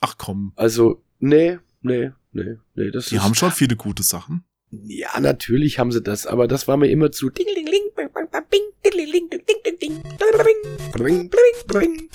Ach 0.00 0.16
komm, 0.18 0.52
Also, 0.56 1.04
nee, 1.20 1.60
nee, 1.80 2.10
nee, 2.32 2.56
nee, 2.74 2.90
das 2.90 3.06
die 3.06 3.16
ist, 3.16 3.22
haben 3.22 3.36
schon 3.36 3.52
viele 3.52 3.76
gute 3.76 4.02
Sachen. 4.02 4.44
Ja, 4.70 5.20
natürlich 5.20 5.78
haben 5.78 5.92
sie 5.92 6.02
das, 6.02 6.26
aber 6.26 6.48
das 6.48 6.66
war 6.66 6.76
mir 6.76 6.90
immer 6.90 7.12
zu 7.12 7.30
dingelingeling, 7.30 7.82
bing, 7.94 8.08
bing, 8.12 8.28
bing, 8.32 8.42
bing, 8.50 8.62
dingelingeling, 8.84 9.30
ding, 9.30 9.42
ding, 9.46 9.62
ding, 9.64 9.78
ding, 9.78 10.02
bing, 10.92 11.30
bing, 11.30 11.30
bing, 11.30 12.08
bing. 12.08 12.10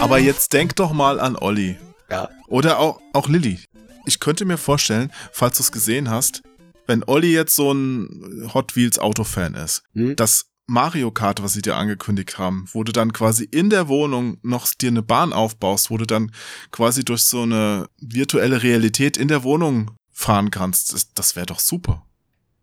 Aber 0.00 0.18
jetzt 0.18 0.54
denk 0.54 0.74
doch 0.76 0.92
mal 0.92 1.20
an 1.20 1.36
Olli. 1.36 1.76
Ja. 2.10 2.28
Oder 2.46 2.78
auch, 2.78 3.00
auch 3.12 3.28
Lilly. 3.28 3.58
Ich 4.06 4.20
könnte 4.20 4.44
mir 4.44 4.56
vorstellen, 4.58 5.12
falls 5.32 5.58
du 5.58 5.62
es 5.62 5.72
gesehen 5.72 6.08
hast, 6.10 6.42
wenn 6.86 7.04
Olli 7.04 7.32
jetzt 7.32 7.54
so 7.54 7.72
ein 7.72 8.50
Hot 8.54 8.74
Wheels 8.76 8.98
Autofan 8.98 9.54
ist, 9.54 9.82
Hm? 9.94 10.16
das 10.16 10.46
Mario 10.66 11.10
Kart, 11.10 11.42
was 11.42 11.54
sie 11.54 11.62
dir 11.62 11.76
angekündigt 11.76 12.36
haben, 12.38 12.66
wo 12.72 12.84
du 12.84 12.92
dann 12.92 13.12
quasi 13.14 13.44
in 13.44 13.70
der 13.70 13.88
Wohnung 13.88 14.38
noch 14.42 14.66
dir 14.74 14.88
eine 14.88 15.02
Bahn 15.02 15.32
aufbaust, 15.32 15.90
wo 15.90 15.96
du 15.96 16.04
dann 16.06 16.30
quasi 16.70 17.04
durch 17.04 17.22
so 17.24 17.42
eine 17.42 17.88
virtuelle 18.00 18.62
Realität 18.62 19.16
in 19.16 19.28
der 19.28 19.44
Wohnung 19.44 19.90
fahren 20.12 20.50
kannst, 20.50 20.92
das, 20.92 21.12
das 21.14 21.36
wäre 21.36 21.46
doch 21.46 21.60
super. 21.60 22.04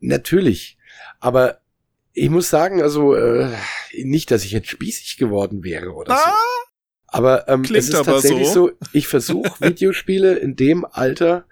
Natürlich. 0.02 0.78
Aber 1.20 1.60
ich 2.14 2.30
muss 2.30 2.50
sagen, 2.50 2.82
also 2.82 3.16
äh, 3.16 3.56
nicht, 4.04 4.30
dass 4.30 4.44
ich 4.44 4.52
jetzt 4.52 4.70
spießig 4.70 5.18
geworden 5.18 5.64
wäre 5.64 5.92
oder 5.94 6.16
so. 6.16 6.22
Aber 7.16 7.48
ähm, 7.48 7.64
Klingt 7.64 7.80
es 7.84 7.90
ist 7.90 8.06
tatsächlich 8.06 8.50
so. 8.50 8.68
so, 8.68 8.72
ich 8.92 9.08
versuche 9.08 9.50
Videospiele 9.60 10.36
in 10.36 10.56
dem 10.56 10.86
Alter 10.86 11.46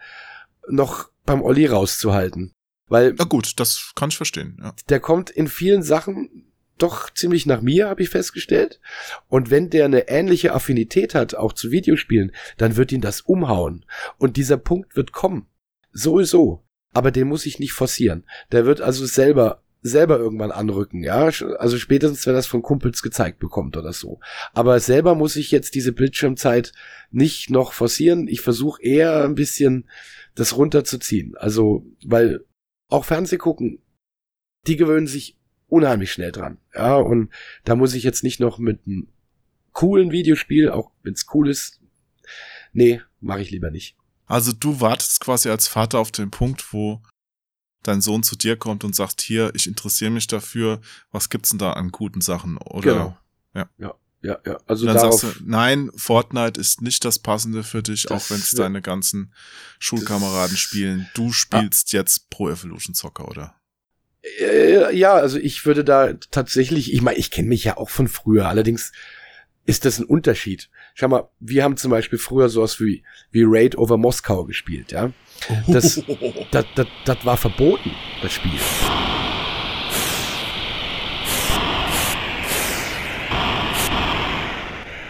noch 0.68 1.10
beim 1.26 1.42
Olli 1.42 1.66
rauszuhalten. 1.66 2.52
Weil 2.90 3.16
Na 3.18 3.24
gut, 3.24 3.60
das 3.60 3.94
kann 3.96 4.10
ich 4.10 4.18
verstehen. 4.18 4.58
Ja. 4.62 4.76
der 4.90 5.00
kommt 5.00 5.30
in 5.30 5.48
vielen 5.48 5.82
Sachen 5.82 6.52
doch 6.78 7.10
ziemlich 7.12 7.46
nach 7.46 7.62
mir, 7.62 7.88
habe 7.88 8.02
ich 8.02 8.10
festgestellt. 8.10 8.82
Und 9.30 9.50
wenn 9.52 9.70
der 9.70 9.86
eine 9.86 10.10
ähnliche 10.10 10.54
Affinität 10.54 11.16
hat, 11.16 11.34
auch 11.34 11.54
zu 11.54 11.72
Videospielen, 11.72 12.34
dann 12.58 12.76
wird 12.76 12.92
ihn 12.92 13.02
das 13.02 13.22
umhauen. 13.22 13.86
Und 14.18 14.36
dieser 14.36 14.58
Punkt 14.58 14.96
wird 14.98 15.14
kommen. 15.14 15.48
Sowieso. 15.94 16.66
Aber 16.94 17.12
den 17.12 17.28
muss 17.28 17.46
ich 17.46 17.60
nicht 17.60 17.74
forcieren. 17.74 18.26
Der 18.52 18.66
wird 18.66 18.82
also 18.82 19.06
selber 19.06 19.63
selber 19.84 20.18
irgendwann 20.18 20.52
anrücken, 20.52 21.04
ja, 21.04 21.26
also 21.26 21.78
spätestens 21.78 22.26
wenn 22.26 22.34
das 22.34 22.48
von 22.48 22.62
Kumpels 22.62 23.02
gezeigt 23.02 23.40
bekommt 23.40 23.76
oder 23.78 23.92
so. 23.92 24.20
Aber 24.54 24.80
selber 24.80 25.14
muss 25.14 25.36
ich 25.36 25.52
jetzt 25.52 25.76
diese 25.76 25.92
Bildschirmzeit 25.92 26.72
nicht 27.12 27.50
noch 27.50 27.74
forcieren. 27.74 28.28
Ich 28.28 28.42
versuche 28.42 28.82
eher 28.82 29.26
ein 29.26 29.36
bisschen 29.36 29.88
das 30.36 30.56
runterzuziehen. 30.56 31.36
Also, 31.36 31.86
weil 32.06 32.46
auch 32.90 33.06
Fernseh 33.06 33.38
die 34.66 34.78
gewöhnen 34.78 35.08
sich 35.08 35.38
unheimlich 35.68 36.14
schnell 36.14 36.32
dran. 36.32 36.60
Ja, 36.74 36.96
und 36.96 37.30
da 37.66 37.76
muss 37.76 37.94
ich 37.94 38.04
jetzt 38.04 38.24
nicht 38.24 38.40
noch 38.40 38.60
mit 38.60 38.80
einem 38.88 39.10
coolen 39.74 40.12
Videospiel, 40.12 40.70
auch 40.70 40.92
wenn's 41.04 41.26
cool 41.34 41.50
ist, 41.50 41.82
nee, 42.72 43.02
mache 43.20 43.42
ich 43.42 43.52
lieber 43.52 43.70
nicht. 43.72 43.98
Also 44.26 44.54
du 44.54 44.80
wartest 44.80 45.20
quasi 45.20 45.50
als 45.50 45.68
Vater 45.68 46.00
auf 46.00 46.12
den 46.12 46.32
Punkt, 46.32 46.72
wo 46.74 47.02
dein 47.84 48.02
Sohn 48.02 48.24
zu 48.24 48.36
dir 48.36 48.56
kommt 48.58 48.84
und 48.84 48.96
sagt, 48.96 49.22
hier, 49.22 49.52
ich 49.56 49.68
interessiere 49.68 50.12
mich 50.12 50.28
dafür, 50.28 50.82
was 51.12 51.30
gibt's 51.30 51.50
denn 51.50 51.60
da 51.60 51.74
an 51.74 51.90
guten 51.90 52.22
Sachen? 52.22 52.58
Oder 52.58 52.94
Genau. 52.94 53.18
Ja. 53.56 53.70
Ja, 53.78 53.94
ja, 54.22 54.40
ja. 54.46 54.58
Also 54.66 54.88
Und 54.88 54.94
dann 54.94 55.12
sagst 55.12 55.24
du, 55.24 55.28
nein, 55.46 55.92
Fortnite 55.96 56.60
ist 56.60 56.82
nicht 56.82 57.04
das 57.06 57.20
Passende 57.20 57.64
für 57.64 57.84
dich, 57.84 58.10
auch 58.10 58.30
wenn 58.30 58.40
es 58.40 58.52
deine 58.52 58.82
ganzen 58.82 59.34
Schulkameraden 59.80 60.58
spielen. 60.58 61.10
Du 61.14 61.32
spielst 61.32 61.92
jetzt 61.94 62.30
Pro 62.30 62.50
Evolution 62.50 62.96
Soccer, 62.96 63.28
oder? 63.28 63.56
Äh, 64.40 64.96
ja, 64.96 65.14
also 65.14 65.38
ich 65.38 65.66
würde 65.66 65.84
da 65.84 66.14
tatsächlich, 66.14 66.94
ich 66.94 67.02
meine, 67.02 67.18
ich 67.18 67.32
kenne 67.32 67.50
mich 67.50 67.66
ja 67.66 67.76
auch 67.76 67.90
von 67.90 68.08
früher, 68.08 68.48
allerdings 68.48 68.94
ist 69.66 69.86
das 69.86 70.00
ein 70.00 70.06
Unterschied. 70.06 70.70
Schau 70.94 71.08
mal, 71.08 71.30
wir 71.40 71.64
haben 71.64 71.78
zum 71.78 71.92
Beispiel 71.92 72.20
früher 72.20 72.50
sowas 72.50 72.80
wie, 72.80 73.04
wie 73.32 73.44
Raid 73.46 73.78
over 73.78 73.98
Moskau 73.98 74.44
gespielt, 74.46 74.92
ja. 74.92 75.12
Das, 75.68 76.02
das, 76.52 76.66
das, 76.76 76.88
das 77.06 77.26
war 77.26 77.38
verboten, 77.38 77.92
das 78.22 78.34
Spiel. 78.34 78.60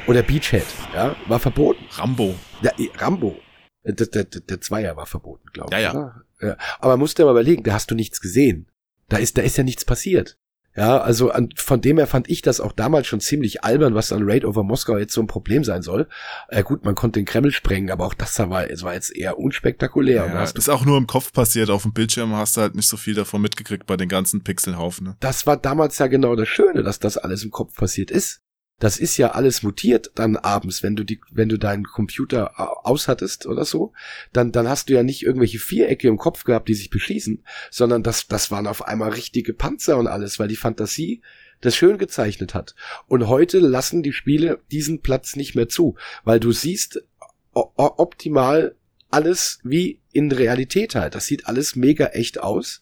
Oder 0.06 0.22
Beachhead, 0.22 0.66
ja, 0.94 1.16
war 1.28 1.40
verboten. 1.40 1.86
Rambo. 1.92 2.36
Ja, 2.62 2.72
eh, 2.78 2.90
Rambo. 2.98 3.40
Der, 3.86 3.94
der, 3.94 4.24
der, 4.26 4.42
der 4.42 4.62
Zweier 4.62 4.96
war 4.98 5.06
verboten, 5.06 5.48
glaube 5.54 5.72
Ja, 5.74 5.78
ich. 5.80 5.84
ja. 5.86 5.92
oder? 5.94 6.24
ja. 6.42 6.58
Aber 6.80 6.98
musst 6.98 7.18
dir 7.18 7.26
mal 7.26 7.32
überlegen, 7.32 7.64
da 7.64 7.74
hast 7.74 7.90
du 7.90 7.96
nichts 7.96 8.20
gesehen. 8.20 8.68
Da 9.08 9.18
ist, 9.18 9.38
da 9.38 9.42
ist 9.42 9.58
ja 9.58 9.64
nichts 9.64 9.86
passiert. 9.86 10.38
Ja, 10.76 11.00
also 11.00 11.32
an, 11.32 11.50
von 11.56 11.82
dem 11.82 11.98
her 11.98 12.08
fand 12.08 12.30
ich 12.30 12.42
das 12.42 12.60
auch 12.60 12.72
damals 12.72 13.08
schon 13.08 13.20
ziemlich 13.20 13.64
albern, 13.64 13.96
was 13.96 14.12
an 14.12 14.24
Raid 14.24 14.46
over 14.46 14.64
Moskau 14.64 14.98
jetzt 14.98 15.14
so 15.14 15.22
ein 15.22 15.28
Problem 15.28 15.64
sein 15.64 15.82
soll. 15.82 16.08
Äh, 16.50 16.64
gut, 16.64 16.84
man 16.84 16.96
konnte 16.96 17.20
den 17.20 17.26
Kreml 17.26 17.52
sprengen, 17.52 17.92
aber 17.92 18.06
auch 18.06 18.14
das 18.14 18.38
war, 18.40 18.70
es 18.70 18.84
war 18.84 18.94
jetzt 18.94 19.16
eher 19.16 19.38
unspektakulär. 19.38 20.26
Ja, 20.26 20.44
ist 20.44 20.70
auch 20.70 20.86
nur 20.86 20.98
im 20.98 21.08
Kopf 21.08 21.32
passiert. 21.32 21.70
Auf 21.70 21.84
dem 21.84 21.94
Bildschirm 21.94 22.34
hast 22.36 22.58
du 22.58 22.62
halt 22.62 22.76
nicht 22.76 22.88
so 22.88 22.98
viel 22.98 23.14
davon 23.14 23.42
mitgekriegt 23.42 23.86
bei 23.86 23.98
den 23.98 24.10
ganzen 24.10 24.44
Pixelhaufen. 24.44 25.08
Ne? 25.08 25.16
das 25.20 25.48
war 25.48 25.58
damals 25.58 25.98
ja 25.98 26.08
genau 26.08 26.36
das 26.36 26.48
Schöne, 26.48 26.84
dass 26.84 27.00
das 27.00 27.18
alles 27.18 27.44
im 27.44 27.52
Kopf 27.52 27.76
passiert 27.76 28.12
ist. 28.12 28.43
Das 28.84 28.98
ist 28.98 29.16
ja 29.16 29.32
alles 29.32 29.64
mutiert 29.64 30.12
dann 30.16 30.36
abends, 30.36 30.84
wenn 30.84 30.98
du 30.98 31.06
die, 31.06 31.22
wenn 31.32 31.48
du 31.48 31.58
deinen 31.58 31.86
Computer 31.86 32.86
aushattest 32.86 33.46
oder 33.46 33.64
so, 33.64 33.94
dann, 34.34 34.52
dann 34.52 34.68
hast 34.68 34.90
du 34.90 34.94
ja 34.94 35.04
nicht 35.04 35.24
irgendwelche 35.24 35.58
Vierecke 35.58 36.10
im 36.10 36.18
Kopf 36.18 36.44
gehabt, 36.44 36.68
die 36.68 36.74
sich 36.74 36.90
beschließen, 36.90 37.46
sondern 37.72 38.04
das, 38.04 38.28
das 38.28 38.52
waren 38.52 38.68
auf 38.68 38.86
einmal 38.86 39.12
richtige 39.12 39.54
Panzer 39.54 39.96
und 39.96 40.08
alles, 40.08 40.38
weil 40.38 40.50
die 40.50 40.58
Fantasie 40.58 41.22
das 41.62 41.78
schön 41.78 41.98
gezeichnet 41.98 42.54
hat. 42.54 42.76
Und 43.08 43.30
heute 43.30 43.60
lassen 43.60 44.04
die 44.04 44.12
Spiele 44.12 44.60
diesen 44.70 45.00
Platz 45.00 45.38
nicht 45.38 45.56
mehr 45.56 45.70
zu, 45.70 45.96
weil 46.26 46.42
du 46.42 46.52
siehst 46.52 47.06
optimal 47.54 48.76
alles 49.12 49.60
wie 49.64 50.02
in 50.12 50.30
Realität 50.30 50.96
halt. 50.96 51.16
Das 51.16 51.26
sieht 51.26 51.48
alles 51.48 51.78
mega 51.78 52.08
echt 52.08 52.42
aus. 52.42 52.82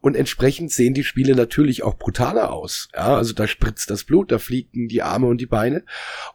Und 0.00 0.16
entsprechend 0.16 0.72
sehen 0.72 0.94
die 0.94 1.04
Spiele 1.04 1.34
natürlich 1.34 1.82
auch 1.82 1.98
brutaler 1.98 2.52
aus. 2.52 2.88
Ja, 2.94 3.16
also 3.16 3.34
da 3.34 3.46
spritzt 3.46 3.90
das 3.90 4.04
Blut, 4.04 4.32
da 4.32 4.38
fliegen 4.38 4.88
die 4.88 5.02
Arme 5.02 5.26
und 5.26 5.40
die 5.40 5.46
Beine. 5.46 5.84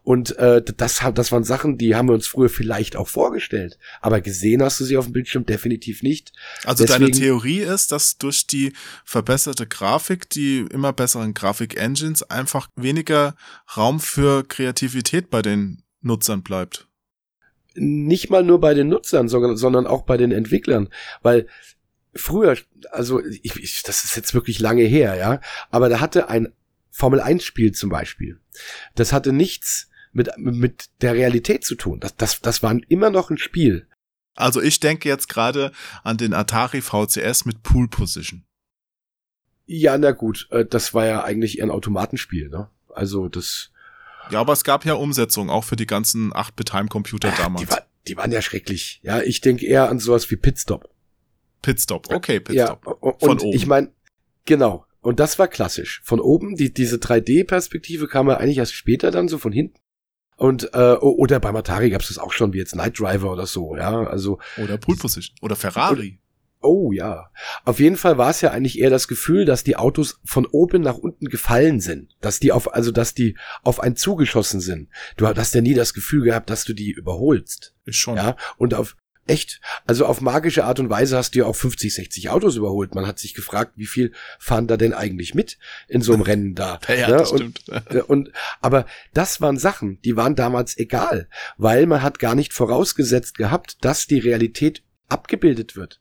Und 0.03 0.38
äh, 0.38 0.61
das, 0.61 1.01
das 1.13 1.32
waren 1.32 1.43
Sachen, 1.43 1.78
die 1.78 1.95
haben 1.95 2.07
wir 2.07 2.13
uns 2.13 2.28
früher 2.28 2.49
vielleicht 2.49 2.95
auch 2.95 3.07
vorgestellt. 3.07 3.80
Aber 4.01 4.22
gesehen 4.22 4.61
hast 4.61 4.80
du 4.80 4.84
sie 4.84 4.97
auf 4.97 5.05
dem 5.05 5.13
Bildschirm 5.13 5.45
definitiv 5.45 6.03
nicht. 6.03 6.32
Also 6.63 6.84
Deswegen, 6.84 7.05
deine 7.05 7.18
Theorie 7.18 7.59
ist, 7.59 7.91
dass 7.91 8.18
durch 8.18 8.45
die 8.45 8.74
verbesserte 9.03 9.66
Grafik, 9.66 10.30
die 10.30 10.66
immer 10.72 10.93
besseren 10.93 11.34
Grafik-Engines, 11.34 12.24
einfach 12.30 12.68
weniger 12.76 13.36
Raum 13.76 13.99
für 13.99 14.43
Kreativität 14.43 15.30
bei 15.30 15.41
den 15.41 15.82
Nutzern 16.01 16.43
bleibt 16.43 16.88
nicht 17.78 18.30
mal 18.30 18.43
nur 18.43 18.59
bei 18.61 18.74
den 18.74 18.88
Nutzern, 18.88 19.28
sondern 19.28 19.86
auch 19.86 20.03
bei 20.03 20.16
den 20.16 20.32
Entwicklern, 20.32 20.88
weil 21.22 21.47
früher, 22.16 22.57
also 22.91 23.24
ich, 23.24 23.55
ich, 23.57 23.84
das 23.84 24.03
ist 24.05 24.16
jetzt 24.16 24.34
wirklich 24.34 24.59
lange 24.59 24.84
her, 24.84 25.16
ja, 25.16 25.41
aber 25.70 25.89
da 25.89 25.99
hatte 25.99 26.30
ein 26.30 26.53
Formel 26.91 27.20
1 27.20 27.43
Spiel 27.43 27.74
zum 27.74 27.89
Beispiel, 27.89 28.39
das 28.95 29.11
hatte 29.11 29.34
nichts 29.34 29.89
mit, 30.13 30.30
mit 30.38 30.89
der 31.01 31.13
Realität 31.13 31.66
zu 31.66 31.76
tun. 31.76 31.99
Das, 31.99 32.16
das, 32.16 32.39
das 32.39 32.63
war 32.63 32.76
immer 32.88 33.09
noch 33.09 33.30
ein 33.30 33.38
Spiel. 33.38 33.88
Also 34.36 34.61
ich 34.61 34.80
denke 34.80 35.09
jetzt 35.09 35.28
gerade 35.28 35.72
an 36.03 36.18
den 36.18 36.34
Atari 36.34 36.82
VCS 36.82 37.45
mit 37.45 37.63
Pool 37.63 37.89
Position. 37.89 38.45
Ja, 39.66 39.97
na 39.97 40.11
gut, 40.11 40.47
äh, 40.51 40.66
das 40.66 40.93
war 40.93 41.05
ja 41.05 41.24
eigentlich 41.24 41.57
eher 41.57 41.66
ein 41.66 41.72
Automatenspiel, 41.72 42.49
ne? 42.49 42.70
Also 42.93 43.28
das, 43.28 43.72
ja, 44.30 44.39
aber 44.39 44.53
es 44.53 44.63
gab 44.63 44.86
ja 44.86 44.93
Umsetzungen 44.93 45.49
auch 45.49 45.63
für 45.63 45.76
die 45.76 45.88
ganzen 45.88 46.34
8-Bit-Heimcomputer 46.34 47.32
damals. 47.38 47.66
Die, 47.66 47.72
war, 47.72 47.86
die 48.07 48.18
waren 48.18 48.32
ja 48.32 48.41
schrecklich. 48.41 48.99
Ja, 49.03 49.22
ich 49.22 49.41
denke 49.41 49.66
eher 49.66 49.89
an 49.89 49.99
sowas 49.99 50.30
wie 50.32 50.36
Pitstop. 50.36 50.89
Pitstop, 51.62 52.14
okay, 52.14 52.39
Pitstop. 52.39 52.86
Ja, 52.86 52.91
und 52.91 53.20
Von 53.20 53.39
oben. 53.39 53.56
ich 53.56 53.66
meine, 53.66 53.91
genau. 54.45 54.86
Und 55.01 55.20
das 55.20 55.38
war 55.38 55.47
klassisch. 55.47 56.01
Von 56.03 56.20
oben, 56.20 56.56
die, 56.56 56.74
diese 56.74 56.97
3D-Perspektive 56.97 58.08
kam 58.08 58.28
ja 58.28 58.38
eigentlich 58.38 58.58
erst 58.58 58.74
später 58.74 59.12
dann 59.12 59.28
so 59.28 59.38
von 59.38 59.51
hinten. 59.51 59.78
Und 60.38 60.74
äh, 60.74 60.93
oder 60.93 61.39
beim 61.39 61.56
Atari 61.56 61.91
gab 61.91 62.01
es 62.01 62.10
das 62.10 62.18
auch 62.18 62.34
schon, 62.34 62.53
wie 62.53 62.58
jetzt 62.58 62.76
Night 62.76 62.99
Driver 62.99 63.32
oder 63.32 63.45
so, 63.45 63.78
ja. 63.78 64.03
Also 64.03 64.39
oder 64.58 64.78
Pool 64.78 64.97
Position 64.97 65.36
oder 65.41 65.56
Ferrari. 65.56 66.20
Oh 66.62 66.91
ja. 66.91 67.30
Auf 67.64 67.80
jeden 67.80 67.95
Fall 67.95 68.18
war 68.18 68.32
es 68.32 68.41
ja 68.41 68.49
eigentlich 68.51 68.80
eher 68.80 68.89
das 68.89 69.08
Gefühl, 69.08 69.45
dass 69.45 69.64
die 69.64 69.76
Autos 69.76 70.20
von 70.26 70.47
oben 70.47 70.82
nach 70.82 70.97
unten 70.97 71.28
gefallen 71.28 71.80
sind. 71.80 72.16
Dass 72.22 72.39
die 72.39 72.51
auf, 72.51 72.74
also 72.74 72.91
dass 72.91 73.14
die 73.14 73.38
auf 73.62 73.80
einen 73.80 73.95
zugeschossen 73.95 74.60
sind. 74.60 74.89
Du 75.16 75.28
hast 75.28 75.53
ja 75.53 75.62
nie 75.62 75.76
das 75.76 75.93
Gefühl 75.93 76.24
gehabt, 76.24 76.49
dass 76.49 76.66
du 76.66 76.74
die 76.74 76.91
überholst. 76.91 77.76
Ist 77.86 77.97
schon. 77.97 78.18
Ja. 78.18 78.36
Und 78.58 78.74
auf, 78.74 78.97
echt, 79.28 79.61
also 79.86 80.05
auf 80.05 80.21
magische 80.21 80.65
Art 80.65 80.80
und 80.80 80.89
Weise 80.89 81.17
hast 81.17 81.36
du 81.36 81.39
ja 81.39 81.45
auch 81.45 81.55
50, 81.55 81.93
60 81.93 82.30
Autos 82.30 82.55
überholt. 82.55 82.95
Man 82.95 83.07
hat 83.07 83.19
sich 83.19 83.34
gefragt, 83.34 83.73
wie 83.76 83.88
viel 83.88 84.11
fahren 84.39 84.67
da 84.67 84.78
denn 84.78 84.93
eigentlich 84.93 85.34
mit 85.34 85.57
in 85.88 86.01
so 86.01 86.13
einem 86.13 86.21
Rennen 86.23 86.55
da? 86.55 86.80
Ja, 86.88 86.95
ja, 86.95 87.07
das 87.07 87.32
und, 87.32 87.59
stimmt. 87.59 88.03
und, 88.09 88.32
aber 88.61 88.86
das 89.13 89.41
waren 89.41 89.57
Sachen, 89.57 90.01
die 90.01 90.15
waren 90.15 90.36
damals 90.36 90.78
egal, 90.78 91.28
weil 91.57 91.86
man 91.86 92.01
hat 92.01 92.19
gar 92.19 92.36
nicht 92.36 92.53
vorausgesetzt 92.53 93.38
gehabt, 93.38 93.78
dass 93.82 94.07
die 94.07 94.19
Realität 94.19 94.84
abgebildet 95.07 95.76
wird 95.76 95.99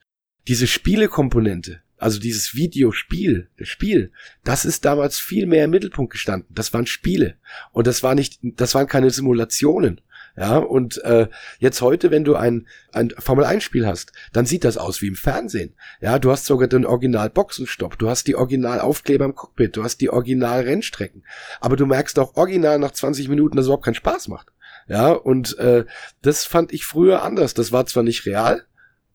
diese 0.48 0.66
Spielekomponente, 0.66 1.82
also 1.96 2.20
dieses 2.20 2.54
Videospiel, 2.54 3.48
das 3.56 3.68
Spiel, 3.68 4.12
das 4.42 4.64
ist 4.64 4.84
damals 4.84 5.18
viel 5.18 5.46
mehr 5.46 5.64
im 5.64 5.70
Mittelpunkt 5.70 6.12
gestanden. 6.12 6.54
Das 6.54 6.72
waren 6.74 6.86
Spiele 6.86 7.36
und 7.72 7.86
das 7.86 8.02
war 8.02 8.14
nicht, 8.14 8.38
das 8.42 8.74
waren 8.74 8.86
keine 8.86 9.10
Simulationen. 9.10 10.00
Ja, 10.36 10.58
und 10.58 11.02
äh, 11.04 11.28
jetzt 11.60 11.80
heute, 11.80 12.10
wenn 12.10 12.24
du 12.24 12.34
ein, 12.34 12.66
ein 12.92 13.10
Formel-1-Spiel 13.16 13.86
hast, 13.86 14.12
dann 14.32 14.46
sieht 14.46 14.64
das 14.64 14.76
aus 14.76 15.00
wie 15.00 15.06
im 15.06 15.14
Fernsehen. 15.14 15.74
Ja, 16.00 16.18
du 16.18 16.32
hast 16.32 16.46
sogar 16.46 16.66
den 16.66 16.86
Original-Boxenstopp, 16.86 17.98
du 17.98 18.08
hast 18.08 18.26
die 18.26 18.34
Original-Aufkleber 18.34 19.26
im 19.26 19.36
Cockpit, 19.36 19.76
du 19.76 19.84
hast 19.84 20.00
die 20.00 20.10
Original-Rennstrecken. 20.10 21.24
Aber 21.60 21.76
du 21.76 21.86
merkst 21.86 22.18
auch 22.18 22.34
original 22.34 22.80
nach 22.80 22.90
20 22.90 23.28
Minuten, 23.28 23.56
dass 23.56 23.64
es 23.64 23.68
überhaupt 23.68 23.84
keinen 23.84 23.94
Spaß 23.94 24.26
macht. 24.26 24.48
Ja, 24.88 25.12
und 25.12 25.56
äh, 25.58 25.84
das 26.22 26.44
fand 26.44 26.72
ich 26.72 26.84
früher 26.84 27.22
anders. 27.22 27.54
Das 27.54 27.70
war 27.70 27.86
zwar 27.86 28.02
nicht 28.02 28.26
real, 28.26 28.64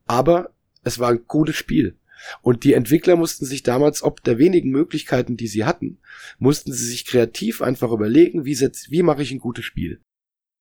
aber 0.07 0.51
es 0.83 0.99
war 0.99 1.09
ein 1.09 1.25
gutes 1.27 1.57
Spiel. 1.57 1.97
Und 2.41 2.63
die 2.63 2.73
Entwickler 2.73 3.15
mussten 3.15 3.45
sich 3.45 3.63
damals, 3.63 4.03
ob 4.03 4.23
der 4.23 4.37
wenigen 4.37 4.71
Möglichkeiten, 4.71 5.37
die 5.37 5.47
sie 5.47 5.65
hatten, 5.65 5.99
mussten 6.37 6.71
sie 6.71 6.85
sich 6.85 7.05
kreativ 7.05 7.61
einfach 7.61 7.91
überlegen, 7.91 8.45
wie, 8.45 8.55
setz, 8.55 8.89
wie 8.89 9.03
mache 9.03 9.21
ich 9.21 9.31
ein 9.31 9.39
gutes 9.39 9.65
Spiel. 9.65 9.99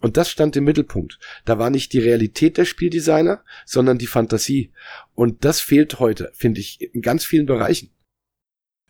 Und 0.01 0.17
das 0.17 0.31
stand 0.31 0.55
im 0.57 0.65
Mittelpunkt. 0.65 1.19
Da 1.45 1.59
war 1.59 1.71
nicht 1.71 1.93
die 1.93 1.99
Realität 1.99 2.57
der 2.57 2.65
Spieldesigner, 2.65 3.43
sondern 3.67 3.99
die 3.99 4.07
Fantasie. 4.07 4.73
Und 5.15 5.45
das 5.45 5.61
fehlt 5.61 5.99
heute, 5.99 6.31
finde 6.35 6.61
ich, 6.61 6.81
in 6.81 7.03
ganz 7.03 7.25
vielen 7.25 7.47
Bereichen. 7.47 7.91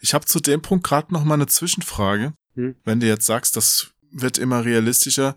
Ich 0.01 0.15
habe 0.15 0.27
zu 0.27 0.39
dem 0.39 0.61
Punkt 0.61 0.87
gerade 0.87 1.13
noch 1.13 1.25
mal 1.25 1.35
eine 1.35 1.47
Zwischenfrage. 1.47 2.35
Hm? 2.55 2.77
Wenn 2.85 3.01
du 3.01 3.07
jetzt 3.07 3.27
sagst, 3.27 3.57
das 3.57 3.93
wird 4.11 4.39
immer 4.39 4.65
realistischer, 4.65 5.35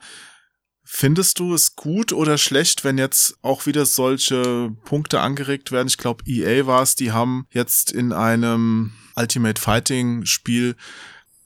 Findest 0.94 1.40
du 1.40 1.54
es 1.54 1.78
gut 1.78 2.12
oder 2.12 2.38
schlecht, 2.38 2.84
wenn 2.84 2.98
jetzt 2.98 3.38
auch 3.44 3.66
wieder 3.66 3.86
solche 3.86 4.76
Punkte 4.84 5.22
angeregt 5.22 5.72
werden? 5.72 5.88
Ich 5.88 5.98
glaube, 5.98 6.24
EA 6.28 6.66
war 6.66 6.82
es, 6.82 6.96
die 6.96 7.14
haben 7.14 7.46
jetzt 7.52 7.94
in 7.94 8.12
einem 8.12 8.92
Ultimate 9.16 9.62
Fighting 9.62 10.26
Spiel 10.26 10.76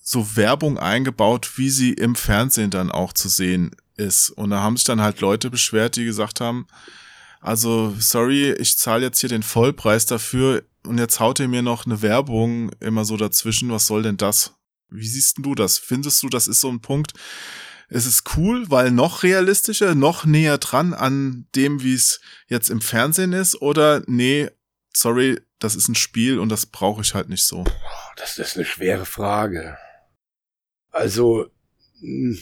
so 0.01 0.35
Werbung 0.35 0.79
eingebaut, 0.79 1.57
wie 1.57 1.69
sie 1.69 1.93
im 1.93 2.15
Fernsehen 2.15 2.71
dann 2.71 2.91
auch 2.91 3.13
zu 3.13 3.29
sehen 3.29 3.75
ist. 3.97 4.29
Und 4.29 4.49
da 4.49 4.61
haben 4.61 4.77
sich 4.77 4.85
dann 4.85 5.01
halt 5.01 5.21
Leute 5.21 5.49
beschwert, 5.49 5.95
die 5.95 6.05
gesagt 6.05 6.41
haben, 6.41 6.67
also 7.41 7.95
sorry, 7.99 8.51
ich 8.53 8.77
zahle 8.77 9.03
jetzt 9.03 9.19
hier 9.19 9.29
den 9.29 9.43
Vollpreis 9.43 10.05
dafür 10.05 10.63
und 10.85 10.97
jetzt 10.97 11.19
haut 11.19 11.39
ihr 11.39 11.47
mir 11.47 11.61
noch 11.61 11.85
eine 11.85 12.01
Werbung 12.01 12.71
immer 12.79 13.05
so 13.05 13.17
dazwischen. 13.17 13.71
Was 13.71 13.87
soll 13.87 14.03
denn 14.03 14.17
das? 14.17 14.55
Wie 14.89 15.07
siehst 15.07 15.37
du 15.39 15.55
das? 15.55 15.77
Findest 15.77 16.23
du, 16.23 16.29
das 16.29 16.47
ist 16.47 16.61
so 16.61 16.69
ein 16.69 16.81
Punkt, 16.81 17.13
es 17.89 18.05
ist 18.05 18.35
cool, 18.35 18.69
weil 18.69 18.91
noch 18.91 19.23
realistischer, 19.23 19.93
noch 19.93 20.25
näher 20.25 20.57
dran 20.57 20.93
an 20.93 21.47
dem, 21.55 21.83
wie 21.83 21.93
es 21.93 22.19
jetzt 22.47 22.69
im 22.69 22.81
Fernsehen 22.81 23.33
ist, 23.33 23.61
oder 23.61 24.01
nee, 24.07 24.49
sorry, 24.93 25.39
das 25.59 25.75
ist 25.75 25.87
ein 25.87 25.95
Spiel 25.95 26.39
und 26.39 26.49
das 26.49 26.65
brauche 26.65 27.01
ich 27.01 27.13
halt 27.13 27.29
nicht 27.29 27.45
so. 27.45 27.63
Das 28.17 28.37
ist 28.37 28.55
eine 28.55 28.65
schwere 28.65 29.05
Frage. 29.05 29.77
Also, 30.89 31.51
hm, 31.99 32.39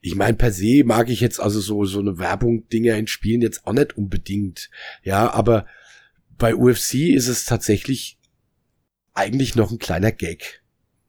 ich 0.00 0.14
meine, 0.14 0.36
per 0.36 0.52
se 0.52 0.84
mag 0.84 1.08
ich 1.08 1.20
jetzt 1.20 1.40
also 1.40 1.60
so, 1.60 1.84
so 1.84 2.00
eine 2.00 2.18
Werbung 2.18 2.68
Dinger 2.68 2.96
in 2.96 3.06
Spielen 3.06 3.42
jetzt 3.42 3.66
auch 3.66 3.72
nicht 3.72 3.96
unbedingt. 3.96 4.70
Ja, 5.02 5.30
aber 5.32 5.66
bei 6.36 6.54
UFC 6.54 6.94
ist 6.94 7.28
es 7.28 7.44
tatsächlich 7.44 8.18
eigentlich 9.14 9.56
noch 9.56 9.70
ein 9.70 9.78
kleiner 9.78 10.12
Gag, 10.12 10.62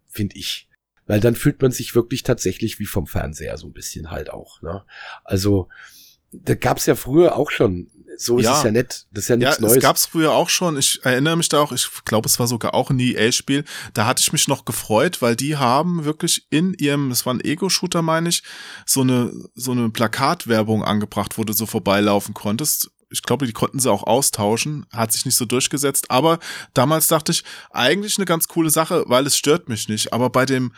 finde 0.08 0.38
ich 0.38 0.70
weil 1.10 1.20
dann 1.20 1.34
fühlt 1.34 1.60
man 1.60 1.72
sich 1.72 1.96
wirklich 1.96 2.22
tatsächlich 2.22 2.78
wie 2.78 2.86
vom 2.86 3.08
Fernseher 3.08 3.58
so 3.58 3.66
ein 3.66 3.74
bisschen 3.74 4.12
halt 4.12 4.30
auch. 4.30 4.62
Ne? 4.62 4.86
Also 5.24 5.68
da 6.32 6.54
gab's 6.54 6.86
ja 6.86 6.94
früher 6.94 7.36
auch 7.36 7.50
schon. 7.50 7.90
So 8.22 8.38
ist 8.38 8.44
ja. 8.44 8.58
es 8.58 8.64
ja 8.64 8.72
nett. 8.72 9.06
Das 9.12 9.24
ist 9.24 9.30
ja 9.30 9.38
nichts 9.38 9.56
ja, 9.56 9.62
Neues. 9.62 9.78
Es 9.78 9.82
gab's 9.82 10.06
früher 10.06 10.34
auch 10.34 10.50
schon. 10.50 10.78
Ich 10.78 11.00
erinnere 11.06 11.38
mich 11.38 11.48
da 11.48 11.62
auch. 11.62 11.72
Ich 11.72 11.90
glaube, 12.04 12.28
es 12.28 12.38
war 12.38 12.48
sogar 12.48 12.74
auch 12.74 12.90
ein 12.90 13.00
EA-Spiel. 13.00 13.64
Da 13.94 14.06
hatte 14.06 14.22
ich 14.22 14.34
mich 14.34 14.50
noch 14.50 14.66
gefreut, 14.66 15.22
weil 15.22 15.38
die 15.38 15.56
haben 15.56 16.04
wirklich 16.04 16.46
in 16.50 16.74
ihrem, 16.74 17.12
es 17.12 17.26
war 17.26 17.34
ein 17.34 17.40
Ego-Shooter, 17.40 18.02
meine 18.02 18.28
ich, 18.28 18.44
so 18.86 19.02
eine 19.02 19.32
so 19.56 19.72
eine 19.72 19.90
Plakatwerbung 19.90 20.84
angebracht, 20.84 21.38
wo 21.38 21.46
du 21.46 21.54
so 21.54 21.66
vorbeilaufen 21.66 22.34
konntest 22.34 22.92
ich 23.12 23.24
glaube, 23.24 23.48
die 23.48 23.54
konnten 23.54 23.80
sie 23.80 23.92
auch 23.92 24.04
austauschen, 24.04 24.86
hat 24.92 25.12
sich 25.12 25.26
nicht 25.26 25.36
so 25.36 25.46
durchgesetzt, 25.46 26.12
aber 26.12 26.40
damals 26.74 27.08
dachte 27.08 27.32
ich, 27.32 27.44
eigentlich 27.72 28.18
eine 28.18 28.26
ganz 28.26 28.48
coole 28.48 28.70
Sache, 28.70 29.04
weil 29.08 29.26
es 29.26 29.36
stört 29.36 29.68
mich 29.68 29.90
nicht, 29.90 30.14
aber 30.14 30.30
bei 30.30 30.46
dem 30.46 30.74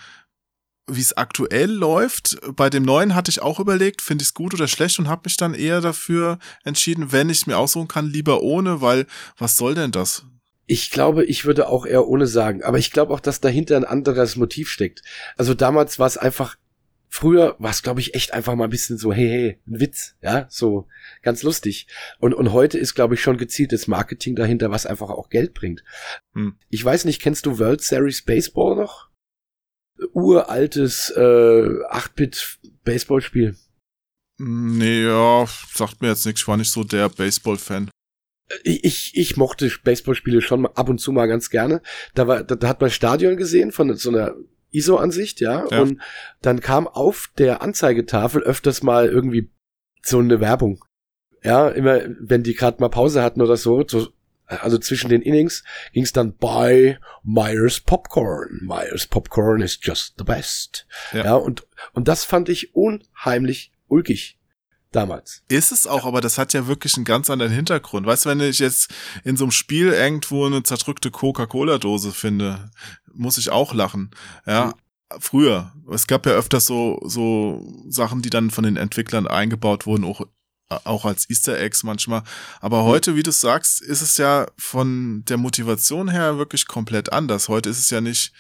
wie 0.88 1.02
es 1.02 1.16
aktuell 1.16 1.72
läuft. 1.72 2.38
Bei 2.56 2.70
dem 2.70 2.84
neuen 2.84 3.16
hatte 3.16 3.32
ich 3.32 3.42
auch 3.42 3.60
überlegt, 3.60 4.02
finde 4.02 4.24
ich 4.24 4.30
es 4.30 4.34
gut 4.34 4.54
oder 4.54 4.68
schlecht 4.68 5.00
und 5.00 5.08
habe 5.08 5.22
mich 5.26 5.38
dann 5.38 5.54
eher 5.54 5.82
dafür 5.82 6.40
entschieden, 6.64 7.12
wenn 7.12 7.30
ich 7.30 7.48
mir 7.48 7.58
aussuchen 7.58 7.88
kann, 7.88 8.10
lieber 8.10 8.42
ohne, 8.42 8.82
weil 8.82 9.06
was 9.38 9.58
soll 9.58 9.76
denn 9.76 9.92
das? 9.92 10.26
Ich 10.68 10.92
glaube, 10.92 11.26
ich 11.26 11.46
würde 11.46 11.68
auch 11.68 11.86
eher 11.86 12.08
ohne 12.08 12.28
sagen, 12.28 12.64
aber 12.64 12.78
ich 12.78 12.92
glaube 12.92 13.14
auch, 13.14 13.20
dass 13.20 13.42
dahinter 13.42 13.76
ein 13.76 13.84
anderes 13.84 14.36
Motiv 14.38 14.70
steckt. 14.70 15.02
Also 15.38 15.54
damals 15.54 16.00
war 16.00 16.08
es 16.08 16.18
einfach, 16.18 16.56
früher 17.10 17.56
war 17.60 17.72
es, 17.72 17.84
glaube 17.84 18.00
ich, 18.00 18.16
echt 18.16 18.34
einfach 18.34 18.56
mal 18.56 18.66
ein 18.66 18.70
bisschen 18.70 18.98
so, 18.98 19.12
hey, 19.12 19.28
hey, 19.28 19.60
ein 19.68 19.82
Witz, 19.82 20.16
ja, 20.22 20.46
so 20.50 20.88
ganz 21.24 21.44
lustig. 21.44 21.88
Und, 22.20 22.34
und 22.34 22.54
heute 22.54 22.78
ist, 22.78 22.96
glaube 22.96 23.16
ich, 23.16 23.22
schon 23.22 23.38
gezieltes 23.38 23.88
Marketing 23.88 24.36
dahinter, 24.36 24.72
was 24.72 24.86
einfach 24.86 25.10
auch 25.10 25.30
Geld 25.30 25.54
bringt. 25.54 25.84
Hm. 26.34 26.56
Ich 26.70 26.84
weiß 26.86 27.04
nicht, 27.04 27.22
kennst 27.22 27.46
du 27.46 27.60
World 27.60 27.82
Series 27.82 28.22
Baseball 28.22 28.78
noch? 28.78 29.11
Uraltes 30.14 31.12
äh, 31.16 31.20
8-Bit-Baseballspiel. 31.20 33.56
Nee, 34.38 35.04
ja, 35.04 35.46
sagt 35.74 36.02
mir 36.02 36.10
jetzt 36.10 36.26
nichts. 36.26 36.42
Ich 36.42 36.48
war 36.48 36.58
nicht 36.58 36.72
so 36.72 36.84
der 36.84 37.10
Baseball-Fan. 37.10 37.90
Ich, 38.64 38.84
ich, 38.84 39.18
ich 39.18 39.38
mochte 39.38 39.72
Baseballspiele 39.84 40.42
schon 40.42 40.66
ab 40.66 40.90
und 40.90 41.00
zu 41.00 41.12
mal 41.12 41.28
ganz 41.28 41.50
gerne. 41.50 41.82
Da, 42.16 42.28
war, 42.28 42.44
da, 42.44 42.56
da 42.56 42.68
hat 42.68 42.82
man 42.82 42.90
Stadion 42.90 43.38
gesehen 43.38 43.72
von 43.72 43.96
so 43.96 44.10
einer 44.10 44.36
ISO-Ansicht, 44.72 45.42
ja? 45.42 45.66
Ja. 45.70 45.82
Und 45.82 46.02
dann 46.42 46.60
kam 46.60 46.88
auf 46.88 47.30
der 47.38 47.62
Anzeigetafel 47.62 48.42
öfters 48.42 48.84
mal 48.84 49.08
irgendwie 49.08 49.50
so 50.02 50.20
eine 50.20 50.40
Werbung. 50.40 50.84
Ja, 51.44 51.70
immer, 51.70 52.02
wenn 52.20 52.44
die 52.44 52.54
gerade 52.54 52.82
mal 52.82 52.90
Pause 52.90 53.24
hatten 53.24 53.42
oder 53.42 53.58
so, 53.58 53.84
so 53.88 54.10
also 54.60 54.78
zwischen 54.78 55.10
den 55.10 55.22
Innings 55.22 55.64
ging 55.94 56.04
es 56.04 56.14
dann 56.14 56.36
bei 56.36 57.00
Myers 57.24 57.80
Popcorn. 57.80 58.60
Myers 58.62 59.08
Popcorn 59.08 59.62
is 59.62 59.80
just 59.82 60.16
the 60.18 60.24
best. 60.24 60.88
Ja. 61.14 61.26
Ja, 61.26 61.36
und, 61.36 61.68
und 61.94 62.08
das 62.08 62.26
fand 62.26 62.50
ich 62.50 62.76
unheimlich 62.76 63.72
ulkig 63.88 64.38
damals. 64.92 65.44
Ist 65.48 65.72
es 65.72 65.88
auch, 65.88 66.06
aber 66.06 66.22
das 66.22 66.38
hat 66.38 66.54
ja 66.54 66.68
wirklich 66.68 66.96
einen 66.96 67.06
ganz 67.06 67.30
anderen 67.30 67.52
Hintergrund. 67.52 68.06
Weißt 68.06 68.26
du, 68.26 68.30
wenn 68.30 68.42
ich 68.42 68.60
jetzt 68.60 68.94
in 69.24 69.38
so 69.38 69.46
einem 69.46 69.52
Spiel 69.52 69.88
irgendwo 69.90 70.46
eine 70.46 70.64
zerdrückte 70.64 71.12
Coca-Cola-Dose 71.12 72.12
finde, 72.12 72.72
muss 73.14 73.38
ich 73.38 73.50
auch 73.50 73.74
lachen. 73.74 74.12
Ja. 74.46 74.74
Früher. 75.20 75.74
Es 75.92 76.08
gab 76.08 76.26
ja 76.26 76.34
öfters 76.34 76.66
so, 76.66 77.00
so 77.04 77.66
Sachen, 77.90 78.22
die 78.22 78.30
dann 78.30 78.50
von 78.50 78.64
den 78.64 78.78
Entwicklern 78.78 79.28
eingebaut 79.28 79.86
wurden, 79.86 80.06
auch, 80.06 80.22
auch 80.84 81.06
als 81.06 81.30
Easter 81.30 81.60
Eggs 81.60 81.84
manchmal. 81.84 82.24
Aber 82.60 82.84
heute, 82.84 83.16
wie 83.16 83.24
du 83.24 83.32
sagst, 83.32 83.82
ist 83.82 84.02
es 84.02 84.18
ja 84.18 84.48
von 84.58 85.24
der 85.26 85.38
Motivation 85.38 86.10
her 86.10 86.38
wirklich 86.38 86.68
komplett 86.68 87.12
anders. 87.12 87.50
Heute 87.50 87.70
ist 87.70 87.80
es 87.80 87.90
ja 87.90 88.02
nicht, 88.02 88.34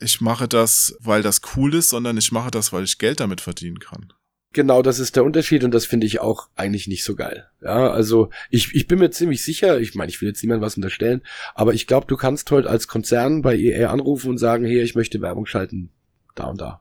ich 0.00 0.20
mache 0.20 0.48
das, 0.48 0.96
weil 1.00 1.22
das 1.22 1.40
cool 1.56 1.74
ist, 1.74 1.90
sondern 1.90 2.16
ich 2.16 2.32
mache 2.32 2.50
das, 2.50 2.72
weil 2.72 2.84
ich 2.84 2.98
Geld 2.98 3.20
damit 3.20 3.40
verdienen 3.40 3.78
kann. 3.78 4.12
Genau, 4.54 4.80
das 4.80 4.98
ist 4.98 5.14
der 5.14 5.24
Unterschied 5.24 5.62
und 5.62 5.72
das 5.72 5.84
finde 5.84 6.06
ich 6.06 6.20
auch 6.20 6.48
eigentlich 6.56 6.88
nicht 6.88 7.04
so 7.04 7.14
geil. 7.14 7.50
Ja, 7.60 7.90
also 7.90 8.30
ich, 8.48 8.74
ich 8.74 8.86
bin 8.86 8.98
mir 8.98 9.10
ziemlich 9.10 9.44
sicher, 9.44 9.78
ich 9.78 9.94
meine, 9.94 10.10
ich 10.10 10.20
will 10.22 10.28
jetzt 10.28 10.42
niemandem 10.42 10.64
was 10.64 10.76
unterstellen, 10.76 11.22
aber 11.54 11.74
ich 11.74 11.86
glaube, 11.86 12.06
du 12.06 12.16
kannst 12.16 12.50
heute 12.50 12.70
als 12.70 12.88
Konzern 12.88 13.42
bei 13.42 13.56
EA 13.56 13.90
anrufen 13.90 14.30
und 14.30 14.38
sagen, 14.38 14.64
hey, 14.64 14.80
ich 14.80 14.94
möchte 14.94 15.20
Werbung 15.20 15.44
schalten, 15.44 15.90
da 16.34 16.44
und 16.44 16.60
da. 16.62 16.80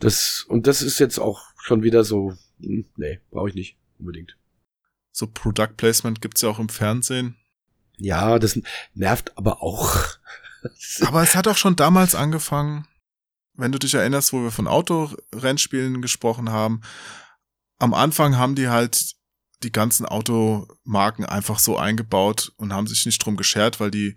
Das, 0.00 0.44
und 0.48 0.66
das 0.66 0.82
ist 0.82 0.98
jetzt 0.98 1.18
auch 1.18 1.44
schon 1.62 1.84
wieder 1.84 2.02
so, 2.02 2.34
hm, 2.60 2.86
nee, 2.96 3.20
brauche 3.30 3.48
ich 3.48 3.54
nicht 3.54 3.76
unbedingt. 3.98 4.36
So 5.12 5.26
Product 5.26 5.76
Placement 5.76 6.20
gibt's 6.20 6.42
ja 6.42 6.48
auch 6.48 6.58
im 6.58 6.68
Fernsehen. 6.68 7.36
Ja, 7.98 8.38
das 8.38 8.60
nervt 8.94 9.36
aber 9.36 9.62
auch. 9.62 10.18
Aber 11.02 11.22
es 11.22 11.36
hat 11.36 11.46
auch 11.46 11.56
schon 11.56 11.76
damals 11.76 12.16
angefangen, 12.16 12.88
wenn 13.54 13.70
du 13.70 13.78
dich 13.78 13.94
erinnerst, 13.94 14.32
wo 14.32 14.42
wir 14.42 14.50
von 14.50 14.66
Autorennspielen 14.66 16.02
gesprochen 16.02 16.50
haben. 16.50 16.80
Am 17.78 17.94
Anfang 17.94 18.36
haben 18.36 18.56
die 18.56 18.68
halt 18.68 19.14
die 19.62 19.70
ganzen 19.70 20.06
Automarken 20.06 21.24
einfach 21.24 21.60
so 21.60 21.78
eingebaut 21.78 22.52
und 22.56 22.72
haben 22.72 22.88
sich 22.88 23.06
nicht 23.06 23.24
drum 23.24 23.36
geschert, 23.36 23.78
weil 23.78 23.92
die 23.92 24.16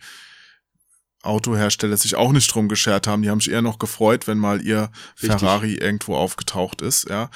Autohersteller 1.21 1.97
sich 1.97 2.15
auch 2.15 2.31
nicht 2.31 2.53
drum 2.53 2.67
geschert 2.67 3.07
haben. 3.07 3.21
Die 3.21 3.29
haben 3.29 3.41
sich 3.41 3.51
eher 3.51 3.61
noch 3.61 3.79
gefreut, 3.79 4.27
wenn 4.27 4.37
mal 4.37 4.61
ihr 4.61 4.91
Richtig. 5.21 5.39
Ferrari 5.39 5.73
irgendwo 5.75 6.15
aufgetaucht 6.15 6.81
ist, 6.81 7.09
ja. 7.09 7.29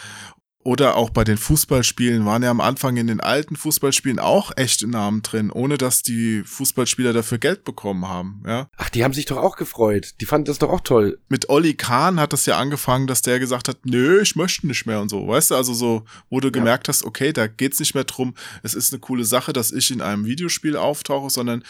Oder 0.64 0.95
auch 0.95 1.09
bei 1.09 1.26
den 1.26 1.38
Fußballspielen 1.38 2.26
waren 2.26 2.41
ja 2.41 2.49
am 2.49 2.61
Anfang 2.61 2.95
in 2.95 3.07
den 3.07 3.20
alten 3.20 3.57
Fußballspielen 3.57 4.20
auch 4.20 4.51
echte 4.55 4.88
Namen 4.88 5.22
drin, 5.22 5.51
ohne 5.51 5.78
dass 5.78 6.03
die 6.03 6.41
Fußballspieler 6.45 7.11
dafür 7.11 7.38
Geld 7.38 7.66
bekommen 7.66 8.07
haben, 8.07 8.41
ja. 8.47 8.70
Ach, 8.78 8.89
die 8.89 9.03
haben 9.03 9.14
sich 9.14 9.26
doch 9.26 9.38
auch 9.38 9.57
gefreut. 9.57 10.14
Die 10.22 10.26
fanden 10.26 10.45
das 10.45 10.59
doch 10.59 10.70
auch 10.70 10.82
toll. 10.82 11.20
mit 11.28 11.49
Olli 11.49 11.74
Kahn 11.74 12.20
hat 12.20 12.32
das 12.32 12.45
ja 12.45 12.57
angefangen, 12.57 13.07
dass 13.07 13.22
der 13.22 13.39
gesagt 13.39 13.68
hat, 13.68 13.86
nö, 13.86 14.22
ich 14.22 14.36
möchte 14.36 14.66
nicht 14.68 14.86
mehr 14.86 15.01
und 15.01 15.09
so, 15.09 15.28
weißt 15.28 15.51
du, 15.51 15.55
also 15.55 15.74
so, 15.74 16.05
wo 16.30 16.39
du 16.39 16.51
gemerkt 16.51 16.88
hast, 16.88 17.03
okay, 17.03 17.34
da 17.34 17.47
geht's 17.47 17.80
nicht 17.80 17.93
mehr 17.93 18.05
drum, 18.05 18.34
es 18.61 18.74
ist 18.74 18.93
eine 18.93 19.01
coole 19.01 19.26
Sache, 19.26 19.51
dass 19.51 19.72
ich 19.72 19.91
in 19.91 20.01
einem 20.01 20.26
Videospiel 20.26 20.78
auftauche, 20.78 21.30
sondern 21.30 21.64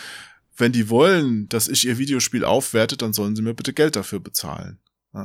wenn 0.55 0.71
die 0.71 0.89
wollen, 0.89 1.49
dass 1.49 1.67
ich 1.67 1.87
ihr 1.87 1.97
Videospiel 1.97 2.45
aufwerte, 2.45 2.95
dann 2.95 3.13
sollen 3.13 3.35
sie 3.35 3.41
mir 3.41 3.55
bitte 3.55 3.73
Geld 3.73 3.95
dafür 3.95 4.19
bezahlen. 4.19 4.79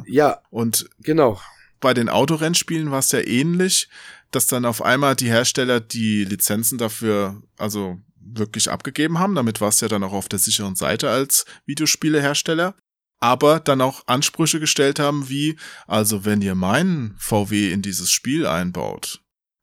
Ja, 0.06 0.40
Und 0.50 0.88
genau. 1.00 1.40
Bei 1.80 1.94
den 1.94 2.08
Autorennspielen 2.08 2.90
war 2.90 3.00
es 3.00 3.12
ja 3.12 3.20
ähnlich, 3.20 3.88
dass 4.30 4.46
dann 4.46 4.64
auf 4.64 4.82
einmal 4.82 5.16
die 5.16 5.28
Hersteller 5.28 5.80
die 5.80 6.24
Lizenzen 6.24 6.78
dafür, 6.78 7.42
also 7.56 7.98
wirklich 8.20 8.70
abgegeben 8.70 9.18
haben. 9.18 9.34
Damit 9.34 9.60
warst 9.60 9.80
du 9.80 9.86
ja 9.86 9.88
dann 9.88 10.04
auch 10.04 10.12
auf 10.12 10.28
der 10.28 10.38
sicheren 10.38 10.76
Seite 10.76 11.10
als 11.10 11.44
Videospielehersteller. 11.66 12.74
Aber 13.20 13.58
dann 13.58 13.80
auch 13.80 14.06
Ansprüche 14.06 14.60
gestellt 14.60 15.00
haben 15.00 15.28
wie, 15.28 15.56
also 15.88 16.24
wenn 16.24 16.40
ihr 16.40 16.54
meinen 16.54 17.16
VW 17.18 17.72
in 17.72 17.82
dieses 17.82 18.12
Spiel 18.12 18.46
einbaut, 18.46 19.22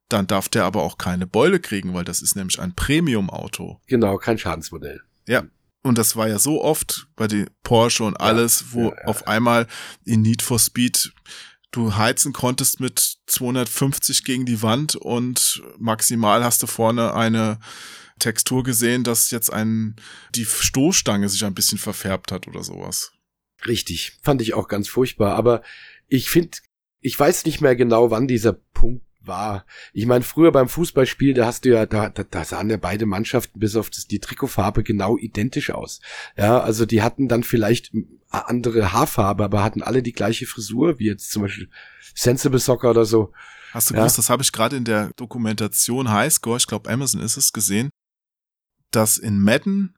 dann 0.09 0.27
darf 0.27 0.49
der 0.49 0.65
aber 0.65 0.83
auch 0.83 0.97
keine 0.97 1.25
Beule 1.25 1.61
kriegen, 1.61 1.93
weil 1.93 2.03
das 2.03 2.21
ist 2.21 2.35
nämlich 2.35 2.59
ein 2.59 2.75
Premium-Auto. 2.75 3.79
Genau, 3.87 4.17
kein 4.17 4.37
Schadensmodell. 4.37 5.01
Und 5.83 5.97
das 5.97 6.15
war 6.15 6.27
ja 6.27 6.39
so 6.39 6.63
oft 6.63 7.07
bei 7.15 7.27
den 7.27 7.49
Porsche 7.63 8.03
und 8.03 8.19
alles, 8.19 8.73
wo 8.73 8.89
ja, 8.89 8.95
ja, 8.97 9.05
auf 9.05 9.27
einmal 9.27 9.67
in 10.03 10.21
Need 10.21 10.41
for 10.41 10.59
Speed 10.59 11.13
du 11.75 11.95
heizen 11.95 12.33
konntest 12.33 12.79
mit 12.79 13.17
250 13.27 14.23
gegen 14.23 14.45
die 14.45 14.61
Wand 14.61 14.95
und 14.95 15.61
maximal 15.77 16.43
hast 16.43 16.63
du 16.63 16.67
vorne 16.67 17.13
eine 17.13 17.59
Textur 18.19 18.63
gesehen, 18.63 19.03
dass 19.03 19.31
jetzt 19.31 19.51
ein, 19.51 19.95
die 20.33 20.45
Stoßstange 20.45 21.27
sich 21.27 21.43
ein 21.43 21.55
bisschen 21.55 21.77
verfärbt 21.77 22.31
hat 22.31 22.47
oder 22.47 22.63
sowas. 22.63 23.11
Richtig, 23.65 24.17
fand 24.21 24.41
ich 24.41 24.53
auch 24.53 24.67
ganz 24.67 24.87
furchtbar. 24.87 25.35
Aber 25.35 25.63
ich 26.07 26.29
finde, 26.29 26.57
ich 27.01 27.19
weiß 27.19 27.45
nicht 27.45 27.61
mehr 27.61 27.75
genau, 27.75 28.11
wann 28.11 28.27
dieser 28.27 28.53
Punkt 28.53 29.05
war. 29.27 29.65
Ich 29.93 30.05
meine, 30.05 30.23
früher 30.23 30.51
beim 30.51 30.69
Fußballspiel, 30.69 31.33
da 31.33 31.45
hast 31.45 31.65
du 31.65 31.69
ja, 31.69 31.85
da, 31.85 32.09
da, 32.09 32.23
da 32.23 32.43
sahen 32.45 32.69
ja 32.69 32.77
beide 32.77 33.05
Mannschaften 33.05 33.59
bis 33.59 33.75
auf 33.75 33.89
das, 33.89 34.07
die 34.07 34.19
Trikotfarbe 34.19 34.83
genau 34.83 35.17
identisch 35.17 35.71
aus. 35.71 35.99
Ja, 36.37 36.59
also 36.59 36.85
die 36.85 37.01
hatten 37.01 37.27
dann 37.27 37.43
vielleicht 37.43 37.91
andere 38.29 38.91
Haarfarbe, 38.91 39.43
aber 39.43 39.63
hatten 39.63 39.81
alle 39.81 40.03
die 40.03 40.13
gleiche 40.13 40.45
Frisur, 40.45 40.99
wie 40.99 41.05
jetzt 41.05 41.31
zum 41.31 41.43
Beispiel 41.43 41.69
Sensible 42.13 42.59
Soccer 42.59 42.89
oder 42.89 43.05
so. 43.05 43.31
Hast 43.71 43.89
du 43.89 43.93
Ja. 43.93 44.01
gewusst, 44.01 44.17
das 44.17 44.29
habe 44.29 44.41
ich 44.43 44.51
gerade 44.51 44.75
in 44.77 44.85
der 44.85 45.11
Dokumentation 45.15 46.09
Highscore, 46.09 46.57
ich 46.57 46.67
glaube 46.67 46.89
Amazon 46.89 47.21
ist 47.21 47.37
es, 47.37 47.53
gesehen, 47.53 47.89
dass 48.91 49.17
in 49.17 49.39
Madden 49.39 49.95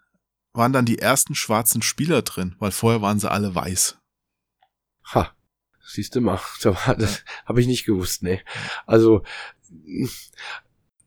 waren 0.54 0.74
dann 0.74 0.86
die 0.86 0.98
ersten 0.98 1.36
schwarzen 1.36 1.84
Spieler 1.84 2.24
drin, 2.24 2.56
weil 2.58 2.72
vorher 2.72 3.02
waren 3.02 3.20
sie 3.20 3.30
alle 3.30 3.54
weiß. 3.54 3.98
Ha, 5.14 5.32
siehst 5.88 6.16
du 6.16 6.22
mal, 6.22 6.40
das 6.62 7.24
habe 7.46 7.62
ich 7.62 7.68
nicht 7.68 7.86
gewusst, 7.86 8.24
ne. 8.24 8.42
Also 8.86 9.24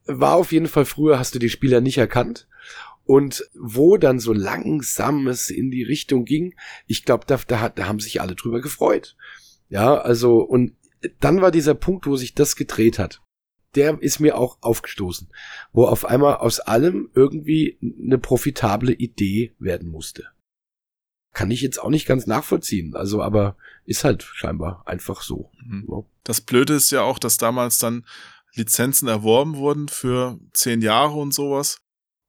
war 0.06 0.34
auf 0.34 0.52
jeden 0.52 0.68
Fall 0.68 0.84
früher, 0.84 1.18
hast 1.18 1.34
du 1.34 1.38
die 1.38 1.50
Spieler 1.50 1.80
nicht 1.80 1.98
erkannt. 1.98 2.48
Und 3.04 3.48
wo 3.54 3.96
dann 3.96 4.20
so 4.20 4.32
langsam 4.32 5.26
es 5.26 5.50
in 5.50 5.70
die 5.70 5.82
Richtung 5.82 6.24
ging, 6.24 6.54
ich 6.86 7.04
glaube, 7.04 7.24
da, 7.26 7.40
da, 7.46 7.68
da 7.68 7.86
haben 7.86 7.98
sich 7.98 8.20
alle 8.20 8.36
drüber 8.36 8.60
gefreut. 8.60 9.16
Ja, 9.68 9.96
also, 9.96 10.38
und 10.38 10.76
dann 11.18 11.40
war 11.40 11.50
dieser 11.50 11.74
Punkt, 11.74 12.06
wo 12.06 12.16
sich 12.16 12.34
das 12.34 12.56
gedreht 12.56 12.98
hat. 12.98 13.20
Der 13.74 14.00
ist 14.00 14.20
mir 14.20 14.36
auch 14.36 14.58
aufgestoßen, 14.60 15.28
wo 15.72 15.86
auf 15.86 16.04
einmal 16.04 16.36
aus 16.36 16.60
allem 16.60 17.10
irgendwie 17.14 17.78
eine 17.80 18.18
profitable 18.18 18.92
Idee 18.92 19.54
werden 19.58 19.88
musste. 19.88 20.26
Kann 21.32 21.50
ich 21.50 21.60
jetzt 21.60 21.78
auch 21.78 21.90
nicht 21.90 22.06
ganz 22.06 22.26
nachvollziehen, 22.26 22.94
also, 22.94 23.22
aber 23.22 23.56
ist 23.84 24.04
halt 24.04 24.22
scheinbar 24.22 24.82
einfach 24.86 25.22
so. 25.22 25.50
Mhm. 25.64 25.86
Ja. 25.88 26.02
Das 26.24 26.40
Blöde 26.40 26.74
ist 26.74 26.90
ja 26.90 27.02
auch, 27.02 27.18
dass 27.18 27.36
damals 27.36 27.78
dann 27.78 28.04
Lizenzen 28.54 29.08
erworben 29.08 29.56
wurden 29.56 29.88
für 29.88 30.38
zehn 30.52 30.82
Jahre 30.82 31.14
und 31.14 31.32
sowas. 31.32 31.78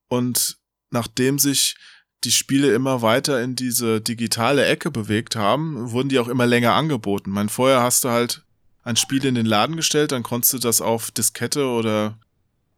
Und 0.07 0.57
nachdem 0.91 1.39
sich 1.39 1.75
die 2.23 2.31
Spiele 2.31 2.73
immer 2.73 3.01
weiter 3.01 3.41
in 3.41 3.55
diese 3.55 4.01
digitale 4.01 4.65
Ecke 4.65 4.91
bewegt 4.91 5.35
haben, 5.35 5.91
wurden 5.91 6.09
die 6.09 6.19
auch 6.19 6.27
immer 6.27 6.45
länger 6.45 6.73
angeboten. 6.73 7.31
Mein 7.31 7.49
vorher 7.49 7.81
hast 7.81 8.03
du 8.03 8.09
halt 8.09 8.43
ein 8.83 8.95
Spiel 8.95 9.25
in 9.25 9.35
den 9.35 9.45
Laden 9.45 9.75
gestellt, 9.75 10.11
dann 10.11 10.23
konntest 10.23 10.53
du 10.53 10.59
das 10.59 10.81
auf 10.81 11.11
Diskette 11.11 11.65
oder 11.65 12.19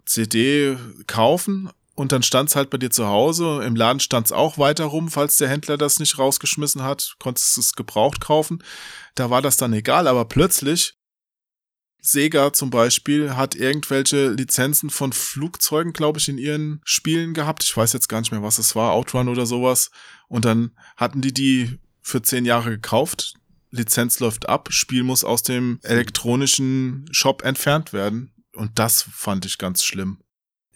CD 0.05 0.77
kaufen 1.07 1.69
und 1.95 2.11
dann 2.11 2.23
stand's 2.23 2.55
halt 2.55 2.69
bei 2.69 2.77
dir 2.77 2.89
zu 2.89 3.07
Hause. 3.07 3.61
Im 3.63 3.75
Laden 3.75 3.99
stand's 3.99 4.31
auch 4.31 4.57
weiter 4.57 4.85
rum, 4.85 5.09
falls 5.09 5.37
der 5.37 5.49
Händler 5.49 5.77
das 5.77 5.99
nicht 5.99 6.17
rausgeschmissen 6.17 6.83
hat, 6.83 7.15
konntest 7.19 7.57
es 7.57 7.73
gebraucht 7.73 8.19
kaufen. 8.19 8.63
Da 9.15 9.29
war 9.29 9.41
das 9.41 9.57
dann 9.57 9.73
egal, 9.73 10.07
aber 10.07 10.25
plötzlich 10.25 10.95
Sega 12.05 12.51
zum 12.51 12.69
Beispiel 12.69 13.35
hat 13.37 13.55
irgendwelche 13.55 14.29
Lizenzen 14.29 14.89
von 14.89 15.13
Flugzeugen, 15.13 15.93
glaube 15.93 16.19
ich, 16.19 16.27
in 16.27 16.37
ihren 16.37 16.81
Spielen 16.83 17.33
gehabt. 17.33 17.63
Ich 17.63 17.75
weiß 17.75 17.93
jetzt 17.93 18.09
gar 18.09 18.19
nicht 18.19 18.31
mehr, 18.31 18.43
was 18.43 18.57
es 18.57 18.75
war, 18.75 18.91
Outrun 18.91 19.29
oder 19.29 19.45
sowas. 19.45 19.89
Und 20.27 20.43
dann 20.43 20.71
hatten 20.97 21.21
die 21.21 21.33
die 21.33 21.79
für 22.01 22.21
zehn 22.21 22.43
Jahre 22.43 22.71
gekauft. 22.71 23.35
Lizenz 23.69 24.19
läuft 24.19 24.49
ab, 24.49 24.67
Spiel 24.71 25.03
muss 25.03 25.23
aus 25.23 25.43
dem 25.43 25.79
elektronischen 25.81 27.05
Shop 27.11 27.41
entfernt 27.43 27.93
werden. 27.93 28.33
Und 28.53 28.77
das 28.79 29.03
fand 29.13 29.45
ich 29.45 29.57
ganz 29.57 29.83
schlimm. 29.83 30.19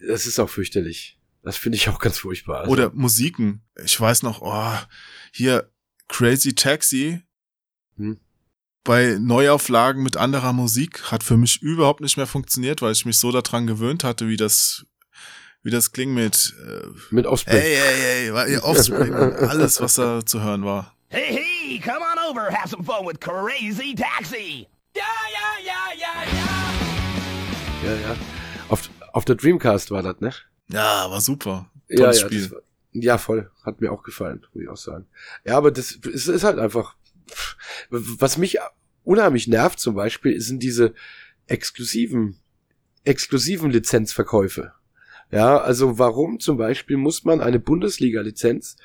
Das 0.06 0.26
ist 0.26 0.38
auch 0.38 0.50
fürchterlich. 0.50 1.18
Das 1.42 1.56
finde 1.56 1.76
ich 1.76 1.88
auch 1.88 1.98
ganz 2.00 2.18
furchtbar. 2.18 2.60
Also, 2.60 2.72
Oder 2.72 2.90
Musiken. 2.90 3.62
Ich 3.84 4.00
weiß 4.00 4.22
noch, 4.22 4.42
oh, 4.42 4.78
hier 5.32 5.70
Crazy 6.08 6.54
Taxi 6.54 7.22
Hm. 7.98 8.18
Bei 8.84 9.18
Neuauflagen 9.20 10.02
mit 10.02 10.16
anderer 10.16 10.52
Musik 10.52 11.10
hat 11.10 11.22
für 11.22 11.36
mich 11.36 11.60
überhaupt 11.60 12.00
nicht 12.00 12.16
mehr 12.16 12.26
funktioniert, 12.26 12.80
weil 12.80 12.92
ich 12.92 13.04
mich 13.04 13.18
so 13.18 13.30
daran 13.32 13.66
gewöhnt 13.66 14.02
hatte, 14.02 14.28
wie 14.28 14.36
das, 14.36 14.86
wie 15.62 15.70
das 15.70 15.92
klingt 15.92 16.14
mit 16.14 16.54
äh, 16.66 16.86
Mit 17.10 17.26
Offspring. 17.26 17.56
Ey, 17.56 17.74
ey, 17.74 18.30
ey, 18.30 18.52
ihr 18.52 18.64
Offspring, 18.64 19.12
alles, 19.14 19.80
was 19.80 19.96
da 19.96 20.24
zu 20.24 20.42
hören 20.42 20.64
war. 20.64 20.94
Hey, 21.08 21.34
hey, 21.34 21.80
come 21.80 21.98
on 22.00 22.18
over, 22.30 22.50
have 22.50 22.70
some 22.70 22.82
fun 22.84 23.04
with 23.04 23.20
Crazy 23.20 23.94
Taxi. 23.94 24.68
Yeah, 24.96 25.02
yeah, 25.32 25.58
yeah, 25.64 25.92
yeah, 25.98 26.24
yeah. 27.84 27.94
Ja, 27.94 28.08
ja. 28.08 28.37
Auf, 29.18 29.24
der 29.24 29.34
Dreamcast 29.34 29.90
war 29.90 30.04
das, 30.04 30.20
ne? 30.20 30.32
Ja, 30.68 31.10
war 31.10 31.20
super. 31.20 31.68
Ja, 31.88 31.96
Tolles 31.96 32.20
ja, 32.20 32.26
Spiel. 32.26 32.42
das 32.42 32.52
war, 32.52 32.60
ja, 32.92 33.18
voll. 33.18 33.50
Hat 33.64 33.80
mir 33.80 33.90
auch 33.90 34.04
gefallen, 34.04 34.46
muss 34.54 34.62
ich 34.62 34.68
auch 34.68 34.76
sagen. 34.76 35.06
Ja, 35.44 35.56
aber 35.56 35.72
das 35.72 35.90
ist, 35.90 36.28
ist 36.28 36.44
halt 36.44 36.60
einfach. 36.60 36.94
Was 37.90 38.38
mich 38.38 38.58
unheimlich 39.02 39.48
nervt 39.48 39.80
zum 39.80 39.96
Beispiel, 39.96 40.40
sind 40.40 40.62
diese 40.62 40.94
exklusiven, 41.48 42.38
exklusiven 43.02 43.72
Lizenzverkäufe. 43.72 44.72
Ja, 45.32 45.58
also 45.58 45.98
warum 45.98 46.38
zum 46.38 46.56
Beispiel 46.56 46.96
muss 46.96 47.24
man 47.24 47.40
eine 47.40 47.58
Bundesliga-Lizenz 47.58 48.76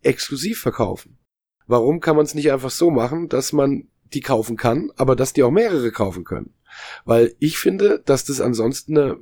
exklusiv 0.00 0.60
verkaufen? 0.60 1.18
Warum 1.66 2.00
kann 2.00 2.16
man 2.16 2.24
es 2.24 2.34
nicht 2.34 2.50
einfach 2.50 2.70
so 2.70 2.90
machen, 2.90 3.28
dass 3.28 3.52
man 3.52 3.88
die 4.14 4.22
kaufen 4.22 4.56
kann, 4.56 4.92
aber 4.96 5.14
dass 5.14 5.34
die 5.34 5.42
auch 5.42 5.50
mehrere 5.50 5.92
kaufen 5.92 6.24
können? 6.24 6.54
Weil 7.04 7.36
ich 7.38 7.58
finde, 7.58 8.02
dass 8.02 8.24
das 8.24 8.40
ansonsten 8.40 8.96
eine 8.96 9.18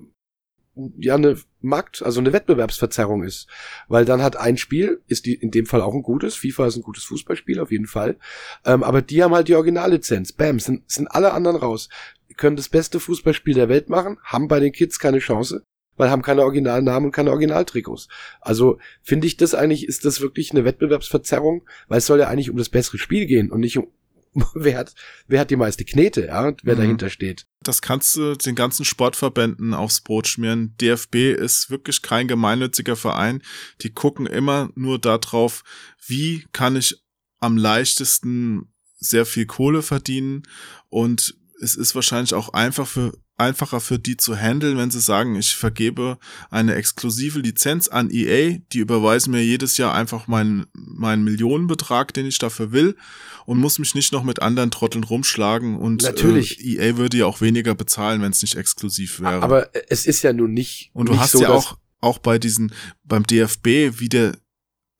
ja 0.98 1.14
eine 1.14 1.38
Markt, 1.60 2.02
also 2.02 2.20
eine 2.20 2.32
Wettbewerbsverzerrung 2.32 3.22
ist, 3.22 3.46
weil 3.88 4.04
dann 4.04 4.22
hat 4.22 4.36
ein 4.36 4.56
Spiel 4.56 5.02
ist 5.06 5.26
die 5.26 5.34
in 5.34 5.50
dem 5.50 5.66
Fall 5.66 5.82
auch 5.82 5.94
ein 5.94 6.02
gutes, 6.02 6.34
FIFA 6.36 6.66
ist 6.66 6.76
ein 6.76 6.82
gutes 6.82 7.04
Fußballspiel 7.04 7.60
auf 7.60 7.70
jeden 7.70 7.86
Fall, 7.86 8.16
ähm, 8.64 8.82
aber 8.82 9.02
die 9.02 9.22
haben 9.22 9.34
halt 9.34 9.48
die 9.48 9.54
Originallizenz, 9.54 10.32
bam, 10.32 10.58
sind 10.60 10.90
sind 10.90 11.08
alle 11.08 11.32
anderen 11.32 11.56
raus, 11.56 11.88
Die 12.28 12.34
können 12.34 12.56
das 12.56 12.70
beste 12.70 13.00
Fußballspiel 13.00 13.54
der 13.54 13.68
Welt 13.68 13.90
machen, 13.90 14.18
haben 14.24 14.48
bei 14.48 14.60
den 14.60 14.72
Kids 14.72 14.98
keine 14.98 15.18
Chance, 15.18 15.64
weil 15.96 16.10
haben 16.10 16.22
keine 16.22 16.42
Originalnamen 16.42 17.06
und 17.06 17.12
keine 17.12 17.30
Originaltrikots. 17.30 18.08
Also 18.40 18.78
finde 19.02 19.26
ich 19.26 19.36
das 19.36 19.54
eigentlich 19.54 19.86
ist 19.86 20.04
das 20.06 20.20
wirklich 20.22 20.50
eine 20.50 20.64
Wettbewerbsverzerrung, 20.64 21.62
weil 21.88 21.98
es 21.98 22.06
soll 22.06 22.20
ja 22.20 22.28
eigentlich 22.28 22.50
um 22.50 22.56
das 22.56 22.70
bessere 22.70 22.98
Spiel 22.98 23.26
gehen 23.26 23.50
und 23.50 23.60
nicht 23.60 23.76
um 23.76 23.88
wer 24.54 24.78
hat 24.78 24.94
wer 25.26 25.40
hat 25.40 25.50
die 25.50 25.56
meiste 25.56 25.84
Knete, 25.84 26.26
ja, 26.26 26.52
wer 26.62 26.74
Mhm. 26.74 26.78
dahinter 26.80 27.10
steht. 27.10 27.46
Das 27.62 27.82
kannst 27.82 28.16
du 28.16 28.34
den 28.34 28.54
ganzen 28.54 28.84
Sportverbänden 28.84 29.74
aufs 29.74 30.00
Brot 30.00 30.26
schmieren. 30.26 30.74
DFB 30.80 31.32
ist 31.32 31.70
wirklich 31.70 32.02
kein 32.02 32.26
gemeinnütziger 32.28 32.96
Verein. 32.96 33.42
Die 33.82 33.90
gucken 33.92 34.26
immer 34.26 34.70
nur 34.74 34.98
darauf, 34.98 35.62
wie 36.06 36.44
kann 36.52 36.76
ich 36.76 37.02
am 37.40 37.56
leichtesten 37.56 38.72
sehr 38.98 39.26
viel 39.26 39.46
Kohle 39.46 39.82
verdienen 39.82 40.42
und 40.88 41.34
es 41.60 41.76
ist 41.76 41.94
wahrscheinlich 41.94 42.34
auch 42.34 42.50
einfach 42.54 42.86
für, 42.86 43.12
einfacher 43.42 43.80
für 43.80 43.98
die 43.98 44.16
zu 44.16 44.36
handeln, 44.36 44.78
wenn 44.78 44.90
sie 44.90 45.00
sagen, 45.00 45.36
ich 45.36 45.56
vergebe 45.56 46.18
eine 46.50 46.74
exklusive 46.74 47.40
Lizenz 47.40 47.88
an 47.88 48.10
EA, 48.10 48.58
die 48.72 48.78
überweisen 48.78 49.32
mir 49.32 49.44
jedes 49.44 49.76
Jahr 49.76 49.94
einfach 49.94 50.26
meinen, 50.26 50.66
meinen 50.72 51.24
Millionenbetrag, 51.24 52.14
den 52.14 52.26
ich 52.26 52.38
dafür 52.38 52.72
will 52.72 52.96
und 53.44 53.58
muss 53.58 53.78
mich 53.78 53.94
nicht 53.94 54.12
noch 54.12 54.22
mit 54.22 54.40
anderen 54.40 54.70
Trotteln 54.70 55.04
rumschlagen 55.04 55.76
und 55.76 56.02
Natürlich. 56.02 56.60
Äh, 56.60 56.76
EA 56.76 56.96
würde 56.96 57.18
ja 57.18 57.26
auch 57.26 57.40
weniger 57.40 57.74
bezahlen, 57.74 58.22
wenn 58.22 58.32
es 58.32 58.42
nicht 58.42 58.56
exklusiv 58.56 59.20
wäre. 59.20 59.42
Aber 59.42 59.70
es 59.88 60.06
ist 60.06 60.22
ja 60.22 60.32
nun 60.32 60.52
nicht 60.52 60.90
und 60.94 61.08
du 61.08 61.12
nicht 61.12 61.22
hast 61.22 61.32
so, 61.32 61.42
ja 61.42 61.50
auch 61.50 61.76
auch 62.00 62.18
bei 62.18 62.38
diesen 62.38 62.74
beim 63.04 63.24
DFB 63.24 63.98
wie 64.00 64.08
der 64.08 64.36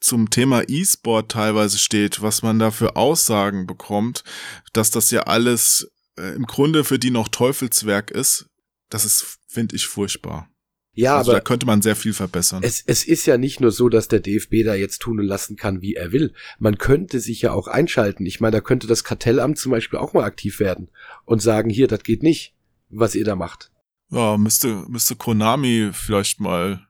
zum 0.00 0.30
Thema 0.30 0.62
E-Sport 0.68 1.30
teilweise 1.30 1.78
steht, 1.78 2.22
was 2.22 2.42
man 2.42 2.58
da 2.58 2.70
für 2.70 2.96
Aussagen 2.96 3.66
bekommt, 3.66 4.24
dass 4.72 4.90
das 4.90 5.10
ja 5.10 5.22
alles 5.22 5.92
äh, 6.18 6.34
im 6.34 6.46
Grunde 6.46 6.84
für 6.84 6.98
die 6.98 7.10
noch 7.10 7.28
Teufelswerk 7.28 8.10
ist, 8.10 8.46
das 8.88 9.04
ist, 9.04 9.38
finde 9.48 9.76
ich, 9.76 9.86
furchtbar. 9.86 10.50
ja, 10.92 11.16
also 11.16 11.30
aber 11.30 11.40
da 11.40 11.44
könnte 11.44 11.66
man 11.66 11.82
sehr 11.82 11.96
viel 11.96 12.12
verbessern. 12.12 12.62
Es, 12.62 12.82
es 12.84 13.04
ist 13.04 13.26
ja 13.26 13.38
nicht 13.38 13.60
nur 13.60 13.70
so, 13.70 13.88
dass 13.88 14.08
der 14.08 14.20
DFB 14.20 14.64
da 14.64 14.74
jetzt 14.74 15.00
tun 15.00 15.20
und 15.20 15.26
lassen 15.26 15.56
kann, 15.56 15.80
wie 15.80 15.94
er 15.94 16.12
will. 16.12 16.34
Man 16.58 16.78
könnte 16.78 17.20
sich 17.20 17.42
ja 17.42 17.52
auch 17.52 17.68
einschalten. 17.68 18.26
Ich 18.26 18.40
meine, 18.40 18.52
da 18.52 18.60
könnte 18.60 18.86
das 18.86 19.04
Kartellamt 19.04 19.58
zum 19.58 19.72
Beispiel 19.72 19.98
auch 19.98 20.12
mal 20.12 20.24
aktiv 20.24 20.60
werden 20.60 20.90
und 21.24 21.40
sagen, 21.40 21.70
hier, 21.70 21.88
das 21.88 22.02
geht 22.02 22.22
nicht, 22.22 22.54
was 22.90 23.14
ihr 23.14 23.24
da 23.24 23.34
macht. 23.34 23.70
Ja, 24.10 24.36
müsste, 24.36 24.84
müsste 24.88 25.16
Konami 25.16 25.90
vielleicht 25.94 26.38
mal 26.38 26.86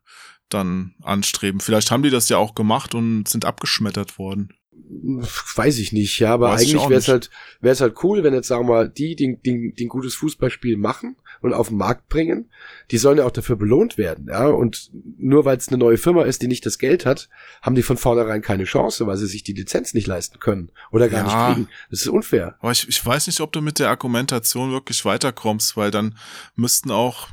dann 0.49 0.95
anstreben. 1.03 1.61
Vielleicht 1.61 1.91
haben 1.91 2.03
die 2.03 2.11
das 2.11 2.29
ja 2.29 2.37
auch 2.37 2.55
gemacht 2.55 2.95
und 2.95 3.29
sind 3.29 3.45
abgeschmettert 3.45 4.19
worden. 4.19 4.53
Weiß 4.75 5.79
ich 5.79 5.93
nicht, 5.93 6.19
ja, 6.19 6.33
aber 6.35 6.51
Weiß 6.51 6.63
ich 6.63 6.75
eigentlich 6.75 6.89
wäre 6.89 6.99
es 6.99 7.09
halt, 7.09 7.31
wäre 7.61 7.73
es 7.73 7.81
halt 7.81 8.03
cool, 8.03 8.23
wenn 8.23 8.33
jetzt, 8.35 8.49
sagen 8.49 8.67
wir 8.67 8.73
mal, 8.73 8.89
die, 8.89 9.17
die, 9.17 9.37
die, 9.37 9.75
die 9.75 9.85
ein 9.85 9.89
gutes 9.89 10.15
Fußballspiel 10.15 10.77
machen 10.77 11.17
und 11.41 11.53
auf 11.53 11.69
den 11.69 11.77
Markt 11.77 12.09
bringen, 12.09 12.51
die 12.91 12.99
sollen 12.99 13.19
ja 13.19 13.25
auch 13.25 13.31
dafür 13.33 13.57
belohnt 13.57 13.99
werden, 13.99 14.29
ja, 14.29 14.47
und 14.47 14.91
nur 15.19 15.45
weil 15.45 15.57
es 15.59 15.69
eine 15.69 15.79
neue 15.79 15.99
Firma 15.99 16.23
ist, 16.25 16.41
die 16.43 16.49
nicht 16.49 16.65
das 16.65 16.79
Geld 16.79 17.05
hat, 17.05 17.29
haben 17.61 17.75
die 17.75 17.83
von 17.83 17.97
vornherein 17.99 18.41
keine 18.43 18.65
Chance, 18.65 19.07
weil 19.07 19.17
sie 19.17 19.27
sich 19.27 19.43
die 19.43 19.53
Lizenz 19.53 19.93
nicht 19.93 20.07
leisten 20.07 20.39
können 20.41 20.71
oder 20.91 21.09
gar 21.09 21.21
Ja. 21.21 21.49
nicht 21.49 21.55
kriegen. 21.57 21.69
Das 21.91 22.01
ist 22.01 22.09
unfair. 22.09 22.57
Aber 22.61 22.73
ich, 22.73 22.89
ich 22.89 23.05
weiß 23.05 23.27
nicht, 23.27 23.41
ob 23.41 23.53
du 23.53 23.61
mit 23.61 23.79
der 23.79 23.89
Argumentation 23.91 24.73
wirklich 24.73 25.05
weiterkommst, 25.05 25.77
weil 25.77 25.91
dann 25.91 26.17
müssten 26.55 26.91
auch 26.91 27.29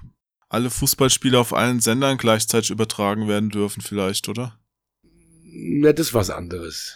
alle 0.49 0.69
Fußballspiele 0.69 1.37
auf 1.39 1.53
allen 1.53 1.79
Sendern 1.79 2.17
gleichzeitig 2.17 2.69
übertragen 2.71 3.27
werden 3.27 3.49
dürfen, 3.49 3.81
vielleicht, 3.81 4.27
oder? 4.29 4.59
Na, 5.43 5.93
das 5.93 6.07
ist 6.07 6.13
was 6.13 6.29
anderes. 6.29 6.95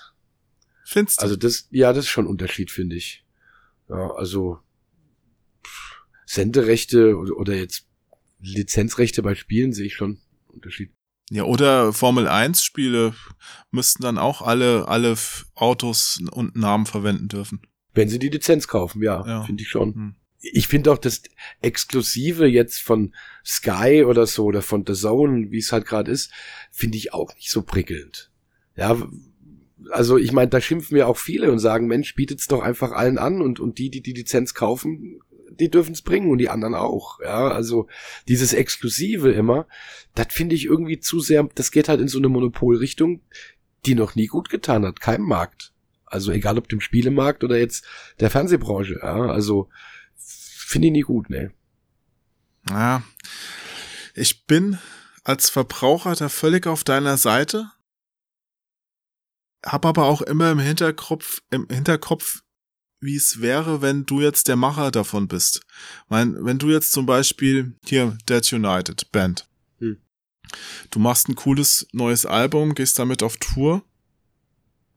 Findest 0.86 1.20
du? 1.20 1.24
Also 1.24 1.36
das, 1.36 1.68
ja, 1.72 1.94
das 1.94 2.06
ist 2.06 2.12
schon 2.12 2.26
ein 2.26 2.30
Unterschied, 2.30 2.72
finde 2.72 2.96
ich. 2.96 3.26
Ja, 3.90 4.12
also 4.16 4.60
pff, 5.66 6.02
Senderechte 6.26 7.16
oder, 7.18 7.38
oder 7.38 7.54
jetzt 7.56 7.88
Lizenzrechte 8.42 9.22
bei 9.24 9.36
Spielen 9.36 9.74
sehe 9.74 9.86
ich 9.88 9.96
schon 9.96 10.20
Unterschied. 10.48 10.92
ja, 11.30 11.44
oder 11.44 11.94
Formel 11.94 12.28
1 12.28 12.64
Spiele 12.64 13.14
müssten 13.72 14.04
dann 14.04 14.18
auch 14.18 14.42
alle, 14.42 14.88
alle 14.88 15.16
Autos 15.56 16.20
und 16.32 16.56
Namen 16.56 16.86
verwenden 16.86 17.28
dürfen. 17.28 17.62
Wenn 17.94 18.10
sie 18.10 18.20
die 18.20 18.30
Lizenz 18.30 18.68
kaufen, 18.68 19.02
ja, 19.04 19.26
Ja. 19.26 19.44
finde 19.44 19.64
ich 19.64 19.70
schon. 19.70 19.94
Hm. 19.94 20.16
Ich 20.40 20.68
finde 20.68 20.92
auch 20.92 20.98
das 20.98 21.22
Exklusive 21.62 22.46
jetzt 22.48 22.80
von 22.82 23.16
Sky 23.46 24.04
oder 24.06 24.28
so 24.28 24.44
oder 24.46 24.62
von 24.62 24.84
The 24.86 24.94
Zone, 24.94 25.52
wie 25.52 25.60
es 25.60 25.72
halt 25.72 25.86
gerade 25.86 26.12
ist, 26.12 26.32
finde 26.72 26.98
ich 26.98 27.14
auch 27.14 27.34
nicht 27.36 27.50
so 27.50 27.62
prickelnd. 27.62 28.30
Ja, 28.76 29.02
also 29.92 30.18
ich 30.18 30.32
meine, 30.32 30.50
da 30.50 30.62
schimpfen 30.62 30.98
ja 30.98 31.06
auch 31.08 31.18
viele 31.18 31.52
und 31.52 31.60
sagen, 31.60 31.88
Mensch, 31.88 32.16
bietet's 32.16 32.48
doch 32.48 32.62
einfach 32.62 32.92
allen 32.92 33.18
an 33.18 33.42
und, 33.42 33.60
und 33.60 33.78
die, 33.78 33.90
die 33.90 34.02
die 34.02 34.14
Lizenz 34.14 34.54
kaufen, 34.54 35.20
die 35.60 35.70
dürfen's 35.70 36.02
bringen 36.02 36.30
und 36.32 36.38
die 36.38 36.50
anderen 36.50 36.76
auch. 36.76 37.20
Ja, 37.22 37.50
also 37.50 37.88
dieses 38.28 38.54
Exklusive 38.54 39.32
immer, 39.32 39.68
das 40.16 40.28
finde 40.30 40.56
ich 40.56 40.66
irgendwie 40.66 41.00
zu 41.00 41.20
sehr, 41.20 41.48
das 41.56 41.72
geht 41.72 41.90
halt 41.90 42.02
in 42.02 42.08
so 42.08 42.18
eine 42.18 42.30
Monopolrichtung, 42.30 43.22
die 43.86 43.96
noch 43.96 44.16
nie 44.16 44.28
gut 44.28 44.50
getan 44.50 44.86
hat, 44.86 45.02
keinem 45.02 45.26
Markt. 45.26 45.74
Also 46.06 46.32
egal 46.32 46.58
ob 46.58 46.70
dem 46.70 46.80
Spielemarkt 46.80 47.44
oder 47.44 47.58
jetzt 47.58 47.86
der 48.20 48.30
Fernsehbranche, 48.30 49.00
ja, 49.02 49.26
also 49.26 49.70
finde 50.16 50.88
ich 50.88 50.94
nie 50.94 51.02
gut, 51.02 51.30
ne. 51.30 51.52
Ja. 52.70 53.04
Ich 54.16 54.46
bin 54.46 54.78
als 55.24 55.50
Verbraucher 55.50 56.16
da 56.16 56.30
völlig 56.30 56.68
auf 56.68 56.84
deiner 56.84 57.18
Seite, 57.18 57.72
hab 59.66 59.86
aber 59.86 60.06
auch 60.06 60.22
immer 60.22 60.52
im 60.52 60.60
Hinterkopf, 60.60 61.42
im 61.50 61.68
Hinterkopf, 61.70 62.42
wie 63.00 63.16
es 63.16 63.42
wäre, 63.42 63.82
wenn 63.82 64.06
du 64.06 64.22
jetzt 64.22 64.48
der 64.48 64.56
Macher 64.56 64.92
davon 64.92 65.28
bist. 65.28 65.62
Mein, 66.10 66.46
wenn 66.46 66.60
du 66.60 66.70
jetzt 66.70 66.92
zum 66.92 67.06
Beispiel 67.06 67.76
hier 67.86 68.18
Dead 68.30 68.54
United 68.54 69.12
Band, 69.12 69.48
Hm. 69.80 69.98
du 70.92 71.00
machst 71.00 71.28
ein 71.28 71.36
cooles 71.36 71.88
neues 71.92 72.26
Album, 72.26 72.76
gehst 72.76 73.00
damit 73.00 73.24
auf 73.24 73.38
Tour 73.38 73.84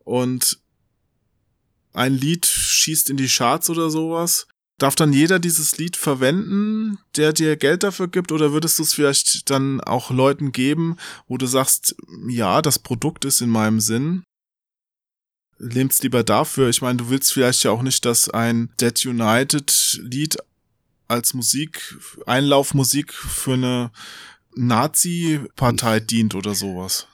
und 0.04 0.60
ein 1.92 2.12
Lied 2.12 2.46
schießt 2.46 3.10
in 3.10 3.16
die 3.16 3.28
Charts 3.28 3.70
oder 3.70 3.90
sowas. 3.90 4.46
Darf 4.78 4.94
dann 4.94 5.14
jeder 5.14 5.38
dieses 5.38 5.78
Lied 5.78 5.96
verwenden, 5.96 6.98
der 7.16 7.32
dir 7.32 7.56
Geld 7.56 7.82
dafür 7.82 8.08
gibt, 8.08 8.30
oder 8.30 8.52
würdest 8.52 8.78
du 8.78 8.82
es 8.82 8.92
vielleicht 8.92 9.48
dann 9.48 9.80
auch 9.80 10.10
Leuten 10.10 10.52
geben, 10.52 10.96
wo 11.26 11.38
du 11.38 11.46
sagst, 11.46 11.96
ja, 12.28 12.60
das 12.60 12.78
Produkt 12.78 13.24
ist 13.24 13.40
in 13.40 13.48
meinem 13.48 13.80
Sinn, 13.80 14.22
nimm's 15.58 16.02
lieber 16.02 16.22
dafür. 16.22 16.68
Ich 16.68 16.82
meine, 16.82 16.98
du 16.98 17.10
willst 17.10 17.32
vielleicht 17.32 17.64
ja 17.64 17.70
auch 17.70 17.82
nicht, 17.82 18.04
dass 18.04 18.28
ein 18.28 18.70
Dead 18.80 19.06
United 19.06 20.00
Lied 20.02 20.36
als 21.08 21.34
Musik, 21.34 21.96
Einlaufmusik 22.26 23.12
für 23.12 23.54
eine 23.54 23.90
Nazi-Partei 24.54 26.00
dient 26.00 26.34
oder 26.34 26.54
sowas. 26.54 27.06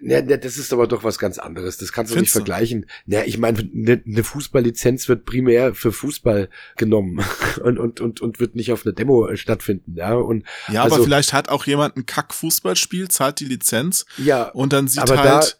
Ja, 0.00 0.22
das 0.22 0.56
ist 0.56 0.72
aber 0.72 0.86
doch 0.86 1.04
was 1.04 1.18
ganz 1.18 1.38
anderes. 1.38 1.76
Das 1.76 1.92
kannst 1.92 2.12
du 2.12 2.14
nicht 2.14 2.30
Findest 2.30 2.34
du? 2.34 2.38
vergleichen. 2.38 2.86
Ja, 3.06 3.24
ich 3.24 3.36
meine, 3.36 3.58
eine 3.58 4.00
ne 4.04 4.24
Fußballlizenz 4.24 5.06
wird 5.08 5.26
primär 5.26 5.74
für 5.74 5.92
Fußball 5.92 6.48
genommen 6.76 7.22
und, 7.62 7.78
und, 7.78 8.00
und, 8.00 8.20
und 8.22 8.40
wird 8.40 8.54
nicht 8.54 8.72
auf 8.72 8.86
einer 8.86 8.94
Demo 8.94 9.26
äh, 9.26 9.36
stattfinden. 9.36 9.94
Ja, 9.96 10.14
und 10.14 10.44
Ja, 10.70 10.84
Also- 10.84 10.96
aber 10.96 11.04
vielleicht 11.04 11.34
hat 11.34 11.50
auch 11.50 11.66
jemand 11.66 11.96
ein 11.96 12.06
Kack-Fußballspiel, 12.06 13.08
zahlt 13.08 13.40
die 13.40 13.44
Lizenz 13.44 14.06
ja, 14.16 14.44
und 14.48 14.72
dann 14.72 14.88
sieht 14.88 15.10
halt 15.10 15.58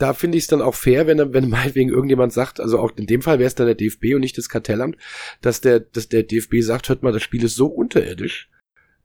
da 0.00 0.14
finde 0.14 0.38
ich 0.38 0.44
es 0.44 0.48
dann 0.48 0.62
auch 0.62 0.74
fair, 0.74 1.06
wenn, 1.06 1.32
wenn 1.34 1.48
meinetwegen 1.48 1.90
irgendjemand 1.90 2.32
sagt, 2.32 2.58
also 2.58 2.78
auch 2.78 2.96
in 2.96 3.06
dem 3.06 3.22
Fall 3.22 3.38
wäre 3.38 3.48
es 3.48 3.54
dann 3.54 3.66
der 3.66 3.74
DFB 3.74 4.14
und 4.14 4.20
nicht 4.20 4.38
das 4.38 4.48
Kartellamt, 4.48 4.96
dass 5.42 5.60
der, 5.60 5.80
dass 5.80 6.08
der 6.08 6.22
DFB 6.22 6.56
sagt, 6.60 6.88
hört 6.88 7.02
mal, 7.02 7.12
das 7.12 7.22
Spiel 7.22 7.44
ist 7.44 7.54
so 7.54 7.66
unterirdisch, 7.66 8.50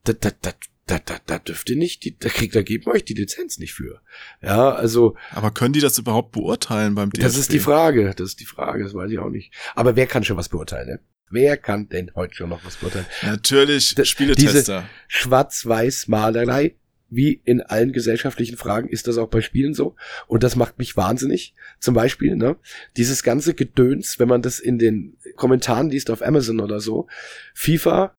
da, 0.06 0.14
da, 0.14 0.32
da, 0.42 0.52
da, 0.88 1.00
da, 1.00 1.18
da 1.26 1.40
dürft 1.40 1.70
ihr 1.70 1.76
nicht, 1.76 2.06
die, 2.06 2.18
da 2.18 2.30
kriegt, 2.30 2.56
da 2.56 2.62
geben 2.62 2.90
euch 2.90 3.04
die 3.04 3.14
Lizenz 3.14 3.58
nicht 3.58 3.74
für. 3.74 4.02
Ja, 4.42 4.72
also. 4.72 5.16
Aber 5.32 5.52
können 5.52 5.74
die 5.74 5.82
das 5.82 5.98
überhaupt 5.98 6.32
beurteilen 6.32 6.96
beim 6.96 7.10
DFB? 7.10 7.24
Das 7.24 7.38
ist 7.38 7.52
die 7.52 7.60
Frage, 7.60 8.14
das 8.16 8.30
ist 8.30 8.40
die 8.40 8.46
Frage, 8.46 8.84
das 8.84 8.94
weiß 8.94 9.12
ich 9.12 9.20
auch 9.20 9.30
nicht. 9.30 9.54
Aber 9.76 9.96
wer 9.96 10.08
kann 10.08 10.24
schon 10.24 10.38
was 10.38 10.50
beurteilen, 10.50 10.88
ne? 10.88 11.00
Wer 11.32 11.58
kann 11.58 11.90
denn 11.90 12.12
heute 12.16 12.36
schon 12.36 12.50
noch 12.50 12.64
was 12.64 12.78
beurteilen? 12.78 13.08
Natürlich 13.24 13.96
Spieletester. 14.04 14.52
Diese 14.52 14.86
Schwarz-Weiß-Malerei, 15.08 16.76
wie 17.16 17.42
in 17.46 17.62
allen 17.62 17.92
gesellschaftlichen 17.92 18.58
Fragen, 18.58 18.90
ist 18.90 19.08
das 19.08 19.18
auch 19.18 19.30
bei 19.30 19.42
Spielen 19.42 19.74
so. 19.74 19.96
Und 20.28 20.44
das 20.44 20.56
macht 20.56 20.78
mich 20.78 20.98
wahnsinnig. 20.98 21.56
Zum 21.80 21.94
Beispiel, 21.94 22.36
ne, 22.36 22.58
dieses 22.98 23.24
ganze 23.24 23.54
Gedöns, 23.54 24.20
wenn 24.20 24.28
man 24.28 24.42
das 24.42 24.60
in 24.60 24.80
den 24.80 25.18
Kommentaren 25.36 25.90
liest 25.90 26.10
auf 26.10 26.22
Amazon 26.22 26.60
oder 26.60 26.80
so, 26.80 27.08
FIFA, 27.54 28.16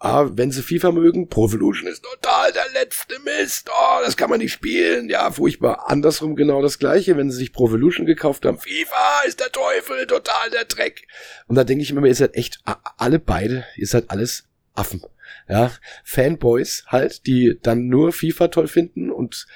ah, 0.00 0.30
wenn 0.32 0.50
sie 0.50 0.62
FIFA 0.62 0.92
mögen, 0.92 1.28
Pro 1.28 1.46
Evolution 1.46 1.88
ist 1.88 2.02
total 2.02 2.52
der 2.52 2.66
letzte 2.72 3.18
Mist, 3.20 3.70
oh, 3.70 3.98
das 4.04 4.16
kann 4.16 4.30
man 4.30 4.40
nicht 4.40 4.52
spielen, 4.52 5.08
ja, 5.08 5.30
furchtbar. 5.30 5.88
Andersrum 5.88 6.34
genau 6.34 6.62
das 6.62 6.78
gleiche, 6.78 7.16
wenn 7.16 7.30
sie 7.30 7.38
sich 7.38 7.52
Pro 7.52 7.68
Evolution 7.68 8.06
gekauft 8.06 8.44
haben, 8.44 8.58
FIFA 8.58 9.22
ist 9.26 9.40
der 9.40 9.52
Teufel, 9.52 10.06
total 10.06 10.50
der 10.50 10.64
Dreck. 10.64 11.06
Und 11.46 11.56
da 11.56 11.64
denke 11.64 11.82
ich 11.82 11.90
immer, 11.90 12.06
ihr 12.06 12.14
seid 12.14 12.34
echt 12.34 12.62
alle 12.96 13.18
beide, 13.18 13.64
ihr 13.76 13.86
seid 13.86 14.10
alles 14.10 14.44
Affen. 14.74 15.02
Ja, 15.50 15.72
Fanboys 16.04 16.84
halt, 16.86 17.26
die 17.26 17.58
dann 17.60 17.88
nur 17.88 18.12
FIFA 18.12 18.48
toll 18.48 18.68
finden 18.68 19.10
und 19.10 19.46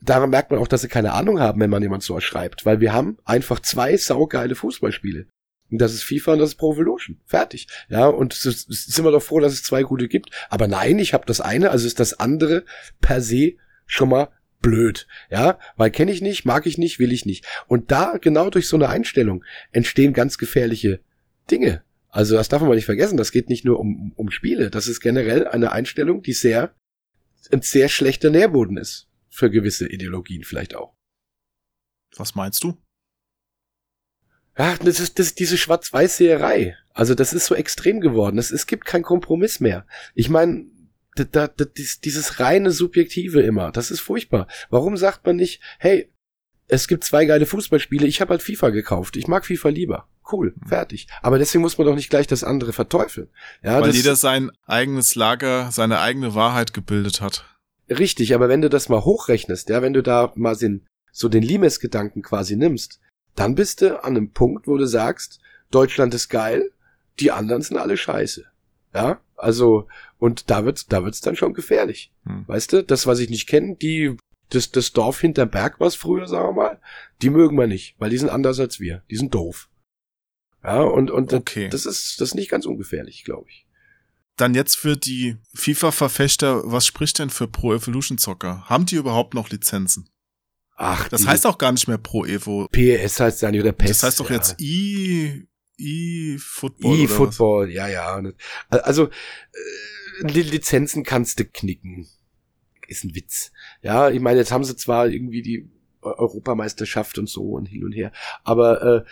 daran 0.00 0.30
merkt 0.30 0.52
man 0.52 0.60
auch, 0.60 0.68
dass 0.68 0.82
sie 0.82 0.88
keine 0.88 1.12
Ahnung 1.12 1.40
haben, 1.40 1.60
wenn 1.60 1.70
man 1.70 1.82
jemand 1.82 2.04
so 2.04 2.18
schreibt, 2.20 2.64
weil 2.64 2.80
wir 2.80 2.92
haben 2.92 3.18
einfach 3.24 3.58
zwei 3.60 3.96
saugeile 3.96 4.54
Fußballspiele. 4.54 5.26
Und 5.70 5.78
das 5.78 5.94
ist 5.94 6.04
FIFA 6.04 6.34
und 6.34 6.38
das 6.38 6.50
ist 6.50 6.54
Pro 6.56 6.74
Evolution. 6.74 7.18
Fertig. 7.24 7.66
Ja, 7.88 8.06
und 8.06 8.34
sind 8.34 9.04
wir 9.04 9.10
doch 9.10 9.22
froh, 9.22 9.40
dass 9.40 9.54
es 9.54 9.62
zwei 9.62 9.82
gute 9.82 10.06
gibt. 10.06 10.30
Aber 10.50 10.68
nein, 10.68 10.98
ich 10.98 11.14
habe 11.14 11.24
das 11.26 11.40
eine, 11.40 11.70
also 11.70 11.86
ist 11.86 11.98
das 11.98 12.20
andere 12.20 12.64
per 13.00 13.22
se 13.22 13.54
schon 13.86 14.10
mal 14.10 14.28
blöd. 14.60 15.08
Ja, 15.30 15.58
weil 15.76 15.90
kenne 15.90 16.12
ich 16.12 16.20
nicht, 16.20 16.44
mag 16.44 16.66
ich 16.66 16.78
nicht, 16.78 16.98
will 16.98 17.10
ich 17.10 17.26
nicht. 17.26 17.46
Und 17.66 17.90
da, 17.90 18.18
genau 18.20 18.50
durch 18.50 18.68
so 18.68 18.76
eine 18.76 18.90
Einstellung, 18.90 19.44
entstehen 19.72 20.12
ganz 20.12 20.38
gefährliche 20.38 21.00
Dinge. 21.50 21.82
Also 22.14 22.36
das 22.36 22.48
darf 22.48 22.60
man 22.60 22.74
nicht 22.76 22.84
vergessen. 22.84 23.16
Das 23.16 23.32
geht 23.32 23.48
nicht 23.48 23.64
nur 23.64 23.80
um, 23.80 24.12
um 24.16 24.30
Spiele. 24.30 24.70
Das 24.70 24.86
ist 24.86 25.00
generell 25.00 25.48
eine 25.48 25.72
Einstellung, 25.72 26.22
die 26.22 26.34
sehr, 26.34 26.74
ein 27.50 27.62
sehr 27.62 27.88
schlechter 27.88 28.30
Nährboden 28.30 28.76
ist. 28.76 29.08
Für 29.30 29.50
gewisse 29.50 29.88
Ideologien 29.88 30.44
vielleicht 30.44 30.74
auch. 30.74 30.94
Was 32.16 32.34
meinst 32.34 32.62
du? 32.62 32.76
Ja, 34.58 34.76
das 34.76 35.00
ist, 35.00 35.18
das 35.18 35.28
ist 35.28 35.40
diese 35.40 35.56
Schwarz-Weiß-Seherei. 35.56 36.76
Also 36.90 37.14
das 37.14 37.32
ist 37.32 37.46
so 37.46 37.54
extrem 37.54 38.00
geworden. 38.00 38.36
Es, 38.36 38.50
es 38.50 38.66
gibt 38.66 38.84
keinen 38.84 39.02
Kompromiss 39.04 39.60
mehr. 39.60 39.86
Ich 40.14 40.28
meine, 40.28 40.66
da, 41.14 41.24
da, 41.24 41.48
da, 41.48 41.64
dies- 41.64 42.00
dieses 42.02 42.40
reine 42.40 42.70
Subjektive 42.70 43.40
immer, 43.40 43.72
das 43.72 43.90
ist 43.90 44.00
furchtbar. 44.00 44.46
Warum 44.68 44.98
sagt 44.98 45.24
man 45.24 45.36
nicht, 45.36 45.62
hey, 45.78 46.11
es 46.72 46.88
gibt 46.88 47.04
zwei 47.04 47.26
geile 47.26 47.44
Fußballspiele, 47.44 48.06
ich 48.06 48.22
habe 48.22 48.30
halt 48.30 48.42
FIFA 48.42 48.70
gekauft, 48.70 49.16
ich 49.16 49.28
mag 49.28 49.44
FIFA 49.44 49.68
lieber. 49.68 50.08
Cool, 50.30 50.54
fertig. 50.66 51.06
Aber 51.20 51.38
deswegen 51.38 51.60
muss 51.60 51.76
man 51.76 51.86
doch 51.86 51.94
nicht 51.94 52.08
gleich 52.08 52.26
das 52.26 52.44
andere 52.44 52.72
verteufeln. 52.72 53.28
Ja, 53.62 53.82
Weil 53.82 53.94
jeder 53.94 54.16
sein 54.16 54.50
eigenes 54.64 55.14
Lager, 55.14 55.70
seine 55.70 56.00
eigene 56.00 56.34
Wahrheit 56.34 56.72
gebildet 56.72 57.20
hat. 57.20 57.44
Richtig, 57.90 58.34
aber 58.34 58.48
wenn 58.48 58.62
du 58.62 58.70
das 58.70 58.88
mal 58.88 59.04
hochrechnest, 59.04 59.68
ja, 59.68 59.82
wenn 59.82 59.92
du 59.92 60.02
da 60.02 60.32
mal 60.34 60.56
den, 60.56 60.86
so 61.10 61.28
den 61.28 61.42
Limes-Gedanken 61.42 62.22
quasi 62.22 62.56
nimmst, 62.56 63.00
dann 63.34 63.54
bist 63.54 63.82
du 63.82 64.02
an 64.02 64.16
einem 64.16 64.30
Punkt, 64.30 64.66
wo 64.66 64.78
du 64.78 64.86
sagst, 64.86 65.40
Deutschland 65.70 66.14
ist 66.14 66.30
geil, 66.30 66.70
die 67.20 67.32
anderen 67.32 67.60
sind 67.60 67.76
alle 67.76 67.98
scheiße. 67.98 68.46
Ja, 68.94 69.20
also, 69.36 69.88
und 70.18 70.48
da 70.48 70.64
wird's, 70.64 70.86
da 70.86 71.04
wird's 71.04 71.20
dann 71.20 71.36
schon 71.36 71.52
gefährlich. 71.52 72.12
Hm. 72.24 72.44
Weißt 72.46 72.72
du, 72.72 72.82
das, 72.82 73.06
was 73.06 73.18
ich 73.18 73.28
nicht 73.28 73.46
kenne, 73.46 73.76
die, 73.76 74.16
das, 74.54 74.70
das 74.70 74.92
Dorf 74.92 75.20
hinterm 75.20 75.50
Berg, 75.50 75.80
was 75.80 75.94
früher, 75.96 76.26
sagen 76.28 76.48
wir 76.56 76.62
mal, 76.62 76.80
die 77.22 77.30
mögen 77.30 77.56
wir 77.58 77.66
nicht, 77.66 77.96
weil 77.98 78.10
die 78.10 78.18
sind 78.18 78.28
anders 78.30 78.58
als 78.60 78.80
wir. 78.80 79.02
Die 79.10 79.16
sind 79.16 79.34
doof. 79.34 79.68
Ja, 80.64 80.80
und, 80.82 81.10
und 81.10 81.32
Okay. 81.32 81.68
das 81.68 81.86
ist, 81.86 82.20
das 82.20 82.30
ist 82.30 82.34
nicht 82.34 82.50
ganz 82.50 82.66
ungefährlich, 82.66 83.24
glaube 83.24 83.48
ich. 83.50 83.66
Dann 84.36 84.54
jetzt 84.54 84.76
für 84.76 84.96
die 84.96 85.36
FIFA-Verfechter, 85.54 86.62
was 86.64 86.86
spricht 86.86 87.18
denn 87.18 87.30
für 87.30 87.48
Pro 87.48 87.74
Evolution 87.74 88.16
Zocker? 88.18 88.64
Haben 88.68 88.86
die 88.86 88.96
überhaupt 88.96 89.34
noch 89.34 89.50
Lizenzen? 89.50 90.08
Ach, 90.74 91.08
Das 91.08 91.26
heißt 91.26 91.46
auch 91.46 91.58
gar 91.58 91.70
nicht 91.72 91.86
mehr 91.86 91.98
Pro 91.98 92.24
Evo. 92.24 92.66
PES 92.72 93.20
heißt 93.20 93.42
ja 93.42 93.50
nicht, 93.50 93.60
oder 93.60 93.72
PES. 93.72 93.88
Das 93.88 94.02
heißt 94.04 94.20
doch 94.20 94.30
ja. 94.30 94.36
jetzt 94.36 94.56
E, 94.58 95.42
E-Football. 95.76 96.90
oder 96.92 97.02
was? 97.04 97.10
E-Football, 97.10 97.70
ja, 97.70 97.88
ja. 97.88 98.22
Also, 98.70 99.08
äh, 99.08 100.24
die 100.24 100.42
Lizenzen 100.42 101.02
kannst 101.04 101.38
du 101.38 101.44
knicken. 101.44 102.08
Ist 102.92 103.04
ein 103.04 103.14
Witz. 103.14 103.52
Ja, 103.82 104.10
ich 104.10 104.20
meine, 104.20 104.38
jetzt 104.38 104.52
haben 104.52 104.64
sie 104.64 104.76
zwar 104.76 105.08
irgendwie 105.08 105.42
die 105.42 105.70
Eu- 106.02 106.14
Europameisterschaft 106.18 107.18
und 107.18 107.28
so 107.28 107.42
und 107.52 107.66
hin 107.66 107.84
und 107.84 107.92
her, 107.92 108.12
aber 108.44 108.82
äh, 108.82 109.04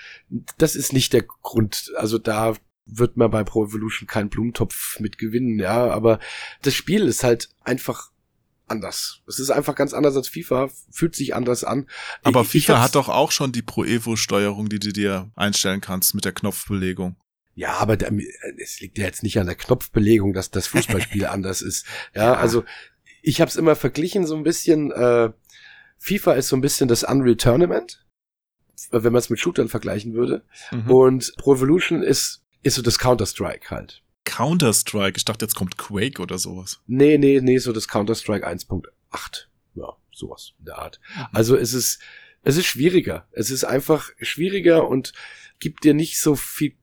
das 0.58 0.74
ist 0.76 0.92
nicht 0.92 1.12
der 1.12 1.22
Grund. 1.22 1.92
Also 1.96 2.18
da 2.18 2.54
wird 2.86 3.16
man 3.16 3.30
bei 3.30 3.44
Pro 3.44 3.64
Evolution 3.66 4.06
keinen 4.08 4.28
Blumentopf 4.28 4.98
mit 5.00 5.16
gewinnen, 5.18 5.58
ja, 5.60 5.88
aber 5.90 6.18
das 6.62 6.74
Spiel 6.74 7.02
ist 7.06 7.22
halt 7.24 7.48
einfach 7.62 8.10
anders. 8.66 9.22
Es 9.28 9.38
ist 9.38 9.50
einfach 9.50 9.74
ganz 9.74 9.92
anders 9.94 10.16
als 10.16 10.28
FIFA, 10.28 10.68
fühlt 10.90 11.14
sich 11.16 11.34
anders 11.34 11.64
an. 11.64 11.86
Aber 12.22 12.42
Ich- 12.42 12.54
ich 12.54 12.66
FIFA 12.66 12.74
hab's- 12.78 12.84
hat 12.86 12.94
doch 12.96 13.08
auch 13.08 13.32
schon 13.32 13.52
die 13.52 13.62
Pro 13.62 13.84
Evo 13.84 14.16
Steuerung, 14.16 14.68
die 14.68 14.78
du 14.78 14.92
dir 14.92 15.30
einstellen 15.36 15.80
kannst 15.80 16.14
mit 16.14 16.24
der 16.24 16.32
Knopfbelegung. 16.32 17.16
Ja, 17.54 17.74
aber 17.78 17.96
da, 17.96 18.08
es 18.58 18.80
liegt 18.80 18.96
ja 18.98 19.04
jetzt 19.04 19.22
nicht 19.22 19.38
an 19.38 19.46
der 19.46 19.56
Knopfbelegung, 19.56 20.32
dass 20.32 20.50
das 20.50 20.66
Fußballspiel 20.68 21.26
anders 21.26 21.62
ist. 21.62 21.84
Ja, 22.14 22.34
also 22.34 22.64
ich 23.22 23.40
habe 23.40 23.48
es 23.48 23.56
immer 23.56 23.76
verglichen 23.76 24.26
so 24.26 24.36
ein 24.36 24.42
bisschen. 24.42 24.90
Äh, 24.92 25.30
FIFA 25.98 26.32
ist 26.32 26.48
so 26.48 26.56
ein 26.56 26.62
bisschen 26.62 26.88
das 26.88 27.04
Unreal 27.04 27.36
Tournament, 27.36 28.06
wenn 28.90 29.12
man 29.12 29.18
es 29.18 29.28
mit 29.28 29.38
Shootern 29.38 29.68
vergleichen 29.68 30.14
würde. 30.14 30.42
Mhm. 30.70 30.90
Und 30.90 31.34
Pro 31.36 31.54
Evolution 31.54 32.02
ist 32.02 32.42
ist 32.62 32.74
so 32.74 32.82
das 32.82 32.98
Counter 32.98 33.26
Strike 33.26 33.70
halt. 33.70 34.02
Counter-Strike. 34.24 35.16
Ich 35.16 35.24
dachte, 35.24 35.44
jetzt 35.44 35.54
kommt 35.54 35.76
Quake 35.76 36.20
oder 36.20 36.38
sowas. 36.38 36.80
Nee, 36.86 37.18
nee, 37.18 37.40
nee, 37.40 37.58
so 37.58 37.72
das 37.72 37.88
Counter 37.88 38.14
Strike 38.14 38.46
1.8. 38.46 38.84
Ja, 39.74 39.96
sowas 40.12 40.52
in 40.58 40.66
der 40.66 40.78
Art. 40.78 41.00
Also 41.32 41.56
es 41.56 41.72
ist 41.72 42.00
es 42.42 42.56
ist 42.56 42.66
schwieriger. 42.66 43.26
Es 43.32 43.50
ist 43.50 43.64
einfach 43.64 44.10
schwieriger 44.20 44.88
und 44.88 45.12
gibt 45.58 45.84
dir 45.84 45.94
nicht 45.94 46.18
so 46.18 46.36
viel 46.36 46.74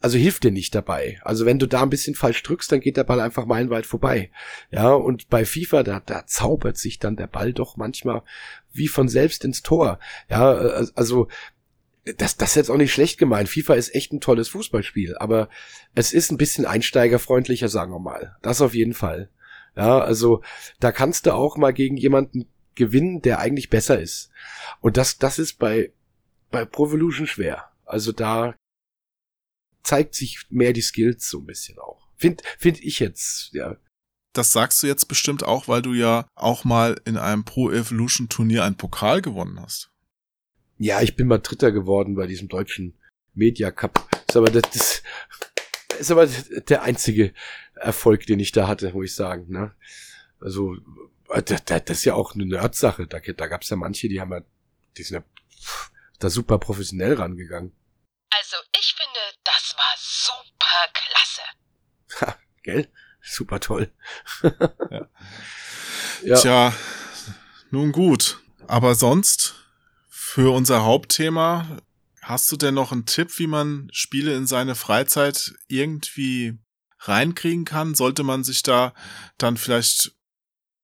also 0.00 0.16
hilft 0.16 0.44
dir 0.44 0.50
nicht 0.50 0.74
dabei. 0.74 1.20
Also 1.22 1.44
wenn 1.44 1.58
du 1.58 1.66
da 1.66 1.82
ein 1.82 1.90
bisschen 1.90 2.14
falsch 2.14 2.42
drückst, 2.42 2.72
dann 2.72 2.80
geht 2.80 2.96
der 2.96 3.04
Ball 3.04 3.20
einfach 3.20 3.44
meilenweit 3.44 3.84
vorbei. 3.84 4.30
Ja, 4.70 4.92
und 4.92 5.28
bei 5.28 5.44
FIFA, 5.44 5.82
da, 5.82 6.00
da 6.00 6.26
zaubert 6.26 6.78
sich 6.78 6.98
dann 6.98 7.16
der 7.16 7.26
Ball 7.26 7.52
doch 7.52 7.76
manchmal 7.76 8.22
wie 8.72 8.88
von 8.88 9.08
selbst 9.08 9.44
ins 9.44 9.62
Tor. 9.62 9.98
Ja, 10.28 10.58
äh, 10.58 10.86
also 10.94 11.28
das, 12.16 12.38
das 12.38 12.50
ist 12.50 12.56
jetzt 12.56 12.70
auch 12.70 12.78
nicht 12.78 12.94
schlecht 12.94 13.18
gemeint. 13.18 13.50
FIFA 13.50 13.74
ist 13.74 13.94
echt 13.94 14.12
ein 14.12 14.22
tolles 14.22 14.48
Fußballspiel, 14.48 15.16
aber 15.18 15.50
es 15.94 16.14
ist 16.14 16.30
ein 16.30 16.38
bisschen 16.38 16.64
einsteigerfreundlicher, 16.64 17.68
sagen 17.68 17.92
wir 17.92 18.00
mal. 18.00 18.36
Das 18.40 18.62
auf 18.62 18.74
jeden 18.74 18.94
Fall. 18.94 19.28
Ja, 19.76 19.98
also 19.98 20.42
da 20.80 20.92
kannst 20.92 21.26
du 21.26 21.34
auch 21.34 21.58
mal 21.58 21.72
gegen 21.72 21.98
jemanden 21.98 22.46
gewinnen, 22.74 23.20
der 23.20 23.38
eigentlich 23.38 23.68
besser 23.68 24.00
ist. 24.00 24.30
Und 24.80 24.96
das, 24.96 25.18
das 25.18 25.38
ist 25.38 25.58
bei, 25.58 25.92
bei 26.50 26.64
Pro 26.64 26.86
Evolution 26.86 27.26
schwer. 27.26 27.66
Also 27.84 28.12
da 28.12 28.54
zeigt 29.82 30.14
sich 30.14 30.46
mehr 30.50 30.72
die 30.72 30.82
Skills 30.82 31.28
so 31.28 31.38
ein 31.38 31.46
bisschen 31.46 31.78
auch. 31.78 32.08
Find, 32.16 32.42
find 32.58 32.82
ich 32.82 32.98
jetzt, 32.98 33.52
ja. 33.52 33.76
Das 34.32 34.52
sagst 34.52 34.82
du 34.82 34.86
jetzt 34.86 35.08
bestimmt 35.08 35.42
auch, 35.42 35.66
weil 35.66 35.82
du 35.82 35.92
ja 35.92 36.28
auch 36.34 36.64
mal 36.64 37.00
in 37.04 37.16
einem 37.16 37.44
Pro 37.44 37.70
Evolution 37.70 38.28
Turnier 38.28 38.64
einen 38.64 38.76
Pokal 38.76 39.22
gewonnen 39.22 39.60
hast. 39.60 39.90
Ja, 40.78 41.00
ich 41.02 41.16
bin 41.16 41.26
mal 41.26 41.38
Dritter 41.38 41.72
geworden 41.72 42.14
bei 42.14 42.26
diesem 42.26 42.48
deutschen 42.48 42.98
Media 43.34 43.70
Cup. 43.70 44.08
Ist 44.28 44.36
aber 44.36 44.50
das, 44.50 44.62
das 44.70 45.02
ist 45.98 46.10
aber 46.10 46.26
der 46.26 46.82
einzige 46.82 47.34
Erfolg, 47.74 48.26
den 48.26 48.38
ich 48.38 48.52
da 48.52 48.68
hatte, 48.68 48.92
muss 48.92 49.06
ich 49.06 49.14
sagen. 49.14 49.50
Ne? 49.50 49.74
Also 50.40 50.76
das, 51.44 51.64
das 51.64 51.82
ist 51.90 52.04
ja 52.04 52.14
auch 52.14 52.34
eine 52.34 52.46
Nerd-Sache. 52.46 53.06
Da, 53.06 53.18
da 53.20 53.46
gab 53.46 53.62
es 53.62 53.70
ja 53.70 53.76
manche, 53.76 54.08
die 54.08 54.20
haben 54.20 54.32
ja, 54.32 54.40
die 54.96 55.02
sind 55.02 55.16
ja 55.16 55.24
da 56.18 56.30
super 56.30 56.58
professionell 56.58 57.14
rangegangen. 57.14 57.72
Also, 58.32 58.56
ich 58.78 58.94
finde, 58.94 59.20
das 59.44 59.74
war 59.76 59.94
super 59.98 60.86
klasse. 60.92 61.42
Ha, 62.20 62.38
gell? 62.70 62.88
Super 63.22 63.60
toll. 63.60 63.90
Ja. 64.42 65.08
ja. 66.24 66.36
Tja, 66.36 66.74
nun 67.70 67.92
gut. 67.92 68.40
Aber 68.66 68.94
sonst, 68.94 69.54
für 70.08 70.54
unser 70.54 70.84
Hauptthema, 70.84 71.78
hast 72.22 72.50
du 72.52 72.56
denn 72.56 72.74
noch 72.74 72.92
einen 72.92 73.06
Tipp, 73.06 73.38
wie 73.38 73.46
man 73.46 73.88
Spiele 73.92 74.34
in 74.34 74.46
seine 74.46 74.74
Freizeit 74.74 75.54
irgendwie 75.68 76.58
reinkriegen 77.00 77.64
kann? 77.64 77.94
Sollte 77.94 78.22
man 78.22 78.44
sich 78.44 78.62
da 78.62 78.94
dann 79.38 79.56
vielleicht 79.56 80.12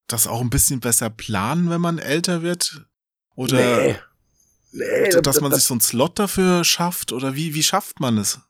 das 0.08 0.26
auch 0.26 0.40
ein 0.40 0.50
bisschen 0.50 0.80
besser 0.80 1.10
planen, 1.10 1.70
wenn 1.70 1.80
man 1.80 1.98
älter 1.98 2.42
wird? 2.42 2.86
Oder 3.34 3.58
Nee. 3.58 3.98
Nee, 4.72 5.08
dass 5.22 5.40
man 5.40 5.54
sich 5.54 5.64
so 5.64 5.74
einen 5.74 5.80
Slot 5.80 6.18
dafür 6.18 6.62
schafft? 6.62 7.12
Oder 7.12 7.34
wie, 7.34 7.54
wie 7.54 7.62
schafft 7.62 8.00
man 8.00 8.18
es? 8.18 8.40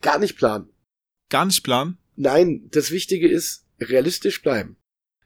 gar 0.00 0.18
nicht 0.18 0.36
planen. 0.36 0.68
Gar 1.30 1.46
nicht 1.46 1.62
planen? 1.62 1.96
Nein, 2.16 2.68
das 2.70 2.90
Wichtige 2.90 3.28
ist, 3.28 3.66
realistisch 3.80 4.42
bleiben. 4.42 4.76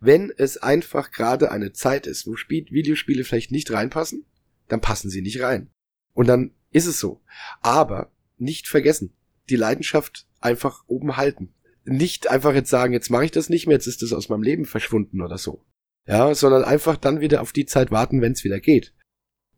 Wenn 0.00 0.32
es 0.36 0.56
einfach 0.58 1.10
gerade 1.10 1.50
eine 1.50 1.72
Zeit 1.72 2.06
ist, 2.06 2.26
wo 2.26 2.36
Spiel 2.36 2.66
Videospiele 2.70 3.24
vielleicht 3.24 3.50
nicht 3.50 3.70
reinpassen, 3.70 4.26
dann 4.68 4.80
passen 4.80 5.10
sie 5.10 5.22
nicht 5.22 5.40
rein. 5.40 5.70
Und 6.12 6.26
dann 6.26 6.52
ist 6.70 6.86
es 6.86 7.00
so. 7.00 7.22
Aber 7.60 8.12
nicht 8.36 8.68
vergessen, 8.68 9.14
die 9.48 9.56
Leidenschaft 9.56 10.26
einfach 10.40 10.84
oben 10.86 11.16
halten. 11.16 11.54
Nicht 11.84 12.28
einfach 12.28 12.54
jetzt 12.54 12.70
sagen, 12.70 12.92
jetzt 12.92 13.10
mache 13.10 13.24
ich 13.24 13.30
das 13.30 13.48
nicht 13.48 13.66
mehr, 13.66 13.76
jetzt 13.76 13.86
ist 13.86 14.02
es 14.02 14.12
aus 14.12 14.28
meinem 14.28 14.42
Leben 14.42 14.64
verschwunden 14.64 15.22
oder 15.22 15.38
so. 15.38 15.64
Ja, 16.06 16.34
sondern 16.34 16.64
einfach 16.64 16.96
dann 16.96 17.20
wieder 17.20 17.42
auf 17.42 17.52
die 17.52 17.66
Zeit 17.66 17.90
warten, 17.90 18.20
wenn 18.20 18.32
es 18.32 18.44
wieder 18.44 18.60
geht 18.60 18.92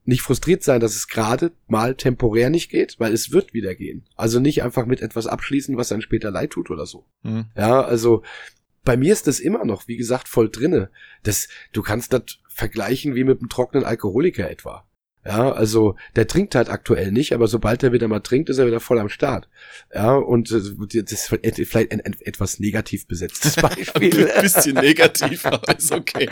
nicht 0.09 0.23
frustriert 0.23 0.63
sein, 0.63 0.81
dass 0.81 0.97
es 0.97 1.07
gerade 1.07 1.53
mal 1.67 1.95
temporär 1.95 2.49
nicht 2.49 2.71
geht, 2.71 2.99
weil 2.99 3.13
es 3.13 3.31
wird 3.31 3.53
wieder 3.53 3.75
gehen. 3.75 4.07
Also 4.17 4.41
nicht 4.41 4.63
einfach 4.63 4.87
mit 4.87 5.03
etwas 5.03 5.27
abschließen, 5.27 5.77
was 5.77 5.89
dann 5.89 6.01
später 6.01 6.31
leid 6.31 6.51
tut 6.51 6.71
oder 6.71 6.87
so. 6.87 7.05
Mhm. 7.23 7.45
Ja, 7.55 7.83
also 7.83 8.23
bei 8.85 8.97
mir 8.97 9.13
ist 9.13 9.27
das 9.27 9.39
immer 9.39 9.67
noch, 9.67 9.87
wie 9.87 9.99
gesagt, 9.99 10.27
voll 10.27 10.49
drinne. 10.49 10.89
Das, 11.25 11.49
du 11.73 11.83
kannst 11.83 12.15
das 12.15 12.39
vergleichen 12.49 13.17
wie 13.17 13.25
mit 13.25 13.41
einem 13.41 13.51
trockenen 13.51 13.85
Alkoholiker 13.85 14.51
etwa. 14.51 14.89
Ja, 15.27 15.53
also 15.53 15.97
der 16.17 16.27
trinkt 16.27 16.55
halt 16.55 16.71
aktuell 16.71 17.13
nicht, 17.13 17.35
aber 17.35 17.49
sobald 17.49 17.83
er 17.83 17.93
wieder 17.93 18.09
mal 18.09 18.21
trinkt, 18.21 18.49
ist 18.49 18.57
er 18.57 18.67
wieder 18.67 18.81
voll 18.81 18.99
am 18.99 19.11
Start. 19.11 19.47
Ja, 19.93 20.15
und 20.15 20.51
das 20.51 20.65
ist 20.65 21.29
vielleicht 21.29 21.93
ein, 21.93 22.01
ein 22.01 22.17
etwas 22.21 22.61
negativ 22.61 23.07
besetztes 23.07 23.57
Beispiel. 23.63 24.31
Ein 24.31 24.43
bisschen 24.43 24.77
negativ, 24.77 25.45
aber 25.45 25.77
ist 25.77 25.93
okay. 25.93 26.31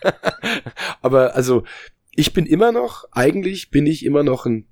aber 1.02 1.34
also 1.34 1.64
ich 2.14 2.32
bin 2.32 2.46
immer 2.46 2.72
noch, 2.72 3.04
eigentlich 3.12 3.70
bin 3.70 3.86
ich 3.86 4.04
immer 4.04 4.22
noch 4.22 4.46
ein, 4.46 4.68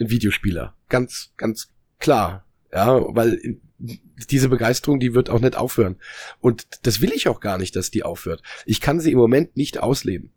ein 0.00 0.10
Videospieler. 0.10 0.76
Ganz, 0.88 1.32
ganz 1.36 1.72
klar. 1.98 2.46
Ja, 2.72 3.00
weil 3.14 3.58
diese 3.78 4.48
Begeisterung, 4.48 5.00
die 5.00 5.14
wird 5.14 5.30
auch 5.30 5.40
nicht 5.40 5.56
aufhören. 5.56 5.96
Und 6.40 6.66
das 6.86 7.00
will 7.00 7.12
ich 7.12 7.28
auch 7.28 7.40
gar 7.40 7.58
nicht, 7.58 7.76
dass 7.76 7.90
die 7.90 8.02
aufhört. 8.02 8.42
Ich 8.66 8.80
kann 8.80 9.00
sie 9.00 9.12
im 9.12 9.18
Moment 9.18 9.56
nicht 9.56 9.78
ausleben. 9.78 10.32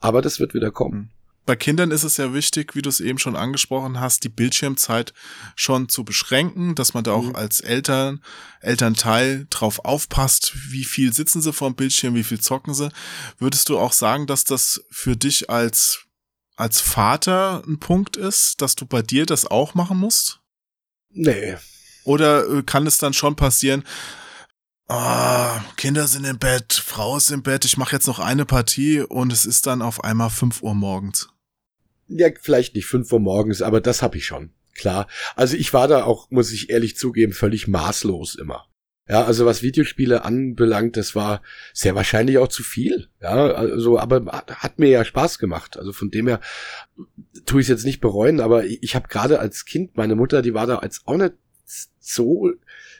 Aber 0.00 0.22
das 0.22 0.40
wird 0.40 0.54
wieder 0.54 0.70
kommen 0.70 1.12
bei 1.50 1.56
Kindern 1.56 1.90
ist 1.90 2.04
es 2.04 2.16
ja 2.16 2.32
wichtig, 2.32 2.76
wie 2.76 2.82
du 2.82 2.88
es 2.88 3.00
eben 3.00 3.18
schon 3.18 3.34
angesprochen 3.34 3.98
hast, 3.98 4.22
die 4.22 4.28
Bildschirmzeit 4.28 5.12
schon 5.56 5.88
zu 5.88 6.04
beschränken, 6.04 6.76
dass 6.76 6.94
man 6.94 7.02
da 7.02 7.10
auch 7.10 7.24
mhm. 7.24 7.34
als 7.34 7.58
Eltern, 7.58 8.22
Elternteil 8.60 9.48
drauf 9.50 9.84
aufpasst, 9.84 10.52
wie 10.70 10.84
viel 10.84 11.12
sitzen 11.12 11.42
sie 11.42 11.52
vor 11.52 11.68
dem 11.68 11.74
Bildschirm, 11.74 12.14
wie 12.14 12.22
viel 12.22 12.38
zocken 12.38 12.72
sie. 12.72 12.92
Würdest 13.40 13.68
du 13.68 13.80
auch 13.80 13.92
sagen, 13.92 14.28
dass 14.28 14.44
das 14.44 14.84
für 14.92 15.16
dich 15.16 15.50
als, 15.50 16.04
als 16.54 16.80
Vater 16.80 17.64
ein 17.66 17.80
Punkt 17.80 18.16
ist, 18.16 18.62
dass 18.62 18.76
du 18.76 18.86
bei 18.86 19.02
dir 19.02 19.26
das 19.26 19.44
auch 19.44 19.74
machen 19.74 19.98
musst? 19.98 20.38
Nee. 21.08 21.56
Oder 22.04 22.48
äh, 22.48 22.62
kann 22.62 22.86
es 22.86 22.98
dann 22.98 23.12
schon 23.12 23.34
passieren, 23.34 23.82
Ah, 24.86 25.64
Kinder 25.76 26.06
sind 26.06 26.24
im 26.24 26.38
Bett, 26.38 26.72
Frau 26.72 27.16
ist 27.16 27.32
im 27.32 27.42
Bett, 27.42 27.64
ich 27.64 27.76
mache 27.76 27.96
jetzt 27.96 28.06
noch 28.06 28.20
eine 28.20 28.44
Partie 28.44 29.00
und 29.00 29.32
es 29.32 29.46
ist 29.46 29.66
dann 29.66 29.82
auf 29.82 30.02
einmal 30.04 30.30
fünf 30.30 30.62
Uhr 30.62 30.74
morgens. 30.74 31.28
Ja, 32.10 32.28
vielleicht 32.40 32.74
nicht 32.74 32.86
fünf 32.86 33.12
Uhr 33.12 33.20
morgens, 33.20 33.62
aber 33.62 33.80
das 33.80 34.02
habe 34.02 34.16
ich 34.16 34.26
schon. 34.26 34.50
Klar. 34.74 35.06
Also 35.36 35.56
ich 35.56 35.72
war 35.72 35.88
da 35.88 36.04
auch, 36.04 36.30
muss 36.30 36.52
ich 36.52 36.70
ehrlich 36.70 36.96
zugeben, 36.96 37.32
völlig 37.32 37.68
maßlos 37.68 38.34
immer. 38.34 38.66
Ja, 39.08 39.24
also 39.24 39.44
was 39.44 39.62
Videospiele 39.62 40.24
anbelangt, 40.24 40.96
das 40.96 41.16
war 41.16 41.42
sehr 41.72 41.96
wahrscheinlich 41.96 42.38
auch 42.38 42.46
zu 42.46 42.62
viel. 42.62 43.08
Ja, 43.20 43.46
also, 43.52 43.98
aber 43.98 44.24
hat 44.26 44.78
mir 44.78 44.88
ja 44.88 45.04
Spaß 45.04 45.40
gemacht. 45.40 45.76
Also 45.76 45.92
von 45.92 46.12
dem 46.12 46.28
her 46.28 46.40
tue 47.44 47.60
ich 47.60 47.64
es 47.64 47.70
jetzt 47.70 47.84
nicht 47.84 48.00
bereuen, 48.00 48.38
aber 48.38 48.66
ich, 48.66 48.94
habe 48.94 49.08
gerade 49.08 49.40
als 49.40 49.64
Kind, 49.64 49.96
meine 49.96 50.14
Mutter, 50.14 50.42
die 50.42 50.54
war 50.54 50.68
da 50.68 50.76
als 50.76 51.02
auch 51.06 51.16
nicht 51.16 51.34
so 51.98 52.52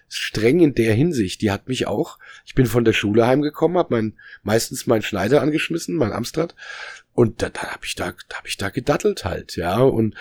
streng 0.08 0.58
in 0.58 0.74
der 0.74 0.94
Hinsicht. 0.94 1.42
Die 1.42 1.52
hat 1.52 1.68
mich 1.68 1.86
auch, 1.86 2.18
ich 2.44 2.56
bin 2.56 2.66
von 2.66 2.84
der 2.84 2.92
Schule 2.92 3.26
heimgekommen, 3.28 3.78
habe 3.78 3.94
mein, 3.94 4.18
meistens 4.42 4.88
meinen 4.88 5.02
Schneider 5.02 5.40
angeschmissen, 5.40 5.94
mein 5.94 6.12
Amstrad, 6.12 6.56
und 7.14 7.42
da, 7.42 7.48
da 7.50 7.72
habe 7.72 7.84
ich 7.84 7.94
da, 7.94 8.12
da 8.28 8.36
habe 8.36 8.48
ich 8.48 8.56
da 8.56 8.70
gedattelt 8.70 9.24
halt, 9.24 9.56
ja. 9.56 9.78
Und 9.80 10.14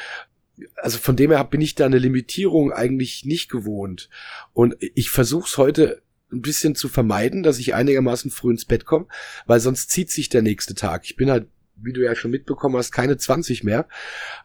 also 0.76 0.98
von 0.98 1.16
dem 1.16 1.32
her 1.32 1.44
bin 1.46 1.62
ich 1.62 1.76
da 1.76 1.86
eine 1.86 2.00
Limitierung 2.00 2.72
eigentlich 2.72 3.26
nicht 3.26 3.50
gewohnt. 3.50 4.10
Und 4.54 4.76
ich 4.80 5.10
versuche 5.10 5.48
es 5.48 5.58
heute 5.58 6.02
ein 6.32 6.42
bisschen 6.42 6.76
zu 6.76 6.90
vermeiden, 6.90 7.44
dass 7.44 7.60
ich 7.60 7.74
einigermaßen 7.74 8.32
früh 8.32 8.52
ins 8.52 8.66
Bett 8.66 8.86
komme, 8.86 9.08
weil 9.46 9.60
sonst 9.60 9.90
zieht 9.90 10.12
sich 10.12 10.30
der 10.30 10.42
nächste 10.42 10.76
Tag. 10.76 11.06
Ich 11.06 11.16
bin 11.16 11.32
halt, 11.32 11.48
wie 11.76 11.94
du 11.94 12.04
ja 12.04 12.16
schon 12.16 12.32
mitbekommen 12.32 12.76
hast, 12.76 12.92
keine 12.92 13.18
20 13.18 13.64
mehr. 13.64 13.88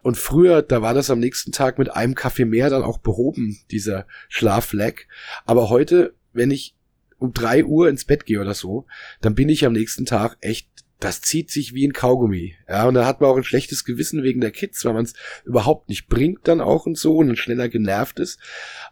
Und 0.03 0.16
früher, 0.16 0.62
da 0.62 0.82
war 0.82 0.95
das 0.95 1.11
am 1.11 1.18
nächsten 1.18 1.53
Tag 1.53 1.78
mit 1.78 1.90
einem 1.95 2.14
Kaffee 2.14 2.45
mehr 2.45 2.70
dann 2.70 2.82
auch 2.82 2.99
behoben, 2.99 3.59
dieser 3.70 4.07
Schlafleck. 4.28 5.09
Aber 5.45 5.68
heute, 5.68 6.14
wenn 6.32 6.51
ich 6.51 6.76
um 7.18 7.32
drei 7.32 7.64
Uhr 7.64 7.88
ins 7.88 8.05
Bett 8.05 8.26
gehe 8.26 8.40
oder 8.40 8.55
so, 8.55 8.86
dann 9.20 9.34
bin 9.34 9.49
ich 9.49 9.64
am 9.64 9.72
nächsten 9.72 10.07
Tag 10.07 10.36
echt 10.40 10.68
das 11.05 11.20
zieht 11.20 11.50
sich 11.50 11.74
wie 11.74 11.86
ein 11.86 11.92
Kaugummi. 11.92 12.57
Ja, 12.68 12.86
und 12.86 12.94
da 12.94 13.05
hat 13.05 13.20
man 13.20 13.30
auch 13.30 13.36
ein 13.36 13.44
schlechtes 13.44 13.84
Gewissen 13.84 14.22
wegen 14.22 14.40
der 14.40 14.50
Kids, 14.50 14.84
weil 14.84 14.94
man 14.94 15.05
es 15.05 15.14
überhaupt 15.44 15.88
nicht 15.88 16.09
bringt 16.09 16.48
dann 16.48 16.61
auch 16.61 16.86
und 16.86 16.96
so 16.96 17.16
und 17.18 17.28
dann 17.28 17.36
schneller 17.36 17.68
genervt 17.68 18.18
ist. 18.18 18.40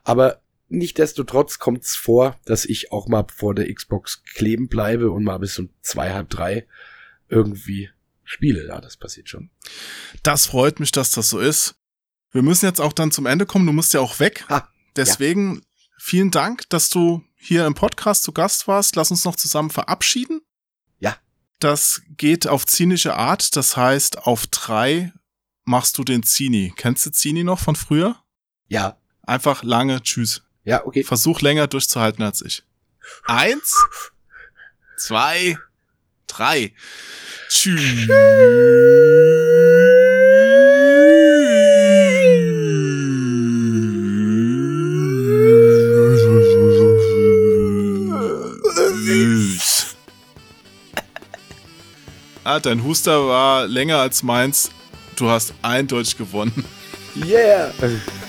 Aber 0.05 0.43
Nichtsdestotrotz 0.75 1.59
kommt 1.59 1.85
es 1.85 1.95
vor, 1.97 2.41
dass 2.47 2.65
ich 2.65 2.93
auch 2.93 3.07
mal 3.07 3.27
vor 3.31 3.55
der 3.55 3.71
Xbox 3.71 4.23
kleben 4.25 4.69
bleibe 4.69 5.11
und 5.11 5.23
mal 5.23 5.37
bis 5.37 5.59
um 5.59 5.69
zwei, 5.83 6.15
halb 6.15 6.31
drei 6.31 6.67
irgendwie 7.29 7.91
spiele. 8.25 8.67
Ja, 8.69 8.81
das 8.81 8.97
passiert 8.97 9.29
schon. 9.29 9.51
Das 10.23 10.47
freut 10.47 10.81
mich, 10.81 10.91
dass 10.91 11.11
das 11.11 11.29
so 11.29 11.41
ist. 11.41 11.75
Wir 12.31 12.41
müssen 12.41 12.65
jetzt 12.65 12.81
auch 12.81 12.95
dann 12.95 13.13
zum 13.13 13.27
Ende 13.27 13.45
kommen. 13.45 13.67
Du 13.67 13.75
musst 13.75 13.93
ja 13.93 14.01
auch 14.01 14.19
weg. 14.19 14.47
Ha, 14.49 14.67
Deswegen 14.97 15.57
ja. 15.57 15.61
vielen 15.99 16.31
Dank, 16.31 16.67
dass 16.71 16.89
du 16.89 17.23
hier 17.37 17.67
im 17.67 17.75
Podcast 17.75 18.23
zu 18.23 18.33
Gast 18.33 18.67
warst. 18.67 18.97
Lass 18.97 19.11
uns 19.11 19.27
noch 19.27 19.37
zusammen 19.37 19.69
verabschieden. 19.69 20.41
Das 21.63 22.03
geht 22.09 22.49
auf 22.49 22.67
zynische 22.67 23.15
Art. 23.15 23.55
Das 23.55 23.77
heißt, 23.77 24.19
auf 24.27 24.49
drei 24.49 25.13
machst 25.65 25.97
du 25.97 26.03
den 26.03 26.25
Zini. 26.25 26.73
Kennst 26.77 27.07
du 27.07 27.11
Zini 27.11 27.45
noch 27.45 27.61
von 27.61 27.77
früher? 27.77 28.17
Ja. 28.67 28.99
Einfach 29.23 29.63
lange 29.63 30.03
Tschüss. 30.03 30.43
Ja, 30.65 30.85
okay. 30.85 31.05
Versuch 31.05 31.41
länger 31.41 31.69
durchzuhalten 31.69 32.25
als 32.25 32.43
ich. 32.43 32.65
Eins, 33.27 33.77
zwei, 34.97 35.57
drei. 36.27 36.75
Tschüss. 37.49 38.09
Ah, 52.55 52.61
dein 52.61 52.85
Huster 52.85 53.29
war 53.29 53.67
länger 53.67 53.97
als 53.97 54.23
meins. 54.23 54.71
Du 55.17 55.31
hast 55.31 55.55
eindeutig 55.63 56.19
gewonnen. 56.19 56.67
Yeah! 57.17 57.71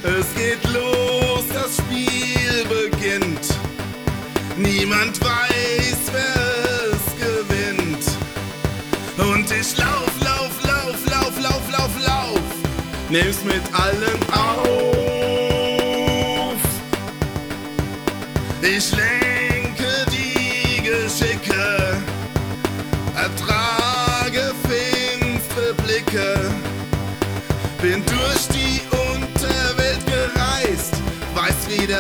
Es 0.02 0.34
geht 0.34 0.64
los, 0.74 1.44
das 1.54 1.76
Spiel 1.76 2.64
beginnt. 2.70 3.54
Niemand 4.56 5.20
weiß, 5.20 5.98
wer 6.14 6.94
es 6.94 7.04
gewinnt. 7.20 8.06
Und 9.18 9.52
ich 9.52 9.78
lauf, 9.78 10.14
lauf, 10.22 10.52
lauf, 10.64 11.06
lauf, 11.12 11.42
lauf, 11.42 11.72
lauf, 11.78 11.92
lauf. 12.06 12.40
Nimm's 13.10 13.44
mit 13.44 13.62
allen 13.74 14.20
auf. 14.32 15.03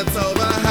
Weiß 0.06 0.16
wie 0.16 0.63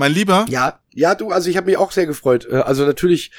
mein 0.00 0.12
Lieber. 0.12 0.44
Ja, 0.48 0.80
ja, 0.92 1.14
du, 1.14 1.30
also 1.30 1.48
ich 1.48 1.56
habe 1.56 1.66
mich 1.66 1.76
auch 1.76 1.92
sehr 1.92 2.06
gefreut. 2.06 2.46
Äh, 2.50 2.56
Also 2.56 2.84
natürlich 2.84 3.30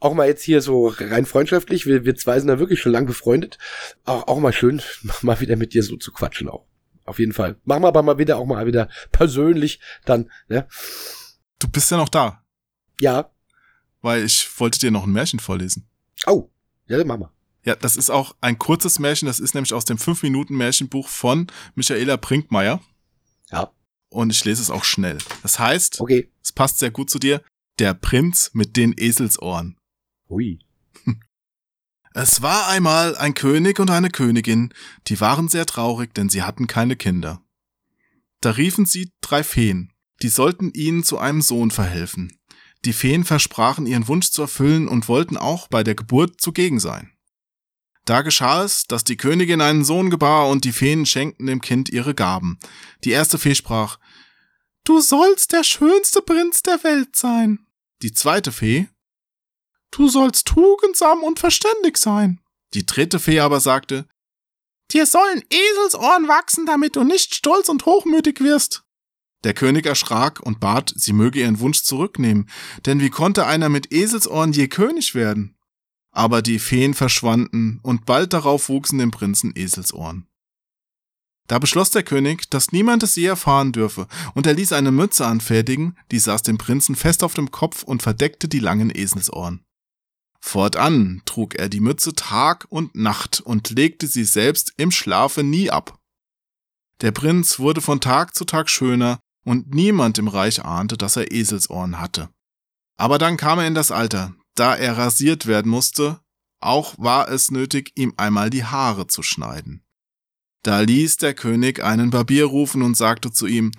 auch 0.00 0.14
mal 0.14 0.26
jetzt 0.26 0.42
hier 0.42 0.60
so 0.62 0.88
rein 0.98 1.26
freundschaftlich. 1.26 1.86
Wir, 1.86 2.04
wir 2.04 2.16
zwei 2.16 2.38
sind 2.40 2.48
da 2.48 2.58
wirklich 2.58 2.80
schon 2.80 2.92
lang 2.92 3.06
befreundet. 3.06 3.58
Auch, 4.04 4.26
auch 4.26 4.38
mal 4.40 4.52
schön, 4.52 4.82
mal 5.22 5.38
wieder 5.40 5.54
mit 5.56 5.74
dir 5.74 5.82
so 5.84 5.96
zu 5.96 6.12
quatschen 6.12 6.48
auch. 6.48 6.66
Auf 7.04 7.18
jeden 7.18 7.32
Fall. 7.32 7.56
Machen 7.64 7.82
wir 7.84 7.88
aber 7.88 8.02
mal 8.02 8.18
wieder 8.18 8.36
auch 8.38 8.44
mal 8.46 8.66
wieder 8.66 8.88
persönlich 9.12 9.80
dann, 10.04 10.30
ne? 10.48 10.66
Du 11.58 11.68
bist 11.68 11.90
ja 11.90 11.96
noch 11.96 12.08
da, 12.10 12.42
Ja. 13.00 13.30
weil 14.02 14.24
ich 14.24 14.48
wollte 14.60 14.78
dir 14.78 14.90
noch 14.90 15.04
ein 15.06 15.12
Märchen 15.12 15.40
vorlesen. 15.40 15.88
Oh, 16.26 16.50
ja, 16.86 16.98
dann 16.98 17.06
machen 17.06 17.20
wir. 17.22 17.32
Ja, 17.64 17.74
das 17.76 17.96
ist 17.96 18.10
auch 18.10 18.36
ein 18.40 18.58
kurzes 18.58 18.98
Märchen, 18.98 19.26
das 19.26 19.40
ist 19.40 19.54
nämlich 19.54 19.74
aus 19.74 19.84
dem 19.84 19.98
5-Minuten-Märchenbuch 19.98 21.08
von 21.08 21.48
Michaela 21.74 22.16
Brinkmeier. 22.16 22.80
Und 24.10 24.30
ich 24.30 24.44
lese 24.44 24.62
es 24.62 24.70
auch 24.70 24.84
schnell. 24.84 25.18
Das 25.42 25.58
heißt, 25.58 26.00
Okay. 26.00 26.30
es 26.42 26.52
passt 26.52 26.78
sehr 26.78 26.90
gut 26.90 27.10
zu 27.10 27.18
dir, 27.18 27.42
der 27.78 27.94
Prinz 27.94 28.50
mit 28.54 28.76
den 28.76 28.94
Eselsohren. 28.96 29.76
Hui. 30.28 30.58
Es 32.14 32.42
war 32.42 32.68
einmal 32.68 33.16
ein 33.16 33.34
König 33.34 33.78
und 33.78 33.90
eine 33.90 34.08
Königin, 34.10 34.72
die 35.06 35.20
waren 35.20 35.48
sehr 35.48 35.66
traurig, 35.66 36.14
denn 36.14 36.28
sie 36.28 36.42
hatten 36.42 36.66
keine 36.66 36.96
Kinder. 36.96 37.42
Da 38.40 38.52
riefen 38.52 38.86
sie 38.86 39.12
drei 39.20 39.44
Feen, 39.44 39.92
die 40.22 40.28
sollten 40.28 40.72
ihnen 40.72 41.04
zu 41.04 41.18
einem 41.18 41.42
Sohn 41.42 41.70
verhelfen. 41.70 42.36
Die 42.84 42.92
Feen 42.92 43.24
versprachen 43.24 43.86
ihren 43.86 44.08
Wunsch 44.08 44.30
zu 44.30 44.42
erfüllen 44.42 44.88
und 44.88 45.06
wollten 45.08 45.36
auch 45.36 45.68
bei 45.68 45.84
der 45.84 45.94
Geburt 45.94 46.40
zugegen 46.40 46.80
sein. 46.80 47.12
Da 48.08 48.22
geschah 48.22 48.64
es, 48.64 48.86
dass 48.86 49.04
die 49.04 49.18
Königin 49.18 49.60
einen 49.60 49.84
Sohn 49.84 50.08
gebar 50.08 50.48
und 50.48 50.64
die 50.64 50.72
Feen 50.72 51.04
schenkten 51.04 51.46
dem 51.46 51.60
Kind 51.60 51.90
ihre 51.90 52.14
Gaben. 52.14 52.58
Die 53.04 53.10
erste 53.10 53.36
Fee 53.38 53.54
sprach, 53.54 53.98
Du 54.84 55.02
sollst 55.02 55.52
der 55.52 55.62
schönste 55.62 56.22
Prinz 56.22 56.62
der 56.62 56.82
Welt 56.84 57.16
sein. 57.16 57.66
Die 58.00 58.12
zweite 58.12 58.50
Fee, 58.50 58.88
Du 59.90 60.08
sollst 60.08 60.46
tugendsam 60.46 61.22
und 61.22 61.38
verständig 61.38 61.98
sein. 61.98 62.40
Die 62.72 62.86
dritte 62.86 63.18
Fee 63.18 63.40
aber 63.40 63.60
sagte, 63.60 64.08
Dir 64.90 65.04
sollen 65.04 65.42
Eselsohren 65.50 66.28
wachsen, 66.28 66.64
damit 66.64 66.96
du 66.96 67.04
nicht 67.04 67.34
stolz 67.34 67.68
und 67.68 67.84
hochmütig 67.84 68.40
wirst. 68.40 68.84
Der 69.44 69.52
König 69.52 69.84
erschrak 69.84 70.40
und 70.40 70.60
bat, 70.60 70.94
sie 70.96 71.12
möge 71.12 71.40
ihren 71.40 71.60
Wunsch 71.60 71.82
zurücknehmen, 71.82 72.48
denn 72.86 73.02
wie 73.02 73.10
konnte 73.10 73.44
einer 73.44 73.68
mit 73.68 73.92
Eselsohren 73.92 74.54
je 74.54 74.68
König 74.68 75.14
werden? 75.14 75.57
Aber 76.18 76.42
die 76.42 76.58
Feen 76.58 76.94
verschwanden, 76.94 77.78
und 77.84 78.04
bald 78.04 78.32
darauf 78.32 78.68
wuchsen 78.68 78.98
dem 78.98 79.12
Prinzen 79.12 79.52
Eselsohren. 79.54 80.26
Da 81.46 81.60
beschloss 81.60 81.92
der 81.92 82.02
König, 82.02 82.50
dass 82.50 82.72
niemand 82.72 83.04
es 83.04 83.14
je 83.14 83.26
erfahren 83.26 83.70
dürfe, 83.70 84.08
und 84.34 84.44
er 84.44 84.54
ließ 84.54 84.72
eine 84.72 84.90
Mütze 84.90 85.24
anfertigen, 85.24 85.96
die 86.10 86.18
saß 86.18 86.42
dem 86.42 86.58
Prinzen 86.58 86.96
fest 86.96 87.22
auf 87.22 87.34
dem 87.34 87.52
Kopf 87.52 87.84
und 87.84 88.02
verdeckte 88.02 88.48
die 88.48 88.58
langen 88.58 88.90
Eselsohren. 88.92 89.62
Fortan 90.40 91.22
trug 91.24 91.54
er 91.54 91.68
die 91.68 91.78
Mütze 91.78 92.12
Tag 92.16 92.66
und 92.68 92.96
Nacht 92.96 93.40
und 93.40 93.70
legte 93.70 94.08
sie 94.08 94.24
selbst 94.24 94.72
im 94.76 94.90
Schlafe 94.90 95.44
nie 95.44 95.70
ab. 95.70 96.00
Der 97.00 97.12
Prinz 97.12 97.60
wurde 97.60 97.80
von 97.80 98.00
Tag 98.00 98.34
zu 98.34 98.44
Tag 98.44 98.68
schöner, 98.70 99.20
und 99.44 99.72
niemand 99.72 100.18
im 100.18 100.26
Reich 100.26 100.64
ahnte, 100.64 100.98
dass 100.98 101.14
er 101.14 101.30
Eselsohren 101.30 102.00
hatte. 102.00 102.28
Aber 102.96 103.18
dann 103.18 103.36
kam 103.36 103.60
er 103.60 103.68
in 103.68 103.76
das 103.76 103.92
Alter, 103.92 104.34
da 104.58 104.74
er 104.74 104.96
rasiert 104.98 105.46
werden 105.46 105.70
musste, 105.70 106.20
auch 106.60 106.94
war 106.98 107.28
es 107.28 107.50
nötig, 107.50 107.92
ihm 107.94 108.14
einmal 108.16 108.50
die 108.50 108.64
Haare 108.64 109.06
zu 109.06 109.22
schneiden. 109.22 109.84
Da 110.62 110.80
ließ 110.80 111.18
der 111.18 111.34
König 111.34 111.82
einen 111.82 112.10
Barbier 112.10 112.46
rufen 112.46 112.82
und 112.82 112.96
sagte 112.96 113.30
zu 113.30 113.46
ihm, 113.46 113.72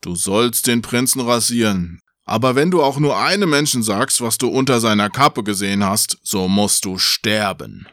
Du 0.00 0.14
sollst 0.14 0.68
den 0.68 0.82
Prinzen 0.82 1.20
rasieren, 1.20 2.00
aber 2.24 2.54
wenn 2.54 2.70
du 2.70 2.82
auch 2.82 2.98
nur 3.00 3.18
einem 3.18 3.50
Menschen 3.50 3.82
sagst, 3.82 4.20
was 4.20 4.38
du 4.38 4.48
unter 4.48 4.80
seiner 4.80 5.10
Kappe 5.10 5.42
gesehen 5.42 5.82
hast, 5.82 6.18
so 6.22 6.46
musst 6.46 6.84
du 6.84 6.98
sterben. 6.98 7.88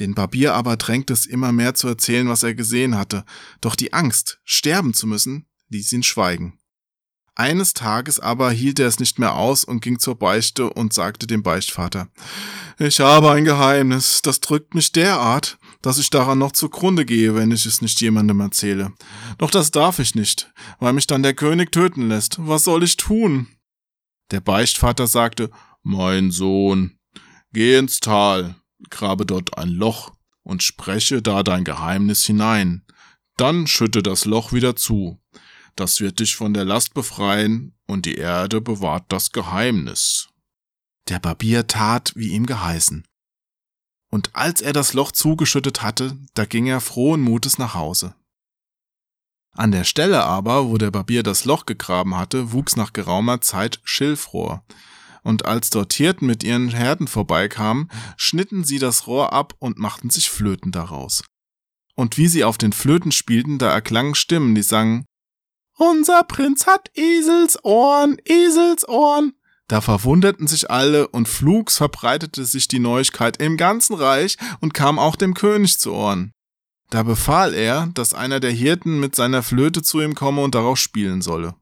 Den 0.00 0.14
Barbier 0.14 0.54
aber 0.54 0.76
drängte 0.76 1.12
es 1.12 1.24
immer 1.24 1.52
mehr 1.52 1.74
zu 1.74 1.86
erzählen, 1.86 2.28
was 2.28 2.42
er 2.42 2.54
gesehen 2.54 2.96
hatte, 2.96 3.24
doch 3.60 3.76
die 3.76 3.92
Angst, 3.92 4.40
sterben 4.44 4.92
zu 4.92 5.06
müssen, 5.06 5.46
ließ 5.68 5.92
ihn 5.92 6.02
schweigen. 6.02 6.58
Eines 7.36 7.74
Tages 7.74 8.20
aber 8.20 8.52
hielt 8.52 8.78
er 8.78 8.86
es 8.86 9.00
nicht 9.00 9.18
mehr 9.18 9.34
aus 9.34 9.64
und 9.64 9.80
ging 9.80 9.98
zur 9.98 10.16
Beichte 10.16 10.70
und 10.70 10.92
sagte 10.92 11.26
dem 11.26 11.42
Beichtvater, 11.42 12.08
ich 12.78 13.00
habe 13.00 13.30
ein 13.30 13.44
Geheimnis, 13.44 14.22
das 14.22 14.40
drückt 14.40 14.74
mich 14.74 14.92
derart, 14.92 15.58
dass 15.82 15.98
ich 15.98 16.10
daran 16.10 16.38
noch 16.38 16.52
zugrunde 16.52 17.04
gehe, 17.04 17.34
wenn 17.34 17.50
ich 17.50 17.66
es 17.66 17.82
nicht 17.82 18.00
jemandem 18.00 18.40
erzähle. 18.40 18.92
Doch 19.38 19.50
das 19.50 19.70
darf 19.70 19.98
ich 19.98 20.14
nicht, 20.14 20.52
weil 20.78 20.92
mich 20.92 21.06
dann 21.06 21.22
der 21.22 21.34
König 21.34 21.72
töten 21.72 22.08
lässt. 22.08 22.36
Was 22.38 22.64
soll 22.64 22.82
ich 22.82 22.96
tun? 22.96 23.48
Der 24.30 24.40
Beichtvater 24.40 25.06
sagte, 25.06 25.50
Mein 25.82 26.30
Sohn, 26.30 26.98
geh 27.52 27.76
ins 27.76 28.00
Tal, 28.00 28.56
grabe 28.90 29.26
dort 29.26 29.58
ein 29.58 29.68
Loch 29.68 30.12
und 30.42 30.62
spreche 30.62 31.22
da 31.22 31.42
dein 31.42 31.64
Geheimnis 31.64 32.24
hinein. 32.24 32.84
Dann 33.36 33.66
schütte 33.66 34.02
das 34.02 34.24
Loch 34.24 34.52
wieder 34.52 34.76
zu. 34.76 35.20
Das 35.76 36.00
wird 36.00 36.20
dich 36.20 36.36
von 36.36 36.54
der 36.54 36.64
Last 36.64 36.94
befreien 36.94 37.74
und 37.86 38.06
die 38.06 38.14
Erde 38.14 38.60
bewahrt 38.60 39.04
das 39.08 39.32
Geheimnis. 39.32 40.28
Der 41.08 41.18
Barbier 41.18 41.66
tat, 41.66 42.12
wie 42.14 42.28
ihm 42.28 42.46
geheißen. 42.46 43.06
Und 44.10 44.34
als 44.34 44.60
er 44.60 44.72
das 44.72 44.92
Loch 44.92 45.10
zugeschüttet 45.10 45.82
hatte, 45.82 46.16
da 46.34 46.44
ging 46.44 46.66
er 46.66 46.80
frohen 46.80 47.20
Mutes 47.20 47.58
nach 47.58 47.74
Hause. 47.74 48.14
An 49.56 49.72
der 49.72 49.84
Stelle 49.84 50.24
aber, 50.24 50.68
wo 50.68 50.78
der 50.78 50.90
Barbier 50.90 51.22
das 51.22 51.44
Loch 51.44 51.66
gegraben 51.66 52.16
hatte, 52.16 52.52
wuchs 52.52 52.76
nach 52.76 52.92
geraumer 52.92 53.40
Zeit 53.40 53.80
Schilfrohr. 53.84 54.64
Und 55.22 55.46
als 55.46 55.70
dort 55.70 55.92
Hirten 55.92 56.26
mit 56.26 56.42
ihren 56.42 56.68
Herden 56.68 57.08
vorbeikamen, 57.08 57.90
schnitten 58.16 58.64
sie 58.64 58.78
das 58.78 59.06
Rohr 59.06 59.32
ab 59.32 59.54
und 59.58 59.78
machten 59.78 60.10
sich 60.10 60.28
Flöten 60.28 60.70
daraus. 60.70 61.24
Und 61.94 62.18
wie 62.18 62.28
sie 62.28 62.44
auf 62.44 62.58
den 62.58 62.72
Flöten 62.72 63.12
spielten, 63.12 63.58
da 63.58 63.70
erklangen 63.70 64.14
Stimmen, 64.14 64.54
die 64.54 64.62
sangen, 64.62 65.06
Unser 65.76 66.22
Prinz 66.22 66.66
hat 66.66 66.90
Eselsohren, 66.94 68.18
Eselsohren. 68.24 69.34
Da 69.66 69.80
verwunderten 69.80 70.46
sich 70.46 70.70
alle 70.70 71.08
und 71.08 71.28
flugs 71.28 71.78
verbreitete 71.78 72.44
sich 72.44 72.68
die 72.68 72.78
Neuigkeit 72.78 73.38
im 73.38 73.56
ganzen 73.56 73.94
Reich 73.94 74.36
und 74.60 74.74
kam 74.74 74.98
auch 74.98 75.16
dem 75.16 75.34
König 75.34 75.78
zu 75.78 75.92
Ohren. 75.92 76.32
Da 76.90 77.02
befahl 77.02 77.54
er, 77.54 77.88
dass 77.94 78.14
einer 78.14 78.40
der 78.40 78.52
Hirten 78.52 79.00
mit 79.00 79.16
seiner 79.16 79.42
Flöte 79.42 79.82
zu 79.82 80.00
ihm 80.00 80.14
komme 80.14 80.42
und 80.42 80.54
darauf 80.54 80.78
spielen 80.78 81.22
solle. 81.22 81.54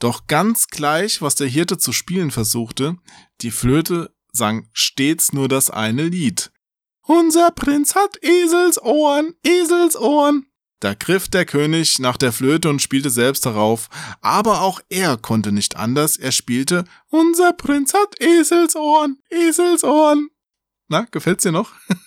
Doch 0.00 0.26
ganz 0.26 0.68
gleich, 0.68 1.20
was 1.20 1.34
der 1.34 1.46
Hirte 1.46 1.78
zu 1.78 1.92
spielen 1.92 2.30
versuchte, 2.30 2.96
die 3.42 3.50
Flöte 3.50 4.14
sang 4.32 4.68
stets 4.72 5.32
nur 5.32 5.48
das 5.48 5.70
eine 5.70 6.04
Lied. 6.04 6.50
Unser 7.02 7.50
Prinz 7.50 7.94
hat 7.94 8.16
Eselsohren, 8.22 9.34
Eselsohren. 9.44 10.46
Da 10.80 10.94
griff 10.94 11.28
der 11.28 11.44
König 11.44 11.98
nach 11.98 12.16
der 12.16 12.32
Flöte 12.32 12.70
und 12.70 12.80
spielte 12.80 13.10
selbst 13.10 13.44
darauf, 13.44 13.90
aber 14.22 14.62
auch 14.62 14.80
er 14.88 15.18
konnte 15.18 15.52
nicht 15.52 15.76
anders, 15.76 16.16
er 16.16 16.32
spielte 16.32 16.84
Unser 17.10 17.52
Prinz 17.52 17.92
hat 17.92 18.18
Eselsohren, 18.18 19.18
Eselsohren. 19.28 20.30
Na, 20.88 21.06
gefällt's 21.10 21.44
dir 21.44 21.52
noch? 21.52 21.72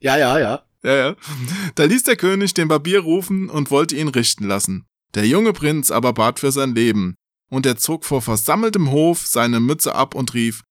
Ja, 0.00 0.18
ja, 0.18 0.38
ja. 0.38 0.62
Ja, 0.82 0.94
ja. 0.94 1.16
Da 1.76 1.84
ließ 1.84 2.02
der 2.02 2.16
König 2.16 2.52
den 2.52 2.68
Barbier 2.68 3.00
rufen 3.00 3.48
und 3.48 3.70
wollte 3.70 3.96
ihn 3.96 4.08
richten 4.08 4.44
lassen. 4.44 4.84
Der 5.14 5.26
junge 5.26 5.54
Prinz 5.54 5.90
aber 5.90 6.12
bat 6.12 6.40
für 6.40 6.52
sein 6.52 6.74
Leben, 6.74 7.14
und 7.48 7.64
er 7.64 7.78
zog 7.78 8.04
vor 8.04 8.20
versammeltem 8.20 8.90
Hof 8.90 9.26
seine 9.26 9.60
Mütze 9.60 9.94
ab 9.94 10.14
und 10.14 10.34
rief, 10.34 10.62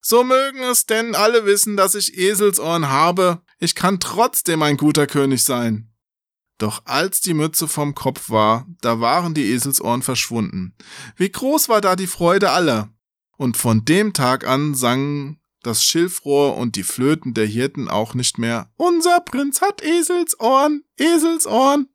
So 0.00 0.24
mögen 0.24 0.62
es 0.62 0.86
denn 0.86 1.14
alle 1.14 1.44
wissen, 1.44 1.76
dass 1.76 1.94
ich 1.94 2.16
Eselsohren 2.16 2.88
habe, 2.88 3.42
ich 3.58 3.74
kann 3.74 4.00
trotzdem 4.00 4.62
ein 4.62 4.78
guter 4.78 5.06
König 5.06 5.44
sein. 5.44 5.92
Doch 6.58 6.82
als 6.86 7.20
die 7.20 7.34
Mütze 7.34 7.68
vom 7.68 7.94
Kopf 7.94 8.30
war, 8.30 8.66
da 8.80 9.00
waren 9.00 9.32
die 9.32 9.52
Eselsohren 9.52 10.02
verschwunden. 10.02 10.74
Wie 11.16 11.30
groß 11.30 11.68
war 11.68 11.80
da 11.80 11.94
die 11.94 12.08
Freude 12.08 12.50
aller! 12.50 12.90
Und 13.36 13.56
von 13.56 13.84
dem 13.84 14.12
Tag 14.12 14.44
an 14.46 14.74
sangen 14.74 15.40
das 15.62 15.84
Schilfrohr 15.84 16.56
und 16.56 16.74
die 16.74 16.82
Flöten 16.82 17.34
der 17.34 17.46
Hirten 17.46 17.88
auch 17.88 18.14
nicht 18.14 18.38
mehr 18.38 18.72
Unser 18.76 19.20
Prinz 19.20 19.60
hat 19.60 19.82
Eselsohren, 19.82 20.84
Eselsohren. 20.96 21.88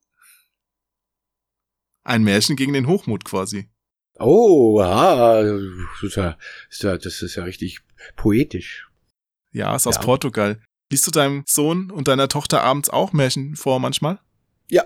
Ein 2.03 2.23
Märchen 2.23 2.56
gegen 2.56 2.73
den 2.73 2.88
Hochmut 2.88 3.26
quasi. 3.26 3.69
Oh, 4.19 4.80
ah, 4.81 5.41
das 5.41 7.22
ist 7.22 7.35
ja, 7.35 7.44
richtig 7.44 7.81
poetisch. 8.15 8.88
Ja, 9.52 9.76
ist 9.76 9.88
aus 9.88 9.95
Ja. 9.95 10.02
Portugal. 10.02 10.61
Liest 10.91 11.07
du 11.07 11.11
deinem 11.11 11.44
Sohn 11.48 11.90
und 11.91 12.07
deiner 12.07 12.27
Tochter 12.27 12.61
abends 12.61 12.90
auch 12.90 13.14
Märchen 13.14 13.56
vor 13.56 13.80
manchmal? 13.80 14.19
Ja. 14.69 14.85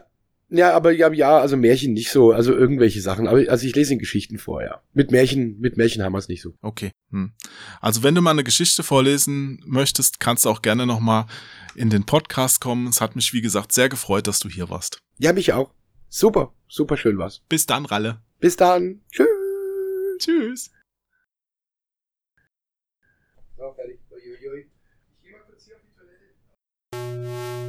Ja, 0.49 0.73
aber 0.73 0.91
ja, 0.91 1.11
ja, 1.11 1.39
also 1.39 1.57
Märchen 1.57 1.91
nicht 1.91 2.09
so, 2.09 2.31
also 2.31 2.53
irgendwelche 2.53 3.01
Sachen. 3.01 3.27
Aber 3.27 3.43
also 3.49 3.67
ich 3.67 3.75
lese 3.75 3.93
in 3.93 3.99
Geschichten 3.99 4.37
vor, 4.37 4.63
ja. 4.63 4.81
Mit 4.93 5.11
Märchen, 5.11 5.59
mit 5.59 5.75
Märchen 5.75 6.03
haben 6.03 6.13
wir 6.13 6.19
es 6.19 6.29
nicht 6.29 6.41
so. 6.41 6.53
Okay. 6.61 6.91
Hm. 7.11 7.33
Also 7.81 8.01
wenn 8.01 8.15
du 8.15 8.21
mal 8.21 8.31
eine 8.31 8.45
Geschichte 8.45 8.83
vorlesen 8.83 9.61
möchtest, 9.65 10.21
kannst 10.21 10.45
du 10.45 10.49
auch 10.49 10.61
gerne 10.61 10.85
noch 10.85 11.01
mal 11.01 11.27
in 11.75 11.89
den 11.89 12.05
Podcast 12.05 12.61
kommen. 12.61 12.87
Es 12.87 13.01
hat 13.01 13.17
mich, 13.17 13.33
wie 13.33 13.41
gesagt, 13.41 13.73
sehr 13.73 13.89
gefreut, 13.89 14.27
dass 14.27 14.39
du 14.39 14.47
hier 14.47 14.69
warst. 14.69 14.99
Ja, 15.17 15.33
mich 15.33 15.51
auch. 15.51 15.73
Super, 16.07 16.53
super 16.69 16.95
schön 16.95 17.17
was. 17.17 17.41
Bis 17.49 17.65
dann, 17.65 17.85
Ralle. 17.85 18.21
Bis 18.39 18.55
dann. 18.55 19.01
Tschüss. 19.11 19.27
Tschüss. 20.19 20.71
So, 23.57 23.73
fertig. 23.73 23.99
Uiuiui. 24.11 24.61
Ich 24.61 25.23
geh 25.23 25.31
mal 25.31 25.41
kurz 25.45 25.65
hier 25.65 25.75
auf 25.75 25.81
die 25.83 25.93
Toilette. 25.97 27.66